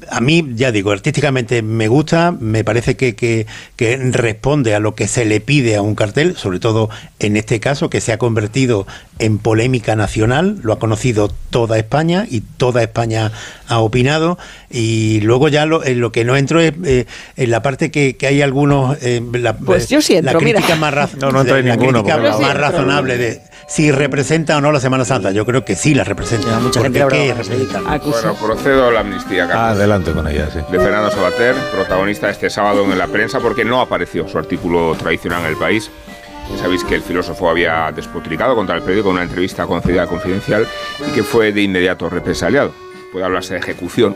A 0.09 0.21
mí, 0.21 0.45
ya 0.55 0.71
digo, 0.71 0.91
artísticamente 0.91 1.61
me 1.61 1.87
gusta, 1.87 2.31
me 2.31 2.63
parece 2.63 2.95
que, 2.95 3.15
que- 3.15 3.45
que 3.75 3.97
responde 4.11 4.75
a 4.75 4.79
lo 4.79 4.95
que 4.95 5.07
se 5.07 5.25
le 5.25 5.39
pide 5.41 5.75
a 5.75 5.81
un 5.81 5.95
cartel, 5.95 6.35
sobre 6.37 6.59
todo 6.59 6.89
en 7.19 7.37
este 7.37 7.59
caso, 7.59 7.89
que 7.89 8.01
se 8.01 8.11
ha 8.13 8.17
convertido 8.17 8.85
en 9.19 9.37
polémica 9.37 9.95
nacional, 9.95 10.59
lo 10.63 10.73
ha 10.73 10.79
conocido 10.79 11.31
toda 11.49 11.77
España 11.77 12.25
y 12.29 12.41
toda 12.41 12.83
España 12.83 13.31
ha 13.67 13.79
opinado. 13.79 14.37
Y 14.69 15.21
luego 15.21 15.47
ya 15.47 15.65
lo, 15.65 15.83
en 15.85 15.99
lo 16.01 16.11
que 16.11 16.25
no 16.25 16.35
entro 16.37 16.59
es 16.61 16.73
eh, 16.83 17.05
en 17.37 17.51
la 17.51 17.61
parte 17.61 17.91
que, 17.91 18.15
que 18.17 18.27
hay 18.27 18.41
algunos... 18.41 18.97
eh, 19.01 19.21
la, 19.33 19.57
Pues 19.57 19.89
yo 19.89 20.01
sí 20.01 20.13
la 20.13 20.19
entro, 20.19 20.41
mira. 20.41 20.59
crítica 20.59 20.75
más, 20.75 20.93
raz- 20.93 21.15
No, 21.19 21.31
no 21.31 21.41
en 21.41 21.47
la 21.67 21.75
ninguno, 21.75 22.03
crítica 22.03 22.17
más 22.17 22.39
entro. 22.39 22.53
razonable 22.53 23.17
de 23.17 23.41
si 23.67 23.91
representa 23.91 24.57
o 24.57 24.61
no 24.61 24.71
la 24.71 24.79
Semana 24.79 25.05
Santa. 25.05 25.31
Yo 25.31 25.45
creo 25.45 25.65
que 25.65 25.75
sí 25.75 25.93
la 25.95 26.03
representa. 26.03 26.47
Ya, 26.49 26.59
mucha 26.59 26.81
gente 26.81 27.01
habrá 27.01 27.17
¿qué 27.17 27.33
representa? 27.33 27.81
Bueno, 27.81 28.35
procedo 28.35 28.87
a 28.87 28.91
la 28.91 28.99
amnistía, 29.01 29.47
Carlos. 29.47 29.55
Ah, 29.55 29.69
adelante 29.71 30.11
con 30.11 30.27
ella, 30.27 30.49
sí. 30.51 30.59
de 30.71 30.79
Fernando 30.79 31.11
Sabater, 31.11 31.55
protagonista 31.71 32.29
este 32.29 32.49
sábado 32.49 32.83
en 32.83 32.97
la 32.97 33.07
prensa, 33.07 33.39
porque 33.39 33.65
no 33.65 33.81
apareció 33.81 34.27
su 34.27 34.37
artículo 34.37 34.95
tradicional 34.95 35.41
en 35.41 35.47
el 35.47 35.57
país. 35.57 35.89
Ya 36.51 36.57
sabéis 36.59 36.83
que 36.83 36.95
el 36.95 37.01
filósofo 37.01 37.49
había 37.49 37.91
despotricado 37.91 38.55
contra 38.55 38.75
el 38.75 38.81
periódico 38.81 39.09
en 39.09 39.15
una 39.15 39.23
entrevista 39.23 39.65
concedida 39.65 40.05
confidencial 40.05 40.67
y 41.07 41.11
que 41.11 41.23
fue 41.23 41.51
de 41.51 41.63
inmediato 41.63 42.07
represaliado. 42.07 42.71
Puede 43.11 43.25
hablarse 43.25 43.53
de 43.55 43.61
ejecución, 43.61 44.15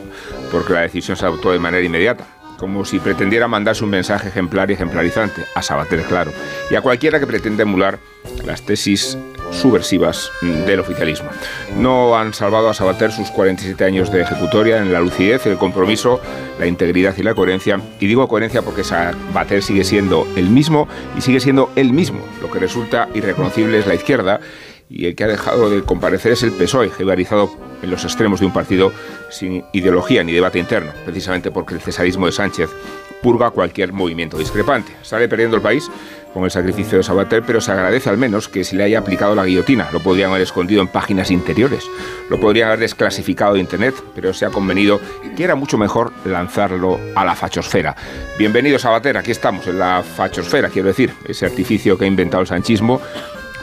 porque 0.52 0.72
la 0.72 0.80
decisión 0.82 1.16
se 1.16 1.24
adoptó 1.24 1.50
de 1.50 1.58
manera 1.58 1.84
inmediata, 1.84 2.24
como 2.60 2.84
si 2.84 2.98
pretendiera 2.98 3.48
mandarse 3.48 3.82
un 3.82 3.90
mensaje 3.90 4.28
ejemplar 4.28 4.70
y 4.70 4.74
ejemplarizante, 4.74 5.46
a 5.54 5.62
Sabater, 5.62 6.02
claro, 6.02 6.30
y 6.70 6.74
a 6.74 6.82
cualquiera 6.82 7.18
que 7.18 7.26
pretenda 7.26 7.62
emular 7.62 7.98
las 8.44 8.60
tesis 8.60 9.16
subversivas 9.50 10.30
del 10.42 10.80
oficialismo. 10.80 11.30
No 11.76 12.18
han 12.18 12.34
salvado 12.34 12.68
a 12.68 12.74
Sabater 12.74 13.12
sus 13.12 13.30
47 13.30 13.82
años 13.82 14.12
de 14.12 14.20
ejecutoria 14.20 14.76
en 14.76 14.92
la 14.92 15.00
lucidez, 15.00 15.46
el 15.46 15.56
compromiso, 15.56 16.20
la 16.58 16.66
integridad 16.66 17.16
y 17.16 17.22
la 17.22 17.34
coherencia. 17.34 17.80
Y 17.98 18.06
digo 18.06 18.28
coherencia 18.28 18.60
porque 18.60 18.84
Sabater 18.84 19.62
sigue 19.62 19.82
siendo 19.82 20.28
el 20.36 20.50
mismo 20.50 20.86
y 21.16 21.22
sigue 21.22 21.40
siendo 21.40 21.72
el 21.76 21.94
mismo. 21.94 22.20
Lo 22.42 22.50
que 22.50 22.58
resulta 22.58 23.08
irreconocible 23.14 23.78
es 23.78 23.86
la 23.86 23.94
izquierda 23.94 24.40
y 24.90 25.06
el 25.06 25.14
que 25.14 25.24
ha 25.24 25.28
dejado 25.28 25.70
de 25.70 25.82
comparecer 25.82 26.32
es 26.32 26.42
el 26.42 26.50
PSOE, 26.50 26.90
jebarizado 26.90 27.48
en 27.80 27.90
los 27.90 28.04
extremos 28.04 28.40
de 28.40 28.46
un 28.46 28.52
partido 28.52 28.92
sin 29.30 29.64
ideología 29.72 30.24
ni 30.24 30.32
debate 30.32 30.58
interno, 30.58 30.90
precisamente 31.04 31.52
porque 31.52 31.74
el 31.74 31.80
cesarismo 31.80 32.26
de 32.26 32.32
Sánchez 32.32 32.70
purga 33.22 33.50
cualquier 33.50 33.92
movimiento 33.92 34.36
discrepante. 34.36 34.92
Sale 35.02 35.28
perdiendo 35.28 35.56
el 35.56 35.62
país 35.62 35.88
con 36.34 36.44
el 36.44 36.50
sacrificio 36.50 36.98
de 36.98 37.04
Sabater, 37.04 37.42
pero 37.46 37.60
se 37.60 37.70
agradece 37.70 38.08
al 38.08 38.16
menos 38.16 38.48
que 38.48 38.64
se 38.64 38.76
le 38.76 38.84
haya 38.84 38.98
aplicado 38.98 39.34
la 39.34 39.44
guillotina. 39.44 39.88
Lo 39.92 40.00
podrían 40.00 40.30
haber 40.30 40.42
escondido 40.42 40.80
en 40.80 40.88
páginas 40.88 41.30
interiores, 41.30 41.84
lo 42.28 42.40
podrían 42.40 42.68
haber 42.68 42.80
desclasificado 42.80 43.54
de 43.54 43.60
Internet, 43.60 43.94
pero 44.14 44.32
se 44.32 44.46
ha 44.46 44.50
convenido 44.50 45.00
que 45.36 45.44
era 45.44 45.54
mucho 45.54 45.78
mejor 45.78 46.12
lanzarlo 46.24 46.98
a 47.14 47.24
la 47.24 47.36
fachosfera. 47.36 47.94
Bienvenido 48.38 48.78
Sabater, 48.78 49.16
aquí 49.16 49.30
estamos 49.30 49.66
en 49.66 49.78
la 49.78 50.02
fachosfera, 50.02 50.68
quiero 50.68 50.88
decir, 50.88 51.12
ese 51.28 51.46
artificio 51.46 51.96
que 51.96 52.04
ha 52.04 52.08
inventado 52.08 52.40
el 52.40 52.48
sanchismo 52.48 53.00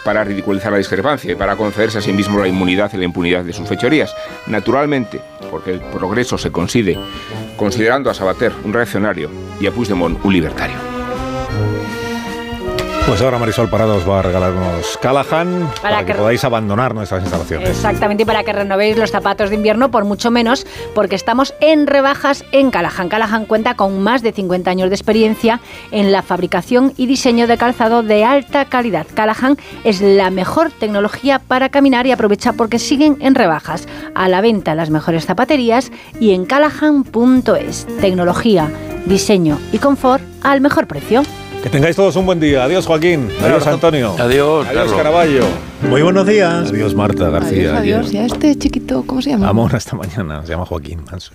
para 0.08 0.24
ridiculizar 0.24 0.72
la 0.72 0.78
discrepancia 0.78 1.34
y 1.34 1.36
para 1.36 1.58
concederse 1.58 1.98
a 1.98 2.02
sí 2.02 2.14
mismo 2.14 2.40
la 2.40 2.48
inmunidad 2.48 2.90
y 2.94 2.98
la 2.98 3.04
impunidad 3.04 3.44
de 3.44 3.52
sus 3.52 3.68
fechorías. 3.68 4.16
Naturalmente, 4.48 5.20
porque 5.52 5.72
el 5.72 5.82
progreso 5.82 6.38
se 6.38 6.50
consigue 6.50 6.98
considerando 7.58 8.10
a 8.10 8.14
Sabater 8.14 8.54
un 8.64 8.72
reaccionario 8.72 9.30
y 9.60 9.68
a 9.68 9.72
Puigdemont 9.74 10.18
un 10.24 10.32
libertario. 10.32 10.78
Pues 13.08 13.22
ahora 13.22 13.40
Marisol 13.40 13.70
Parada 13.70 13.94
os 13.94 14.08
va 14.08 14.20
a 14.20 14.22
regalar 14.22 14.52
unos 14.52 14.98
Callahan 15.02 15.70
para, 15.82 15.82
Para 15.82 16.00
que, 16.06 16.12
que- 16.12 16.18
podáis 16.18 16.44
abandonar 16.44 16.94
nuestras 16.94 17.22
instalaciones. 17.24 17.70
Exactamente, 17.70 18.24
y 18.24 18.26
para 18.26 18.44
que 18.44 18.52
renovéis 18.52 18.98
los 18.98 19.12
zapatos 19.12 19.50
de 19.50 19.56
invierno 19.56 19.90
por 19.90 20.04
mucho 20.04 20.30
menos, 20.30 20.68
porque 20.94 21.16
estamos 21.16 21.54
en 21.62 21.88
rebajas 21.88 22.44
en 22.52 22.70
Callahan. 22.70 23.08
Callahan 23.08 23.46
cuenta 23.46 23.76
con 23.76 24.04
más 24.04 24.24
de 24.24 24.34
50 24.34 24.70
años 24.70 24.90
de 24.90 24.96
experiencia 24.96 25.62
en 25.92 26.12
la 26.12 26.22
fabricación 26.22 26.92
y 26.98 27.06
diseño 27.06 27.48
de 27.48 27.58
calzado 27.58 28.04
de 28.04 28.26
alta 28.26 28.66
calidad. 28.66 29.08
Callahan 29.14 29.56
es 29.86 30.02
la 30.02 30.30
mejor 30.30 30.70
tecnología 30.72 31.40
para 31.40 31.70
caminar 31.70 32.06
y 32.08 32.12
aprovecha 32.12 32.52
porque 32.54 32.78
siguen 32.78 33.16
en 33.22 33.36
rebajas. 33.36 33.88
A 34.16 34.28
la 34.28 34.42
venta 34.42 34.76
las 34.76 34.90
mejores 34.90 35.26
zapaterías 35.26 35.92
y 36.20 36.32
en 36.34 36.46
callahan.es. 36.46 37.88
Tecnología, 38.02 38.70
diseño 39.06 39.58
y 39.72 39.78
confort 39.78 40.22
al 40.44 40.60
mejor 40.60 40.88
precio. 40.88 41.24
Que 41.64 41.70
tengáis 41.70 41.96
todos 41.96 42.16
un 42.16 42.26
buen 42.26 42.40
día. 42.40 42.64
Adiós, 42.64 42.86
Joaquín. 42.86 43.30
Adiós, 43.44 43.66
Antonio. 43.68 44.16
Adiós, 44.18 44.68
Adiós. 44.68 44.94
Caraballo. 44.94 45.44
Muy 45.90 46.02
buenos 46.02 46.26
días. 46.26 46.70
Adiós, 46.70 46.94
Marta 46.94 47.30
García. 47.30 47.78
Adiós, 47.78 48.08
adiós. 48.08 48.14
¿Y 48.14 48.18
a 48.18 48.26
este 48.26 48.56
chiquito 48.58 49.04
cómo 49.06 49.22
se 49.22 49.32
llama? 49.32 49.48
Vamos 49.48 49.74
hasta 49.74 49.96
mañana. 49.96 50.44
Se 50.44 50.52
llama 50.52 50.66
Joaquín 50.66 51.04
Manso. 51.10 51.32